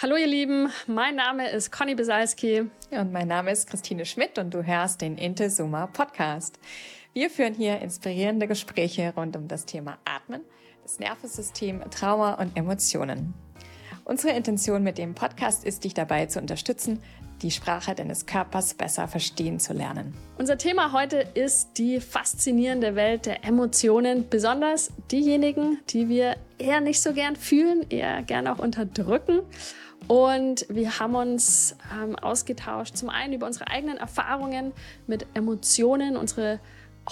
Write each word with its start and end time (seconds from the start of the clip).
Hallo 0.00 0.14
ihr 0.14 0.28
Lieben, 0.28 0.70
mein 0.86 1.16
Name 1.16 1.50
ist 1.50 1.72
Conny 1.72 1.96
Besalski. 1.96 2.70
Und 2.92 3.10
mein 3.10 3.26
Name 3.26 3.50
ist 3.50 3.68
Christine 3.68 4.06
Schmidt 4.06 4.38
und 4.38 4.54
du 4.54 4.64
hörst 4.64 5.00
den 5.00 5.18
Intesuma 5.18 5.88
Podcast. 5.88 6.60
Wir 7.14 7.28
führen 7.30 7.52
hier 7.52 7.80
inspirierende 7.80 8.46
Gespräche 8.46 9.12
rund 9.16 9.36
um 9.36 9.48
das 9.48 9.64
Thema 9.64 9.98
Atmen, 10.04 10.42
das 10.84 11.00
Nervensystem, 11.00 11.82
Trauma 11.90 12.34
und 12.34 12.56
Emotionen. 12.56 13.34
Unsere 14.04 14.36
Intention 14.36 14.84
mit 14.84 14.98
dem 14.98 15.16
Podcast 15.16 15.64
ist, 15.64 15.82
dich 15.82 15.94
dabei 15.94 16.26
zu 16.26 16.38
unterstützen, 16.38 17.02
die 17.42 17.50
Sprache 17.50 17.94
deines 17.94 18.24
Körpers 18.24 18.74
besser 18.74 19.08
verstehen 19.08 19.58
zu 19.58 19.72
lernen. 19.72 20.14
Unser 20.38 20.58
Thema 20.58 20.92
heute 20.92 21.26
ist 21.34 21.70
die 21.76 22.00
faszinierende 22.00 22.94
Welt 22.94 23.26
der 23.26 23.44
Emotionen, 23.44 24.28
besonders 24.28 24.92
diejenigen, 25.10 25.78
die 25.90 26.08
wir 26.08 26.36
eher 26.58 26.80
nicht 26.80 27.02
so 27.02 27.12
gern 27.12 27.36
fühlen, 27.36 27.84
eher 27.90 28.22
gern 28.22 28.46
auch 28.46 28.58
unterdrücken. 28.58 29.40
Und 30.08 30.66
wir 30.70 30.98
haben 30.98 31.14
uns 31.14 31.76
ähm, 32.02 32.16
ausgetauscht, 32.16 32.96
zum 32.96 33.10
einen 33.10 33.34
über 33.34 33.46
unsere 33.46 33.68
eigenen 33.68 33.98
Erfahrungen 33.98 34.72
mit 35.06 35.26
Emotionen, 35.34 36.16
unsere 36.16 36.60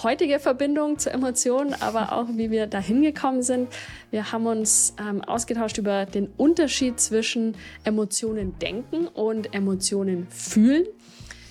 heutige 0.01 0.39
Verbindung 0.39 0.97
zu 0.97 1.11
Emotionen, 1.11 1.73
aber 1.79 2.11
auch 2.13 2.25
wie 2.33 2.51
wir 2.51 2.67
dahin 2.67 3.01
gekommen 3.01 3.43
sind. 3.43 3.69
Wir 4.11 4.31
haben 4.31 4.45
uns 4.47 4.95
ähm, 4.99 5.23
ausgetauscht 5.23 5.77
über 5.77 6.05
den 6.05 6.27
Unterschied 6.37 6.99
zwischen 6.99 7.55
Emotionen 7.83 8.57
denken 8.59 9.07
und 9.07 9.53
Emotionen 9.53 10.27
fühlen. 10.29 10.85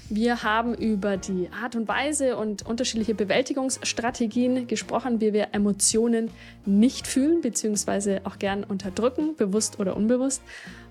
Wir 0.09 0.45
haben 0.45 0.75
über 0.75 1.17
die 1.17 1.49
Art 1.51 1.75
und 1.75 1.89
Weise 1.89 2.37
und 2.37 2.65
unterschiedliche 2.65 3.13
Bewältigungsstrategien 3.15 4.69
gesprochen, 4.69 5.21
wie 5.21 5.33
wir 5.33 5.49
Emotionen 5.51 6.31
nicht 6.65 7.09
fühlen 7.09 7.41
bzw. 7.41 8.21
auch 8.23 8.39
gern 8.39 8.63
unterdrücken, 8.63 9.35
bewusst 9.35 9.81
oder 9.81 9.97
unbewusst. 9.97 10.43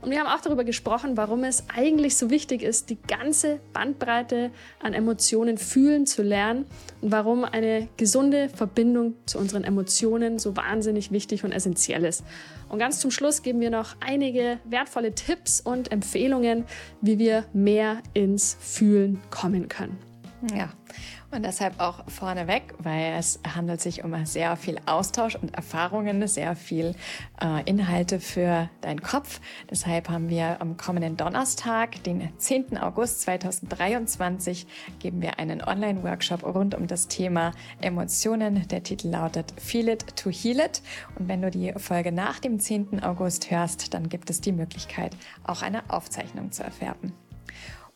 Und 0.01 0.11
wir 0.11 0.19
haben 0.19 0.27
auch 0.27 0.41
darüber 0.41 0.65
gesprochen, 0.65 1.15
warum 1.15 1.45
es 1.45 1.63
eigentlich 1.73 2.17
so 2.17 2.29
wichtig 2.29 2.61
ist, 2.61 2.89
die 2.89 2.97
ganze 3.07 3.61
Bandbreite 3.71 4.51
an 4.81 4.93
Emotionen 4.93 5.57
fühlen 5.57 6.05
zu 6.05 6.21
lernen 6.21 6.65
und 6.99 7.11
warum 7.13 7.45
eine 7.45 7.87
gesunde 7.95 8.49
Verbindung 8.49 9.15
zu 9.25 9.39
unseren 9.39 9.63
Emotionen 9.63 10.39
so 10.39 10.57
wahnsinnig 10.57 11.11
wichtig 11.11 11.45
und 11.45 11.53
essentiell 11.53 12.03
ist. 12.03 12.25
Und 12.75 12.79
ganz 12.79 12.99
zum 12.99 13.09
Schluss 13.09 13.41
geben 13.41 13.61
wir 13.61 13.69
noch 13.69 13.95
einige 14.01 14.59
wertvolle 14.65 15.15
Tipps 15.15 15.61
und 15.61 15.93
Empfehlungen, 15.93 16.65
wie 16.99 17.17
wir 17.19 17.45
mehr 17.53 18.03
ins 18.13 18.57
Fühlen 18.59 19.21
kommen 19.29 19.69
können. 19.69 19.97
Ja, 20.53 20.73
und 21.35 21.43
deshalb 21.43 21.79
auch 21.79 22.03
vorneweg, 22.09 22.73
weil 22.79 23.13
es 23.13 23.39
handelt 23.55 23.81
sich 23.81 24.03
um 24.03 24.25
sehr 24.25 24.55
viel 24.55 24.77
Austausch 24.85 25.35
und 25.35 25.53
Erfahrungen, 25.53 26.25
sehr 26.27 26.55
viel 26.55 26.95
äh, 27.41 27.63
Inhalte 27.69 28.19
für 28.19 28.69
deinen 28.81 29.01
Kopf. 29.01 29.41
Deshalb 29.69 30.09
haben 30.09 30.29
wir 30.29 30.61
am 30.61 30.77
kommenden 30.77 31.17
Donnerstag, 31.17 32.01
den 32.03 32.29
10. 32.37 32.77
August 32.77 33.21
2023, 33.21 34.65
geben 34.99 35.21
wir 35.21 35.37
einen 35.37 35.61
Online-Workshop 35.61 36.43
rund 36.43 36.73
um 36.73 36.87
das 36.87 37.07
Thema 37.07 37.51
Emotionen. 37.81 38.67
Der 38.69 38.83
Titel 38.83 39.09
lautet 39.09 39.53
Feel 39.59 39.89
It 39.89 40.15
to 40.15 40.29
Heal 40.29 40.59
It. 40.59 40.81
Und 41.19 41.27
wenn 41.27 41.41
du 41.41 41.51
die 41.51 41.73
Folge 41.77 42.11
nach 42.11 42.39
dem 42.39 42.59
10. 42.59 43.03
August 43.03 43.51
hörst, 43.51 43.93
dann 43.93 44.09
gibt 44.09 44.29
es 44.29 44.41
die 44.41 44.53
Möglichkeit, 44.53 45.15
auch 45.43 45.61
eine 45.61 45.89
Aufzeichnung 45.89 46.51
zu 46.51 46.63
erwerben. 46.63 47.13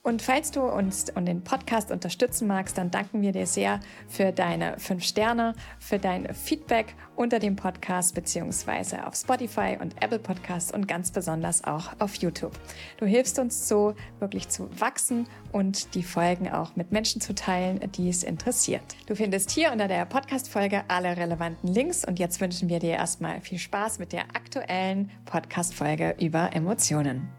Und 0.10 0.24
falls 0.24 0.50
du 0.50 0.62
uns 0.62 1.06
und 1.14 1.28
den 1.28 1.44
Podcast 1.44 1.92
unterstützen 1.92 2.48
magst, 2.48 2.80
dann 2.80 2.90
danken 2.90 3.22
wir 3.22 3.32
dir 3.32 3.46
sehr 3.46 3.80
für 4.08 4.32
deine 4.32 4.80
fünf 4.80 5.04
Sterne, 5.04 5.54
für 5.78 6.00
dein 6.00 6.34
Feedback 6.34 6.96
unter 7.16 7.38
dem 7.38 7.56
Podcast 7.56 8.16
beziehungsweise 8.16 9.06
auf 9.06 9.14
Spotify 9.14 9.78
und 9.80 10.02
Apple 10.02 10.18
Podcasts 10.18 10.74
und 10.74 10.88
ganz 10.88 11.12
besonders 11.12 11.64
auch 11.64 11.92
auf 12.00 12.16
YouTube. 12.16 12.54
Du 12.98 13.06
hilfst 13.06 13.38
uns 13.38 13.68
so 13.68 13.94
wirklich 14.20 14.50
zu 14.50 14.68
wachsen 14.82 15.28
und 15.52 15.94
die 15.94 16.02
Folgen 16.02 16.50
auch 16.50 16.76
mit 16.76 16.92
Menschen 16.92 17.22
zu 17.22 17.36
teilen, 17.36 17.80
die 17.92 18.10
es 18.10 18.24
interessiert. 18.24 18.82
Du 19.06 19.16
findest 19.16 19.52
hier 19.52 19.72
unter 19.72 19.88
der 19.88 20.06
Podcast-Folge 20.06 20.86
alle 20.88 21.18
relevanten 21.18 21.72
Links 21.72 22.04
und 22.04 22.18
jetzt 22.18 22.42
wünschen 22.42 22.68
wir 22.68 22.80
dir 22.80 22.94
erstmal 22.94 23.42
viel 23.42 23.60
Spaß 23.60 24.00
mit 24.00 24.12
der 24.12 24.24
aktuellen 24.34 25.12
Podcast-Folge 25.26 26.16
über 26.20 26.52
Emotionen. 26.52 27.39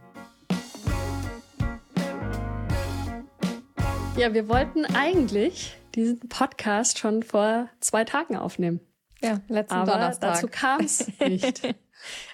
Ja, 4.16 4.34
wir 4.34 4.48
wollten 4.48 4.84
eigentlich 4.94 5.76
diesen 5.94 6.28
Podcast 6.28 6.98
schon 6.98 7.22
vor 7.22 7.68
zwei 7.80 8.04
Tagen 8.04 8.36
aufnehmen. 8.36 8.80
Ja, 9.22 9.40
letzten 9.48 9.74
Aber 9.74 9.92
Donnerstag. 9.92 10.34
dazu 10.34 10.48
kam 10.48 10.80
es 10.82 11.06
nicht. 11.20 11.62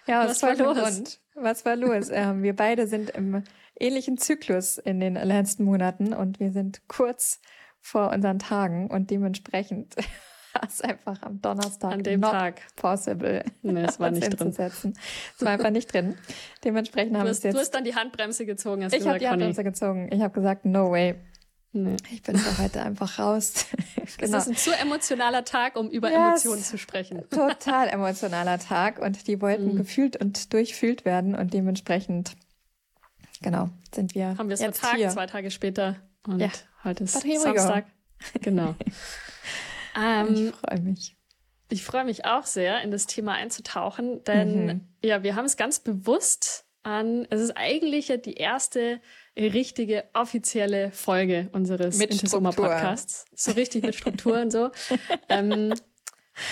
ja, 0.06 0.24
was, 0.26 0.42
was 0.42 0.58
war 0.58 0.74
los? 0.74 0.78
Grund? 0.78 1.20
Was 1.34 1.64
war 1.64 1.76
los? 1.76 2.08
ähm, 2.10 2.42
wir 2.42 2.56
beide 2.56 2.86
sind 2.86 3.10
im 3.10 3.42
ähnlichen 3.78 4.18
Zyklus 4.18 4.78
in 4.78 5.00
den 5.00 5.14
letzten 5.14 5.64
Monaten 5.64 6.12
und 6.12 6.40
wir 6.40 6.50
sind 6.50 6.82
kurz 6.88 7.40
vor 7.80 8.10
unseren 8.10 8.38
Tagen 8.40 8.88
und 8.90 9.10
dementsprechend 9.10 9.94
war 10.54 10.62
es 10.66 10.80
einfach 10.80 11.22
am 11.22 11.40
Donnerstag 11.40 11.92
An 11.92 12.02
dem 12.02 12.22
Tag. 12.22 12.62
possible. 12.74 13.44
Nee, 13.62 13.82
es 13.82 14.00
war 14.00 14.10
nicht 14.10 14.28
drin. 14.40 14.48
Es 14.58 15.44
war 15.44 15.52
einfach 15.52 15.70
nicht 15.70 15.92
drin. 15.92 16.16
Dementsprechend 16.64 17.14
haben 17.16 17.20
Du 17.22 17.26
wir 17.26 17.32
es 17.32 17.40
du 17.40 17.48
jetzt. 17.48 17.58
hast 17.58 17.70
dann 17.74 17.84
die 17.84 17.94
Handbremse 17.94 18.44
gezogen, 18.46 18.84
hast 18.84 18.92
ich 18.94 19.06
habe 19.06 19.18
die. 19.20 19.28
Handbremse 19.28 19.62
gezogen. 19.62 20.08
Ich 20.12 20.20
habe 20.20 20.34
gesagt, 20.34 20.64
no 20.64 20.90
way. 20.90 21.14
Nee. 21.76 21.96
Ich 22.10 22.22
bin 22.22 22.38
für 22.38 22.62
heute 22.62 22.80
einfach 22.82 23.18
raus. 23.18 23.66
Es 24.06 24.16
genau. 24.18 24.38
ist 24.38 24.46
ein 24.48 24.56
zu 24.56 24.70
emotionaler 24.72 25.44
Tag, 25.44 25.76
um 25.76 25.90
über 25.90 26.08
Yes. 26.08 26.16
Emotionen 26.44 26.62
zu 26.62 26.78
sprechen. 26.78 27.28
total 27.28 27.88
emotionaler 27.88 28.58
Tag 28.60 28.98
und 29.00 29.26
die 29.26 29.40
wollten 29.42 29.72
Mhm. 29.72 29.76
gefühlt 29.76 30.16
und 30.16 30.52
durchfühlt 30.54 31.04
werden 31.04 31.34
und 31.34 31.52
dementsprechend, 31.52 32.36
genau, 33.42 33.68
sind 33.92 34.14
wir 34.14 34.38
Haben 34.38 34.48
wir 34.48 34.54
es 34.54 34.60
jetzt 34.60 34.78
vertagt, 34.78 34.98
hier. 35.00 35.08
zwei 35.10 35.26
Tage 35.26 35.50
später. 35.50 35.96
Und 36.26 36.38
Ja. 36.40 36.50
heute 36.84 37.04
ist. 37.04 37.20
Samstag. 37.20 37.86
Genau. 38.40 38.74
Ich 39.94 40.02
ähm, 40.02 40.52
freue 40.52 40.80
mich. 40.80 41.16
ich 41.70 41.82
freue 41.84 42.04
mich 42.04 42.24
auch 42.26 42.44
sehr, 42.44 42.82
in 42.82 42.90
das 42.90 43.06
Thema 43.06 43.32
einzutauchen, 43.32 44.22
denn 44.24 44.66
Mhm. 44.66 44.80
ja, 45.02 45.22
wir 45.22 45.34
haben 45.36 45.46
es 45.46 45.56
ganz 45.56 45.80
bewusst 45.80 46.64
an, 46.82 47.26
es 47.30 47.40
ist 47.40 47.56
eigentlich 47.56 48.08
ja 48.08 48.18
die 48.18 48.34
erste 48.34 49.00
richtige 49.36 50.04
offizielle 50.14 50.90
Folge 50.90 51.48
unseres 51.52 51.98
Mit 51.98 52.10
Intesoma 52.10 52.52
Struktur. 52.52 52.74
Podcasts. 52.74 53.26
So 53.34 53.52
richtig 53.52 53.84
mit 53.84 53.94
Struktur 53.94 54.40
und 54.40 54.50
so. 54.50 54.70
ähm, 55.28 55.74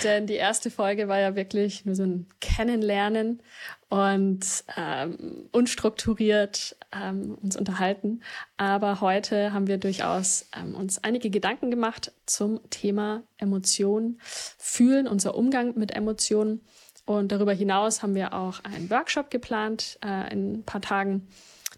denn 0.03 0.25
die 0.25 0.33
erste 0.33 0.71
Folge 0.71 1.07
war 1.07 1.19
ja 1.19 1.35
wirklich 1.35 1.85
nur 1.85 1.95
so 1.95 2.03
ein 2.03 2.27
Kennenlernen 2.41 3.41
und 3.89 4.63
ähm, 4.75 5.47
unstrukturiert 5.51 6.75
ähm, 6.91 7.37
uns 7.41 7.55
unterhalten. 7.55 8.21
Aber 8.57 9.01
heute 9.01 9.53
haben 9.53 9.67
wir 9.67 9.77
durchaus 9.77 10.47
ähm, 10.57 10.73
uns 10.75 11.03
einige 11.03 11.29
Gedanken 11.29 11.69
gemacht 11.69 12.11
zum 12.25 12.67
Thema 12.71 13.23
Emotionen, 13.37 14.19
Fühlen, 14.57 15.07
unser 15.07 15.35
Umgang 15.35 15.77
mit 15.77 15.95
Emotionen. 15.95 16.61
Und 17.05 17.31
darüber 17.31 17.53
hinaus 17.53 18.01
haben 18.01 18.15
wir 18.15 18.33
auch 18.33 18.63
einen 18.63 18.89
Workshop 18.89 19.29
geplant 19.29 19.99
äh, 20.03 20.33
in 20.33 20.53
ein 20.53 20.63
paar 20.63 20.81
Tagen 20.81 21.27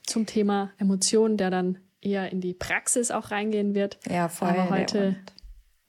zum 0.07 0.25
Thema 0.25 0.71
Emotionen, 0.77 1.37
der 1.37 1.49
dann 1.49 1.77
eher 2.01 2.31
in 2.31 2.41
die 2.41 2.53
Praxis 2.53 3.11
auch 3.11 3.31
reingehen 3.31 3.75
wird. 3.75 3.99
Ja, 4.09 4.29
voll. 4.29 4.49
Aber 4.49 4.69
heute 4.69 5.15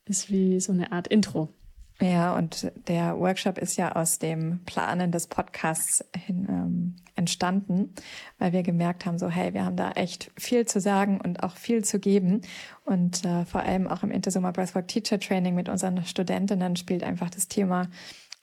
ist 0.06 0.30
wie 0.30 0.60
so 0.60 0.72
eine 0.72 0.92
Art 0.92 1.08
Intro. 1.08 1.48
Ja, 2.00 2.36
und 2.36 2.70
der 2.86 3.18
Workshop 3.18 3.58
ist 3.58 3.76
ja 3.76 3.96
aus 3.96 4.20
dem 4.20 4.60
Planen 4.64 5.10
des 5.10 5.26
Podcasts 5.26 6.04
hin, 6.16 6.46
ähm, 6.48 6.96
entstanden, 7.16 7.92
weil 8.38 8.52
wir 8.52 8.62
gemerkt 8.62 9.04
haben, 9.04 9.18
so 9.18 9.28
hey, 9.28 9.52
wir 9.52 9.64
haben 9.64 9.74
da 9.74 9.90
echt 9.92 10.30
viel 10.36 10.64
zu 10.64 10.80
sagen 10.80 11.20
und 11.20 11.42
auch 11.42 11.56
viel 11.56 11.84
zu 11.84 11.98
geben. 11.98 12.42
Und 12.84 13.24
äh, 13.24 13.44
vor 13.46 13.62
allem 13.62 13.88
auch 13.88 14.04
im 14.04 14.12
Intersummer 14.12 14.52
Breathwork 14.52 14.86
Teacher 14.86 15.18
Training 15.18 15.56
mit 15.56 15.68
unseren 15.68 16.04
Studentinnen 16.04 16.76
spielt 16.76 17.02
einfach 17.02 17.30
das 17.30 17.48
Thema 17.48 17.88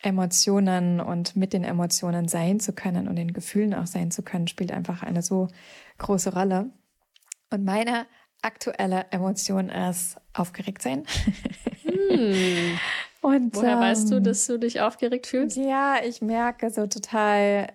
Emotionen 0.06 1.00
und 1.00 1.36
mit 1.36 1.52
den 1.52 1.64
Emotionen 1.64 2.28
sein 2.28 2.60
zu 2.60 2.74
können 2.74 3.08
und 3.08 3.16
den 3.16 3.34
Gefühlen 3.34 3.74
auch 3.74 3.88
sein 3.88 4.12
zu 4.12 4.22
können, 4.22 4.48
spielt 4.48 4.72
einfach 4.72 5.02
eine 5.02 5.22
so 5.22 5.48
große 5.98 6.34
Rolle. 6.34 6.70
Und 7.50 7.66
meine 7.66 8.06
aktuelle 8.42 9.08
Emotion 9.12 9.70
ist 9.70 10.18
aufgeregt 10.34 10.82
sein. 10.82 11.04
Hm. 11.84 12.78
Und, 13.22 13.56
Woher 13.56 13.80
weißt 13.80 14.12
du, 14.12 14.18
ähm, 14.18 14.24
dass 14.24 14.46
du 14.46 14.60
dich 14.60 14.82
aufgeregt 14.82 15.26
fühlst? 15.26 15.58
Ja, 15.58 15.96
ich 16.06 16.22
merke 16.22 16.70
so 16.70 16.86
total, 16.86 17.74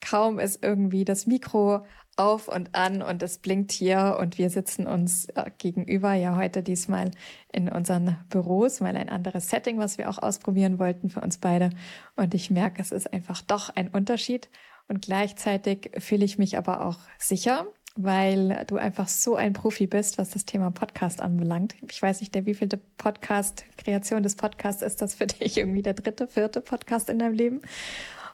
kaum 0.00 0.38
ist 0.38 0.62
irgendwie 0.62 1.04
das 1.04 1.26
Mikro 1.26 1.84
auf 2.16 2.48
und 2.48 2.74
an 2.74 3.02
und 3.02 3.22
es 3.22 3.38
blinkt 3.38 3.72
hier 3.72 4.18
und 4.20 4.38
wir 4.38 4.50
sitzen 4.50 4.86
uns 4.86 5.26
äh, 5.30 5.50
gegenüber, 5.58 6.12
ja 6.12 6.36
heute 6.36 6.62
diesmal 6.62 7.10
in 7.52 7.68
unseren 7.68 8.18
Büros, 8.28 8.80
mal 8.80 8.96
ein 8.96 9.08
anderes 9.08 9.48
Setting, 9.48 9.78
was 9.78 9.98
wir 9.98 10.10
auch 10.10 10.18
ausprobieren 10.18 10.78
wollten 10.78 11.08
für 11.08 11.20
uns 11.20 11.38
beide. 11.38 11.70
Und 12.16 12.34
ich 12.34 12.50
merke, 12.50 12.82
es 12.82 12.92
ist 12.92 13.12
einfach 13.12 13.40
doch 13.42 13.70
ein 13.70 13.88
Unterschied 13.88 14.50
und 14.88 15.02
gleichzeitig 15.02 15.90
fühle 15.98 16.24
ich 16.24 16.38
mich 16.38 16.58
aber 16.58 16.84
auch 16.84 16.98
sicher, 17.18 17.66
weil 17.96 18.64
du 18.66 18.76
einfach 18.76 19.08
so 19.08 19.36
ein 19.36 19.52
Profi 19.52 19.86
bist, 19.86 20.18
was 20.18 20.30
das 20.30 20.44
Thema 20.44 20.70
Podcast 20.70 21.20
anbelangt. 21.20 21.74
Ich 21.90 22.00
weiß 22.00 22.20
nicht, 22.20 22.34
der 22.34 22.46
wievielte 22.46 22.78
Podcast, 22.98 23.64
Kreation 23.76 24.22
des 24.22 24.36
Podcasts 24.36 24.82
ist 24.82 25.02
das 25.02 25.14
für 25.14 25.26
dich 25.26 25.56
irgendwie 25.58 25.82
der 25.82 25.94
dritte, 25.94 26.26
vierte 26.26 26.60
Podcast 26.60 27.08
in 27.08 27.18
deinem 27.18 27.34
Leben. 27.34 27.62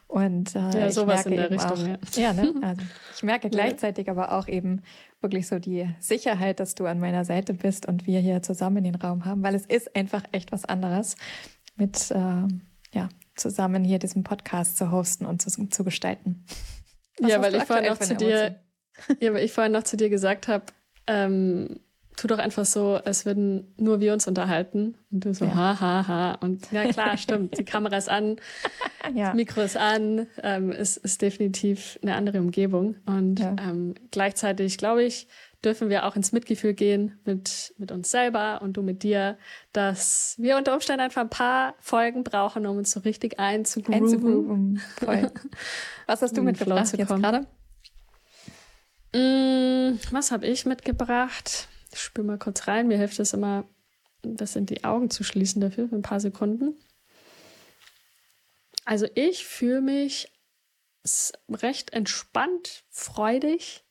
Und 0.09 0.55
äh, 0.55 0.59
ja, 0.71 0.91
sowas 0.91 1.27
in 1.27 1.35
der 1.35 1.51
Richtung. 1.51 1.71
Auch, 1.71 1.87
ja. 1.87 1.97
ja, 2.15 2.33
ne? 2.33 2.51
also 2.63 2.81
ich 3.15 3.21
merke 3.21 3.47
gleichzeitig 3.51 4.09
aber 4.09 4.31
auch 4.31 4.47
eben 4.47 4.81
wirklich 5.21 5.47
so 5.47 5.59
die 5.59 5.87
Sicherheit, 5.99 6.59
dass 6.59 6.73
du 6.73 6.87
an 6.87 6.99
meiner 6.99 7.25
Seite 7.25 7.53
bist 7.53 7.85
und 7.85 8.07
wir 8.07 8.19
hier 8.19 8.41
zusammen 8.41 8.83
den 8.83 8.95
Raum 8.95 9.25
haben, 9.25 9.43
weil 9.43 9.53
es 9.53 9.67
ist 9.67 9.95
einfach 9.95 10.23
echt 10.31 10.51
was 10.51 10.65
anderes, 10.65 11.15
mit 11.75 12.09
äh, 12.09 12.47
ja 12.91 13.09
zusammen 13.35 13.83
hier 13.83 13.99
diesen 13.99 14.23
Podcast 14.23 14.77
zu 14.77 14.89
hosten 14.89 15.27
und 15.27 15.43
zu, 15.43 15.67
zu 15.67 15.83
gestalten. 15.83 16.43
Was 17.19 17.29
ja, 17.29 17.39
weil 17.39 17.53
ich 17.53 17.63
vorhin 17.63 17.85
noch 17.85 17.99
zu 17.99 18.15
dir, 18.15 18.59
ja, 19.19 19.31
weil 19.31 19.43
ich 19.43 19.53
vorhin 19.53 19.73
noch 19.73 19.83
zu 19.83 19.95
dir 19.95 20.09
gesagt 20.09 20.47
habe, 20.47 20.65
ähm, 21.05 21.81
tu 22.19 22.27
doch 22.27 22.37
einfach 22.37 22.65
so, 22.65 22.95
als 22.95 23.25
würden 23.25 23.73
nur 23.77 24.01
wir 24.01 24.11
uns 24.11 24.27
unterhalten. 24.27 24.95
Und 25.09 25.25
du 25.25 25.33
so, 25.33 25.45
ja. 25.45 25.55
ha, 25.55 25.79
ha, 25.79 26.07
ha. 26.07 26.31
Und 26.41 26.69
ja, 26.71 26.85
klar, 26.91 27.17
stimmt. 27.17 27.57
Die 27.57 27.63
Kamera 27.63 27.95
ist 27.95 28.09
an, 28.09 28.35
ja. 29.15 29.27
das 29.27 29.35
Mikro 29.35 29.61
ist 29.61 29.77
an. 29.77 30.27
Ähm, 30.43 30.71
es 30.71 30.97
ist 30.97 31.21
definitiv 31.21 31.97
eine 32.01 32.15
andere 32.15 32.39
Umgebung. 32.39 32.95
Und 33.05 33.39
ja. 33.39 33.55
ähm, 33.57 33.95
gleichzeitig, 34.11 34.77
glaube 34.77 35.03
ich, 35.03 35.27
dürfen 35.63 35.89
wir 35.89 36.05
auch 36.05 36.15
ins 36.17 36.33
Mitgefühl 36.33 36.73
gehen 36.73 37.19
mit, 37.23 37.73
mit 37.77 37.91
uns 37.91 38.11
selber 38.11 38.61
und 38.61 38.73
du 38.73 38.81
mit 38.81 39.03
dir, 39.03 39.37
dass 39.71 40.35
wir 40.37 40.57
unter 40.57 40.73
Umständen 40.73 41.01
einfach 41.01 41.21
ein 41.21 41.29
paar 41.29 41.75
Folgen 41.79 42.25
brauchen, 42.25 42.65
um 42.65 42.77
uns 42.77 42.91
so 42.91 42.99
richtig 42.99 43.39
einzugrooven. 43.39 44.03
einzugrooven. 44.03 44.81
Voll. 44.97 45.31
Was 46.07 46.21
hast 46.21 46.35
du 46.35 46.41
mitgebracht 46.41 46.97
jetzt 46.97 47.07
gerade? 47.07 47.45
Mm, 49.13 49.97
was 50.11 50.31
habe 50.31 50.45
ich 50.45 50.67
mitgebracht? 50.67 51.67
Ich 51.91 51.99
spüre 51.99 52.25
mal 52.25 52.37
kurz 52.37 52.67
rein. 52.67 52.87
Mir 52.87 52.97
hilft 52.97 53.19
es 53.19 53.33
immer, 53.33 53.67
ein 54.23 54.35
bisschen 54.35 54.65
die 54.65 54.83
Augen 54.83 55.09
zu 55.09 55.23
schließen 55.23 55.61
dafür, 55.61 55.87
für 55.87 55.95
ein 55.95 56.01
paar 56.01 56.19
Sekunden. 56.19 56.77
Also 58.85 59.07
ich 59.15 59.45
fühle 59.45 59.81
mich 59.81 60.31
recht 61.49 61.93
entspannt, 61.93 62.83
freudig, 62.89 63.85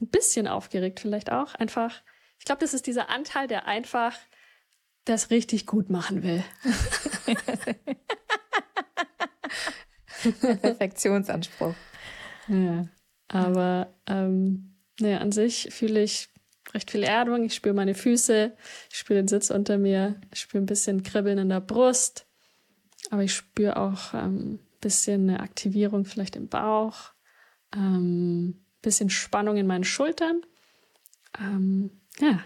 ein 0.00 0.08
bisschen 0.08 0.46
aufgeregt 0.48 1.00
vielleicht 1.00 1.30
auch. 1.30 1.54
Einfach, 1.54 2.02
ich 2.38 2.44
glaube, 2.44 2.60
das 2.60 2.74
ist 2.74 2.86
dieser 2.86 3.08
Anteil, 3.10 3.46
der 3.46 3.66
einfach 3.66 4.16
das 5.04 5.30
richtig 5.30 5.66
gut 5.66 5.90
machen 5.90 6.22
will. 6.22 6.44
Perfektionsanspruch. 10.60 11.74
Ja, 12.48 12.88
aber 13.28 13.94
ähm, 14.06 14.76
naja, 15.00 15.18
an 15.18 15.32
sich 15.32 15.68
fühle 15.70 16.02
ich 16.02 16.28
recht 16.74 16.90
viel 16.90 17.02
Erdung. 17.02 17.44
Ich 17.44 17.54
spüre 17.54 17.74
meine 17.74 17.94
Füße, 17.94 18.56
ich 18.90 18.96
spüre 18.96 19.18
den 19.18 19.28
Sitz 19.28 19.50
unter 19.50 19.78
mir, 19.78 20.20
ich 20.32 20.40
spüre 20.40 20.62
ein 20.62 20.66
bisschen 20.66 21.02
Kribbeln 21.02 21.38
in 21.38 21.48
der 21.48 21.60
Brust, 21.60 22.26
aber 23.10 23.22
ich 23.22 23.34
spüre 23.34 23.76
auch 23.76 24.14
ein 24.14 24.24
ähm, 24.24 24.58
bisschen 24.80 25.28
eine 25.28 25.40
Aktivierung 25.40 26.04
vielleicht 26.04 26.36
im 26.36 26.48
Bauch, 26.48 27.12
ein 27.70 27.80
ähm, 27.80 28.64
bisschen 28.82 29.10
Spannung 29.10 29.56
in 29.56 29.66
meinen 29.66 29.84
Schultern. 29.84 30.42
Ähm, 31.38 31.90
ja. 32.20 32.40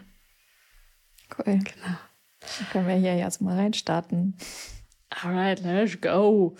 Cool. 1.36 1.58
Genau. 1.58 1.98
Dann 2.40 2.68
können 2.70 2.88
wir 2.88 2.94
hier 2.96 3.16
jetzt 3.16 3.40
mal 3.40 3.56
reinstarten. 3.56 4.36
Alright, 5.10 5.62
let's 5.62 6.00
go. 6.00 6.56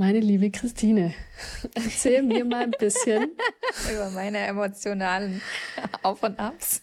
Meine 0.00 0.20
liebe 0.20 0.52
Christine, 0.52 1.12
erzähl 1.74 2.22
mir 2.22 2.44
mal 2.44 2.62
ein 2.62 2.70
bisschen 2.70 3.32
über 3.92 4.10
meine 4.10 4.38
emotionalen 4.38 5.42
Auf 6.04 6.22
und 6.22 6.38
Abs. 6.38 6.82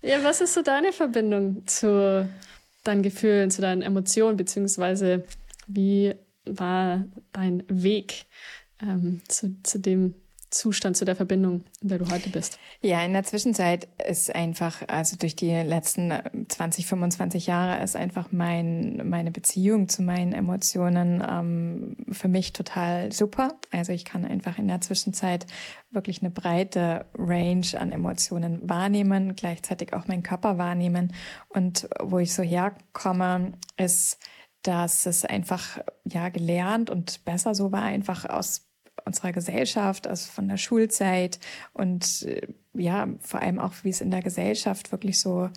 Ja, 0.00 0.24
was 0.24 0.40
ist 0.40 0.54
so 0.54 0.62
deine 0.62 0.94
Verbindung 0.94 1.66
zu 1.66 2.26
deinen 2.82 3.02
Gefühlen, 3.02 3.50
zu 3.50 3.60
deinen 3.60 3.82
Emotionen, 3.82 4.38
beziehungsweise 4.38 5.26
wie 5.66 6.14
war 6.46 7.04
dein 7.32 7.62
Weg 7.68 8.24
ähm, 8.80 9.20
zu, 9.28 9.62
zu 9.62 9.78
dem 9.78 10.14
Zustand, 10.50 10.96
zu 10.96 11.04
der 11.04 11.16
Verbindung, 11.16 11.64
in 11.80 11.88
der 11.88 11.98
du 11.98 12.10
heute 12.10 12.28
bist? 12.28 12.58
Ja, 12.80 13.04
in 13.04 13.12
der 13.12 13.22
Zwischenzeit 13.24 13.88
ist 14.08 14.34
einfach, 14.34 14.82
also 14.88 15.16
durch 15.16 15.36
die 15.36 15.50
letzten 15.50 16.12
20, 16.48 16.86
25 16.86 17.46
Jahre 17.46 17.82
ist 17.82 17.96
einfach 17.96 18.32
mein, 18.32 19.08
meine 19.08 19.30
Beziehung 19.30 19.88
zu 19.88 20.02
meinen 20.02 20.32
Emotionen 20.32 21.24
ähm, 21.28 21.96
für 22.10 22.28
mich 22.28 22.52
total 22.52 23.12
super. 23.12 23.54
Also 23.70 23.92
ich 23.92 24.04
kann 24.04 24.24
einfach 24.24 24.58
in 24.58 24.68
der 24.68 24.80
Zwischenzeit 24.80 25.46
wirklich 25.90 26.20
eine 26.20 26.30
breite 26.30 27.06
Range 27.14 27.66
an 27.78 27.92
Emotionen 27.92 28.68
wahrnehmen, 28.68 29.36
gleichzeitig 29.36 29.92
auch 29.92 30.08
meinen 30.08 30.22
Körper 30.22 30.58
wahrnehmen. 30.58 31.12
Und 31.48 31.88
wo 32.00 32.18
ich 32.18 32.34
so 32.34 32.42
herkomme, 32.42 33.52
ist, 33.76 34.18
dass 34.62 35.06
es 35.06 35.24
einfach 35.24 35.78
ja 36.04 36.28
gelernt 36.28 36.90
und 36.90 37.24
besser 37.24 37.54
so 37.54 37.72
war, 37.72 37.82
einfach 37.82 38.26
aus 38.26 38.69
unserer 39.04 39.32
Gesellschaft, 39.32 40.06
also 40.06 40.30
von 40.30 40.48
der 40.48 40.56
Schulzeit 40.56 41.38
und 41.72 42.22
äh, 42.22 42.46
ja, 42.74 43.08
vor 43.20 43.40
allem 43.42 43.58
auch, 43.58 43.72
wie 43.82 43.90
es 43.90 44.00
in 44.00 44.10
der 44.10 44.22
Gesellschaft 44.22 44.92
wirklich 44.92 45.18
so 45.20 45.50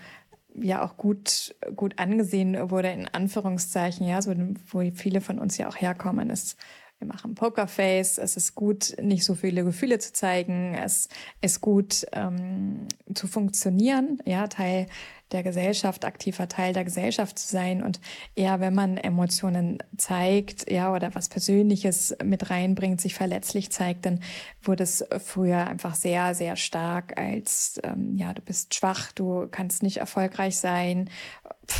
ja 0.55 0.83
auch 0.83 0.97
gut 0.97 1.55
gut 1.75 1.97
angesehen 1.97 2.69
wurde 2.69 2.91
in 2.91 3.07
Anführungszeichen 3.07 4.07
ja 4.07 4.21
so 4.21 4.35
wo 4.67 4.83
viele 4.93 5.19
von 5.19 5.39
uns 5.39 5.57
ja 5.57 5.67
auch 5.67 5.75
herkommen 5.75 6.29
ist 6.29 6.57
wir 7.03 7.13
machen 7.13 7.35
Pokerface. 7.35 8.17
Es 8.17 8.37
ist 8.37 8.55
gut 8.55 8.95
nicht 9.01 9.25
so 9.25 9.35
viele 9.35 9.63
Gefühle 9.63 9.99
zu 9.99 10.13
zeigen. 10.13 10.73
Es 10.73 11.09
ist 11.41 11.59
gut 11.61 12.05
ähm, 12.13 12.87
zu 13.13 13.27
funktionieren 13.27 14.19
ja 14.25 14.47
Teil 14.47 14.87
der 15.33 15.43
Gesellschaft, 15.43 16.05
aktiver 16.05 16.47
Teil 16.47 16.73
der 16.73 16.83
Gesellschaft 16.83 17.37
zu 17.39 17.47
sein. 17.47 17.83
Und 17.83 17.99
eher, 18.35 18.59
wenn 18.59 18.73
man 18.73 18.97
Emotionen 18.97 19.79
zeigt, 19.97 20.71
ja, 20.71 20.93
oder 20.93 21.13
was 21.15 21.27
Persönliches 21.27 22.15
mit 22.23 22.49
reinbringt, 22.49 23.01
sich 23.01 23.15
verletzlich 23.15 23.71
zeigt, 23.71 24.05
dann 24.05 24.19
wurde 24.61 24.83
es 24.83 25.03
früher 25.23 25.67
einfach 25.67 25.95
sehr, 25.95 26.35
sehr 26.35 26.55
stark 26.55 27.19
als, 27.19 27.81
ähm, 27.83 28.15
ja, 28.15 28.33
du 28.33 28.41
bist 28.41 28.75
schwach, 28.75 29.11
du 29.11 29.47
kannst 29.49 29.83
nicht 29.83 29.97
erfolgreich 29.97 30.57
sein, 30.57 31.09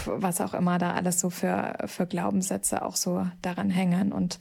was 0.06 0.42
auch 0.42 0.54
immer 0.54 0.80
da 0.80 0.94
alles 0.94 1.20
so 1.20 1.30
für, 1.30 1.78
für 1.86 2.08
Glaubenssätze 2.08 2.84
auch 2.84 2.96
so 2.96 3.28
daran 3.42 3.70
hängen. 3.70 4.12
Und 4.12 4.40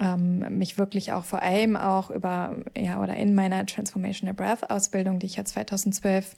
ähm, 0.00 0.58
mich 0.58 0.78
wirklich 0.78 1.12
auch 1.12 1.24
vor 1.24 1.42
allem 1.42 1.76
auch 1.76 2.10
über, 2.10 2.56
ja, 2.76 3.02
oder 3.02 3.16
in 3.16 3.34
meiner 3.34 3.66
Transformational 3.66 4.34
Breath 4.34 4.70
Ausbildung, 4.70 5.18
die 5.18 5.26
ich 5.26 5.36
ja 5.36 5.44
2012 5.44 6.36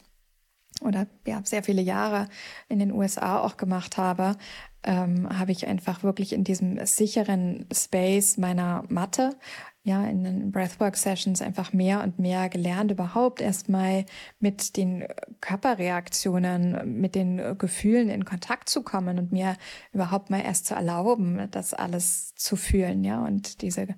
oder 0.80 1.06
ja, 1.26 1.40
sehr 1.44 1.62
viele 1.62 1.82
Jahre 1.82 2.28
in 2.68 2.78
den 2.78 2.92
USA 2.92 3.40
auch 3.40 3.56
gemacht 3.56 3.96
habe, 3.96 4.36
ähm, 4.82 5.28
habe 5.38 5.52
ich 5.52 5.66
einfach 5.66 6.02
wirklich 6.02 6.32
in 6.32 6.44
diesem 6.44 6.84
sicheren 6.86 7.66
Space 7.72 8.38
meiner 8.38 8.84
Matte, 8.88 9.36
ja, 9.82 10.04
in 10.06 10.24
den 10.24 10.52
Breathwork-Sessions 10.52 11.40
einfach 11.40 11.72
mehr 11.72 12.02
und 12.02 12.18
mehr 12.18 12.50
gelernt, 12.50 12.90
überhaupt 12.90 13.40
erstmal 13.40 14.04
mit 14.38 14.76
den 14.76 15.06
Körperreaktionen, 15.40 17.00
mit 17.00 17.14
den 17.14 17.56
Gefühlen 17.56 18.10
in 18.10 18.26
Kontakt 18.26 18.68
zu 18.68 18.82
kommen 18.82 19.18
und 19.18 19.32
mir 19.32 19.56
überhaupt 19.92 20.28
mal 20.28 20.42
erst 20.42 20.66
zu 20.66 20.74
erlauben, 20.74 21.48
das 21.50 21.72
alles 21.72 22.34
zu 22.34 22.56
fühlen, 22.56 23.04
ja, 23.04 23.24
und 23.24 23.62
diese 23.62 23.88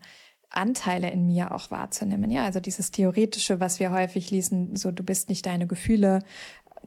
Anteile 0.51 1.11
in 1.11 1.27
mir 1.27 1.53
auch 1.53 1.71
wahrzunehmen. 1.71 2.31
Ja, 2.31 2.45
also 2.45 2.61
dieses 2.61 2.91
Theoretische, 2.93 3.59
was 3.59 3.81
wir 3.81 3.91
häufig 3.91 4.31
lesen, 4.31 4.77
so 4.77 4.93
du 4.93 5.03
bist 5.03 5.29
nicht 5.29 5.47
deine 5.47 5.67
Gefühle, 5.67 6.21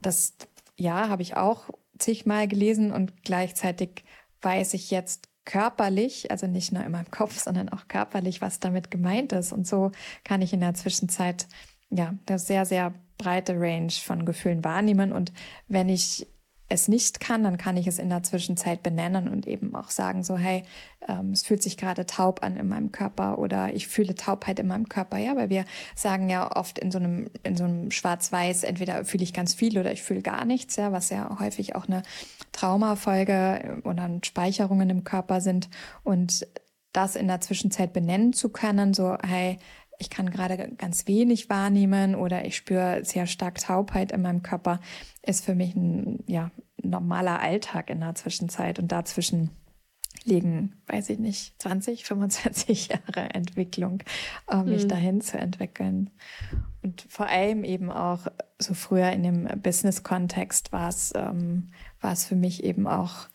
das, 0.02 0.36
ja, 0.78 1.10
habe 1.10 1.22
ich 1.22 1.36
auch 1.36 1.70
zigmal 1.98 2.48
gelesen 2.48 2.94
und 2.94 3.24
gleichzeitig 3.24 4.06
weiß 4.42 4.74
ich 4.74 4.92
jetzt 4.92 5.28
körperlich, 5.46 6.32
also 6.32 6.48
nicht 6.48 6.72
nur 6.72 6.84
in 6.84 6.92
meinem 6.92 7.12
Kopf, 7.12 7.40
sondern 7.40 7.70
auch 7.70 7.88
körperlich, 7.88 8.42
was 8.42 8.60
damit 8.60 8.92
gemeint 8.92 9.32
ist. 9.32 9.54
Und 9.54 9.68
so 9.68 9.92
kann 10.24 10.42
ich 10.42 10.54
in 10.54 10.60
der 10.60 10.74
Zwischenzeit 10.74 11.48
ja 11.90 12.14
eine 12.28 12.40
sehr, 12.40 12.66
sehr 12.66 12.94
breite 13.18 13.54
Range 13.60 13.92
von 13.92 14.26
Gefühlen 14.26 14.64
wahrnehmen. 14.64 15.12
Und 15.12 15.32
wenn 15.68 15.88
ich 15.90 16.28
es 16.68 16.88
nicht 16.88 17.20
kann, 17.20 17.44
dann 17.44 17.58
kann 17.58 17.78
ich 17.78 17.86
es 17.86 18.00
in 18.00 18.10
der 18.10 18.24
Zwischenzeit 18.24 18.82
benennen 18.82 19.28
und 19.28 19.48
eben 19.48 19.76
auch 19.76 19.90
sagen, 19.90 20.24
so, 20.24 20.36
hey, 20.38 20.64
ähm, 21.08 21.32
es 21.32 21.44
fühlt 21.44 21.62
sich 21.62 21.78
gerade 21.78 22.06
taub 22.06 22.44
an 22.44 22.58
in 22.58 22.68
meinem 22.68 22.92
Körper 22.92 23.38
oder 23.38 23.74
ich 23.74 23.88
fühle 23.88 24.16
Taubheit 24.16 24.60
in 24.60 24.68
meinem 24.68 24.90
Körper. 24.90 25.18
Ja, 25.18 25.36
weil 25.36 25.50
wir 25.50 25.66
sagen 25.96 26.30
ja 26.30 26.56
oft 26.56 26.80
in 26.80 26.92
so 26.92 26.98
einem, 26.98 27.30
in 27.44 27.56
so 27.56 27.66
einem 27.66 27.92
Schwarz-Weiß, 27.92 28.64
entweder 28.64 29.06
fühle 29.06 29.24
ich 29.24 29.34
ganz 29.34 29.54
viel 29.54 29.78
oder 29.78 29.92
ich 29.92 30.02
fühle 30.02 30.22
gar 30.22 30.46
nichts, 30.46 30.76
ja, 30.76 30.92
was 30.92 31.12
ja 31.12 31.38
häufig 31.40 31.76
auch 31.76 31.88
eine 31.88 32.02
Traumafolge 32.52 33.82
oder 33.84 34.10
Speicherungen 34.24 34.90
im 34.90 35.04
Körper 35.04 35.42
sind 35.42 35.70
und 36.04 36.48
das 36.94 37.16
in 37.16 37.28
der 37.28 37.42
Zwischenzeit 37.42 37.94
benennen 37.94 38.34
zu 38.34 38.50
können, 38.50 38.94
so, 38.94 39.18
hey, 39.22 39.58
ich 39.98 40.10
kann 40.10 40.30
gerade 40.30 40.58
ganz 40.78 41.08
wenig 41.08 41.50
wahrnehmen 41.50 42.16
oder 42.16 42.46
ich 42.46 42.56
spüre 42.56 43.04
sehr 43.04 43.28
stark 43.28 43.60
Taubheit 43.60 44.12
in 44.12 44.22
meinem 44.22 44.44
Körper, 44.44 44.80
ist 45.22 45.46
für 45.46 45.56
mich 45.56 45.76
ein 45.76 46.24
ja, 46.28 46.52
normaler 46.82 47.40
Alltag 47.40 47.90
in 47.90 48.02
der 48.02 48.16
Zwischenzeit. 48.16 48.80
Und 48.80 48.92
dazwischen 48.92 49.52
liegen, 50.24 50.74
weiß 50.88 51.10
ich 51.10 51.20
nicht, 51.20 51.62
20, 51.62 52.06
25 52.06 52.88
Jahre 52.90 53.30
Entwicklung, 53.34 54.04
um 54.48 54.66
mhm. 54.66 54.72
mich 54.72 54.88
dahin 54.88 55.22
zu 55.22 55.38
entwickeln. 55.38 56.10
Und 56.82 57.06
vor 57.10 57.28
allem 57.28 57.64
eben 57.64 57.92
auch 57.92 58.28
so 58.60 58.74
früher 58.74 59.12
in 59.12 59.24
dem 59.24 59.62
Business-Kontext 59.62 60.72
war 60.72 60.90
es, 60.90 61.14
ähm, 61.16 61.70
war 62.02 62.14
es 62.14 62.26
für 62.26 62.36
mich 62.36 62.64
eben 62.64 62.88
auch 62.88 63.28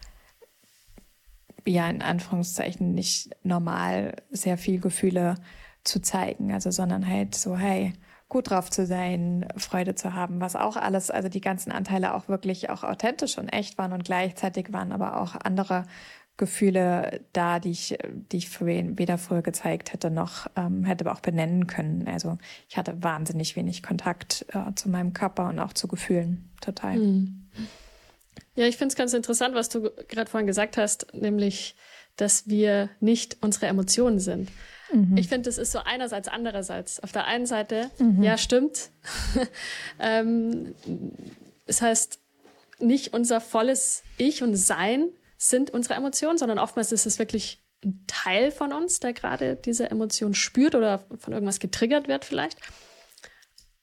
ja 1.66 1.88
in 1.88 2.02
Anführungszeichen 2.02 2.94
nicht 2.94 3.30
normal 3.44 4.16
sehr 4.30 4.56
viel 4.56 4.80
Gefühle 4.80 5.36
zu 5.84 6.00
zeigen, 6.00 6.52
also 6.52 6.70
sondern 6.70 7.06
halt 7.06 7.34
so, 7.34 7.56
hey, 7.56 7.92
gut 8.28 8.50
drauf 8.50 8.70
zu 8.70 8.86
sein, 8.86 9.46
Freude 9.56 9.94
zu 9.94 10.14
haben, 10.14 10.40
was 10.40 10.56
auch 10.56 10.76
alles, 10.76 11.10
also 11.10 11.28
die 11.28 11.40
ganzen 11.40 11.72
Anteile 11.72 12.14
auch 12.14 12.28
wirklich 12.28 12.70
auch 12.70 12.84
authentisch 12.84 13.38
und 13.38 13.48
echt 13.48 13.76
waren 13.76 13.92
und 13.92 14.04
gleichzeitig 14.04 14.72
waren 14.72 14.92
aber 14.92 15.20
auch 15.20 15.34
andere 15.34 15.84
Gefühle 16.36 17.20
da, 17.34 17.58
die 17.58 17.72
ich, 17.72 17.98
die 18.32 18.38
ich 18.38 18.60
weder 18.60 19.18
früher 19.18 19.42
gezeigt 19.42 19.92
hätte 19.92 20.10
noch 20.10 20.46
ähm, 20.56 20.84
hätte 20.84 21.04
aber 21.04 21.14
auch 21.14 21.20
benennen 21.20 21.66
können. 21.66 22.08
Also 22.08 22.38
ich 22.68 22.78
hatte 22.78 23.02
wahnsinnig 23.02 23.56
wenig 23.56 23.82
Kontakt 23.82 24.46
äh, 24.54 24.72
zu 24.74 24.88
meinem 24.88 25.12
Körper 25.12 25.50
und 25.50 25.58
auch 25.58 25.74
zu 25.74 25.86
Gefühlen. 25.86 26.50
Total. 26.62 26.96
Mhm. 26.96 27.46
Ja, 28.54 28.64
ich 28.64 28.78
finde 28.78 28.92
es 28.92 28.96
ganz 28.96 29.12
interessant, 29.12 29.54
was 29.54 29.68
du 29.68 29.90
gerade 30.08 30.30
vorhin 30.30 30.46
gesagt 30.46 30.78
hast, 30.78 31.12
nämlich, 31.12 31.76
dass 32.16 32.48
wir 32.48 32.88
nicht 33.00 33.36
unsere 33.42 33.66
Emotionen 33.66 34.18
sind. 34.18 34.50
Mhm. 34.92 35.16
Ich 35.16 35.28
finde, 35.28 35.48
das 35.48 35.58
ist 35.58 35.72
so 35.72 35.80
einerseits, 35.84 36.28
andererseits. 36.28 37.00
Auf 37.00 37.12
der 37.12 37.26
einen 37.26 37.46
Seite, 37.46 37.90
mhm. 37.98 38.22
ja, 38.22 38.38
stimmt. 38.38 38.90
ähm, 39.98 40.74
es 41.66 41.82
heißt, 41.82 42.20
nicht 42.80 43.12
unser 43.12 43.40
volles 43.40 44.02
Ich 44.18 44.42
und 44.42 44.54
Sein 44.56 45.10
sind 45.36 45.70
unsere 45.70 45.94
Emotionen, 45.94 46.38
sondern 46.38 46.58
oftmals 46.58 46.92
ist 46.92 47.06
es 47.06 47.18
wirklich 47.18 47.62
ein 47.84 48.04
Teil 48.06 48.50
von 48.50 48.72
uns, 48.72 49.00
der 49.00 49.12
gerade 49.12 49.56
diese 49.56 49.90
Emotion 49.90 50.34
spürt 50.34 50.74
oder 50.74 51.04
von 51.18 51.32
irgendwas 51.32 51.60
getriggert 51.60 52.08
wird 52.08 52.24
vielleicht. 52.24 52.58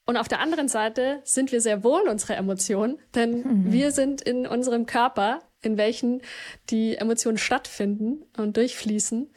Und 0.06 0.16
auf 0.16 0.28
der 0.28 0.40
anderen 0.40 0.68
Seite 0.68 1.20
sind 1.24 1.52
wir 1.52 1.60
sehr 1.60 1.84
wohl 1.84 2.08
unsere 2.08 2.34
Emotionen, 2.34 2.98
denn 3.14 3.42
mhm. 3.42 3.72
wir 3.72 3.90
sind 3.90 4.22
in 4.22 4.46
unserem 4.46 4.86
Körper, 4.86 5.40
in 5.60 5.76
welchen 5.76 6.22
die 6.70 6.96
Emotionen 6.96 7.38
stattfinden 7.38 8.24
und 8.36 8.56
durchfließen. 8.56 9.30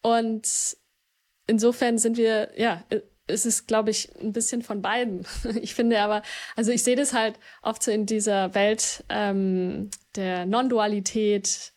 Und 0.00 0.76
insofern 1.46 1.98
sind 1.98 2.16
wir, 2.16 2.50
ja, 2.56 2.84
es 3.26 3.46
ist, 3.46 3.66
glaube 3.66 3.90
ich, 3.90 4.14
ein 4.20 4.32
bisschen 4.32 4.62
von 4.62 4.82
beiden. 4.82 5.26
Ich 5.62 5.74
finde 5.74 6.00
aber, 6.00 6.22
also 6.56 6.72
ich 6.72 6.82
sehe 6.82 6.96
das 6.96 7.12
halt 7.12 7.38
oft 7.62 7.82
so 7.82 7.90
in 7.90 8.06
dieser 8.06 8.54
Welt 8.54 9.04
ähm, 9.08 9.90
der 10.16 10.46
Non-Dualität, 10.46 11.72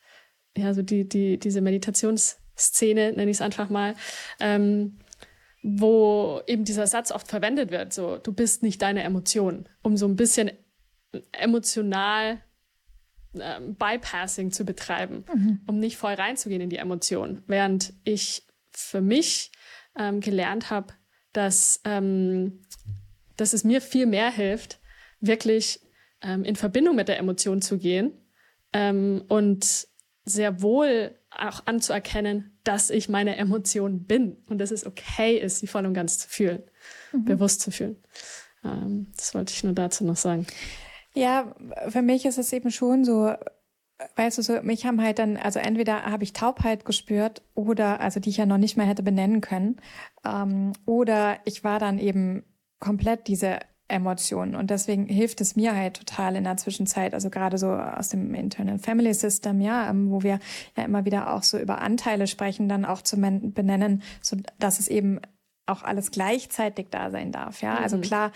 ja, 0.58 0.74
so 0.74 0.82
die, 0.82 1.08
die, 1.08 1.38
diese 1.38 1.62
Meditationsszene, 1.62 3.14
nenne 3.14 3.32
ich 3.32 3.38
es 3.38 3.42
einfach 3.42 3.70
mal, 3.70 3.96
ähm, 4.40 5.00
wo 5.64 6.42
eben 6.48 6.64
dieser 6.64 6.88
Satz 6.88 7.12
oft 7.12 7.28
verwendet 7.28 7.72
wird, 7.72 7.94
so, 7.94 8.18
du 8.18 8.32
bist 8.32 8.64
nicht 8.64 8.82
deine 8.82 9.04
Emotion, 9.04 9.68
um 9.82 9.98
so 9.98 10.08
ein 10.08 10.16
bisschen 10.16 10.52
emotional 11.32 12.42
ähm, 13.40 13.76
Bypassing 13.76 14.52
zu 14.52 14.66
betreiben, 14.66 15.26
mhm. 15.34 15.62
um 15.68 15.80
nicht 15.80 15.98
voll 15.98 16.14
reinzugehen 16.14 16.62
in 16.62 16.70
die 16.70 16.78
Emotion. 16.78 17.44
Während 17.48 17.94
ich 18.04 18.47
für 18.78 19.02
mich 19.02 19.52
ähm, 19.98 20.22
gelernt 20.22 20.70
habe, 20.70 20.94
dass, 21.34 21.82
ähm, 21.84 22.62
dass 23.36 23.54
es 23.54 23.64
mir 23.64 23.82
viel 23.82 24.06
mehr 24.06 24.32
hilft, 24.32 24.80
wirklich 25.20 25.82
ähm, 26.22 26.44
in 26.44 26.56
Verbindung 26.56 26.96
mit 26.96 27.08
der 27.08 27.18
Emotion 27.18 27.62
zu 27.62 27.78
gehen 27.78 28.14
ähm, 28.74 29.24
und 29.28 29.88
sehr 30.26 30.62
wohl 30.62 31.18
auch 31.32 31.66
anzuerkennen, 31.66 32.60
dass 32.64 32.90
ich 32.90 33.10
meine 33.10 33.38
Emotion 33.38 34.06
bin 34.06 34.38
und 34.48 34.60
dass 34.60 34.72
es 34.72 34.86
okay 34.86 35.38
ist, 35.38 35.60
sie 35.60 35.68
voll 35.68 35.86
und 35.86 35.94
ganz 35.94 36.20
zu 36.20 36.30
fühlen, 36.30 36.64
mhm. 37.14 37.26
bewusst 37.26 37.62
zu 37.62 37.72
fühlen. 37.72 37.98
Ähm, 38.64 39.12
das 39.16 39.34
wollte 39.34 39.54
ich 39.54 39.64
nur 39.64 39.74
dazu 39.74 40.04
noch 40.04 40.18
sagen. 40.18 40.46
Ja, 41.14 41.56
für 41.90 42.02
mich 42.02 42.26
ist 42.26 42.38
es 42.38 42.54
eben 42.54 42.70
schon 42.70 43.04
so, 43.04 43.34
weißt 44.16 44.38
du, 44.38 44.42
so, 44.42 44.62
mich 44.62 44.86
haben 44.86 45.02
halt 45.02 45.20
dann, 45.20 45.38
also 45.38 45.60
entweder 45.60 46.04
habe 46.04 46.24
ich 46.24 46.34
Taubheit 46.34 46.86
gespürt 46.86 47.42
oder, 47.56 48.00
also 48.00 48.20
die 48.20 48.30
ich 48.30 48.38
ja 48.38 48.46
noch 48.46 48.58
nicht 48.58 48.78
mehr 48.78 48.86
hätte 48.86 49.04
benennen 49.04 49.42
können, 49.42 49.78
ähm, 50.26 50.74
oder 50.86 51.38
ich 51.46 51.64
war 51.64 51.80
dann 51.80 52.00
eben 52.00 52.44
komplett 52.80 53.28
diese 53.28 53.60
Emotionen. 53.88 54.56
Und 54.56 54.70
deswegen 54.70 55.06
hilft 55.06 55.40
es 55.42 55.56
mir 55.56 55.76
halt 55.76 55.96
total 55.96 56.36
in 56.36 56.44
der 56.44 56.58
Zwischenzeit, 56.58 57.14
also 57.14 57.30
gerade 57.30 57.58
so 57.58 57.72
aus 57.72 58.10
dem 58.10 58.34
Internal 58.34 58.80
Family 58.80 59.14
System, 59.14 59.62
ja, 59.62 59.90
ähm, 59.90 60.12
wo 60.12 60.24
wir 60.24 60.40
ja 60.76 60.84
immer 60.84 61.06
wieder 61.06 61.34
auch 61.34 61.44
so 61.44 61.58
über 61.58 61.82
Anteile 61.82 62.28
sprechen, 62.28 62.68
dann 62.68 62.86
auch 62.86 63.02
zu 63.02 63.18
benennen, 63.18 64.04
so 64.22 64.38
dass 64.60 64.80
es 64.80 64.90
eben 64.90 65.22
auch 65.66 65.84
alles 65.84 66.12
gleichzeitig 66.12 66.88
da 66.92 67.12
sein 67.12 67.32
darf, 67.32 67.62
ja. 67.62 67.76
Also 67.78 67.98
mhm. 67.98 68.02
Also 68.02 68.10
klar, 68.10 68.32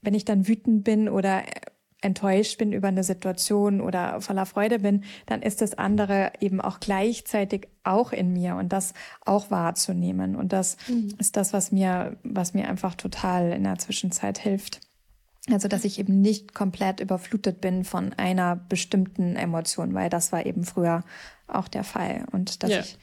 wenn 0.00 0.14
ich 0.14 0.24
dann 0.24 0.48
wütend 0.48 0.84
bin 0.84 1.08
oder 1.08 1.42
enttäuscht 2.02 2.58
bin 2.58 2.72
über 2.72 2.88
eine 2.88 3.04
Situation 3.04 3.80
oder 3.80 4.20
voller 4.20 4.46
Freude 4.46 4.80
bin, 4.80 5.04
dann 5.26 5.40
ist 5.40 5.60
das 5.62 5.74
andere 5.74 6.32
eben 6.40 6.60
auch 6.60 6.80
gleichzeitig 6.80 7.68
auch 7.84 8.12
in 8.12 8.32
mir 8.32 8.56
und 8.56 8.72
das 8.72 8.92
auch 9.24 9.50
wahrzunehmen. 9.50 10.36
Und 10.36 10.52
das 10.52 10.76
mhm. 10.88 11.14
ist 11.18 11.36
das, 11.36 11.52
was 11.52 11.72
mir, 11.72 12.16
was 12.22 12.54
mir 12.54 12.68
einfach 12.68 12.94
total 12.94 13.52
in 13.52 13.64
der 13.64 13.78
Zwischenzeit 13.78 14.38
hilft. 14.38 14.80
Also, 15.50 15.66
dass 15.66 15.84
ich 15.84 15.98
eben 15.98 16.20
nicht 16.20 16.54
komplett 16.54 17.00
überflutet 17.00 17.60
bin 17.60 17.84
von 17.84 18.12
einer 18.12 18.54
bestimmten 18.54 19.34
Emotion, 19.34 19.92
weil 19.92 20.08
das 20.08 20.30
war 20.30 20.46
eben 20.46 20.64
früher 20.64 21.02
auch 21.48 21.66
der 21.66 21.82
Fall. 21.82 22.26
Und 22.30 22.62
dass 22.62 22.70
ja. 22.70 22.80
ich 22.80 22.98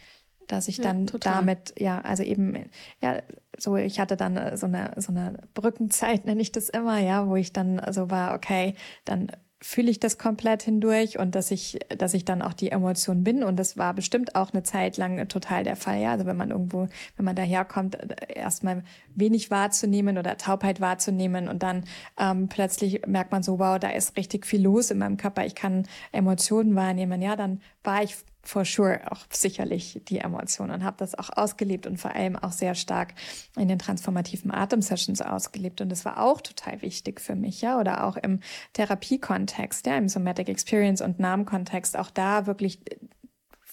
dass 0.50 0.68
ich 0.68 0.82
dann 0.82 1.06
ja, 1.06 1.18
damit, 1.20 1.74
ja, 1.78 2.02
also 2.02 2.24
eben, 2.24 2.70
ja, 3.02 3.22
so, 3.58 3.78
ich 3.78 4.00
hatte 4.00 4.18
dann 4.18 4.58
so 4.58 4.66
eine, 4.66 4.94
so 4.98 5.12
eine 5.12 5.38
Brückenzeit, 5.54 6.26
nenne 6.26 6.42
ich 6.42 6.52
das 6.52 6.70
immer, 6.70 7.00
ja, 7.00 7.28
wo 7.28 7.36
ich 7.36 7.54
dann 7.54 7.82
so 7.92 8.10
war, 8.10 8.36
okay, 8.36 8.76
dann 9.06 9.32
fühle 9.62 9.92
ich 9.92 10.00
das 10.00 10.18
komplett 10.18 10.64
hindurch 10.64 11.20
und 11.20 11.36
dass 11.36 11.52
ich, 11.52 11.80
dass 11.98 12.14
ich 12.14 12.24
dann 12.24 12.42
auch 12.42 12.54
die 12.54 12.72
Emotion 12.72 13.26
bin. 13.26 13.44
Und 13.44 13.58
das 13.58 13.78
war 13.78 13.94
bestimmt 13.94 14.36
auch 14.36 14.54
eine 14.54 14.64
Zeit 14.64 14.96
lang 14.96 15.28
total 15.28 15.66
der 15.66 15.76
Fall. 15.76 16.00
Ja, 16.00 16.14
also 16.14 16.26
wenn 16.26 16.38
man 16.38 16.52
irgendwo, 16.52 16.88
wenn 17.18 17.26
man 17.26 17.36
daherkommt, 17.36 17.98
erstmal 18.30 18.84
wenig 19.16 19.52
wahrzunehmen 19.52 20.18
oder 20.18 20.38
Taubheit 20.38 20.80
wahrzunehmen 20.80 21.50
und 21.50 21.62
dann 21.62 21.84
ähm, 22.18 22.48
plötzlich 22.48 23.06
merkt 23.06 23.34
man 23.34 23.44
so, 23.44 23.60
wow, 23.60 23.78
da 23.78 23.90
ist 23.90 24.16
richtig 24.16 24.46
viel 24.46 24.62
los 24.62 24.92
in 24.92 24.98
meinem 24.98 25.18
Körper. 25.18 25.46
Ich 25.46 25.56
kann 25.56 25.84
Emotionen 26.14 26.76
wahrnehmen. 26.76 27.22
Ja, 27.22 27.36
dann 27.36 27.60
war 27.84 28.02
ich 28.02 28.16
for 28.42 28.66
sure 28.66 29.02
auch 29.12 29.26
sicherlich 29.32 30.02
die 30.08 30.20
Emotionen. 30.20 30.72
Und 30.72 30.84
habe 30.84 30.98
das 30.98 31.18
auch 31.18 31.30
ausgelebt 31.30 31.88
und 31.88 31.98
vor 31.98 32.16
allem 32.16 32.36
auch 32.36 32.52
sehr 32.52 32.76
stark 32.76 33.14
in 33.58 33.68
den 33.68 33.80
transformativen 33.80 34.52
Atemsessions 34.52 35.22
ausgelebt. 35.22 35.82
Und 35.82 35.90
das 35.90 36.06
war 36.06 36.22
auch 36.22 36.42
total 36.42 36.82
wichtig 36.82 37.22
für 37.22 37.36
mich 37.36 37.62
ja 37.62 37.80
oder 37.80 38.06
auch 38.06 38.18
im 38.18 38.40
Therapiekontext 38.74 39.86
ja 39.86 39.98
im 39.98 40.10
Somatic 40.10 40.50
Experience 40.50 41.02
und 41.02 41.20
Namenkontext 41.20 41.98
auch 41.98 42.10
da 42.10 42.46
wirklich 42.46 42.80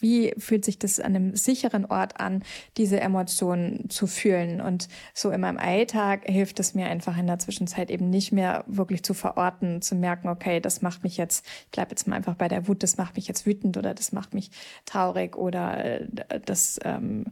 wie 0.01 0.35
fühlt 0.39 0.65
sich 0.65 0.79
das 0.79 1.01
an 1.01 1.17
einem 1.17 1.37
sicheren 1.37 1.85
Ort 1.87 2.21
an, 2.21 2.43
diese 2.77 3.01
Emotionen 3.01 3.89
zu 3.89 4.07
fühlen? 4.07 4.61
Und 4.61 4.89
so 5.15 5.31
in 5.31 5.41
meinem 5.41 5.59
Alltag 5.59 6.25
hilft 6.27 6.61
es 6.61 6.75
mir 6.75 6.87
einfach 6.87 7.17
in 7.17 7.27
der 7.27 7.39
Zwischenzeit 7.39 7.91
eben 7.91 8.11
nicht 8.11 8.33
mehr 8.33 8.65
wirklich 8.67 9.03
zu 9.03 9.15
verorten, 9.15 9.83
zu 9.83 9.95
merken, 9.95 10.29
okay, 10.29 10.61
das 10.61 10.83
macht 10.83 11.03
mich 11.03 11.17
jetzt, 11.17 11.47
ich 11.65 11.71
bleibe 11.71 11.91
jetzt 11.91 12.07
mal 12.07 12.17
einfach 12.17 12.35
bei 12.35 12.49
der 12.49 12.69
Wut, 12.69 12.83
das 12.83 12.97
macht 12.97 13.17
mich 13.17 13.29
jetzt 13.29 13.47
wütend 13.47 13.77
oder 13.77 13.95
das 13.95 14.13
macht 14.13 14.35
mich 14.35 14.51
traurig 14.85 15.37
oder 15.37 15.85
äh, 15.85 16.41
das, 16.45 16.79
ähm, 16.85 17.27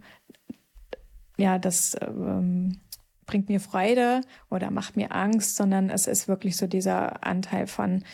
ja, 1.37 1.59
das 1.59 1.97
ähm, 2.01 2.81
bringt 3.27 3.49
mir 3.49 3.61
Freude 3.61 4.21
oder 4.51 4.71
macht 4.71 4.97
mir 4.97 5.13
Angst, 5.13 5.57
sondern 5.57 5.91
es 5.91 6.07
ist 6.07 6.29
wirklich 6.29 6.57
so 6.57 6.67
dieser 6.67 7.25
Anteil 7.25 7.67
von, 7.67 8.05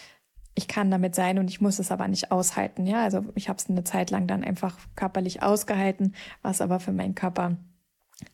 ich 0.60 0.68
kann 0.68 0.90
damit 0.90 1.14
sein 1.14 1.38
und 1.38 1.48
ich 1.48 1.62
muss 1.62 1.78
es 1.78 1.90
aber 1.90 2.06
nicht 2.06 2.30
aushalten. 2.30 2.86
Ja, 2.86 3.02
also 3.02 3.24
ich 3.34 3.48
habe 3.48 3.58
es 3.58 3.70
eine 3.70 3.82
Zeit 3.82 4.10
lang 4.10 4.26
dann 4.26 4.44
einfach 4.44 4.76
körperlich 4.94 5.42
ausgehalten, 5.42 6.14
was 6.42 6.60
aber 6.60 6.80
für 6.80 6.92
meinen 6.92 7.14
Körper 7.14 7.56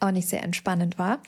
auch 0.00 0.11
nicht 0.11 0.28
sehr 0.28 0.42
entspannend 0.42 0.99
war, 0.99 1.21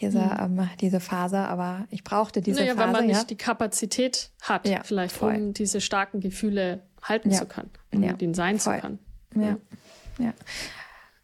diese, 0.00 0.18
mhm. 0.18 0.58
ähm, 0.58 0.70
diese 0.80 0.98
Phase, 0.98 1.38
aber 1.38 1.86
ich 1.90 2.02
brauchte 2.02 2.40
diese 2.40 2.60
naja, 2.60 2.74
Phase. 2.74 2.86
Weil 2.86 2.92
man 2.92 3.08
ja. 3.08 3.16
nicht 3.18 3.30
die 3.30 3.36
Kapazität 3.36 4.32
hat, 4.42 4.66
ja, 4.66 4.82
vielleicht, 4.82 5.14
voll. 5.14 5.36
um 5.36 5.54
diese 5.54 5.80
starken 5.80 6.18
Gefühle 6.18 6.82
halten 7.00 7.30
ja. 7.30 7.38
zu 7.38 7.46
können, 7.46 7.70
um 7.92 8.02
ja. 8.02 8.14
den 8.14 8.34
sein 8.34 8.58
voll. 8.58 8.74
zu 8.74 8.80
können. 8.80 8.98
Ja. 9.36 9.56
ja. 10.18 10.34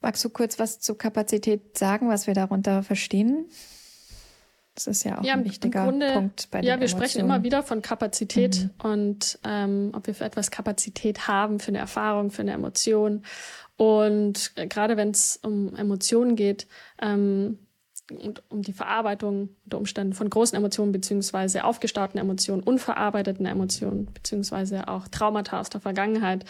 Magst 0.00 0.24
du 0.24 0.30
kurz 0.30 0.60
was 0.60 0.78
zur 0.78 0.96
Kapazität 0.96 1.76
sagen, 1.76 2.08
was 2.08 2.28
wir 2.28 2.34
darunter 2.34 2.84
verstehen? 2.84 3.46
Das 4.76 4.86
ist 4.86 5.04
ja 5.04 5.18
auch 5.18 5.24
ja, 5.24 5.32
ein 5.32 5.44
wichtiger 5.44 5.84
Grunde, 5.84 6.12
Punkt 6.12 6.48
bei 6.50 6.60
den 6.60 6.68
Ja, 6.68 6.74
wir 6.74 6.82
Emotionen. 6.82 7.08
sprechen 7.08 7.24
immer 7.24 7.42
wieder 7.42 7.62
von 7.62 7.82
Kapazität 7.82 8.70
mhm. 8.82 8.90
und 8.90 9.38
ähm, 9.42 9.90
ob 9.94 10.06
wir 10.06 10.14
für 10.14 10.24
etwas 10.24 10.50
Kapazität 10.50 11.26
haben, 11.26 11.58
für 11.58 11.68
eine 11.68 11.78
Erfahrung, 11.78 12.30
für 12.30 12.42
eine 12.42 12.52
Emotion. 12.52 13.22
Und 13.78 14.52
äh, 14.56 14.66
gerade 14.66 14.96
wenn 14.96 15.10
es 15.10 15.40
um 15.42 15.74
Emotionen 15.74 16.36
geht, 16.36 16.66
ähm, 17.00 17.58
und 18.10 18.42
um 18.48 18.62
die 18.62 18.72
Verarbeitung 18.72 19.50
unter 19.64 19.78
Umständen 19.78 20.12
von 20.12 20.30
großen 20.30 20.56
Emotionen 20.56 20.92
beziehungsweise 20.92 21.64
aufgestauten 21.64 22.18
Emotionen, 22.18 22.62
unverarbeiteten 22.62 23.46
Emotionen 23.46 24.06
beziehungsweise 24.12 24.88
auch 24.88 25.08
Traumata 25.08 25.58
aus 25.60 25.70
der 25.70 25.80
Vergangenheit, 25.80 26.44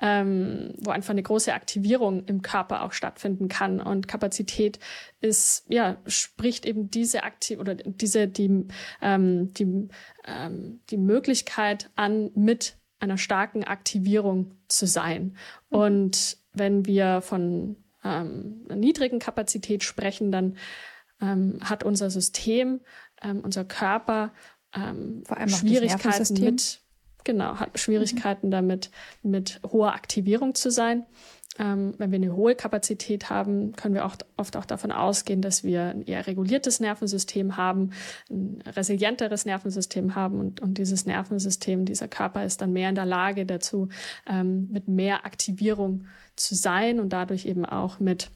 ähm, 0.00 0.74
wo 0.78 0.90
einfach 0.90 1.10
eine 1.10 1.22
große 1.22 1.54
Aktivierung 1.54 2.24
im 2.26 2.42
Körper 2.42 2.82
auch 2.82 2.92
stattfinden 2.92 3.48
kann. 3.48 3.80
Und 3.80 4.08
Kapazität 4.08 4.78
ist, 5.20 5.64
ja, 5.68 5.96
spricht 6.06 6.66
eben 6.66 6.90
diese 6.90 7.22
Aktiv 7.22 7.58
oder 7.58 7.74
diese, 7.74 8.28
die, 8.28 8.66
ähm, 9.00 9.54
die, 9.54 9.88
ähm, 10.26 10.80
die 10.90 10.98
Möglichkeit 10.98 11.90
an, 11.96 12.30
mit 12.34 12.76
einer 12.98 13.16
starken 13.16 13.64
Aktivierung 13.64 14.52
zu 14.68 14.86
sein. 14.86 15.36
Mhm. 15.70 15.78
Und 15.78 16.36
wenn 16.52 16.84
wir 16.84 17.22
von 17.22 17.76
ähm, 18.04 18.64
einer 18.68 18.76
niedrigen 18.76 19.18
Kapazität 19.18 19.84
sprechen, 19.84 20.32
dann 20.32 20.56
ähm, 21.20 21.58
hat 21.62 21.84
unser 21.84 22.10
System, 22.10 22.80
ähm, 23.22 23.40
unser 23.40 23.64
Körper 23.64 24.32
ähm, 24.74 25.22
Vor 25.26 25.36
allem 25.36 25.48
Schwierigkeiten 25.48 26.34
mit, 26.44 26.80
genau, 27.24 27.56
hat 27.56 27.78
Schwierigkeiten 27.78 28.48
mhm. 28.48 28.52
damit, 28.52 28.90
mit 29.22 29.60
hoher 29.64 29.94
Aktivierung 29.94 30.54
zu 30.54 30.70
sein. 30.70 31.06
Ähm, 31.58 31.94
wenn 31.98 32.12
wir 32.12 32.16
eine 32.16 32.36
hohe 32.36 32.54
Kapazität 32.54 33.28
haben, 33.28 33.72
können 33.72 33.94
wir 33.94 34.06
auch 34.06 34.16
oft 34.36 34.56
auch 34.56 34.64
davon 34.64 34.92
ausgehen, 34.92 35.42
dass 35.42 35.64
wir 35.64 35.86
ein 35.86 36.02
eher 36.02 36.26
reguliertes 36.28 36.78
Nervensystem 36.78 37.56
haben, 37.56 37.90
ein 38.30 38.62
resilienteres 38.64 39.44
Nervensystem 39.46 40.14
haben 40.14 40.38
und, 40.38 40.60
und 40.60 40.78
dieses 40.78 41.06
Nervensystem, 41.06 41.84
dieser 41.84 42.06
Körper 42.06 42.44
ist 42.44 42.60
dann 42.60 42.72
mehr 42.72 42.88
in 42.88 42.94
der 42.94 43.04
Lage 43.04 43.46
dazu, 43.46 43.88
ähm, 44.28 44.68
mit 44.70 44.86
mehr 44.86 45.26
Aktivierung 45.26 46.06
zu 46.36 46.54
sein 46.54 47.00
und 47.00 47.12
dadurch 47.12 47.46
eben 47.46 47.66
auch 47.66 47.98
mit, 47.98 48.30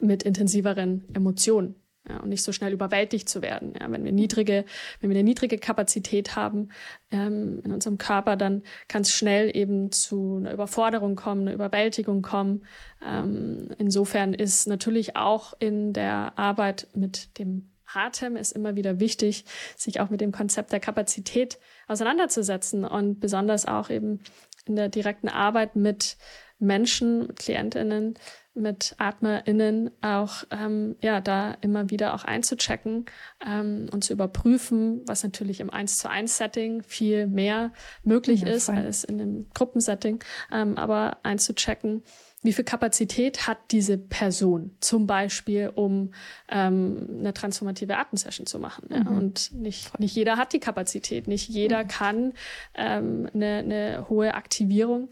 mit 0.00 0.22
intensiveren 0.22 1.04
Emotionen 1.12 1.81
ja, 2.08 2.18
und 2.18 2.28
nicht 2.28 2.42
so 2.42 2.52
schnell 2.52 2.72
überwältigt 2.72 3.28
zu 3.28 3.42
werden. 3.42 3.74
Ja, 3.78 3.90
wenn 3.90 4.04
wir 4.04 4.12
niedrige, 4.12 4.64
wenn 5.00 5.10
wir 5.10 5.16
eine 5.16 5.24
niedrige 5.24 5.58
Kapazität 5.58 6.34
haben 6.34 6.70
ähm, 7.10 7.60
in 7.64 7.72
unserem 7.72 7.98
Körper, 7.98 8.36
dann 8.36 8.62
kann 8.88 9.02
es 9.02 9.12
schnell 9.12 9.56
eben 9.56 9.92
zu 9.92 10.38
einer 10.38 10.52
Überforderung 10.52 11.14
kommen, 11.14 11.42
einer 11.42 11.54
Überwältigung 11.54 12.22
kommen. 12.22 12.64
Ähm, 13.06 13.68
insofern 13.78 14.34
ist 14.34 14.66
natürlich 14.66 15.16
auch 15.16 15.54
in 15.58 15.92
der 15.92 16.38
Arbeit 16.38 16.88
mit 16.94 17.38
dem 17.38 17.68
Atem 17.94 18.36
ist 18.36 18.52
immer 18.52 18.74
wieder 18.74 19.00
wichtig, 19.00 19.44
sich 19.76 20.00
auch 20.00 20.08
mit 20.08 20.22
dem 20.22 20.32
Konzept 20.32 20.72
der 20.72 20.80
Kapazität 20.80 21.58
auseinanderzusetzen 21.88 22.86
und 22.86 23.20
besonders 23.20 23.66
auch 23.66 23.90
eben 23.90 24.20
in 24.64 24.76
der 24.76 24.88
direkten 24.88 25.28
Arbeit 25.28 25.76
mit 25.76 26.16
Menschen, 26.58 27.34
Klientinnen, 27.34 28.14
mit 28.54 28.94
AtmerInnen 28.98 29.90
auch 30.02 30.44
ähm, 30.50 30.96
ja 31.00 31.20
da 31.20 31.56
immer 31.60 31.90
wieder 31.90 32.14
auch 32.14 32.24
einzuchecken 32.24 33.06
ähm, 33.46 33.88
und 33.92 34.04
zu 34.04 34.12
überprüfen, 34.12 35.02
was 35.06 35.22
natürlich 35.22 35.60
im 35.60 35.70
1 35.70 35.98
zu 35.98 36.10
1 36.10 36.36
Setting 36.36 36.82
viel 36.82 37.26
mehr 37.26 37.72
möglich 38.02 38.42
ja, 38.42 38.48
ist 38.48 38.66
voll. 38.66 38.76
als 38.76 39.04
in 39.04 39.20
einem 39.20 39.46
Gruppensetting, 39.54 40.22
ähm, 40.52 40.76
aber 40.76 41.18
einzuchecken, 41.22 42.02
wie 42.42 42.52
viel 42.52 42.64
Kapazität 42.64 43.46
hat 43.46 43.58
diese 43.70 43.96
Person 43.96 44.76
zum 44.80 45.06
Beispiel, 45.06 45.70
um 45.74 46.12
ähm, 46.48 47.08
eine 47.20 47.32
transformative 47.32 47.96
Atemsession 47.96 48.46
zu 48.46 48.58
machen. 48.58 48.88
Ja? 48.90 49.00
Mhm. 49.00 49.16
Und 49.16 49.52
nicht, 49.52 49.98
nicht 50.00 50.14
jeder 50.16 50.36
hat 50.36 50.52
die 50.52 50.58
Kapazität, 50.58 51.28
nicht 51.28 51.48
jeder 51.48 51.84
mhm. 51.84 51.88
kann 51.88 52.32
ähm, 52.74 53.28
eine, 53.32 53.58
eine 53.58 54.06
hohe 54.08 54.34
Aktivierung 54.34 55.10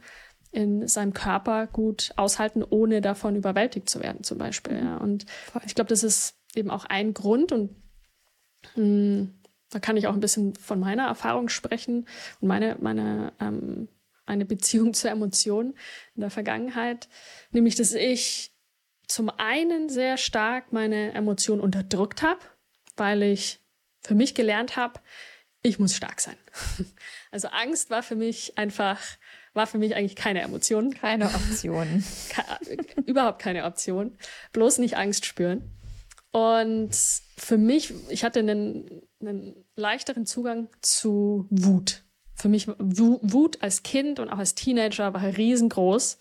in 0.52 0.88
seinem 0.88 1.12
Körper 1.12 1.66
gut 1.66 2.12
aushalten, 2.16 2.64
ohne 2.68 3.00
davon 3.00 3.36
überwältigt 3.36 3.88
zu 3.88 4.00
werden, 4.00 4.24
zum 4.24 4.38
Beispiel. 4.38 4.78
Ja. 4.78 4.96
Und 4.96 5.26
ich 5.64 5.74
glaube, 5.74 5.88
das 5.88 6.02
ist 6.02 6.34
eben 6.54 6.70
auch 6.70 6.84
ein 6.84 7.14
Grund 7.14 7.52
und 7.52 7.70
mh, 8.74 8.82
hm, 8.82 9.34
da 9.70 9.78
kann 9.78 9.96
ich 9.96 10.08
auch 10.08 10.14
ein 10.14 10.20
bisschen 10.20 10.54
von 10.56 10.80
meiner 10.80 11.06
Erfahrung 11.06 11.48
sprechen 11.48 12.06
und 12.40 12.48
meine, 12.48 12.76
meine 12.80 13.32
ähm, 13.40 13.88
eine 14.26 14.44
Beziehung 14.44 14.94
zur 14.94 15.10
Emotion 15.10 15.74
in 16.14 16.20
der 16.22 16.30
Vergangenheit, 16.30 17.08
nämlich 17.52 17.76
dass 17.76 17.92
ich 17.92 18.52
zum 19.06 19.30
einen 19.30 19.88
sehr 19.88 20.16
stark 20.16 20.72
meine 20.72 21.12
Emotion 21.14 21.60
unterdrückt 21.60 22.22
habe, 22.22 22.40
weil 22.96 23.22
ich 23.22 23.60
für 24.02 24.14
mich 24.14 24.34
gelernt 24.34 24.76
habe, 24.76 25.00
ich 25.62 25.78
muss 25.78 25.94
stark 25.94 26.20
sein. 26.20 26.36
Also 27.32 27.46
Angst 27.46 27.90
war 27.90 28.02
für 28.02 28.16
mich 28.16 28.58
einfach 28.58 28.98
war 29.52 29.66
für 29.66 29.78
mich 29.78 29.94
eigentlich 29.94 30.16
keine 30.16 30.40
Emotion. 30.40 30.92
Keine 30.94 31.26
Option. 31.26 32.04
überhaupt 33.06 33.40
keine 33.40 33.64
Option. 33.64 34.16
Bloß 34.52 34.78
nicht 34.78 34.96
Angst 34.96 35.26
spüren. 35.26 35.70
Und 36.32 36.90
für 37.36 37.58
mich, 37.58 37.92
ich 38.08 38.22
hatte 38.22 38.40
einen, 38.40 39.02
einen 39.20 39.64
leichteren 39.74 40.26
Zugang 40.26 40.68
zu 40.80 41.46
Wut. 41.50 42.04
Für 42.34 42.48
mich 42.48 42.68
Wut 42.68 43.62
als 43.62 43.82
Kind 43.82 44.20
und 44.20 44.28
auch 44.28 44.38
als 44.38 44.54
Teenager 44.54 45.12
war 45.12 45.22
riesengroß. 45.22 46.18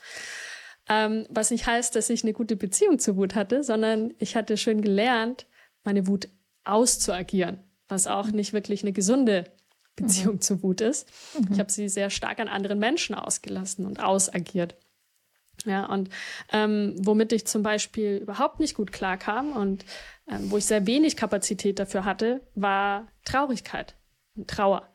Ähm, 0.89 1.27
was 1.29 1.51
nicht 1.51 1.67
heißt, 1.67 1.95
dass 1.95 2.09
ich 2.09 2.23
eine 2.23 2.33
gute 2.33 2.55
Beziehung 2.55 2.97
zu 2.97 3.15
Wut 3.15 3.35
hatte, 3.35 3.63
sondern 3.63 4.13
ich 4.17 4.35
hatte 4.35 4.57
schön 4.57 4.81
gelernt, 4.81 5.45
meine 5.83 6.07
Wut 6.07 6.27
auszuagieren, 6.63 7.63
was 7.89 8.07
auch 8.07 8.27
nicht 8.27 8.53
wirklich 8.53 8.83
eine 8.83 8.93
gesunde 8.93 9.45
Beziehung 9.95 10.35
mhm. 10.35 10.41
zu 10.41 10.63
Wut 10.63 10.81
ist. 10.81 11.09
Mhm. 11.37 11.49
Ich 11.51 11.59
habe 11.59 11.71
sie 11.71 11.89
sehr 11.89 12.09
stark 12.09 12.39
an 12.39 12.47
anderen 12.47 12.79
Menschen 12.79 13.15
ausgelassen 13.15 13.85
und 13.85 13.99
ausagiert. 13.99 14.75
Ja, 15.65 15.85
und 15.87 16.09
ähm, 16.53 16.95
womit 16.99 17.33
ich 17.33 17.45
zum 17.45 17.63
Beispiel 17.63 18.17
überhaupt 18.17 18.61
nicht 18.61 18.75
gut 18.75 18.93
klarkam 18.93 19.51
und 19.51 19.83
ähm, 20.29 20.49
wo 20.51 20.57
ich 20.57 20.65
sehr 20.65 20.87
wenig 20.87 21.17
Kapazität 21.17 21.79
dafür 21.79 22.05
hatte, 22.05 22.41
war 22.55 23.07
Traurigkeit 23.25 23.95
und 24.35 24.49
Trauer. 24.49 24.87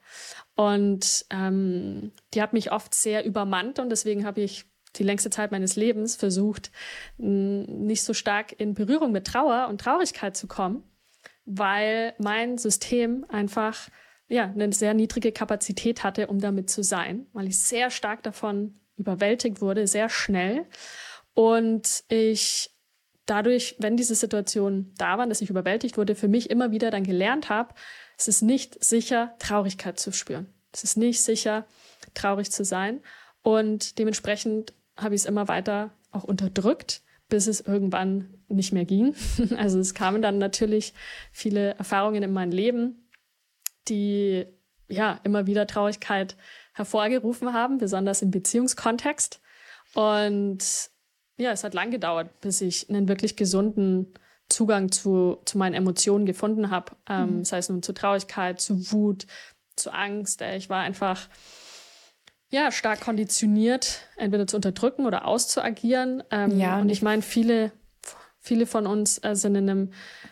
Und 0.55 1.27
ähm, 1.29 2.13
die 2.33 2.41
hat 2.41 2.55
mich 2.55 2.73
oft 2.73 2.95
sehr 2.95 3.27
übermannt 3.27 3.79
und 3.79 3.91
deswegen 3.91 4.25
habe 4.25 4.41
ich 4.41 4.65
die 4.97 5.03
längste 5.03 5.29
Zeit 5.29 5.51
meines 5.51 5.77
Lebens 5.77 6.17
versucht, 6.17 6.71
nicht 7.17 8.05
so 8.05 8.15
stark 8.15 8.59
in 8.59 8.75
Berührung 8.75 9.11
mit 9.11 9.27
Trauer 9.27 9.67
und 9.69 9.81
Traurigkeit 9.81 10.37
zu 10.37 10.47
kommen, 10.47 10.85
weil 11.45 12.15
mein 12.19 12.59
System 12.59 13.25
einfach 13.29 13.89
ja, 14.29 14.45
eine 14.45 14.73
sehr 14.73 14.95
niedrige 14.95 15.33
Kapazität 15.33 16.03
hatte, 16.03 16.29
um 16.29 16.41
damit 16.41 16.71
zu 16.71 16.83
sein, 16.83 17.27
weil 17.33 17.47
ich 17.47 17.61
sehr 17.61 17.91
stark 17.91 18.23
davon 18.23 18.81
überwältigt 18.97 19.61
wurde, 19.61 19.87
sehr 19.87 20.09
schnell. 20.09 20.67
Und 21.35 22.05
ich 22.09 22.71
dadurch, 23.27 23.77
wenn 23.79 23.97
diese 23.97 24.15
Situation 24.15 24.93
da 24.97 25.19
war, 25.19 25.27
dass 25.27 25.41
ich 25.41 25.51
überwältigt 25.51 25.97
wurde, 25.97 26.15
für 26.15 26.29
mich 26.29 26.51
immer 26.51 26.71
wieder 26.71 26.91
dann 26.91 27.05
gelernt 27.05 27.49
habe, 27.49 27.75
es 28.19 28.29
ist 28.29 28.43
nicht 28.43 28.83
sicher, 28.85 29.35
Traurigkeit 29.39 29.99
zu 29.99 30.13
spüren. 30.13 30.53
Es 30.73 30.85
ist 30.85 30.97
nicht 30.97 31.23
sicher, 31.23 31.67
traurig 32.15 32.51
zu 32.51 32.65
sein. 32.65 33.01
Und 33.43 33.99
dementsprechend 33.99 34.73
habe 34.97 35.15
ich 35.15 35.23
es 35.23 35.27
immer 35.27 35.49
weiter 35.49 35.93
auch 36.11 36.25
unterdrückt, 36.25 37.03
bis 37.35 37.49
es 37.49 37.61
irgendwann 37.61 38.33
nicht 38.47 38.73
mehr 38.73 38.85
ging. 38.85 39.13
Also 39.57 39.81
es 39.81 39.93
kamen 39.93 40.23
dann 40.23 40.39
natürlich 40.39 40.95
viele 41.33 41.75
Erfahrungen 41.75 42.23
in 42.23 42.33
mein 42.33 42.53
Leben, 42.53 43.11
die 43.89 44.47
ja 44.87 45.19
immer 45.25 45.49
wieder 45.49 45.67
Traurigkeit 45.67 46.37
hervorgerufen 46.75 47.53
haben, 47.53 47.79
besonders 47.79 48.23
im 48.23 48.31
Beziehungskontext. 48.31 49.41
Und 49.95 50.91
ja, 51.37 51.51
es 51.51 51.65
hat 51.65 51.75
lang 51.75 51.91
gedauert, 51.91 52.41
bis 52.41 52.61
ich 52.61 52.89
einen 52.89 53.09
wirklich 53.09 53.35
gesunden 53.35 54.15
Zugang 54.49 54.93
zu, 54.93 55.39
zu 55.45 55.59
meinen 55.59 55.75
Emotionen 55.75 56.27
gefunden 56.27 56.71
habe. 56.71 56.93
Ähm, 57.09 57.39
mhm. 57.39 57.45
Sei 57.45 57.59
es 57.59 57.69
nun 57.69 57.83
zu 57.83 57.95
Traurigkeit, 57.95 58.61
zu 58.61 58.93
Wut, 58.93 59.27
zu 59.75 59.93
Angst. 59.93 60.41
Ich 60.41 60.71
war 60.71 60.83
einfach 60.83 61.29
ja 62.55 62.73
stark 62.73 63.01
konditioniert, 63.01 64.01
entweder 64.17 64.47
zu 64.47 64.57
unterdrücken 64.57 65.07
oder 65.07 65.27
auszuagieren. 65.27 66.23
Ähm, 66.31 66.59
ja, 66.59 66.81
und 66.81 66.89
ich 66.89 67.03
meine, 67.03 67.23
viele 67.23 67.73
Viele 68.47 68.67
von 68.67 68.87
uns 68.87 69.25
äh, 69.25 69.35
sind 69.35 69.55
in 69.55 69.71
einem 69.71 69.91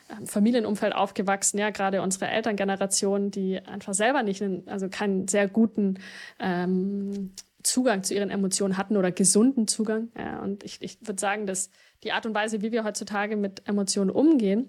äh, 0.09 0.27
Familienumfeld 0.27 0.95
aufgewachsen, 0.95 1.57
ja, 1.57 1.71
gerade 1.71 2.03
unsere 2.03 2.29
Elterngeneration, 2.29 3.31
die 3.31 3.59
einfach 3.59 3.95
selber 3.95 4.23
nicht, 4.23 4.43
einen, 4.43 4.69
also 4.69 4.91
keinen 4.91 5.29
sehr 5.29 5.49
guten 5.49 5.95
ähm, 6.39 7.33
Zugang 7.63 8.03
zu 8.03 8.13
ihren 8.13 8.29
Emotionen 8.29 8.77
hatten 8.77 8.99
oder 8.99 9.13
gesunden 9.13 9.67
Zugang. 9.67 10.11
Ja, 10.15 10.41
und 10.41 10.63
ich, 10.63 10.83
ich 10.83 10.99
würde 11.01 11.19
sagen, 11.19 11.47
dass 11.47 11.71
die 12.03 12.13
Art 12.13 12.27
und 12.27 12.35
Weise, 12.35 12.61
wie 12.61 12.71
wir 12.71 12.85
heutzutage 12.85 13.35
mit 13.35 13.67
Emotionen 13.67 14.11
umgehen, 14.11 14.69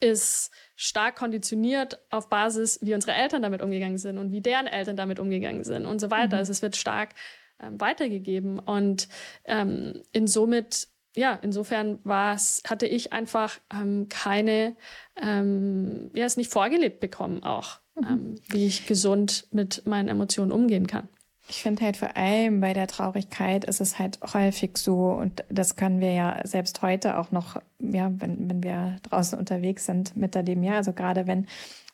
ist 0.00 0.50
stark 0.76 1.16
konditioniert 1.16 2.00
auf 2.10 2.28
Basis, 2.28 2.78
wie 2.82 2.94
unsere 2.94 3.12
Eltern 3.12 3.42
damit 3.42 3.62
umgegangen 3.62 3.98
sind 3.98 4.18
und 4.18 4.32
wie 4.32 4.40
deren 4.40 4.66
Eltern 4.66 4.96
damit 4.96 5.18
umgegangen 5.18 5.64
sind 5.64 5.86
und 5.86 6.00
so 6.00 6.10
weiter. 6.10 6.36
Mhm. 6.36 6.40
Also 6.40 6.52
es 6.52 6.62
wird 6.62 6.76
stark 6.76 7.14
ähm, 7.60 7.80
weitergegeben 7.80 8.58
und 8.58 9.08
ähm, 9.44 10.02
in 10.12 10.26
somit 10.26 10.88
ja, 11.16 11.38
insofern 11.42 11.98
war 12.04 12.34
es, 12.34 12.62
hatte 12.68 12.86
ich 12.86 13.12
einfach 13.12 13.58
ähm, 13.72 14.08
keine, 14.08 14.76
ähm, 15.20 16.10
ja, 16.14 16.24
es 16.24 16.36
nicht 16.36 16.52
vorgelebt 16.52 17.00
bekommen 17.00 17.42
auch, 17.42 17.80
mhm. 17.96 18.06
ähm, 18.08 18.34
wie 18.48 18.66
ich 18.66 18.86
gesund 18.86 19.48
mit 19.50 19.86
meinen 19.86 20.08
Emotionen 20.08 20.52
umgehen 20.52 20.86
kann. 20.86 21.08
Ich 21.50 21.62
finde 21.64 21.84
halt 21.84 21.96
vor 21.96 22.16
allem 22.16 22.60
bei 22.60 22.74
der 22.74 22.86
Traurigkeit 22.86 23.64
ist 23.64 23.80
es 23.80 23.98
halt 23.98 24.20
häufig 24.34 24.78
so, 24.78 25.10
und 25.10 25.42
das 25.48 25.74
können 25.74 25.98
wir 25.98 26.12
ja 26.12 26.40
selbst 26.44 26.80
heute 26.80 27.18
auch 27.18 27.32
noch, 27.32 27.60
ja, 27.80 28.12
wenn, 28.18 28.48
wenn 28.48 28.62
wir 28.62 28.98
draußen 29.02 29.36
unterwegs 29.36 29.84
sind, 29.84 30.16
miterleben, 30.16 30.62
ja, 30.62 30.74
also 30.76 30.92
gerade 30.92 31.26
wenn, 31.26 31.48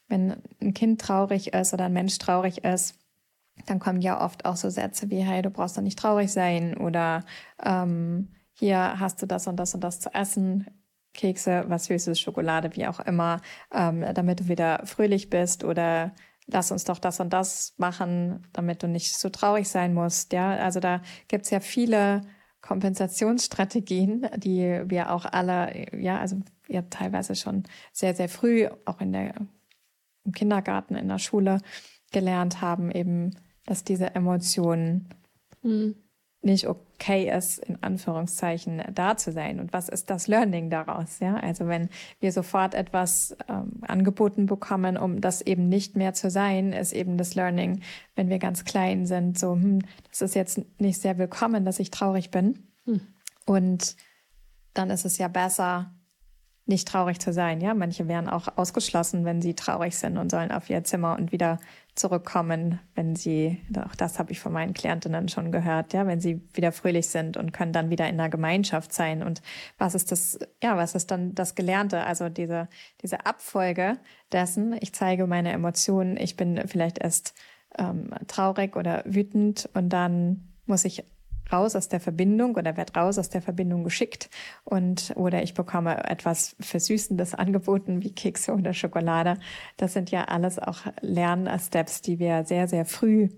wenn 0.09 0.37
ein 0.61 0.75
Kind 0.75 1.01
traurig 1.01 1.55
ist 1.55 1.73
oder 1.73 1.87
ein 1.87 1.95
Mensch 1.95 2.19
traurig 2.19 2.64
ist, 2.64 2.99
dann 3.64 3.79
kommen 3.79 4.03
ja 4.03 4.23
oft 4.23 4.45
auch 4.45 4.57
so 4.57 4.69
Sätze 4.69 5.09
wie, 5.09 5.21
hey, 5.25 5.40
du 5.40 5.49
brauchst 5.49 5.79
doch 5.79 5.83
nicht 5.83 5.99
traurig 5.99 6.31
sein 6.31 6.77
oder 6.77 7.25
ähm, 7.64 8.29
hier 8.53 9.01
hast 9.01 9.23
du 9.23 9.27
das 9.27 9.47
und 9.47 9.57
das 9.57 9.75
und 9.75 9.83
das 9.83 10.01
zu 10.01 10.12
essen, 10.12 10.66
Kekse, 11.14 11.64
was 11.69 11.87
Süßes, 11.87 12.21
Schokolade, 12.21 12.77
wie 12.77 12.87
auch 12.87 13.01
immer, 13.01 13.40
ähm, 13.73 14.05
damit 14.12 14.40
du 14.40 14.49
wieder 14.49 14.83
fröhlich 14.85 15.31
bist 15.31 15.64
oder 15.64 16.12
lass 16.47 16.71
uns 16.71 16.85
doch 16.85 16.99
das 16.99 17.21
und 17.21 17.33
das 17.33 17.75
machen, 17.77 18.47
damit 18.53 18.83
du 18.83 18.89
nicht 18.89 19.17
so 19.17 19.29
traurig 19.29 19.69
sein 19.69 19.95
musst. 19.95 20.33
Ja, 20.33 20.57
also 20.57 20.81
da 20.81 21.03
gibt's 21.29 21.51
ja 21.51 21.61
viele 21.61 22.23
Kompensationsstrategien, 22.61 24.29
die 24.37 24.83
wir 24.87 25.13
auch 25.13 25.25
alle, 25.25 25.87
ja, 25.99 26.19
also 26.19 26.41
ja 26.69 26.83
teilweise 26.83 27.35
schon 27.35 27.65
sehr, 27.93 28.15
sehr 28.15 28.29
früh, 28.29 28.69
auch 28.85 29.01
in 29.01 29.13
der, 29.13 29.35
im 30.25 30.33
Kindergarten, 30.33 30.97
in 30.97 31.09
der 31.09 31.19
Schule 31.19 31.61
gelernt 32.13 32.61
haben, 32.61 32.91
eben, 32.91 33.31
dass 33.67 33.85
diese 33.85 34.15
Emotionen 34.15 35.09
mhm 35.63 36.06
nicht 36.42 36.66
okay 36.68 37.31
ist, 37.31 37.59
in 37.59 37.83
Anführungszeichen 37.83 38.83
da 38.94 39.16
zu 39.16 39.33
sein. 39.33 39.59
Und 39.59 39.72
was 39.72 39.88
ist 39.88 40.11
das 40.11 40.29
Learning 40.29 40.70
daraus? 40.70 41.18
Ja, 41.18 41.37
also 41.37 41.66
wenn 41.66 41.88
wir 42.20 42.33
sofort 42.33 42.75
etwas 42.75 43.37
ähm, 43.49 43.81
angeboten 43.83 44.46
bekommen, 44.46 44.96
um 44.96 45.20
das 45.20 45.42
eben 45.42 45.68
nicht 45.68 45.96
mehr 45.96 46.14
zu 46.14 46.31
sein, 46.31 46.72
ist 46.72 46.92
eben 46.92 47.18
das 47.18 47.35
Learning, 47.35 47.81
wenn 48.14 48.29
wir 48.29 48.38
ganz 48.38 48.64
klein 48.64 49.07
sind, 49.07 49.38
so, 49.38 49.55
hm, 49.55 49.81
das 50.11 50.22
ist 50.22 50.35
jetzt 50.35 50.61
nicht 50.81 51.01
sehr 51.01 51.18
willkommen, 51.18 51.64
dass 51.64 51.81
ich 51.81 51.90
traurig 51.90 52.31
bin. 52.31 52.68
Hm. 52.85 53.01
Und 53.44 53.96
dann 54.72 54.90
ist 54.90 55.05
es 55.05 55.18
ja 55.18 55.29
besser, 55.29 55.96
nicht 56.67 56.89
traurig 56.89 57.21
zu 57.21 57.33
sein. 57.33 57.61
Ja, 57.61 57.75
manche 57.75 58.09
werden 58.09 58.29
auch 58.29 58.49
ausgeschlossen, 58.57 59.25
wenn 59.25 59.41
sie 59.41 59.55
traurig 59.55 59.97
sind 59.97 60.19
und 60.19 60.31
sollen 60.31 60.51
auf 60.51 60.69
ihr 60.69 60.83
Zimmer 60.83 61.17
und 61.17 61.31
wieder 61.31 61.61
zurückkommen, 61.95 62.81
wenn 62.95 63.17
sie, 63.17 63.59
auch 63.79 63.95
das 63.95 64.19
habe 64.19 64.33
ich 64.33 64.41
von 64.41 64.53
meinen 64.53 64.75
Klientinnen 64.75 65.29
schon 65.29 65.53
gehört, 65.53 65.93
ja, 65.95 66.07
wenn 66.07 66.21
sie 66.21 66.43
wieder 66.53 66.73
fröhlich 66.73 67.07
sind 67.07 67.37
und 67.37 67.53
können 67.53 67.73
dann 67.73 67.89
wieder 67.89 68.09
in 68.09 68.19
der 68.19 68.29
Gemeinschaft 68.29 68.93
sein. 68.93 69.23
Und 69.23 69.43
was 69.79 69.95
ist 69.95 70.13
das, 70.13 70.39
ja, 70.63 70.77
was 70.77 70.95
ist 70.95 71.11
dann 71.11 71.35
das 71.35 71.55
Gelernte? 71.55 72.03
Also 72.03 72.29
diese, 72.29 72.69
diese 73.03 73.25
Abfolge 73.25 73.99
dessen, 74.33 74.77
ich 74.81 74.93
zeige 74.93 75.27
meine 75.27 75.53
Emotionen, 75.53 76.17
ich 76.17 76.37
bin 76.37 76.61
vielleicht 76.67 76.99
erst 76.99 77.35
ähm, 77.79 78.11
traurig 78.27 78.77
oder 78.77 79.03
wütend 79.07 79.69
und 79.73 79.89
dann 79.91 80.49
muss 80.67 80.85
ich 80.85 81.05
raus 81.53 81.77
aus 81.77 81.89
der 81.89 82.01
Verbindung 82.01 82.57
oder 82.57 82.77
werde 82.77 82.95
raus 82.95 83.19
aus 83.19 83.29
der 83.29 83.43
Verbindung 83.43 83.85
geschickt 83.85 84.31
und 84.65 85.13
oder 85.17 85.43
ich 85.43 85.55
bekomme 85.55 86.05
etwas 86.05 86.57
Versüßendes 86.61 87.35
angeboten 87.35 88.03
wie 88.03 88.13
Kekse 88.13 88.53
oder 88.53 88.73
Schokolade. 88.75 89.39
Das 89.77 89.93
sind 89.93 90.11
ja 90.11 90.25
alles 90.25 90.59
auch 90.59 90.81
Lernsteps, 91.01 92.03
die 92.03 92.19
wir 92.19 92.45
sehr, 92.45 92.69
sehr 92.69 92.85
früh 92.85 93.29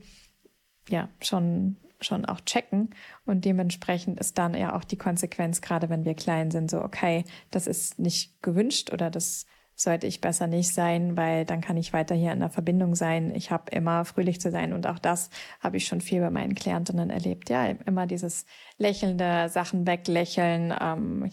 ja 0.88 1.08
schon 1.20 1.76
schon 2.00 2.24
auch 2.24 2.40
checken 2.42 2.90
und 3.26 3.44
dementsprechend 3.44 4.20
ist 4.20 4.38
dann 4.38 4.54
ja 4.54 4.76
auch 4.76 4.84
die 4.84 4.96
Konsequenz, 4.96 5.60
gerade 5.60 5.88
wenn 5.90 6.04
wir 6.04 6.14
klein 6.14 6.52
sind, 6.52 6.70
so 6.70 6.80
okay, 6.80 7.24
das 7.50 7.66
ist 7.66 7.98
nicht 7.98 8.40
gewünscht 8.40 8.92
oder 8.92 9.10
das 9.10 9.46
sollte 9.80 10.06
ich 10.06 10.20
besser 10.20 10.46
nicht 10.48 10.74
sein, 10.74 11.16
weil 11.16 11.44
dann 11.44 11.60
kann 11.60 11.76
ich 11.76 11.92
weiter 11.92 12.14
hier 12.14 12.32
in 12.32 12.40
der 12.40 12.50
Verbindung 12.50 12.94
sein. 12.94 13.34
Ich 13.34 13.50
habe 13.50 13.70
immer 13.70 14.04
fröhlich 14.04 14.40
zu 14.40 14.50
sein 14.50 14.72
und 14.72 14.86
auch 14.86 14.98
das 14.98 15.30
habe 15.60 15.76
ich 15.76 15.86
schon 15.86 16.00
viel 16.00 16.20
bei 16.20 16.30
meinen 16.30 16.54
Klientinnen 16.54 17.10
erlebt. 17.10 17.48
Ja, 17.48 17.66
immer 17.66 18.06
dieses 18.06 18.44
lächelnde 18.76 19.48
Sachen 19.48 19.86
weglächeln, 19.86 20.74
ähm, 20.80 21.30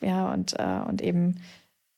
ja 0.00 0.32
und 0.32 0.58
äh, 0.58 0.80
und 0.86 1.00
eben 1.00 1.40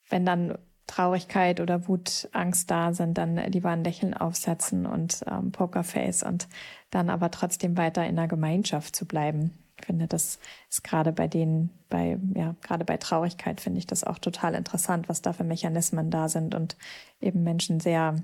wenn 0.08 0.24
dann 0.24 0.56
Traurigkeit 0.86 1.60
oder 1.60 1.86
Wut, 1.86 2.28
Angst 2.32 2.70
da 2.70 2.92
sind, 2.92 3.18
dann 3.18 3.36
lieber 3.36 3.70
ein 3.70 3.84
Lächeln 3.84 4.14
aufsetzen 4.14 4.86
und 4.86 5.24
ähm, 5.30 5.52
Pokerface 5.52 6.22
und 6.22 6.48
dann 6.90 7.10
aber 7.10 7.30
trotzdem 7.30 7.76
weiter 7.76 8.06
in 8.06 8.16
der 8.16 8.26
Gemeinschaft 8.28 8.96
zu 8.96 9.04
bleiben. 9.04 9.52
Ich 9.80 9.86
finde, 9.86 10.06
das 10.06 10.38
ist 10.68 10.84
gerade 10.84 11.12
bei 11.12 11.28
denen, 11.28 11.70
bei, 11.88 12.18
ja, 12.34 12.54
gerade 12.62 12.84
bei 12.84 12.96
Traurigkeit 12.96 13.60
finde 13.60 13.78
ich 13.78 13.86
das 13.86 14.04
auch 14.04 14.18
total 14.18 14.54
interessant, 14.54 15.08
was 15.08 15.22
da 15.22 15.32
für 15.32 15.44
Mechanismen 15.44 16.10
da 16.10 16.28
sind 16.28 16.54
und 16.54 16.76
eben 17.20 17.42
Menschen 17.42 17.80
sehr 17.80 18.16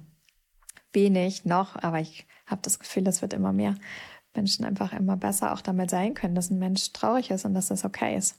wenig 0.92 1.44
noch, 1.44 1.76
aber 1.76 2.00
ich 2.00 2.26
habe 2.46 2.62
das 2.62 2.78
Gefühl, 2.78 3.06
es 3.08 3.22
wird 3.22 3.32
immer 3.32 3.52
mehr 3.52 3.74
Menschen 4.34 4.64
einfach 4.64 4.92
immer 4.92 5.16
besser 5.16 5.52
auch 5.52 5.60
damit 5.60 5.90
sein 5.90 6.14
können, 6.14 6.34
dass 6.34 6.50
ein 6.50 6.58
Mensch 6.58 6.92
traurig 6.92 7.30
ist 7.30 7.44
und 7.44 7.54
dass 7.54 7.68
das 7.68 7.84
okay 7.84 8.16
ist. 8.16 8.38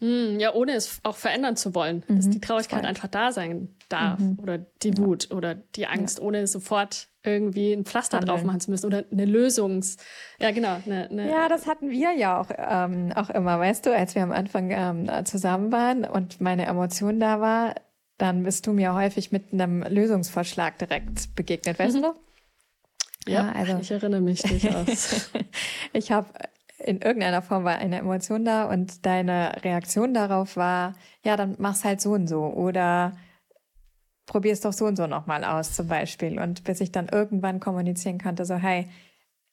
Hm, 0.00 0.38
ja, 0.38 0.52
ohne 0.52 0.72
es 0.72 1.00
auch 1.04 1.16
verändern 1.16 1.56
zu 1.56 1.74
wollen, 1.74 2.04
mhm, 2.06 2.16
dass 2.16 2.28
die 2.28 2.40
Traurigkeit 2.40 2.80
voll. 2.80 2.88
einfach 2.88 3.08
da 3.08 3.32
sein 3.32 3.74
darf 3.88 4.20
mhm. 4.20 4.38
oder 4.40 4.58
die 4.58 4.96
Wut 4.98 5.30
ja. 5.30 5.36
oder 5.36 5.54
die 5.54 5.86
Angst, 5.86 6.18
ja. 6.18 6.24
ohne 6.24 6.46
sofort 6.46 7.08
irgendwie 7.26 7.72
ein 7.72 7.84
Pflaster 7.84 8.18
Handeln. 8.18 8.36
drauf 8.36 8.44
machen 8.44 8.60
zu 8.60 8.70
müssen 8.70 8.86
oder 8.86 9.04
eine 9.10 9.24
Lösungs, 9.24 9.96
ja 10.38 10.50
genau. 10.50 10.76
Eine, 10.86 11.10
eine 11.10 11.30
ja, 11.30 11.48
das 11.48 11.66
hatten 11.66 11.90
wir 11.90 12.12
ja 12.12 12.40
auch 12.40 12.50
ähm, 12.56 13.12
auch 13.14 13.30
immer, 13.30 13.58
weißt 13.58 13.86
du, 13.86 13.94
als 13.94 14.14
wir 14.14 14.22
am 14.22 14.32
Anfang 14.32 14.70
ähm, 14.70 15.24
zusammen 15.24 15.72
waren 15.72 16.04
und 16.04 16.40
meine 16.40 16.66
Emotion 16.66 17.20
da 17.20 17.40
war, 17.40 17.74
dann 18.18 18.44
bist 18.44 18.66
du 18.66 18.72
mir 18.72 18.94
häufig 18.94 19.32
mit 19.32 19.52
einem 19.52 19.82
Lösungsvorschlag 19.82 20.78
direkt 20.78 21.34
begegnet, 21.34 21.78
weißt 21.78 21.96
mhm. 21.96 22.02
du? 22.02 22.14
Ja, 23.26 23.46
ja, 23.46 23.52
also 23.52 23.78
ich 23.80 23.90
erinnere 23.90 24.20
mich 24.20 24.42
durchaus. 24.42 25.30
ich 25.92 26.12
habe 26.12 26.28
in 26.78 27.00
irgendeiner 27.00 27.42
Form 27.42 27.64
war 27.64 27.76
eine 27.76 27.98
Emotion 27.98 28.44
da 28.44 28.64
und 28.64 29.04
deine 29.06 29.64
Reaktion 29.64 30.14
darauf 30.14 30.56
war, 30.56 30.94
ja, 31.24 31.36
dann 31.36 31.56
mach's 31.58 31.84
halt 31.84 32.00
so 32.00 32.12
und 32.12 32.28
so 32.28 32.44
oder 32.44 33.16
probier's 34.26 34.60
doch 34.60 34.72
so 34.72 34.86
und 34.86 34.96
so 34.96 35.06
nochmal 35.06 35.44
aus 35.44 35.74
zum 35.74 35.88
Beispiel. 35.88 36.38
Und 36.38 36.64
bis 36.64 36.80
ich 36.80 36.92
dann 36.92 37.08
irgendwann 37.08 37.60
kommunizieren 37.60 38.18
konnte, 38.18 38.44
so, 38.44 38.56
hey, 38.56 38.88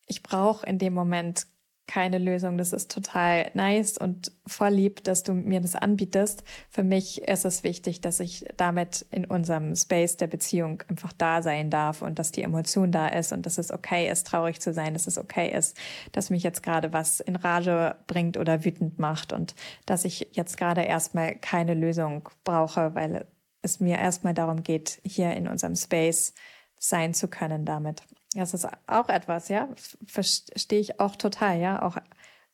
ich 0.07 0.23
brauche 0.23 0.65
in 0.65 0.79
dem 0.79 0.93
Moment 0.93 1.45
keine 1.86 2.17
Lösung. 2.17 2.57
Das 2.57 2.71
ist 2.73 2.91
total 2.91 3.51
nice 3.53 3.97
und 3.97 4.31
voll 4.47 4.69
lieb, 4.69 5.03
dass 5.03 5.23
du 5.23 5.33
mir 5.33 5.59
das 5.59 5.75
anbietest. 5.75 6.43
Für 6.69 6.83
mich 6.83 7.21
ist 7.23 7.45
es 7.45 7.63
wichtig, 7.63 8.01
dass 8.01 8.19
ich 8.19 8.45
damit 8.57 9.05
in 9.12 9.25
unserem 9.25 9.75
Space 9.75 10.17
der 10.17 10.27
Beziehung 10.27 10.81
einfach 10.88 11.13
da 11.13 11.41
sein 11.41 11.69
darf 11.69 12.01
und 12.01 12.19
dass 12.19 12.31
die 12.31 12.43
Emotion 12.43 12.91
da 12.91 13.07
ist 13.07 13.33
und 13.33 13.45
dass 13.45 13.57
es 13.57 13.71
okay 13.71 14.09
ist, 14.09 14.27
traurig 14.27 14.62
zu 14.62 14.73
sein, 14.73 14.93
dass 14.93 15.07
es 15.07 15.17
okay 15.17 15.51
ist, 15.51 15.77
dass 16.13 16.29
mich 16.29 16.43
jetzt 16.43 16.63
gerade 16.63 16.93
was 16.93 17.19
in 17.19 17.36
Rage 17.36 17.95
bringt 18.07 18.38
oder 18.38 18.63
wütend 18.63 18.97
macht 18.99 19.33
und 19.33 19.53
dass 19.86 20.05
ich 20.05 20.29
jetzt 20.31 20.57
gerade 20.57 20.81
erstmal 20.81 21.36
keine 21.36 21.73
Lösung 21.73 22.29
brauche, 22.45 22.95
weil 22.95 23.27
es 23.63 23.80
mir 23.80 23.97
erstmal 23.97 24.34
darum 24.34 24.62
geht, 24.62 25.02
hier 25.04 25.34
in 25.34 25.47
unserem 25.47 25.76
Space 25.76 26.34
sein 26.78 27.13
zu 27.13 27.28
können 27.28 27.65
damit. 27.65 28.04
Das 28.36 28.54
ist 28.54 28.67
auch 28.88 29.10
etwas, 29.10 29.47
ja, 29.47 29.69
verstehe 30.06 30.80
ich 30.80 30.99
auch 30.99 31.15
total, 31.15 31.60
ja, 31.60 31.82
auch 31.82 31.97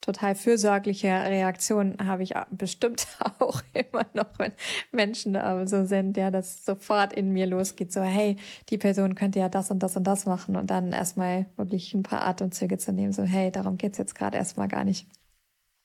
total 0.01 0.35
fürsorgliche 0.35 1.07
Reaktionen 1.07 1.97
habe 2.05 2.23
ich 2.23 2.33
bestimmt 2.51 3.07
auch 3.39 3.61
immer 3.73 4.05
noch, 4.13 4.27
wenn 4.37 4.53
Menschen 4.91 5.37
so 5.67 5.85
sind, 5.85 6.15
ja, 6.15 6.31
das 6.31 6.63
sofort 6.63 7.13
in 7.13 7.31
mir 7.31 7.47
losgeht, 7.47 7.91
so, 7.91 8.01
hey, 8.01 8.37
die 8.69 8.77
Person 8.77 9.15
könnte 9.15 9.39
ja 9.39 9.49
das 9.49 9.71
und 9.71 9.79
das 9.79 9.97
und 9.97 10.05
das 10.05 10.25
machen 10.25 10.55
und 10.55 10.69
dann 10.69 10.93
erstmal 10.93 11.47
wirklich 11.57 11.93
ein 11.93 12.03
paar 12.03 12.25
Atemzüge 12.25 12.77
zu 12.77 12.93
nehmen, 12.93 13.11
so, 13.11 13.23
hey, 13.23 13.51
darum 13.51 13.77
geht's 13.77 13.97
jetzt 13.97 14.15
gerade 14.15 14.37
erstmal 14.37 14.67
gar 14.67 14.83
nicht. 14.83 15.07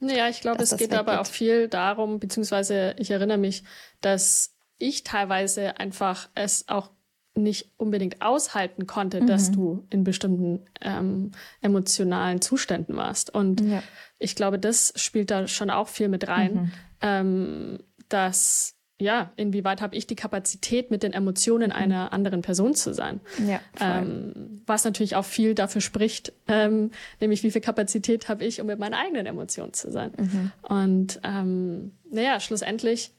Ja, 0.01 0.29
ich 0.29 0.41
glaube, 0.41 0.63
es 0.63 0.77
geht 0.77 0.93
aber 0.93 1.21
auch 1.21 1.27
viel 1.27 1.69
darum, 1.69 2.19
beziehungsweise 2.19 2.95
ich 2.99 3.11
erinnere 3.11 3.39
mich, 3.39 3.65
dass 4.01 4.54
ich 4.79 5.05
teilweise 5.05 5.79
einfach 5.79 6.29
es 6.35 6.69
auch 6.69 6.91
nicht 7.37 7.73
unbedingt 7.77 8.23
aushalten 8.23 8.87
konnte, 8.87 9.21
mhm. 9.21 9.27
dass 9.27 9.51
du 9.51 9.85
in 9.91 10.05
bestimmten 10.05 10.61
ähm, 10.81 11.33
emotionalen 11.61 12.41
Zuständen 12.41 12.97
warst. 12.97 13.35
Und 13.35 13.61
ja. 13.61 13.83
ich 14.19 14.37
glaube, 14.37 14.59
das 14.59 14.93
spielt 14.97 15.31
da 15.31 15.49
schon 15.49 15.71
auch 15.71 15.89
viel 15.89 16.09
mit 16.09 16.29
rein, 16.29 16.55
mhm. 16.55 16.73
ähm, 17.01 17.79
dass 18.09 18.77
ja, 19.01 19.33
inwieweit 19.35 19.83
habe 19.83 19.97
ich 19.97 20.07
die 20.07 20.15
Kapazität, 20.15 20.93
mit 20.93 21.03
den 21.03 21.13
Emotionen 21.13 21.71
mhm. 21.71 21.77
einer 21.77 22.13
anderen 22.13 22.43
Person 22.43 22.75
zu 22.75 22.95
sein? 22.95 23.21
Ja, 23.45 23.61
ähm, 23.81 24.63
was 24.67 24.85
natürlich 24.85 25.17
auch 25.17 25.25
viel 25.25 25.55
dafür 25.55 25.81
spricht, 25.81 26.33
ähm, 26.47 26.93
nämlich 27.21 27.43
wie 27.43 27.51
viel 27.51 27.61
Kapazität 27.61 28.29
habe 28.29 28.45
ich, 28.45 28.61
um 28.61 28.69
mit 28.69 28.79
meinen 28.79 28.95
eigenen 28.95 29.27
Emotionen 29.27 29.73
zu 29.73 29.91
sein. 29.91 30.13
Mhm. 30.17 30.53
Und 30.63 31.21
ähm, 31.25 31.93
naja, 32.09 32.39
schlussendlich 32.39 33.11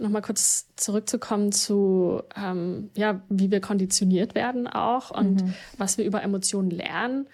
nochmal 0.00 0.22
kurz 0.22 0.68
zurückzukommen 0.76 1.52
zu, 1.52 2.22
ähm, 2.36 2.90
ja, 2.96 3.22
wie 3.28 3.50
wir 3.50 3.60
konditioniert 3.60 4.34
werden 4.34 4.66
auch 4.66 5.10
und 5.10 5.44
mhm. 5.44 5.54
was 5.78 5.98
wir 5.98 6.04
über 6.04 6.22
Emotionen 6.22 6.70
lernen. 6.70 7.28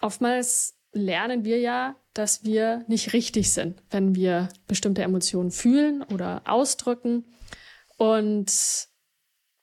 Oftmals 0.00 0.78
lernen 0.92 1.44
wir 1.44 1.60
ja, 1.60 1.96
dass 2.14 2.44
wir 2.44 2.84
nicht 2.88 3.12
richtig 3.12 3.52
sind, 3.52 3.82
wenn 3.90 4.14
wir 4.14 4.48
bestimmte 4.66 5.02
Emotionen 5.02 5.50
fühlen 5.50 6.02
oder 6.02 6.42
ausdrücken. 6.46 7.24
Und 7.96 8.50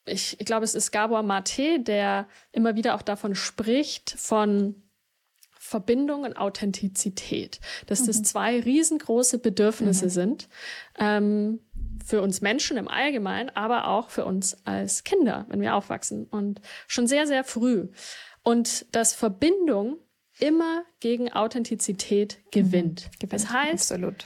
ich, 0.06 0.40
ich 0.40 0.46
glaube, 0.46 0.64
es 0.64 0.76
ist 0.76 0.92
Gabor 0.92 1.24
Mate, 1.24 1.80
der 1.80 2.28
immer 2.52 2.76
wieder 2.76 2.96
auch 2.96 3.02
davon 3.02 3.36
spricht, 3.36 4.12
von 4.12 4.88
Verbindung 5.68 6.24
und 6.24 6.38
Authentizität, 6.38 7.60
dass 7.88 8.02
mhm. 8.02 8.06
das 8.08 8.24
zwei 8.24 8.60
riesengroße 8.60 9.40
Bedürfnisse 9.40 10.06
mhm. 10.06 10.10
sind, 10.10 10.50
ähm, 10.98 11.60
für 12.08 12.22
uns 12.22 12.40
Menschen 12.40 12.78
im 12.78 12.88
Allgemeinen, 12.88 13.50
aber 13.50 13.90
auch 13.90 14.10
für 14.10 14.24
uns 14.24 14.66
als 14.66 15.04
Kinder, 15.04 15.46
wenn 15.50 15.60
wir 15.60 15.76
aufwachsen 15.76 16.26
und 16.26 16.62
schon 16.88 17.06
sehr, 17.06 17.28
sehr 17.28 17.44
früh. 17.44 17.90
Und 18.44 18.86
dass 18.96 19.14
Verbindung 19.14 19.98
immer 20.40 20.86
gegen 21.02 21.34
Authentizität 21.34 22.40
gewinnt. 22.52 23.10
Mhm, 23.22 23.28
das 23.28 23.52
heißt, 23.52 23.92
absolut. 23.92 24.26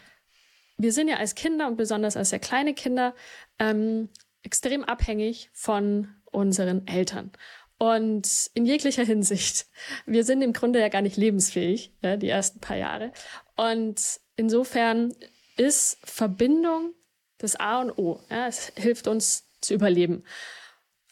wir 0.77 0.93
sind 0.93 1.07
ja 1.07 1.15
als 1.15 1.33
Kinder 1.33 1.67
und 1.67 1.75
besonders 1.75 2.15
als 2.15 2.29
sehr 2.29 2.39
kleine 2.39 2.75
Kinder 2.75 3.15
ähm, 3.57 4.09
extrem 4.43 4.83
abhängig 4.83 5.49
von 5.53 6.07
unseren 6.25 6.85
Eltern. 6.85 7.31
Und 7.79 8.51
in 8.53 8.67
jeglicher 8.67 9.03
Hinsicht. 9.03 9.65
Wir 10.05 10.23
sind 10.23 10.43
im 10.43 10.53
Grunde 10.53 10.79
ja 10.79 10.89
gar 10.89 11.01
nicht 11.01 11.17
lebensfähig, 11.17 11.95
ja, 12.03 12.15
die 12.15 12.29
ersten 12.29 12.59
paar 12.59 12.77
Jahre. 12.77 13.11
Und 13.55 14.19
insofern 14.35 15.15
ist 15.57 15.97
Verbindung 16.03 16.93
das 17.41 17.55
A 17.55 17.81
und 17.81 17.97
O. 17.97 18.19
Ja, 18.29 18.47
es 18.47 18.71
hilft 18.75 19.07
uns 19.07 19.47
zu 19.61 19.73
überleben. 19.73 20.23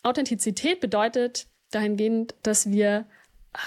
Authentizität 0.04 0.80
bedeutet 0.80 1.48
dahingehend, 1.72 2.36
dass 2.44 2.70
wir 2.72 3.08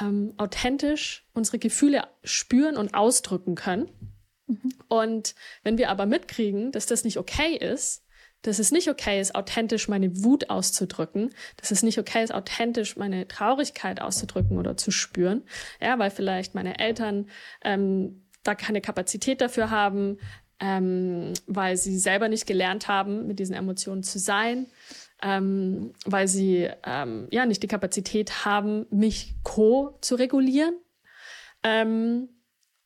ähm, 0.01 0.35
authentisch 0.37 1.27
unsere 1.35 1.59
Gefühle 1.59 2.05
spüren 2.25 2.77
und 2.77 2.94
ausdrücken 2.94 3.55
können. 3.55 3.88
Mhm. 4.46 4.75
Und 4.88 5.35
wenn 5.62 5.79
wir 5.79 5.90
aber 5.90 6.07
mitkriegen, 6.07 6.72
dass 6.72 6.87
das 6.87 7.05
nicht 7.05 7.18
okay 7.18 7.57
ist, 7.57 8.05
dass 8.42 8.59
es 8.59 8.72
nicht 8.72 8.88
okay 8.88 9.20
ist, 9.20 9.35
authentisch 9.35 9.88
meine 9.88 10.25
Wut 10.25 10.51
auszudrücken, 10.51 11.33
dass 11.57 11.70
es 11.70 11.83
nicht 11.83 11.98
okay 11.98 12.25
ist, 12.25 12.35
authentisch 12.35 12.96
meine 12.96 13.29
Traurigkeit 13.29 14.01
auszudrücken 14.01 14.59
oder 14.59 14.77
zu 14.77 14.90
spüren, 14.90 15.44
ja, 15.81 15.98
weil 15.98 16.11
vielleicht 16.11 16.55
meine 16.55 16.79
Eltern 16.81 17.31
ähm, 17.64 18.27
da 18.42 18.57
keine 18.57 18.81
Kapazität 18.81 19.40
dafür 19.40 19.70
haben, 19.70 20.18
ähm, 20.62 21.35
weil 21.48 21.77
sie 21.77 21.98
selber 21.98 22.29
nicht 22.29 22.46
gelernt 22.46 22.87
haben, 22.87 23.27
mit 23.27 23.40
diesen 23.40 23.57
Emotionen 23.57 24.05
zu 24.05 24.20
sein, 24.20 24.68
ähm, 25.20 25.92
weil 26.07 26.29
sie 26.29 26.70
ähm, 26.85 27.27
ja 27.33 27.46
nicht 27.46 27.64
die 27.64 27.68
Kapazität 27.68 28.44
haben, 28.44 28.87
mich 28.90 29.35
co 29.42 29.98
zu 30.01 30.14
regulieren. 30.14 30.77
Ähm, 31.64 32.29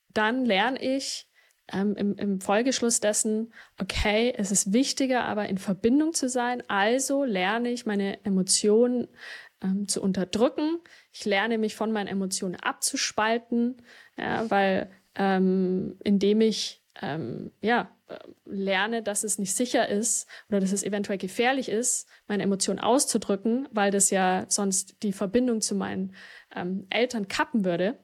dann 0.09 0.47
lerne 0.47 0.83
ich 0.83 1.29
ähm, 1.71 1.95
im, 1.97 2.17
im 2.17 2.41
Folgeschluss 2.41 3.01
dessen, 3.01 3.53
okay, 3.79 4.33
es 4.35 4.51
ist 4.51 4.73
wichtiger, 4.73 5.25
aber 5.25 5.47
in 5.51 5.59
Verbindung 5.59 6.15
zu 6.15 6.31
sein. 6.31 6.63
Also 6.69 7.25
lerne 7.25 7.69
ich 7.69 7.85
meine 7.85 8.25
Emotionen 8.25 9.07
ähm, 9.63 9.87
zu 9.87 10.01
unterdrücken. 10.01 10.79
Ich 11.13 11.27
lerne 11.27 11.59
mich 11.59 11.77
von 11.77 11.93
meinen 11.93 12.09
Emotionen 12.09 12.57
abzuspalten, 12.57 13.83
ja, 14.17 14.51
weil 14.51 14.91
indem 15.19 16.43
ich 16.43 16.86
ähm, 17.03 17.51
ja, 17.61 17.91
lerne, 18.45 19.03
dass 19.03 19.25
es 19.25 19.39
nicht 19.39 19.55
sicher 19.55 19.89
ist 19.89 20.29
oder 20.49 20.61
dass 20.61 20.73
es 20.73 20.83
eventuell 20.83 21.19
gefährlich 21.19 21.69
ist, 21.69 22.09
meine 22.29 22.43
Emotionen 22.43 22.79
auszudrücken, 22.79 23.69
weil 23.73 23.91
das 23.91 24.11
ja 24.11 24.47
sonst 24.49 25.03
die 25.03 25.13
Verbindung 25.13 25.61
zu 25.61 25.75
meinen 25.75 26.15
ähm, 26.55 26.87
Eltern 26.91 27.29
kappen 27.29 27.65
würde. 27.65 27.99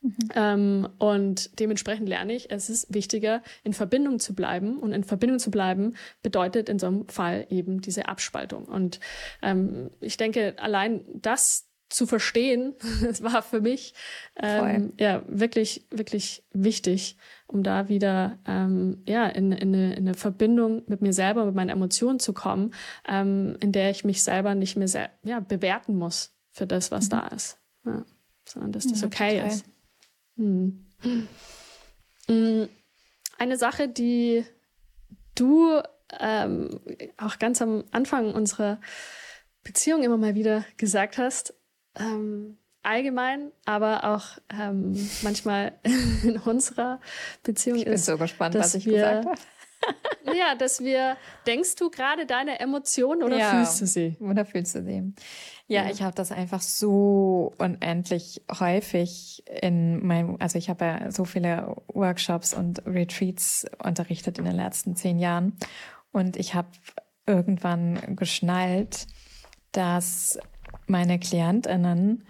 Mhm. 0.00 0.16
Ähm, 0.34 0.88
und 0.98 1.58
dementsprechend 1.60 2.08
lerne 2.08 2.34
ich, 2.34 2.50
es 2.50 2.68
ist 2.68 2.92
wichtiger, 2.92 3.42
in 3.62 3.72
Verbindung 3.72 4.18
zu 4.18 4.34
bleiben. 4.34 4.78
Und 4.78 4.92
in 4.92 5.04
Verbindung 5.04 5.38
zu 5.38 5.50
bleiben 5.50 5.94
bedeutet 6.22 6.68
in 6.68 6.78
so 6.78 6.86
einem 6.86 7.08
Fall 7.08 7.46
eben 7.50 7.80
diese 7.80 8.08
Abspaltung. 8.08 8.66
Und 8.66 9.00
ähm, 9.42 9.90
ich 10.00 10.16
denke, 10.16 10.54
allein 10.58 11.04
das 11.14 11.68
zu 11.88 12.06
verstehen, 12.06 12.74
das 13.02 13.22
war 13.22 13.42
für 13.42 13.60
mich 13.60 13.94
ähm, 14.36 14.92
ja 14.98 15.22
wirklich 15.26 15.86
wirklich 15.90 16.44
wichtig, 16.52 17.16
um 17.46 17.62
da 17.62 17.88
wieder 17.88 18.38
ähm, 18.46 19.02
ja 19.06 19.26
in, 19.26 19.52
in, 19.52 19.74
eine, 19.74 19.94
in 19.94 20.08
eine 20.08 20.14
Verbindung 20.14 20.82
mit 20.86 21.02
mir 21.02 21.12
selber, 21.12 21.44
mit 21.46 21.54
meinen 21.54 21.70
Emotionen 21.70 22.18
zu 22.18 22.32
kommen, 22.32 22.74
ähm, 23.06 23.56
in 23.60 23.72
der 23.72 23.90
ich 23.90 24.04
mich 24.04 24.22
selber 24.22 24.54
nicht 24.54 24.76
mehr 24.76 24.88
sehr, 24.88 25.10
ja, 25.22 25.40
bewerten 25.40 25.96
muss 25.96 26.34
für 26.50 26.66
das, 26.66 26.90
was 26.90 27.06
mhm. 27.06 27.10
da 27.10 27.26
ist, 27.28 27.58
ja, 27.84 28.04
sondern 28.46 28.72
dass 28.72 28.86
das 28.86 29.00
ja, 29.00 29.06
okay 29.06 29.36
total. 29.36 29.48
ist. 29.48 29.64
Hm. 30.36 30.86
hm. 32.26 32.68
Eine 33.38 33.56
Sache, 33.56 33.88
die 33.88 34.44
du 35.34 35.80
ähm, 36.20 36.80
auch 37.16 37.38
ganz 37.38 37.60
am 37.60 37.84
Anfang 37.90 38.32
unserer 38.32 38.80
Beziehung 39.62 40.02
immer 40.02 40.16
mal 40.16 40.34
wieder 40.34 40.64
gesagt 40.76 41.18
hast, 41.18 41.54
ähm, 41.98 42.58
allgemein, 42.82 43.50
aber 43.64 44.04
auch 44.04 44.24
ähm, 44.52 44.94
manchmal 45.22 45.72
in 46.22 46.38
unserer 46.38 47.00
Beziehung 47.42 47.78
ich 47.78 47.84
bin 47.84 47.94
ist. 47.94 48.06
so 48.06 48.18
gespannt, 48.18 48.54
was 48.54 48.74
ich 48.74 48.86
wir, 48.86 48.92
gesagt 48.98 49.26
habe. 49.26 49.38
ja, 50.36 50.54
dass 50.54 50.80
wir, 50.80 51.16
denkst 51.46 51.76
du 51.76 51.90
gerade 51.90 52.26
deine 52.26 52.60
Emotionen 52.60 53.22
oder 53.22 53.38
ja, 53.38 53.50
fühlst 53.50 53.80
du 53.80 53.86
sie? 53.86 54.16
Oder 54.20 54.44
fühlst 54.44 54.74
du 54.74 54.82
sie? 54.82 55.12
Ja, 55.66 55.84
ja. 55.84 55.90
ich 55.90 56.02
habe 56.02 56.14
das 56.14 56.30
einfach 56.30 56.60
so 56.60 57.54
unendlich 57.58 58.42
häufig 58.58 59.42
in 59.62 60.06
meinem, 60.06 60.36
also 60.40 60.58
ich 60.58 60.68
habe 60.68 60.84
ja 60.84 61.10
so 61.10 61.24
viele 61.24 61.76
Workshops 61.88 62.54
und 62.54 62.84
Retreats 62.86 63.66
unterrichtet 63.82 64.38
in 64.38 64.44
den 64.44 64.56
letzten 64.56 64.94
zehn 64.94 65.18
Jahren 65.18 65.56
und 66.12 66.36
ich 66.36 66.54
habe 66.54 66.68
irgendwann 67.26 68.16
geschnallt, 68.16 69.06
dass 69.72 70.38
meine 70.86 71.18
Klientinnen 71.18 72.24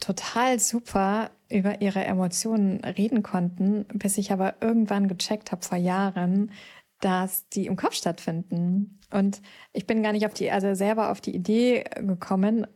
total 0.00 0.58
super 0.60 1.30
über 1.48 1.80
ihre 1.80 2.04
Emotionen 2.04 2.84
reden 2.84 3.22
konnten, 3.22 3.84
bis 3.94 4.18
ich 4.18 4.32
aber 4.32 4.56
irgendwann 4.60 5.08
gecheckt 5.08 5.50
habe 5.50 5.64
vor 5.64 5.78
Jahren, 5.78 6.52
dass 7.00 7.48
die 7.48 7.66
im 7.66 7.76
Kopf 7.76 7.94
stattfinden. 7.94 9.00
Und 9.10 9.40
ich 9.72 9.86
bin 9.86 10.02
gar 10.02 10.12
nicht 10.12 10.26
auf 10.26 10.34
die, 10.34 10.50
also 10.50 10.74
selber 10.74 11.10
auf 11.10 11.20
die 11.20 11.34
Idee 11.34 11.84
gekommen, 11.96 12.66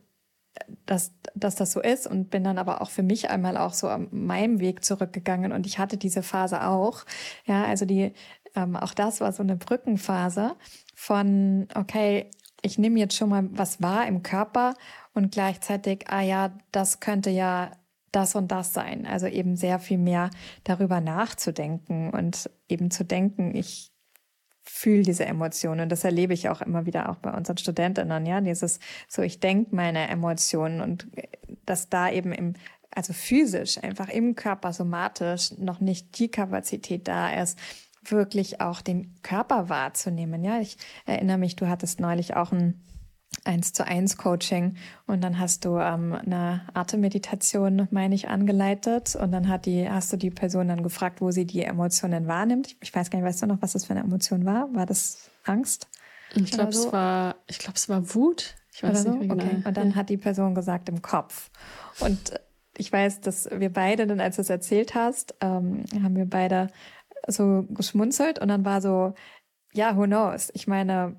dass, 0.85 1.13
dass 1.35 1.55
das 1.55 1.71
so 1.71 1.81
ist 1.81 2.07
und 2.07 2.29
bin 2.29 2.43
dann 2.43 2.57
aber 2.57 2.81
auch 2.81 2.89
für 2.89 3.03
mich 3.03 3.29
einmal 3.29 3.57
auch 3.57 3.73
so 3.73 3.87
an 3.87 4.07
meinem 4.11 4.59
Weg 4.59 4.83
zurückgegangen 4.83 5.51
und 5.51 5.65
ich 5.65 5.79
hatte 5.79 5.97
diese 5.97 6.23
Phase 6.23 6.65
auch. 6.67 7.05
Ja, 7.45 7.65
also 7.65 7.85
die, 7.85 8.13
ähm, 8.55 8.75
auch 8.75 8.93
das 8.93 9.19
war 9.19 9.31
so 9.31 9.43
eine 9.43 9.55
Brückenphase 9.55 10.55
von, 10.95 11.67
okay, 11.75 12.29
ich 12.63 12.77
nehme 12.77 12.99
jetzt 12.99 13.15
schon 13.15 13.29
mal 13.29 13.47
was 13.51 13.81
wahr 13.81 14.07
im 14.07 14.23
Körper 14.23 14.73
und 15.13 15.31
gleichzeitig, 15.31 16.05
ah 16.07 16.21
ja, 16.21 16.57
das 16.71 16.99
könnte 16.99 17.29
ja 17.29 17.71
das 18.11 18.35
und 18.35 18.51
das 18.51 18.73
sein. 18.73 19.05
Also 19.05 19.27
eben 19.27 19.55
sehr 19.55 19.79
viel 19.79 19.97
mehr 19.97 20.29
darüber 20.63 21.01
nachzudenken 21.01 22.09
und 22.09 22.49
eben 22.69 22.89
zu 22.89 23.03
denken, 23.03 23.53
ich 23.53 23.91
fühle 24.61 25.03
diese 25.03 25.25
Emotionen. 25.25 25.81
Und 25.81 25.91
das 25.91 26.05
erlebe 26.05 26.33
ich 26.33 26.47
auch 26.47 26.61
immer 26.61 26.85
wieder 26.85 27.09
auch 27.09 27.17
bei 27.17 27.31
unseren 27.31 27.57
Studentinnen, 27.57 28.25
ja, 28.25 28.39
dieses 28.39 28.79
so, 29.09 29.21
ich 29.21 29.41
denke 29.41 29.75
meine 29.75 30.07
Emotionen 30.07 30.79
und 30.79 31.07
dass 31.65 31.89
da 31.89 32.09
eben 32.09 32.31
im, 32.31 32.53
also 32.91 33.11
physisch, 33.11 33.83
einfach 33.83 34.07
im 34.07 34.35
Körper 34.35 34.71
somatisch 34.71 35.57
noch 35.57 35.81
nicht 35.81 36.17
die 36.17 36.29
Kapazität 36.29 37.07
da 37.07 37.41
ist, 37.41 37.59
wirklich 38.11 38.61
auch 38.61 38.81
den 38.81 39.15
Körper 39.23 39.69
wahrzunehmen. 39.69 40.43
Ja, 40.43 40.59
ich 40.59 40.77
erinnere 41.05 41.37
mich, 41.37 41.55
du 41.55 41.67
hattest 41.67 41.99
neulich 41.99 42.35
auch 42.35 42.51
ein 42.51 42.81
eins 43.45 43.73
zu 43.73 43.85
eins 43.85 44.17
Coaching 44.17 44.75
und 45.07 45.23
dann 45.23 45.39
hast 45.39 45.65
du 45.65 45.77
ähm, 45.77 46.13
eine 46.13 46.61
Atemmeditation, 46.73 47.87
meine 47.91 48.15
ich, 48.15 48.29
angeleitet 48.29 49.15
und 49.15 49.31
dann 49.31 49.47
hat 49.49 49.65
die, 49.65 49.89
hast 49.89 50.13
du 50.13 50.17
die 50.17 50.29
Person 50.29 50.67
dann 50.67 50.83
gefragt, 50.83 51.19
wo 51.19 51.31
sie 51.31 51.45
die 51.45 51.63
Emotionen 51.63 52.27
wahrnimmt. 52.27 52.67
Ich, 52.67 52.77
ich 52.81 52.95
weiß 52.95 53.09
gar 53.09 53.19
nicht, 53.19 53.27
weißt 53.27 53.41
du 53.41 53.47
noch, 53.47 53.61
was 53.61 53.73
das 53.73 53.85
für 53.85 53.93
eine 53.93 54.01
Emotion 54.01 54.45
war? 54.45 54.73
War 54.73 54.85
das 54.85 55.29
Angst? 55.43 55.87
Ich 56.35 56.51
glaube, 56.51 56.71
so? 56.71 56.87
es 56.87 56.93
war, 56.93 57.35
ich 57.47 57.59
glaube, 57.59 57.75
es 57.75 57.89
war 57.89 58.13
Wut. 58.15 58.55
Ich 58.73 58.81
weiß 58.81 59.05
Oder 59.05 59.17
nicht 59.17 59.29
so? 59.29 59.35
genau. 59.35 59.43
Okay. 59.43 59.63
Und 59.65 59.77
dann 59.77 59.89
ja. 59.91 59.95
hat 59.95 60.09
die 60.09 60.17
Person 60.17 60.55
gesagt 60.55 60.89
im 60.89 61.01
Kopf. 61.01 61.51
Und 61.99 62.39
ich 62.77 62.91
weiß, 62.91 63.21
dass 63.21 63.49
wir 63.51 63.71
beide 63.71 64.07
dann, 64.07 64.19
als 64.19 64.37
du 64.37 64.41
es 64.41 64.49
erzählt 64.49 64.95
hast, 64.95 65.35
ähm, 65.41 65.83
haben 66.01 66.15
wir 66.15 66.25
beide 66.25 66.69
so 67.27 67.65
geschmunzelt 67.69 68.39
und 68.39 68.47
dann 68.49 68.65
war 68.65 68.81
so, 68.81 69.13
ja, 69.73 69.97
who 69.97 70.03
knows? 70.05 70.51
Ich 70.53 70.67
meine, 70.67 71.17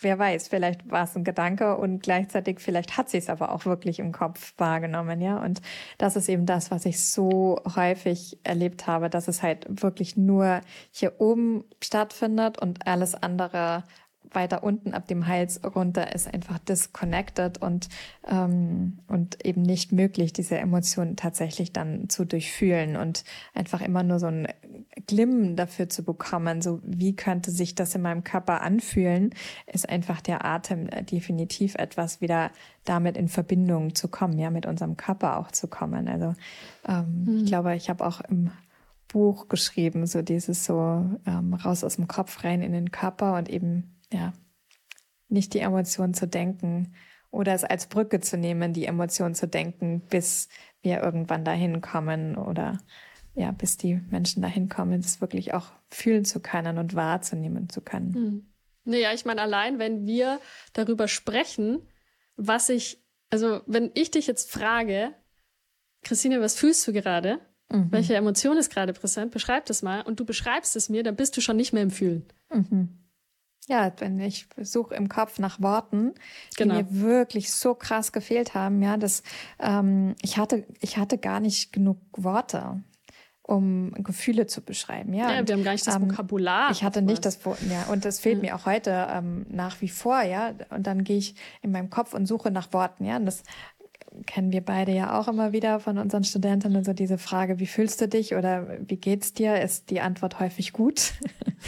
wer 0.00 0.18
weiß, 0.18 0.48
vielleicht 0.48 0.90
war 0.90 1.04
es 1.04 1.16
ein 1.16 1.24
Gedanke 1.24 1.76
und 1.76 2.02
gleichzeitig 2.02 2.60
vielleicht 2.60 2.96
hat 2.96 3.08
sie 3.08 3.18
es 3.18 3.30
aber 3.30 3.52
auch 3.52 3.64
wirklich 3.66 3.98
im 3.98 4.12
Kopf 4.12 4.54
wahrgenommen, 4.58 5.20
ja. 5.20 5.42
Und 5.42 5.60
das 5.98 6.16
ist 6.16 6.28
eben 6.28 6.46
das, 6.46 6.70
was 6.70 6.84
ich 6.86 7.04
so 7.04 7.60
häufig 7.76 8.38
erlebt 8.44 8.86
habe, 8.86 9.10
dass 9.10 9.28
es 9.28 9.42
halt 9.42 9.66
wirklich 9.82 10.16
nur 10.16 10.60
hier 10.90 11.20
oben 11.20 11.64
stattfindet 11.82 12.58
und 12.58 12.86
alles 12.86 13.14
andere 13.14 13.84
weiter 14.32 14.62
unten 14.62 14.94
ab 14.94 15.06
dem 15.06 15.26
Hals 15.26 15.60
runter 15.64 16.14
ist 16.14 16.32
einfach 16.32 16.58
disconnected 16.58 17.58
und, 17.58 17.88
ähm, 18.26 18.98
und 19.08 19.44
eben 19.44 19.62
nicht 19.62 19.92
möglich, 19.92 20.32
diese 20.32 20.58
Emotionen 20.58 21.16
tatsächlich 21.16 21.72
dann 21.72 22.08
zu 22.08 22.24
durchfühlen 22.24 22.96
und 22.96 23.24
einfach 23.54 23.80
immer 23.80 24.02
nur 24.02 24.18
so 24.18 24.26
ein 24.26 24.48
Glimmen 25.06 25.56
dafür 25.56 25.88
zu 25.88 26.04
bekommen, 26.04 26.62
so 26.62 26.80
wie 26.84 27.14
könnte 27.14 27.50
sich 27.50 27.74
das 27.74 27.94
in 27.94 28.02
meinem 28.02 28.24
Körper 28.24 28.62
anfühlen, 28.62 29.30
ist 29.66 29.88
einfach 29.88 30.20
der 30.20 30.44
Atem 30.44 30.88
definitiv 31.10 31.74
etwas 31.76 32.20
wieder 32.20 32.50
damit 32.84 33.16
in 33.16 33.28
Verbindung 33.28 33.94
zu 33.94 34.08
kommen, 34.08 34.38
ja, 34.38 34.50
mit 34.50 34.66
unserem 34.66 34.96
Körper 34.96 35.38
auch 35.38 35.50
zu 35.50 35.68
kommen. 35.68 36.08
Also 36.08 36.34
ähm, 36.88 37.24
mhm. 37.24 37.36
ich 37.38 37.46
glaube, 37.46 37.74
ich 37.74 37.88
habe 37.88 38.06
auch 38.06 38.20
im 38.22 38.50
Buch 39.08 39.48
geschrieben, 39.48 40.06
so 40.06 40.22
dieses 40.22 40.64
so 40.64 41.04
ähm, 41.26 41.54
raus 41.54 41.84
aus 41.84 41.96
dem 41.96 42.08
Kopf 42.08 42.44
rein 42.44 42.62
in 42.62 42.72
den 42.72 42.90
Körper 42.90 43.36
und 43.36 43.48
eben 43.48 43.95
ja, 44.12 44.32
nicht 45.28 45.54
die 45.54 45.60
Emotion 45.60 46.14
zu 46.14 46.26
denken 46.26 46.94
oder 47.30 47.52
es 47.54 47.64
als 47.64 47.86
Brücke 47.86 48.20
zu 48.20 48.36
nehmen, 48.36 48.72
die 48.72 48.86
Emotion 48.86 49.34
zu 49.34 49.48
denken, 49.48 50.00
bis 50.00 50.48
wir 50.82 51.02
irgendwann 51.02 51.44
dahin 51.44 51.80
kommen 51.80 52.36
oder 52.36 52.78
ja, 53.34 53.50
bis 53.52 53.76
die 53.76 54.00
Menschen 54.10 54.40
dahin 54.40 54.68
kommen, 54.68 55.00
es 55.00 55.20
wirklich 55.20 55.52
auch 55.52 55.72
fühlen 55.90 56.24
zu 56.24 56.40
können 56.40 56.78
und 56.78 56.94
wahrzunehmen 56.94 57.68
zu 57.68 57.82
können. 57.82 58.14
Hm. 58.14 58.46
Naja, 58.84 59.12
ich 59.12 59.24
meine, 59.24 59.42
allein 59.42 59.78
wenn 59.78 60.06
wir 60.06 60.40
darüber 60.72 61.08
sprechen, 61.08 61.82
was 62.36 62.68
ich, 62.68 63.04
also 63.30 63.60
wenn 63.66 63.90
ich 63.94 64.10
dich 64.10 64.26
jetzt 64.26 64.50
frage, 64.50 65.12
Christine, 66.02 66.40
was 66.40 66.56
fühlst 66.56 66.86
du 66.86 66.92
gerade? 66.92 67.40
Mhm. 67.68 67.90
Welche 67.90 68.14
Emotion 68.14 68.56
ist 68.56 68.70
gerade 68.70 68.92
präsent? 68.92 69.32
Beschreib 69.32 69.66
das 69.66 69.82
mal. 69.82 70.02
Und 70.02 70.20
du 70.20 70.24
beschreibst 70.24 70.76
es 70.76 70.88
mir, 70.88 71.02
dann 71.02 71.16
bist 71.16 71.36
du 71.36 71.40
schon 71.40 71.56
nicht 71.56 71.72
mehr 71.72 71.82
im 71.82 71.90
Fühlen. 71.90 72.26
Mhm. 72.52 73.05
Ja, 73.68 73.92
wenn 73.98 74.20
ich 74.20 74.46
suche 74.60 74.94
im 74.94 75.08
Kopf 75.08 75.40
nach 75.40 75.60
Worten, 75.60 76.14
die 76.52 76.62
genau. 76.62 76.74
mir 76.74 76.86
wirklich 76.88 77.52
so 77.52 77.74
krass 77.74 78.12
gefehlt 78.12 78.54
haben, 78.54 78.80
ja, 78.80 78.96
dass 78.96 79.24
ähm, 79.58 80.14
ich 80.22 80.38
hatte, 80.38 80.64
ich 80.80 80.98
hatte 80.98 81.18
gar 81.18 81.40
nicht 81.40 81.72
genug 81.72 81.98
Worte 82.16 82.82
um 83.46 83.92
Gefühle 84.02 84.46
zu 84.48 84.60
beschreiben. 84.60 85.14
Ja, 85.14 85.30
ja 85.32 85.46
wir 85.46 85.54
haben 85.54 85.62
gar 85.62 85.72
nicht 85.72 85.86
das 85.86 85.94
ähm, 85.94 86.10
Vokabular. 86.10 86.70
Ich 86.72 86.82
hatte 86.82 87.00
nicht 87.00 87.24
das, 87.24 87.38
ja, 87.70 87.84
und 87.92 88.04
das 88.04 88.18
fehlt 88.18 88.42
ja. 88.42 88.42
mir 88.42 88.56
auch 88.56 88.66
heute 88.66 89.06
ähm, 89.08 89.46
nach 89.48 89.80
wie 89.80 89.88
vor, 89.88 90.22
ja. 90.22 90.52
Und 90.70 90.86
dann 90.86 91.04
gehe 91.04 91.18
ich 91.18 91.36
in 91.62 91.70
meinem 91.70 91.88
Kopf 91.88 92.12
und 92.12 92.26
suche 92.26 92.50
nach 92.50 92.72
Worten, 92.72 93.04
ja. 93.04 93.16
Und 93.16 93.26
das 93.26 93.44
kennen 94.26 94.50
wir 94.50 94.62
beide 94.62 94.92
ja 94.92 95.18
auch 95.18 95.28
immer 95.28 95.52
wieder 95.52 95.78
von 95.78 95.98
unseren 95.98 96.24
Studentinnen, 96.24 96.84
so 96.84 96.92
diese 96.92 97.18
Frage, 97.18 97.60
wie 97.60 97.66
fühlst 97.66 98.00
du 98.00 98.08
dich 98.08 98.34
oder 98.34 98.66
wie 98.80 98.96
geht's 98.96 99.32
dir, 99.32 99.60
ist 99.60 99.90
die 99.90 100.00
Antwort 100.00 100.40
häufig 100.40 100.72
gut. 100.72 101.12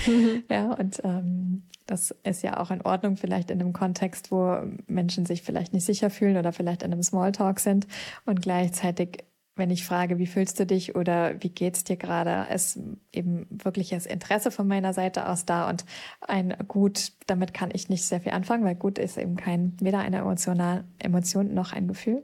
Mhm. 0.07 0.45
ja, 0.51 0.73
und 0.73 1.01
ähm, 1.05 1.63
das 1.89 2.15
ist 2.23 2.43
ja 2.43 2.61
auch 2.61 2.71
in 2.71 2.83
Ordnung, 2.83 3.17
vielleicht 3.17 3.51
in 3.51 3.61
einem 3.61 3.73
Kontext, 3.73 4.31
wo 4.31 4.59
Menschen 4.87 5.27
sich 5.27 5.43
vielleicht 5.43 5.73
nicht 5.73 5.85
sicher 5.85 6.11
fühlen 6.11 6.37
oder 6.37 6.53
vielleicht 6.53 6.83
in 6.83 6.93
einem 6.93 7.03
Smalltalk 7.03 7.59
sind 7.59 7.87
und 8.25 8.43
gleichzeitig 8.43 9.25
wenn 9.59 9.71
ich 9.71 9.85
frage, 9.85 10.19
wie 10.19 10.27
fühlst 10.27 10.59
du 10.61 10.67
dich 10.67 10.95
oder 10.95 11.35
wie 11.43 11.49
geht's 11.49 11.83
dir 11.83 11.97
gerade, 11.97 12.47
ist 12.55 12.79
eben 13.13 13.47
wirkliches 13.51 14.07
Interesse 14.07 14.51
von 14.53 14.69
meiner 14.69 14.93
Seite 14.93 15.29
aus 15.29 15.45
da 15.45 15.69
und 15.69 15.85
ein 16.21 16.57
Gut, 16.69 17.13
damit 17.27 17.53
kann 17.53 17.71
ich 17.73 17.89
nicht 17.89 18.05
sehr 18.05 18.21
viel 18.21 18.33
anfangen, 18.33 18.65
weil 18.65 18.77
Gut 18.77 18.99
ist 18.99 19.19
eben 19.19 19.37
kein, 19.37 19.77
weder 19.81 19.99
eine 19.99 20.19
emotional, 20.19 20.85
Emotion 21.01 21.55
noch 21.55 21.73
ein 21.73 21.89
Gefühl. 21.89 22.23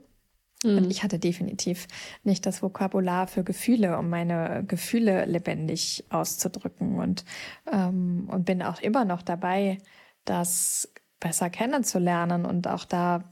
Mhm. 0.65 0.77
Und 0.77 0.91
ich 0.91 1.03
hatte 1.03 1.19
definitiv 1.19 1.87
nicht 2.23 2.45
das 2.45 2.61
Vokabular 2.61 3.27
für 3.27 3.43
Gefühle, 3.43 3.97
um 3.97 4.09
meine 4.09 4.63
Gefühle 4.67 5.25
lebendig 5.25 6.03
auszudrücken 6.09 6.99
und, 6.99 7.23
ähm, 7.71 8.27
und 8.31 8.45
bin 8.45 8.63
auch 8.63 8.81
immer 8.81 9.05
noch 9.05 9.21
dabei, 9.21 9.77
das 10.25 10.91
besser 11.19 11.49
kennenzulernen 11.49 12.45
und 12.45 12.67
auch 12.67 12.85
da 12.85 13.31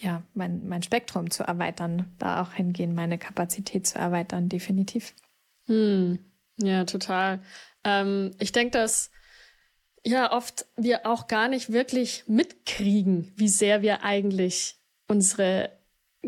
ja, 0.00 0.24
mein, 0.34 0.66
mein 0.66 0.82
Spektrum 0.82 1.30
zu 1.30 1.44
erweitern, 1.44 2.12
da 2.18 2.42
auch 2.42 2.52
hingehen, 2.52 2.96
meine 2.96 3.16
Kapazität 3.16 3.86
zu 3.86 3.96
erweitern, 3.96 4.48
definitiv. 4.48 5.14
Hm. 5.66 6.18
Ja, 6.56 6.84
total. 6.84 7.40
Ähm, 7.84 8.32
ich 8.40 8.50
denke, 8.50 8.72
dass 8.72 9.12
ja 10.04 10.32
oft 10.32 10.66
wir 10.76 11.06
auch 11.06 11.28
gar 11.28 11.48
nicht 11.48 11.72
wirklich 11.72 12.24
mitkriegen, 12.26 13.32
wie 13.36 13.48
sehr 13.48 13.82
wir 13.82 14.02
eigentlich 14.02 14.76
unsere 15.06 15.70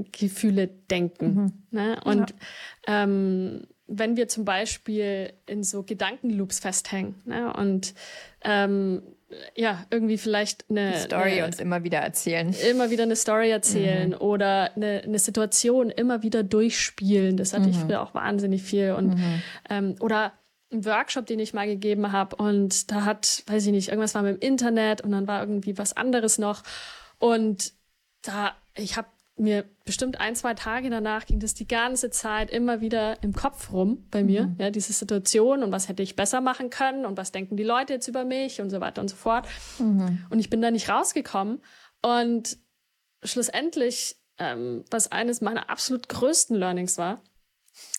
Gefühle 0.04 0.68
denken. 0.68 1.34
Mhm. 1.34 1.52
Ne? 1.70 2.00
Und 2.04 2.34
ja. 2.86 3.04
ähm, 3.04 3.66
wenn 3.86 4.16
wir 4.16 4.28
zum 4.28 4.44
Beispiel 4.44 5.32
in 5.46 5.62
so 5.62 5.82
Gedankenloops 5.82 6.58
festhängen 6.58 7.16
ne? 7.24 7.52
und 7.52 7.94
ähm, 8.42 9.02
ja, 9.54 9.84
irgendwie 9.90 10.18
vielleicht 10.18 10.64
eine 10.70 10.92
Die 10.92 10.98
Story 10.98 11.32
eine, 11.32 11.46
uns 11.46 11.58
immer 11.58 11.82
wieder 11.82 11.98
erzählen. 11.98 12.54
Immer 12.70 12.90
wieder 12.90 13.02
eine 13.02 13.16
Story 13.16 13.50
erzählen 13.50 14.10
mhm. 14.10 14.16
oder 14.16 14.74
eine, 14.76 15.02
eine 15.02 15.18
Situation 15.18 15.90
immer 15.90 16.22
wieder 16.22 16.42
durchspielen. 16.42 17.36
Das 17.36 17.52
hatte 17.52 17.64
mhm. 17.64 17.70
ich 17.70 17.76
früher 17.76 18.02
auch 18.02 18.14
wahnsinnig 18.14 18.62
viel. 18.62 18.92
Und 18.92 19.14
mhm. 19.16 19.42
ähm, 19.68 19.96
oder 20.00 20.32
ein 20.72 20.84
Workshop, 20.84 21.26
den 21.26 21.38
ich 21.38 21.54
mal 21.54 21.66
gegeben 21.66 22.12
habe 22.12 22.36
und 22.36 22.90
da 22.90 23.04
hat, 23.04 23.44
weiß 23.46 23.66
ich 23.66 23.72
nicht, 23.72 23.88
irgendwas 23.88 24.14
war 24.14 24.22
mit 24.22 24.42
dem 24.42 24.48
Internet 24.48 25.00
und 25.00 25.12
dann 25.12 25.26
war 25.26 25.40
irgendwie 25.40 25.78
was 25.78 25.96
anderes 25.96 26.38
noch. 26.38 26.62
Und 27.18 27.72
da, 28.22 28.54
ich 28.74 28.96
habe 28.96 29.08
mir 29.36 29.64
bestimmt 29.84 30.18
ein, 30.18 30.34
zwei 30.34 30.54
Tage 30.54 30.88
danach 30.88 31.26
ging 31.26 31.40
das 31.40 31.54
die 31.54 31.68
ganze 31.68 32.10
Zeit 32.10 32.50
immer 32.50 32.80
wieder 32.80 33.22
im 33.22 33.34
Kopf 33.34 33.70
rum 33.72 34.06
bei 34.10 34.24
mir, 34.24 34.46
mhm. 34.46 34.56
ja, 34.58 34.70
diese 34.70 34.92
Situation 34.92 35.62
und 35.62 35.72
was 35.72 35.88
hätte 35.88 36.02
ich 36.02 36.16
besser 36.16 36.40
machen 36.40 36.70
können 36.70 37.04
und 37.04 37.18
was 37.18 37.32
denken 37.32 37.56
die 37.56 37.62
Leute 37.62 37.94
jetzt 37.94 38.08
über 38.08 38.24
mich 38.24 38.60
und 38.60 38.70
so 38.70 38.80
weiter 38.80 39.02
und 39.02 39.08
so 39.08 39.16
fort. 39.16 39.46
Mhm. 39.78 40.24
Und 40.30 40.38
ich 40.38 40.48
bin 40.48 40.62
da 40.62 40.70
nicht 40.70 40.88
rausgekommen 40.88 41.60
und 42.02 42.56
schlussendlich, 43.22 44.16
ähm, 44.38 44.84
was 44.90 45.12
eines 45.12 45.42
meiner 45.42 45.68
absolut 45.68 46.08
größten 46.08 46.56
Learnings 46.56 46.96
war, 46.96 47.22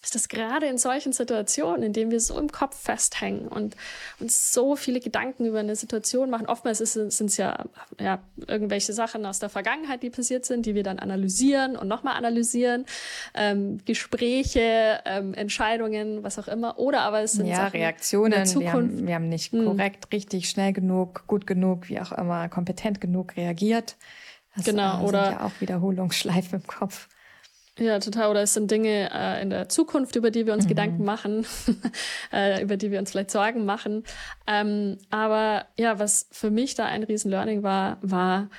ist 0.03 0.15
das 0.15 0.29
gerade 0.29 0.67
in 0.67 0.77
solchen 0.77 1.11
Situationen, 1.11 1.83
in 1.83 1.93
denen 1.93 2.11
wir 2.11 2.19
so 2.19 2.39
im 2.39 2.51
Kopf 2.51 2.79
festhängen 2.79 3.47
und 3.47 3.75
uns 4.19 4.53
so 4.53 4.75
viele 4.75 4.99
Gedanken 4.99 5.45
über 5.45 5.59
eine 5.59 5.75
Situation 5.75 6.29
machen. 6.29 6.45
Oftmals 6.45 6.77
sind 6.77 7.21
es 7.21 7.37
ja, 7.37 7.65
ja 7.99 8.19
irgendwelche 8.47 8.93
Sachen 8.93 9.25
aus 9.25 9.39
der 9.39 9.49
Vergangenheit, 9.49 10.03
die 10.03 10.09
passiert 10.09 10.45
sind, 10.45 10.65
die 10.65 10.75
wir 10.75 10.83
dann 10.83 10.99
analysieren 10.99 11.75
und 11.75 11.87
nochmal 11.87 12.15
analysieren. 12.15 12.85
Ähm, 13.33 13.79
Gespräche, 13.85 15.01
ähm, 15.05 15.33
Entscheidungen, 15.33 16.23
was 16.23 16.39
auch 16.39 16.47
immer. 16.47 16.79
Oder 16.79 17.01
aber 17.01 17.21
es 17.21 17.33
sind 17.33 17.47
ja, 17.47 17.57
Sachen 17.57 17.77
Reaktionen. 17.77 18.33
In 18.33 18.39
der 18.39 18.45
Zukunft. 18.45 18.71
Wir, 18.71 18.71
haben, 18.71 19.07
wir 19.07 19.15
haben 19.15 19.29
nicht 19.29 19.51
hm. 19.51 19.65
korrekt, 19.65 20.13
richtig, 20.13 20.49
schnell 20.49 20.73
genug, 20.73 21.25
gut 21.27 21.45
genug, 21.45 21.89
wie 21.89 21.99
auch 21.99 22.11
immer, 22.11 22.47
kompetent 22.49 23.01
genug 23.01 23.35
reagiert. 23.35 23.97
Das 24.55 24.65
genau, 24.65 25.01
äh, 25.01 25.07
oder 25.07 25.31
ja 25.31 25.45
auch 25.45 25.59
Wiederholungsschleifen 25.59 26.61
im 26.61 26.67
Kopf. 26.67 27.09
Ja, 27.79 27.99
total. 27.99 28.29
Oder 28.31 28.41
es 28.41 28.53
sind 28.53 28.71
Dinge 28.71 29.09
äh, 29.13 29.41
in 29.41 29.49
der 29.49 29.69
Zukunft, 29.69 30.15
über 30.15 30.31
die 30.31 30.45
wir 30.45 30.53
uns 30.53 30.65
mhm. 30.65 30.69
Gedanken 30.69 31.03
machen, 31.03 31.45
äh, 32.33 32.61
über 32.61 32.77
die 32.77 32.91
wir 32.91 32.99
uns 32.99 33.11
vielleicht 33.11 33.31
Sorgen 33.31 33.65
machen. 33.65 34.03
Ähm, 34.47 34.97
aber 35.09 35.67
ja, 35.77 35.99
was 35.99 36.27
für 36.31 36.49
mich 36.49 36.75
da 36.75 36.85
ein 36.85 37.03
Riesen-Learning 37.03 37.63
war, 37.63 37.97
war 38.01 38.49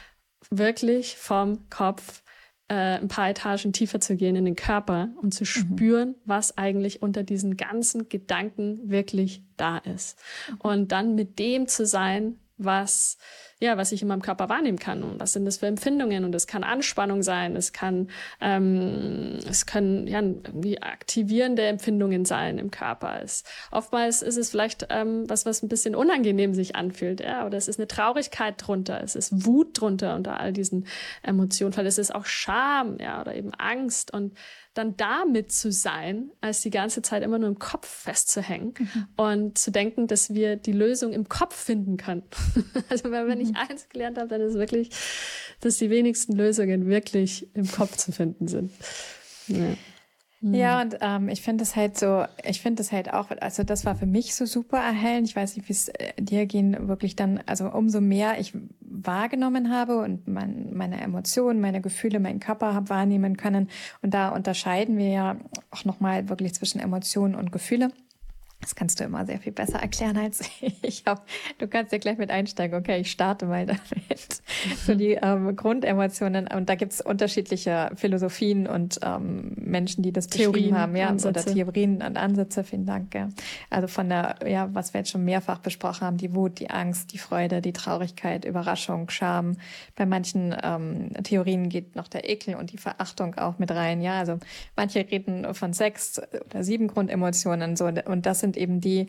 wirklich 0.51 1.17
vom 1.17 1.69
Kopf 1.69 2.23
äh, 2.69 2.75
ein 2.75 3.09
paar 3.09 3.31
Etagen 3.31 3.73
tiefer 3.73 4.01
zu 4.01 4.17
gehen 4.17 4.37
in 4.37 4.45
den 4.45 4.57
Körper 4.57 5.09
und 5.21 5.35
zu 5.35 5.43
mhm. 5.43 5.47
spüren, 5.47 6.15
was 6.25 6.57
eigentlich 6.57 7.03
unter 7.03 7.23
diesen 7.23 7.57
ganzen 7.57 8.09
Gedanken 8.09 8.91
wirklich 8.91 9.43
da 9.57 9.79
ist. 9.79 10.19
Mhm. 10.49 10.57
Und 10.61 10.93
dann 10.93 11.15
mit 11.15 11.39
dem 11.39 11.67
zu 11.67 11.87
sein, 11.87 12.39
was 12.59 13.17
ja, 13.61 13.77
was 13.77 13.91
ich 13.91 14.03
in 14.03 14.09
meinem 14.09 14.23
Körper 14.23 14.49
wahrnehmen 14.49 14.79
kann. 14.79 15.03
Und 15.03 15.19
was 15.19 15.33
sind 15.33 15.45
das 15.45 15.59
für 15.59 15.67
Empfindungen? 15.67 16.25
Und 16.25 16.35
es 16.35 16.47
kann 16.47 16.63
Anspannung 16.63 17.23
sein, 17.23 17.57
es 17.57 17.73
kann, 17.73 18.09
ähm, 18.41 19.39
es 19.49 19.67
können 19.67 20.07
ja 20.07 20.21
irgendwie 20.21 20.81
aktivierende 20.81 21.67
Empfindungen 21.67 22.25
sein 22.25 22.59
im 22.59 22.71
Körper. 22.71 23.21
Es, 23.23 23.43
oftmals 23.73 24.23
ist 24.23 24.37
es 24.37 24.51
vielleicht 24.51 24.87
ähm, 24.91 25.29
was, 25.29 25.45
was 25.45 25.63
ein 25.63 25.69
bisschen 25.69 25.97
unangenehm 25.97 26.55
sich 26.55 26.77
anfühlt, 26.77 27.21
ja, 27.21 27.47
oder 27.47 27.59
es 27.59 27.67
ist 27.67 27.81
eine 27.81 27.89
Traurigkeit 27.89 28.55
drunter, 28.59 29.03
es 29.03 29.17
ist 29.17 29.45
Wut 29.45 29.81
drunter 29.81 30.15
unter 30.15 30.39
all 30.39 30.53
diesen 30.53 30.87
Emotionen, 31.23 31.73
vielleicht 31.73 31.89
ist 31.89 31.99
es 31.99 32.11
auch 32.13 32.27
Scham, 32.27 32.99
ja, 33.01 33.21
oder 33.21 33.35
eben 33.35 33.53
Angst 33.55 34.13
und 34.13 34.35
dann 34.75 34.97
damit 34.97 35.51
zu 35.51 35.73
sein, 35.73 36.31
als 36.41 36.61
die 36.61 36.71
ganze 36.71 37.03
Zeit 37.03 37.23
immer 37.23 37.39
nur 37.39 37.49
im 37.49 37.59
Kopf 37.59 37.87
festzuhängen 37.87 38.75
mhm. 38.79 39.07
und 39.17 39.59
zu 39.59 39.71
denken, 39.71 40.07
dass 40.07 40.35
wir 40.35 40.57
die 40.57 40.73
Lösung 40.73 41.13
im 41.13 41.29
Kopf 41.29 41.57
finden 41.57 41.97
können. 41.97 42.23
also 42.89 43.11
wenn, 43.11 43.27
wenn 43.27 43.41
ich 43.41 43.51
mhm. 43.51 43.57
eins 43.57 43.89
gelernt 43.89 44.19
habe, 44.19 44.29
dann 44.29 44.41
ist 44.41 44.55
wirklich, 44.55 44.91
dass 45.61 45.79
die 45.79 45.91
wenigsten 45.91 46.35
Lösungen 46.35 46.87
wirklich 46.87 47.49
im 47.55 47.71
Kopf 47.71 47.97
zu 47.97 48.13
finden 48.13 48.47
sind. 48.47 48.71
Ja. 49.49 49.77
Ja, 50.41 50.81
und 50.81 50.97
ähm, 51.01 51.29
ich 51.29 51.43
finde 51.43 51.65
es 51.65 51.75
halt 51.75 51.99
so, 51.99 52.25
ich 52.45 52.61
finde 52.61 52.83
es 52.83 52.93
halt 52.93 53.13
auch, 53.13 53.31
also 53.41 53.65
das 53.65 53.85
war 53.85 53.97
für 53.97 54.07
mich 54.07 54.37
so 54.37 54.47
super 54.47 54.79
erhellend. 54.79 55.29
Ich 55.29 55.35
weiß 55.35 55.57
nicht, 55.57 55.69
wie 55.69 55.73
es 55.73 55.89
äh, 55.89 56.13
dir 56.17 56.47
ging, 56.47 56.87
wirklich 56.87 57.17
dann, 57.17 57.43
also 57.47 57.69
umso 57.69 58.01
mehr 58.01 58.39
ich 58.39 58.53
wahrgenommen 58.81 59.71
habe 59.73 59.99
und 59.99 60.29
mein, 60.29 60.73
meine 60.75 61.01
Emotionen, 61.01 61.61
meine 61.61 61.81
Gefühle, 61.81 62.21
meinen 62.21 62.39
Körper 62.39 62.73
habe 62.73 62.89
wahrnehmen 62.89 63.37
können. 63.37 63.69
Und 64.01 64.15
da 64.15 64.29
unterscheiden 64.29 64.97
wir 64.97 65.09
ja 65.09 65.37
auch 65.73 65.85
nochmal 65.85 66.29
wirklich 66.29 66.55
zwischen 66.55 66.79
Emotionen 66.81 67.35
und 67.35 67.51
Gefühle. 67.51 67.91
Das 68.61 68.75
kannst 68.75 68.99
du 68.99 69.05
immer 69.05 69.25
sehr 69.25 69.39
viel 69.39 69.53
besser 69.53 69.79
erklären 69.79 70.17
als 70.17 70.41
ich. 70.83 71.05
Du 71.59 71.69
kannst 71.69 71.93
ja 71.93 71.99
gleich 71.99 72.19
mit 72.19 72.31
einsteigen. 72.31 72.79
Okay, 72.79 73.01
ich 73.01 73.11
starte 73.11 73.47
mal 73.47 73.67
damit. 73.67 74.43
So 74.85 74.95
die 74.97 75.13
ähm, 75.23 75.55
Grundemotionen. 75.55 76.49
Und 76.49 76.69
da 76.69 76.75
gibt's 76.75 77.01
unterschiedliche 77.01 77.91
Philosophien 77.95 78.67
und 78.67 78.99
ähm, 79.03 79.53
Menschen, 79.57 80.03
die 80.03 80.13
das 80.13 80.27
Theorien, 80.27 80.53
beschrieben 80.53 80.77
haben. 80.77 80.97
Ja, 80.97 81.09
Ansätze. 81.09 81.51
oder 81.51 81.55
Theorien 81.55 82.03
und 82.03 82.17
Ansätze. 82.17 82.65
Vielen 82.65 82.85
Dank. 82.85 83.15
Ja. 83.15 83.29
Also 83.71 83.87
von 83.87 84.09
der, 84.09 84.37
ja, 84.45 84.69
was 84.75 84.93
wir 84.93 85.01
jetzt 85.01 85.11
schon 85.11 85.25
mehrfach 85.25 85.61
besprochen 85.61 86.01
haben, 86.07 86.17
die 86.17 86.35
Wut, 86.35 86.59
die 86.59 86.69
Angst, 86.69 87.13
die 87.13 87.19
Freude, 87.19 87.63
die 87.63 87.73
Traurigkeit, 87.73 88.45
Überraschung, 88.45 89.09
Scham. 89.09 89.57
Bei 89.95 90.05
manchen 90.05 90.55
ähm, 90.63 91.13
Theorien 91.23 91.69
geht 91.69 91.95
noch 91.95 92.09
der 92.09 92.29
Ekel 92.29 92.57
und 92.57 92.73
die 92.73 92.79
Verachtung 92.79 93.37
auch 93.37 93.59
mit 93.61 93.71
rein. 93.71 94.03
Ja, 94.03 94.19
also 94.19 94.39
manche 94.75 94.99
reden 94.99 95.55
von 95.55 95.73
sechs 95.73 96.21
oder 96.47 96.65
sieben 96.65 96.89
Grundemotionen. 96.89 97.77
So, 97.77 97.87
und 97.87 98.27
das 98.27 98.41
sind 98.41 98.48
sind 98.49 98.57
eben 98.57 98.81
die 98.81 99.09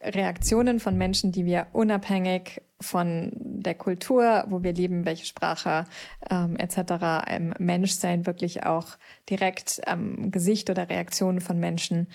Reaktionen 0.00 0.80
von 0.80 0.96
Menschen, 0.96 1.32
die 1.32 1.44
wir 1.44 1.66
unabhängig 1.72 2.62
von 2.80 3.32
der 3.34 3.74
Kultur, 3.74 4.44
wo 4.48 4.62
wir 4.62 4.72
leben, 4.72 5.04
welche 5.04 5.26
Sprache 5.26 5.84
ähm, 6.30 6.56
etc., 6.56 7.26
im 7.28 7.52
Menschsein 7.58 8.24
wirklich 8.24 8.64
auch 8.64 8.96
direkt 9.28 9.86
am 9.86 10.30
Gesicht 10.30 10.70
oder 10.70 10.88
Reaktionen 10.88 11.40
von 11.40 11.58
Menschen 11.58 12.06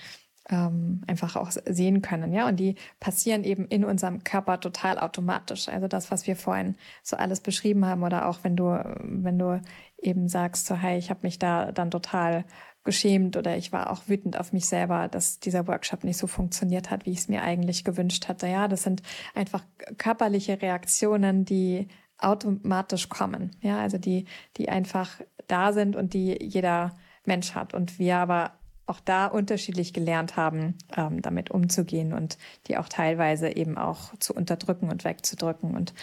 ähm, 0.48 1.02
einfach 1.06 1.36
auch 1.36 1.50
sehen 1.50 2.02
können, 2.02 2.32
ja. 2.32 2.48
Und 2.48 2.56
die 2.56 2.76
passieren 3.00 3.44
eben 3.44 3.66
in 3.68 3.84
unserem 3.84 4.24
Körper 4.24 4.60
total 4.60 4.98
automatisch. 4.98 5.68
Also 5.68 5.86
das, 5.86 6.10
was 6.10 6.26
wir 6.26 6.36
vorhin 6.36 6.76
so 7.02 7.16
alles 7.16 7.40
beschrieben 7.40 7.86
haben, 7.86 8.02
oder 8.02 8.28
auch 8.28 8.38
wenn 8.42 8.56
du, 8.56 8.64
wenn 9.02 9.38
du 9.38 9.60
eben 9.98 10.28
sagst, 10.28 10.66
so 10.66 10.74
hey, 10.74 10.98
ich 10.98 11.10
habe 11.10 11.20
mich 11.22 11.38
da 11.38 11.72
dann 11.72 11.90
total 11.90 12.44
geschämt 12.84 13.36
oder 13.36 13.56
ich 13.56 13.72
war 13.72 13.90
auch 13.90 14.02
wütend 14.06 14.38
auf 14.38 14.52
mich 14.52 14.66
selber, 14.66 15.08
dass 15.08 15.40
dieser 15.40 15.66
Workshop 15.66 16.04
nicht 16.04 16.18
so 16.18 16.26
funktioniert 16.26 16.90
hat, 16.90 17.06
wie 17.06 17.12
ich 17.12 17.18
es 17.18 17.28
mir 17.28 17.42
eigentlich 17.42 17.84
gewünscht 17.84 18.28
hatte. 18.28 18.46
Ja, 18.46 18.68
das 18.68 18.82
sind 18.82 19.02
einfach 19.34 19.64
körperliche 19.98 20.60
Reaktionen, 20.60 21.44
die 21.44 21.88
automatisch 22.18 23.08
kommen. 23.08 23.56
Ja, 23.60 23.80
also 23.80 23.98
die, 23.98 24.26
die 24.56 24.68
einfach 24.68 25.20
da 25.46 25.72
sind 25.72 25.96
und 25.96 26.14
die 26.14 26.38
jeder 26.42 26.94
Mensch 27.24 27.54
hat. 27.54 27.74
Und 27.74 27.98
wir 27.98 28.16
aber 28.18 28.52
auch 28.86 29.00
da 29.00 29.26
unterschiedlich 29.26 29.92
gelernt 29.92 30.36
haben, 30.36 30.76
ähm, 30.94 31.22
damit 31.22 31.50
umzugehen 31.50 32.12
und 32.12 32.36
die 32.66 32.76
auch 32.76 32.88
teilweise 32.88 33.56
eben 33.56 33.78
auch 33.78 34.14
zu 34.18 34.34
unterdrücken 34.34 34.90
und 34.90 35.04
wegzudrücken. 35.04 35.74
Und 35.74 35.94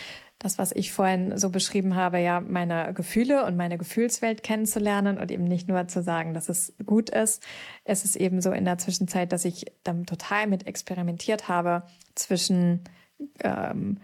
das, 0.42 0.58
was 0.58 0.72
ich 0.72 0.92
vorhin 0.92 1.38
so 1.38 1.52
beschrieben 1.52 1.96
habe, 1.96 2.20
ja, 2.20 2.40
meine 2.40 2.94
Gefühle 2.96 3.46
und 3.46 3.58
meine 3.58 3.78
Gefühlswelt 3.78 4.42
kennenzulernen 4.42 5.20
und 5.20 5.30
eben 5.30 5.44
nicht 5.44 5.68
nur 5.68 5.88
zu 5.88 6.02
sagen, 6.02 6.34
dass 6.34 6.50
es 6.50 6.74
gut 6.84 7.12
ist. 7.12 7.44
Es 7.84 8.04
ist 8.04 8.16
eben 8.16 8.42
so 8.42 8.52
in 8.52 8.66
der 8.66 8.80
Zwischenzeit, 8.80 9.32
dass 9.32 9.46
ich 9.46 9.66
dann 9.84 10.08
total 10.08 10.48
mit 10.48 10.66
experimentiert 10.66 11.48
habe 11.48 11.84
zwischen 12.16 12.84
ähm, 13.44 14.00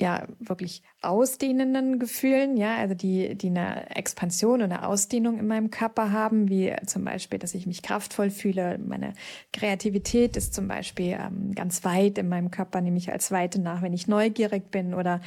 ja 0.00 0.26
wirklich 0.40 0.82
ausdehnenden 1.02 2.00
Gefühlen, 2.00 2.56
ja, 2.56 2.76
also 2.76 2.94
die, 2.94 3.36
die 3.36 3.48
eine 3.48 3.94
Expansion 3.94 4.62
und 4.62 4.72
eine 4.72 4.86
Ausdehnung 4.86 5.38
in 5.38 5.46
meinem 5.46 5.70
Körper 5.70 6.10
haben, 6.10 6.48
wie 6.48 6.74
zum 6.86 7.04
Beispiel, 7.04 7.38
dass 7.38 7.54
ich 7.54 7.66
mich 7.66 7.82
kraftvoll 7.82 8.30
fühle. 8.30 8.78
Meine 8.78 9.14
Kreativität 9.52 10.36
ist 10.36 10.52
zum 10.52 10.66
Beispiel 10.66 11.16
ähm, 11.18 11.52
ganz 11.54 11.84
weit 11.84 12.18
in 12.18 12.28
meinem 12.28 12.50
Körper, 12.50 12.80
nämlich 12.80 13.12
als 13.12 13.30
Weite 13.30 13.60
nach, 13.60 13.82
wenn 13.82 13.92
ich 13.92 14.08
neugierig 14.08 14.70
bin 14.70 14.94
oder 14.94 15.20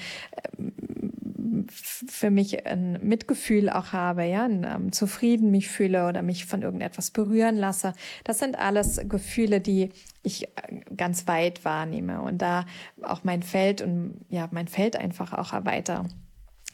ähm, 0.58 1.07
für 1.70 2.30
mich 2.30 2.66
ein 2.66 3.00
Mitgefühl 3.02 3.70
auch 3.70 3.94
habe, 3.94 4.24
ja, 4.26 4.46
ein, 4.46 4.64
ähm, 4.64 4.92
zufrieden 4.92 5.52
mich 5.52 5.68
fühle 5.68 6.08
oder 6.08 6.22
mich 6.22 6.46
von 6.46 6.62
irgendetwas 6.62 7.12
berühren 7.12 7.56
lasse. 7.56 7.94
Das 8.24 8.40
sind 8.40 8.58
alles 8.58 9.02
Gefühle, 9.08 9.62
die 9.62 9.90
ich 10.24 10.46
äh, 10.46 10.80
ganz 10.96 11.28
weit 11.28 11.66
wahrnehme 11.66 12.22
und 12.22 12.42
da 12.42 12.66
auch 13.02 13.24
mein 13.24 13.44
Feld 13.44 13.82
und 13.82 14.26
ja, 14.30 14.48
mein 14.52 14.68
Feld 14.68 14.96
einfach 14.96 15.34
auch 15.34 15.54
erweitere. 15.54 16.04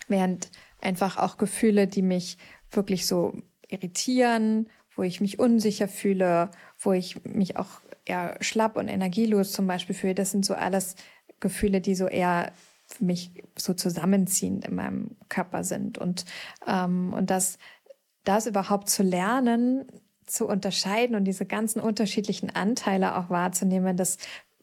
Während 0.08 0.50
einfach 0.82 1.18
auch 1.18 1.38
Gefühle, 1.38 1.88
die 1.88 2.02
mich 2.02 2.38
wirklich 2.72 3.06
so 3.06 3.34
irritieren, 3.68 4.70
wo 4.96 5.04
ich 5.04 5.22
mich 5.22 5.40
unsicher 5.40 5.88
fühle, 5.88 6.52
wo 6.80 6.94
ich 6.94 7.24
mich 7.26 7.58
auch 7.58 7.82
eher 8.06 8.38
schlapp 8.42 8.78
und 8.78 8.88
energielos 8.88 9.52
zum 9.52 9.68
Beispiel 9.68 9.96
fühle, 9.96 10.16
das 10.16 10.32
sind 10.32 10.46
so 10.46 10.54
alles 10.54 10.96
Gefühle, 11.40 11.82
die 11.82 11.96
so 11.96 12.08
eher 12.08 12.52
für 12.94 13.06
mich 13.06 13.32
so 13.58 13.74
zusammenziehend 13.74 14.68
in 14.68 14.76
meinem 14.76 15.16
Körper 15.30 15.64
sind. 15.64 15.98
Und, 15.98 16.26
ähm, 16.68 17.14
und 17.14 17.30
das, 17.30 17.58
das 18.24 18.46
überhaupt 18.46 18.90
zu 18.90 19.04
lernen, 19.04 19.86
zu 20.26 20.48
unterscheiden 20.48 21.16
und 21.16 21.26
diese 21.26 21.46
ganzen 21.46 21.82
unterschiedlichen 21.82 22.50
Anteile 22.50 23.18
auch 23.18 23.30
wahrzunehmen, 23.30 23.98
das 23.98 24.18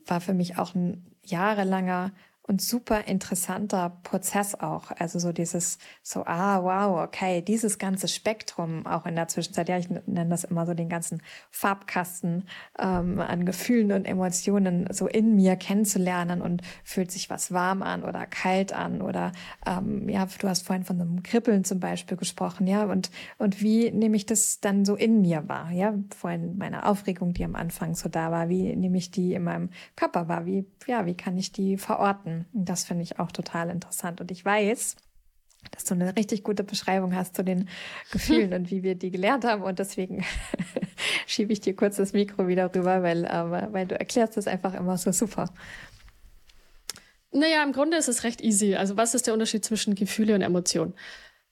war 0.07 0.21
für 0.21 0.35
mich 0.35 0.59
auch 0.59 0.75
ein 0.75 1.07
jahrelanger 1.25 2.13
und 2.51 2.61
super 2.61 3.07
interessanter 3.07 3.97
Prozess 4.03 4.57
auch. 4.57 4.91
Also 4.99 5.21
so 5.21 5.31
dieses, 5.31 5.79
so, 6.03 6.25
ah, 6.27 6.61
wow, 6.65 7.05
okay, 7.07 7.43
dieses 7.43 7.79
ganze 7.79 8.09
Spektrum 8.09 8.89
auch 8.89 9.07
in 9.07 9.15
der 9.15 9.29
Zwischenzeit, 9.29 9.69
ja, 9.69 9.79
ich 9.79 9.89
nenne 9.89 10.31
das 10.31 10.43
immer 10.43 10.67
so 10.67 10.75
den 10.75 10.89
ganzen 10.89 11.23
Farbkasten 11.51 12.49
ähm, 12.77 13.21
an 13.21 13.47
Gefühlen 13.47 13.93
und 13.93 14.05
Emotionen 14.05 14.89
so 14.91 15.07
in 15.07 15.37
mir 15.37 15.55
kennenzulernen 15.55 16.43
und 16.43 16.63
fühlt 16.83 17.13
sich 17.13 17.31
was 17.31 17.53
warm 17.53 17.83
an 17.83 18.03
oder 18.03 18.27
kalt 18.27 18.73
an 18.73 19.01
oder 19.01 19.31
ähm, 19.65 20.09
ja, 20.09 20.27
du 20.27 20.49
hast 20.49 20.67
vorhin 20.67 20.85
von 20.85 21.01
einem 21.01 21.23
Kribbeln 21.23 21.63
zum 21.63 21.79
Beispiel 21.79 22.17
gesprochen, 22.17 22.67
ja, 22.67 22.83
und, 22.83 23.13
und 23.39 23.63
wie 23.63 23.93
nehme 23.93 24.17
ich 24.17 24.27
das 24.27 24.59
dann 24.59 24.85
so 24.85 24.97
in 24.97 25.21
mir 25.21 25.49
wahr, 25.49 25.71
ja, 25.71 25.95
vorhin 26.19 26.59
meine 26.59 26.87
Aufregung, 26.87 27.33
die 27.33 27.45
am 27.45 27.55
Anfang 27.55 27.95
so 27.95 28.09
da 28.09 28.33
war, 28.33 28.49
wie 28.49 28.75
nehme 28.75 28.99
ich 28.99 29.13
die 29.13 29.35
in 29.35 29.45
meinem 29.45 29.71
Körper 29.95 30.27
wahr, 30.27 30.47
wie, 30.47 30.67
ja, 30.89 31.07
wie 31.07 31.15
kann 31.15 31.39
ich 31.39 31.53
die 31.53 31.77
verorten? 31.77 32.40
Das 32.53 32.85
finde 32.85 33.03
ich 33.03 33.19
auch 33.19 33.33
total 33.33 33.71
interessant. 33.71 34.21
Und 34.21 34.31
ich 34.31 34.45
weiß, 34.45 34.97
dass 35.71 35.85
du 35.85 35.95
eine 35.95 36.17
richtig 36.17 36.43
gute 36.43 36.65
Beschreibung 36.65 37.15
hast 37.15 37.37
zu 37.37 37.45
den 37.45 37.69
Gefühlen 38.13 38.53
und 38.55 38.71
wie 38.71 38.83
wir 38.83 38.95
die 38.95 39.11
gelernt 39.11 39.45
haben. 39.45 39.63
Und 39.63 39.79
deswegen 39.79 40.25
schiebe 41.27 41.53
ich 41.53 41.61
dir 41.61 41.75
kurz 41.77 41.97
das 41.97 42.13
Mikro 42.13 42.49
wieder 42.49 42.75
rüber, 42.75 43.03
weil, 43.03 43.25
äh, 43.25 43.73
weil 43.73 43.87
du 43.87 43.99
erklärst 43.99 44.37
das 44.37 44.47
einfach 44.47 44.75
immer 44.75 44.97
so 44.97 45.13
super. 45.13 45.53
Naja, 47.33 47.63
im 47.63 47.73
Grunde 47.73 47.97
ist 47.97 48.09
es 48.09 48.25
recht 48.25 48.41
easy. 48.41 48.75
Also 48.75 48.97
was 48.97 49.15
ist 49.15 49.27
der 49.27 49.35
Unterschied 49.35 49.65
zwischen 49.65 49.95
Gefühle 49.95 50.35
und 50.35 50.43
Emotionen? 50.43 50.95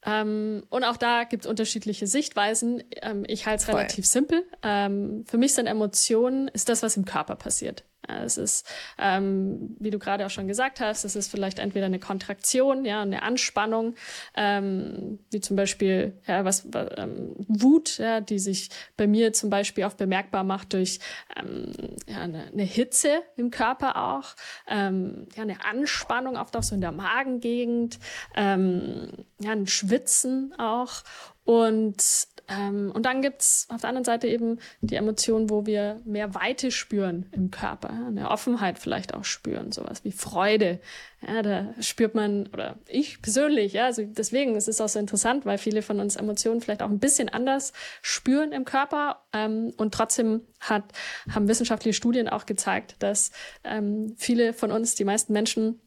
Ähm, 0.04 0.64
und 0.70 0.84
auch 0.84 0.96
da 0.96 1.24
gibt 1.24 1.44
es 1.44 1.50
unterschiedliche 1.50 2.06
Sichtweisen. 2.06 2.82
Ähm, 3.02 3.24
ich 3.26 3.46
halte 3.46 3.62
es 3.62 3.68
relativ 3.68 4.06
simpel. 4.06 4.44
Ähm, 4.62 5.24
für 5.26 5.38
mich 5.38 5.54
sind 5.54 5.66
Emotionen, 5.66 6.48
ist 6.48 6.68
das, 6.68 6.82
was 6.82 6.96
im 6.96 7.04
Körper 7.04 7.36
passiert. 7.36 7.84
Es 8.08 8.38
ist, 8.38 8.66
ähm, 8.98 9.76
wie 9.78 9.90
du 9.90 9.98
gerade 9.98 10.26
auch 10.26 10.30
schon 10.30 10.48
gesagt 10.48 10.80
hast, 10.80 11.04
es 11.04 11.16
ist 11.16 11.30
vielleicht 11.30 11.58
entweder 11.58 11.86
eine 11.86 11.98
Kontraktion, 11.98 12.84
ja, 12.84 13.02
eine 13.02 13.22
Anspannung, 13.22 13.94
ähm, 14.34 15.18
wie 15.30 15.40
zum 15.40 15.56
Beispiel 15.56 16.14
ja, 16.26 16.44
was 16.44 16.66
ähm, 16.96 17.34
Wut, 17.48 17.98
ja, 17.98 18.20
die 18.20 18.38
sich 18.38 18.70
bei 18.96 19.06
mir 19.06 19.32
zum 19.32 19.50
Beispiel 19.50 19.84
auch 19.84 19.94
bemerkbar 19.94 20.44
macht 20.44 20.72
durch 20.72 21.00
ähm, 21.36 21.72
ja, 22.06 22.20
eine, 22.20 22.46
eine 22.52 22.62
Hitze 22.62 23.22
im 23.36 23.50
Körper 23.50 23.96
auch, 23.96 24.34
ähm, 24.68 25.26
ja, 25.36 25.42
eine 25.42 25.64
Anspannung 25.64 26.36
oft 26.36 26.56
auch 26.56 26.62
so 26.62 26.74
in 26.74 26.80
der 26.80 26.92
Magengegend, 26.92 27.98
ähm, 28.34 29.10
ja, 29.38 29.52
ein 29.52 29.66
Schwitzen 29.66 30.54
auch. 30.58 31.02
Und 31.44 32.28
ähm, 32.48 32.90
und 32.92 33.04
dann 33.04 33.20
gibt's 33.20 33.66
auf 33.70 33.82
der 33.82 33.90
anderen 33.90 34.04
Seite 34.04 34.26
eben 34.26 34.58
die 34.80 34.96
Emotionen, 34.96 35.50
wo 35.50 35.66
wir 35.66 36.00
mehr 36.04 36.34
Weite 36.34 36.70
spüren 36.70 37.26
im 37.32 37.50
Körper, 37.50 37.90
eine 37.90 38.30
Offenheit 38.30 38.78
vielleicht 38.78 39.14
auch 39.14 39.24
spüren, 39.24 39.70
sowas 39.70 40.04
wie 40.04 40.12
Freude. 40.12 40.80
Ja, 41.26 41.42
da 41.42 41.74
spürt 41.80 42.14
man, 42.14 42.46
oder 42.52 42.78
ich 42.86 43.20
persönlich, 43.20 43.74
ja, 43.74 43.86
also 43.86 44.02
deswegen 44.04 44.54
ist 44.56 44.68
es 44.68 44.80
auch 44.80 44.88
so 44.88 44.98
interessant, 44.98 45.44
weil 45.44 45.58
viele 45.58 45.82
von 45.82 46.00
uns 46.00 46.16
Emotionen 46.16 46.60
vielleicht 46.60 46.82
auch 46.82 46.90
ein 46.90 47.00
bisschen 47.00 47.28
anders 47.28 47.72
spüren 48.02 48.52
im 48.52 48.64
Körper. 48.64 49.22
Ähm, 49.32 49.74
und 49.76 49.92
trotzdem 49.92 50.42
hat, 50.60 50.84
haben 51.30 51.48
wissenschaftliche 51.48 51.94
Studien 51.94 52.28
auch 52.28 52.46
gezeigt, 52.46 52.96
dass 53.00 53.30
ähm, 53.64 54.14
viele 54.16 54.52
von 54.52 54.72
uns, 54.72 54.94
die 54.94 55.04
meisten 55.04 55.32
Menschen, 55.32 55.80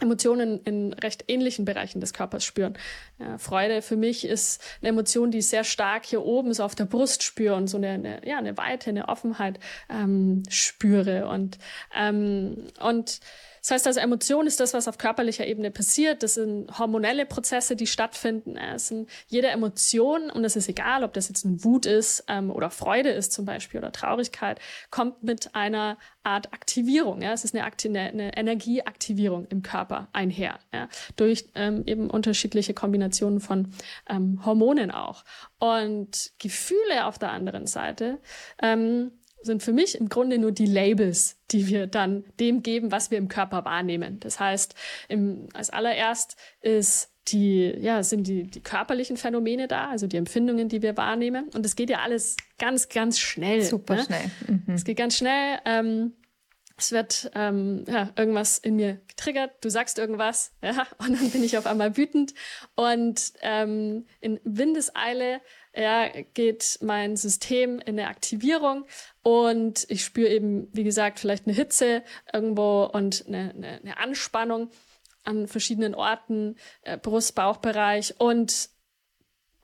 Emotionen 0.00 0.60
in 0.64 0.92
recht 0.92 1.24
ähnlichen 1.28 1.64
Bereichen 1.64 2.00
des 2.00 2.12
Körpers 2.12 2.44
spüren. 2.44 2.76
Ja, 3.18 3.38
Freude 3.38 3.80
für 3.80 3.96
mich 3.96 4.26
ist 4.26 4.60
eine 4.80 4.90
Emotion, 4.90 5.30
die 5.30 5.38
ich 5.38 5.48
sehr 5.48 5.64
stark 5.64 6.04
hier 6.04 6.24
oben 6.24 6.52
so 6.52 6.64
auf 6.64 6.74
der 6.74 6.86
Brust 6.86 7.22
spüre 7.22 7.54
und 7.54 7.68
so 7.68 7.76
eine, 7.76 7.90
eine 7.90 8.26
ja, 8.26 8.38
eine 8.38 8.56
Weite, 8.56 8.90
eine 8.90 9.08
Offenheit 9.08 9.60
ähm, 9.88 10.42
spüre. 10.48 11.28
Und, 11.28 11.58
ähm, 11.94 12.66
und 12.80 13.20
das 13.64 13.70
heißt 13.70 13.86
also, 13.86 14.00
Emotion 14.00 14.46
ist 14.46 14.60
das, 14.60 14.74
was 14.74 14.88
auf 14.88 14.98
körperlicher 14.98 15.46
Ebene 15.46 15.70
passiert. 15.70 16.22
Das 16.22 16.34
sind 16.34 16.78
hormonelle 16.78 17.24
Prozesse, 17.24 17.76
die 17.76 17.86
stattfinden. 17.86 18.58
Es 18.58 18.88
sind 18.88 19.08
jede 19.26 19.48
Emotion, 19.48 20.30
und 20.30 20.44
es 20.44 20.54
ist 20.54 20.68
egal, 20.68 21.02
ob 21.02 21.14
das 21.14 21.28
jetzt 21.28 21.46
ein 21.46 21.64
Wut 21.64 21.86
ist 21.86 22.24
ähm, 22.28 22.50
oder 22.50 22.68
Freude 22.68 23.08
ist 23.08 23.32
zum 23.32 23.46
Beispiel 23.46 23.80
oder 23.80 23.90
Traurigkeit, 23.90 24.60
kommt 24.90 25.22
mit 25.22 25.54
einer 25.54 25.96
Art 26.24 26.52
Aktivierung. 26.52 27.22
Ja? 27.22 27.32
Es 27.32 27.44
ist 27.44 27.54
eine, 27.54 27.64
eine, 27.64 28.00
eine 28.00 28.36
Energieaktivierung 28.36 29.46
im 29.46 29.62
Körper 29.62 30.08
einher, 30.12 30.58
ja? 30.74 30.90
durch 31.16 31.46
ähm, 31.54 31.84
eben 31.86 32.10
unterschiedliche 32.10 32.74
Kombinationen 32.74 33.40
von 33.40 33.72
ähm, 34.10 34.44
Hormonen 34.44 34.90
auch. 34.90 35.24
Und 35.58 36.32
Gefühle 36.38 37.06
auf 37.06 37.18
der 37.18 37.32
anderen 37.32 37.66
Seite 37.66 38.18
ähm, 38.60 39.12
sind 39.44 39.62
für 39.62 39.72
mich 39.72 39.98
im 39.98 40.08
Grunde 40.08 40.38
nur 40.38 40.52
die 40.52 40.66
Labels, 40.66 41.36
die 41.50 41.68
wir 41.68 41.86
dann 41.86 42.24
dem 42.40 42.62
geben, 42.62 42.90
was 42.90 43.10
wir 43.10 43.18
im 43.18 43.28
Körper 43.28 43.64
wahrnehmen. 43.64 44.18
Das 44.20 44.40
heißt, 44.40 44.74
im, 45.08 45.48
als 45.52 45.70
allererst 45.70 46.36
ist 46.60 47.10
die, 47.28 47.74
ja, 47.78 48.02
sind 48.02 48.26
die, 48.26 48.44
die 48.44 48.60
körperlichen 48.60 49.16
Phänomene 49.16 49.66
da, 49.68 49.88
also 49.88 50.06
die 50.06 50.16
Empfindungen, 50.16 50.68
die 50.68 50.82
wir 50.82 50.96
wahrnehmen. 50.96 51.48
Und 51.54 51.64
es 51.64 51.76
geht 51.76 51.90
ja 51.90 52.00
alles 52.00 52.36
ganz, 52.58 52.88
ganz 52.88 53.18
schnell. 53.18 53.62
Super 53.62 53.96
ne? 53.96 54.04
schnell. 54.04 54.30
Mhm. 54.46 54.74
Es 54.74 54.84
geht 54.84 54.98
ganz 54.98 55.16
schnell. 55.16 55.58
Ähm, 55.64 56.12
es 56.76 56.90
wird 56.90 57.30
ähm, 57.34 57.84
ja, 57.86 58.10
irgendwas 58.16 58.58
in 58.58 58.76
mir 58.76 59.00
getriggert, 59.06 59.52
du 59.60 59.70
sagst 59.70 59.98
irgendwas, 59.98 60.52
ja, 60.62 60.86
und 60.98 61.18
dann 61.18 61.30
bin 61.30 61.44
ich 61.44 61.56
auf 61.56 61.66
einmal 61.66 61.96
wütend. 61.96 62.34
Und 62.74 63.32
ähm, 63.42 64.06
in 64.20 64.40
Windeseile 64.44 65.40
ja, 65.74 66.08
geht 66.34 66.78
mein 66.82 67.16
System 67.16 67.80
in 67.80 67.98
eine 67.98 68.08
Aktivierung 68.08 68.86
und 69.22 69.86
ich 69.88 70.04
spüre 70.04 70.28
eben, 70.28 70.68
wie 70.72 70.84
gesagt, 70.84 71.20
vielleicht 71.20 71.46
eine 71.46 71.54
Hitze 71.54 72.02
irgendwo 72.32 72.84
und 72.84 73.24
eine, 73.26 73.50
eine, 73.54 73.80
eine 73.80 73.98
Anspannung 73.98 74.70
an 75.24 75.48
verschiedenen 75.48 75.94
Orten, 75.94 76.56
äh, 76.82 76.98
Brust, 76.98 77.34
Bauchbereich 77.34 78.14
und 78.18 78.68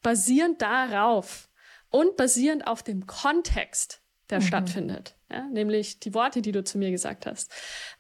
basierend 0.03 0.63
darauf 0.63 1.49
und 1.91 2.17
basierend 2.17 2.67
auf 2.67 2.83
dem 2.83 3.07
Kontext, 3.07 4.01
der 4.31 4.41
mhm. 4.41 4.45
stattfindet, 4.45 5.17
ja, 5.31 5.47
nämlich 5.49 6.01
die 6.01 6.15
Worte, 6.15 6.43
die 6.43 6.53
du 6.53 6.65
zu 6.65 6.79
mir 6.79 6.91
gesagt 6.91 7.27
hast, 7.27 7.51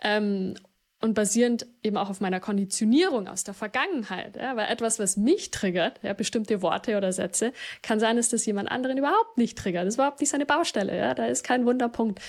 ähm, 0.03 0.55
und 1.03 1.15
basierend 1.15 1.67
eben 1.83 1.97
auch 1.97 2.11
auf 2.11 2.21
meiner 2.21 2.41
Konditionierung 2.41 3.27
aus 3.27 3.43
der 3.43 3.55
Vergangenheit, 3.55 4.37
ja, 4.37 4.55
weil 4.57 4.69
etwas, 4.69 4.99
was 4.99 5.17
mich 5.17 5.51
triggert, 5.51 5.99
ja, 6.03 6.13
bestimmte 6.13 6.61
Worte 6.63 6.97
oder 6.97 7.13
Sätze, 7.13 7.53
kann 7.83 7.99
sein, 7.99 8.17
dass 8.17 8.29
das 8.29 8.45
jemand 8.45 8.71
anderen 8.71 8.99
überhaupt 8.99 9.39
nicht 9.39 9.57
triggert. 9.57 9.87
Das 9.87 9.95
ist 9.95 9.99
überhaupt 9.99 10.21
nicht 10.21 10.31
seine 10.31 10.47
Baustelle, 10.47 10.97
ja, 10.97 11.15
da 11.15 11.27
ist 11.27 11.43
kein 11.43 11.65
Wunderpunkt. 11.65 12.21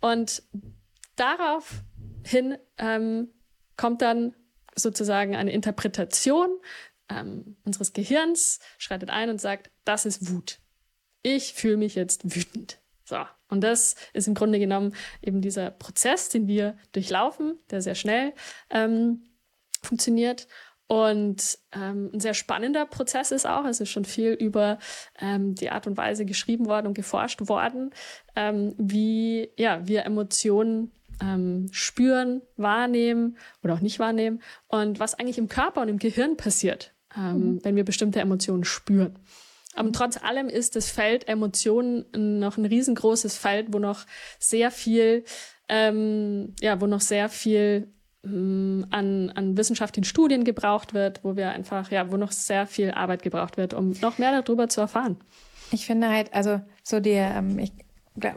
Und 0.00 0.42
daraufhin 1.16 2.56
ähm, 2.78 3.30
kommt 3.76 4.00
dann 4.00 4.34
sozusagen 4.76 5.34
eine 5.34 5.52
Interpretation 5.52 6.48
ähm, 7.10 7.56
unseres 7.64 7.92
Gehirns, 7.92 8.60
schreitet 8.78 9.10
ein 9.10 9.30
und 9.30 9.40
sagt, 9.40 9.70
das 9.84 10.06
ist 10.06 10.30
Wut. 10.30 10.60
Ich 11.22 11.54
fühle 11.54 11.76
mich 11.76 11.94
jetzt 11.94 12.36
wütend. 12.36 12.80
So. 13.04 13.24
Und 13.54 13.62
das 13.62 13.94
ist 14.12 14.28
im 14.28 14.34
Grunde 14.34 14.58
genommen 14.58 14.94
eben 15.22 15.40
dieser 15.40 15.70
Prozess, 15.70 16.28
den 16.28 16.46
wir 16.46 16.76
durchlaufen, 16.92 17.58
der 17.70 17.80
sehr 17.80 17.94
schnell 17.94 18.32
ähm, 18.70 19.22
funktioniert. 19.82 20.46
Und 20.86 21.58
ähm, 21.72 22.10
ein 22.12 22.20
sehr 22.20 22.34
spannender 22.34 22.84
Prozess 22.84 23.30
ist 23.30 23.46
auch, 23.46 23.64
es 23.64 23.80
ist 23.80 23.88
schon 23.88 24.04
viel 24.04 24.32
über 24.32 24.78
ähm, 25.18 25.54
die 25.54 25.70
Art 25.70 25.86
und 25.86 25.96
Weise 25.96 26.26
geschrieben 26.26 26.66
worden 26.66 26.88
und 26.88 26.94
geforscht 26.94 27.48
worden, 27.48 27.90
ähm, 28.36 28.74
wie 28.76 29.48
ja, 29.56 29.86
wir 29.86 30.04
Emotionen 30.04 30.92
ähm, 31.22 31.68
spüren, 31.70 32.42
wahrnehmen 32.56 33.38
oder 33.62 33.74
auch 33.74 33.80
nicht 33.80 33.98
wahrnehmen 33.98 34.42
und 34.68 35.00
was 35.00 35.14
eigentlich 35.14 35.38
im 35.38 35.48
Körper 35.48 35.80
und 35.80 35.88
im 35.88 35.98
Gehirn 35.98 36.36
passiert, 36.36 36.92
ähm, 37.16 37.36
mhm. 37.54 37.64
wenn 37.64 37.76
wir 37.76 37.84
bestimmte 37.84 38.20
Emotionen 38.20 38.64
spüren. 38.64 39.18
Aber 39.74 39.92
trotz 39.92 40.22
allem 40.22 40.48
ist 40.48 40.76
das 40.76 40.90
Feld 40.90 41.28
Emotionen 41.28 42.04
noch 42.12 42.56
ein 42.56 42.64
riesengroßes 42.64 43.36
Feld, 43.36 43.72
wo 43.72 43.78
noch 43.78 44.06
sehr 44.38 44.70
viel, 44.70 45.24
ähm, 45.68 46.54
ja, 46.60 46.80
wo 46.80 46.86
noch 46.86 47.00
sehr 47.00 47.28
viel 47.28 47.92
ähm, 48.24 48.86
an, 48.90 49.30
an 49.30 49.56
wissenschaftlichen 49.56 50.04
Studien 50.04 50.44
gebraucht 50.44 50.94
wird, 50.94 51.24
wo 51.24 51.36
wir 51.36 51.50
einfach, 51.50 51.90
ja, 51.90 52.10
wo 52.10 52.16
noch 52.16 52.32
sehr 52.32 52.66
viel 52.66 52.90
Arbeit 52.90 53.22
gebraucht 53.22 53.56
wird, 53.56 53.74
um 53.74 53.90
noch 54.00 54.18
mehr 54.18 54.40
darüber 54.42 54.68
zu 54.68 54.80
erfahren. 54.80 55.18
Ich 55.72 55.86
finde 55.86 56.08
halt, 56.08 56.32
also 56.32 56.60
so 56.82 57.00
die, 57.00 57.10
ähm, 57.10 57.58
ich 57.58 57.72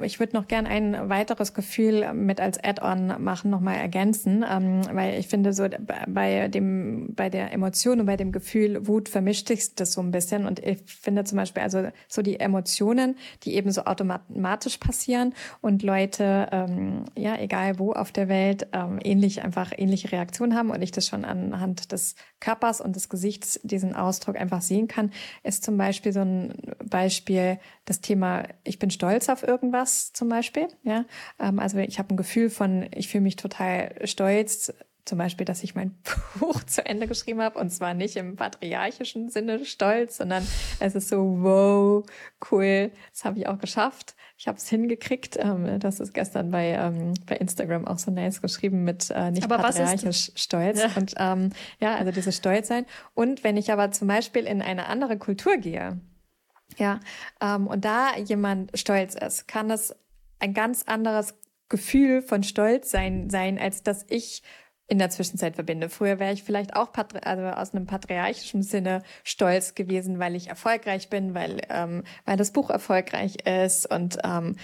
ich 0.02 0.20
würde 0.20 0.36
noch 0.36 0.48
gern 0.48 0.66
ein 0.66 1.08
weiteres 1.08 1.54
Gefühl 1.54 2.12
mit 2.14 2.42
als 2.42 2.58
Add-on 2.64 3.22
machen, 3.24 3.52
nochmal 3.52 3.76
ergänzen, 3.76 4.44
ähm, 4.50 4.82
weil 4.92 5.20
ich 5.20 5.28
finde 5.28 5.54
so 5.54 5.68
bei 6.08 6.48
dem, 6.48 7.14
bei 7.14 7.30
der 7.30 7.54
Emotion 7.54 8.00
und 8.00 8.08
bei 8.08 8.18
dem 8.18 8.32
Gefühl 8.32 8.88
Wut 8.88 9.08
vermischt 9.08 9.48
sich 9.48 9.76
das 9.76 9.94
so 9.94 10.02
ein 10.02 10.10
bisschen. 10.10 10.48
Und 10.48 10.66
ich 10.66 10.82
finde 10.86 11.26
zum 11.26 11.38
Beispiel 11.38 11.62
also 11.62 11.90
so 12.08 12.24
die 12.24 12.40
Emotionen, 12.40 13.18
die 13.44 13.54
eben 13.54 13.72
so 13.72 13.84
automatisch 13.84 14.78
passieren 14.78 15.36
und 15.62 15.84
Leute, 15.84 16.48
ähm, 16.52 17.06
ja, 17.16 17.38
egal 17.38 17.78
wo 17.78 17.94
auf 17.94 18.12
der 18.12 18.30
Welt, 18.30 18.68
ähm, 18.74 18.98
ähnlich 19.04 19.44
einfach 19.44 19.72
ähnliche 19.78 20.12
Reaktionen 20.12 20.56
haben 20.56 20.72
und 20.72 20.82
ich 20.82 20.92
das 20.92 21.08
schon 21.08 21.24
anhand 21.24 21.92
des 21.92 22.16
Körpers 22.40 22.82
und 22.82 22.96
des 22.96 23.10
Gesichts 23.10 23.60
diesen 23.62 23.96
Ausdruck 23.96 24.38
einfach 24.38 24.62
sehen 24.62 24.88
kann, 24.88 25.12
ist 25.44 25.64
zum 25.64 25.78
Beispiel 25.78 26.14
so 26.14 26.22
ein 26.22 26.56
Beispiel 26.84 27.60
das 27.88 28.02
Thema, 28.02 28.44
ich 28.64 28.80
bin 28.80 28.92
stolz 28.92 29.30
auf 29.30 29.44
irgendwas 29.44 30.12
zum 30.14 30.30
Beispiel. 30.30 30.68
Ja, 30.84 31.06
ähm, 31.40 31.58
also 31.58 31.78
ich 31.80 31.98
habe 31.98 32.14
ein 32.14 32.18
Gefühl 32.18 32.50
von, 32.50 32.88
ich 32.94 33.08
fühle 33.08 33.24
mich 33.24 33.38
total 33.38 33.96
stolz, 34.06 34.74
zum 35.06 35.18
Beispiel, 35.18 35.46
dass 35.46 35.64
ich 35.64 35.74
mein 35.74 35.96
Buch 36.40 36.62
zu 36.64 36.86
Ende 36.86 37.08
geschrieben 37.08 37.42
habe 37.42 37.58
und 37.58 37.70
zwar 37.70 37.94
nicht 37.94 38.18
im 38.18 38.36
patriarchischen 38.36 39.30
Sinne 39.30 39.64
stolz, 39.66 40.18
sondern 40.18 40.46
es 40.80 40.96
ist 40.96 41.08
so, 41.08 41.38
wow, 41.40 42.06
cool, 42.52 42.92
das 43.12 43.24
habe 43.24 43.40
ich 43.40 43.48
auch 43.48 43.58
geschafft. 43.58 44.16
Ich 44.38 44.48
habe 44.48 44.58
es 44.58 44.68
hingekriegt. 44.68 45.38
Ähm, 45.40 45.80
das 45.80 46.00
ist 46.00 46.14
gestern 46.14 46.52
bei, 46.52 46.74
ähm, 46.74 47.14
bei 47.26 47.38
Instagram 47.38 47.88
auch 47.88 47.98
so 47.98 48.12
nice 48.12 48.42
geschrieben 48.42 48.84
mit 48.84 49.10
äh, 49.10 49.32
nicht 49.32 49.46
aber 49.46 49.58
patriarchisch 49.58 50.32
stolz. 50.36 50.80
Ja. 50.80 50.90
Und 50.96 51.16
ähm, 51.18 51.50
ja, 51.80 51.96
also 51.96 52.12
dieses 52.12 52.36
Stolz 52.36 52.68
sein. 52.68 52.86
Und 53.16 53.44
wenn 53.44 53.58
ich 53.58 53.72
aber 53.72 53.92
zum 53.92 54.10
Beispiel 54.10 54.44
in 54.44 54.62
eine 54.62 54.88
andere 54.88 55.18
Kultur 55.18 55.58
gehe, 55.58 56.00
ja, 56.78 57.00
ähm, 57.42 57.68
und 57.68 57.86
da 57.86 58.16
jemand 58.18 58.78
stolz 58.78 59.16
ist, 59.16 59.48
kann 59.48 59.70
es 59.70 59.96
ein 60.40 60.54
ganz 60.54 60.84
anderes 60.84 61.36
Gefühl 61.70 62.22
von 62.22 62.44
Stolz 62.44 62.92
sein, 62.92 63.30
sein, 63.30 63.60
als 63.60 63.84
dass 63.84 64.06
ich 64.10 64.44
in 64.88 65.00
der 65.00 65.10
Zwischenzeit 65.10 65.56
verbinde. 65.56 65.90
Früher 65.90 66.20
wäre 66.20 66.34
ich 66.34 66.44
vielleicht 66.44 66.76
auch 66.76 66.90
also 67.24 67.44
aus 67.44 67.74
einem 67.74 67.86
patriarchischen 67.86 68.64
Sinne 68.64 69.04
stolz 69.24 69.76
gewesen, 69.76 70.20
weil 70.20 70.36
ich 70.36 70.48
erfolgreich 70.48 71.10
bin, 71.10 71.34
weil 71.34 71.62
ähm, 71.70 72.04
weil 72.26 72.38
das 72.38 72.52
Buch 72.52 72.70
erfolgreich 72.70 73.46
ist 73.46 73.90
und 73.92 74.18
ähm, 74.24 74.56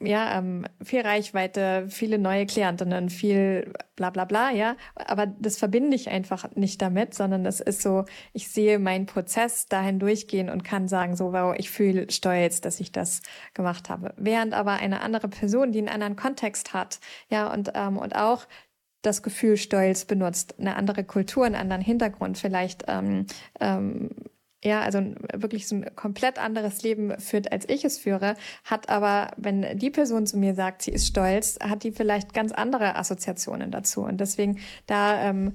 ja 0.00 0.38
ähm, 0.38 0.66
viel 0.82 1.02
Reichweite, 1.02 1.86
viele 1.88 2.18
neue 2.18 2.46
Klientinnen, 2.46 3.08
viel 3.08 3.72
bla 3.94 4.10
bla 4.10 4.24
bla, 4.24 4.50
ja. 4.50 4.76
Aber 4.94 5.26
das 5.26 5.56
verbinde 5.56 5.96
ich 5.96 6.10
einfach 6.10 6.54
nicht 6.54 6.82
damit, 6.82 7.14
sondern 7.14 7.44
das 7.44 7.60
ist 7.60 7.82
so, 7.82 8.04
ich 8.32 8.48
sehe 8.48 8.78
meinen 8.78 9.06
Prozess 9.06 9.66
dahin 9.66 9.98
durchgehen 9.98 10.50
und 10.50 10.64
kann 10.64 10.86
sagen 10.86 11.16
so, 11.16 11.32
wow, 11.32 11.54
ich 11.56 11.70
fühle 11.70 12.10
stolz, 12.10 12.60
dass 12.60 12.80
ich 12.80 12.92
das 12.92 13.22
gemacht 13.54 13.88
habe. 13.88 14.12
Während 14.16 14.54
aber 14.54 14.72
eine 14.74 15.00
andere 15.00 15.28
Person, 15.28 15.72
die 15.72 15.78
einen 15.78 15.88
anderen 15.88 16.16
Kontext 16.16 16.74
hat, 16.74 17.00
ja 17.30 17.52
und 17.52 17.72
ähm, 17.74 17.96
und 17.96 18.16
auch 18.16 18.46
das 19.02 19.22
Gefühl 19.22 19.56
Stolz 19.56 20.04
benutzt, 20.04 20.58
eine 20.58 20.76
andere 20.76 21.04
Kultur, 21.04 21.44
einen 21.44 21.54
anderen 21.54 21.82
Hintergrund, 21.82 22.38
vielleicht 22.38 22.84
ähm, 22.88 23.26
ähm, 23.60 24.10
ja, 24.64 24.80
also 24.80 25.00
wirklich 25.32 25.68
so 25.68 25.76
ein 25.76 25.94
komplett 25.94 26.38
anderes 26.38 26.82
Leben 26.82 27.16
führt, 27.20 27.52
als 27.52 27.68
ich 27.68 27.84
es 27.84 27.98
führe, 27.98 28.34
hat 28.64 28.88
aber, 28.88 29.30
wenn 29.36 29.78
die 29.78 29.90
Person 29.90 30.26
zu 30.26 30.38
mir 30.38 30.54
sagt, 30.54 30.82
sie 30.82 30.90
ist 30.90 31.06
stolz, 31.06 31.58
hat 31.62 31.84
die 31.84 31.92
vielleicht 31.92 32.34
ganz 32.34 32.50
andere 32.52 32.96
Assoziationen 32.96 33.70
dazu. 33.70 34.02
Und 34.02 34.20
deswegen 34.20 34.58
da 34.86 35.28
ähm, 35.28 35.52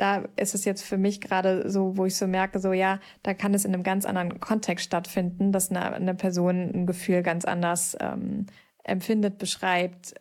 da 0.00 0.24
ist 0.36 0.54
es 0.54 0.64
jetzt 0.64 0.82
für 0.82 0.96
mich 0.96 1.20
gerade 1.20 1.68
so, 1.68 1.96
wo 1.96 2.06
ich 2.06 2.16
so 2.16 2.26
merke, 2.26 2.58
so 2.58 2.72
ja, 2.72 3.00
da 3.22 3.34
kann 3.34 3.52
es 3.52 3.64
in 3.64 3.74
einem 3.74 3.82
ganz 3.82 4.06
anderen 4.06 4.40
Kontext 4.40 4.86
stattfinden, 4.86 5.52
dass 5.52 5.70
eine, 5.70 5.92
eine 5.92 6.14
Person 6.14 6.70
ein 6.74 6.86
Gefühl 6.86 7.22
ganz 7.22 7.44
anders 7.44 7.96
ähm, 8.00 8.46
empfindet, 8.82 9.36
beschreibt, 9.38 10.14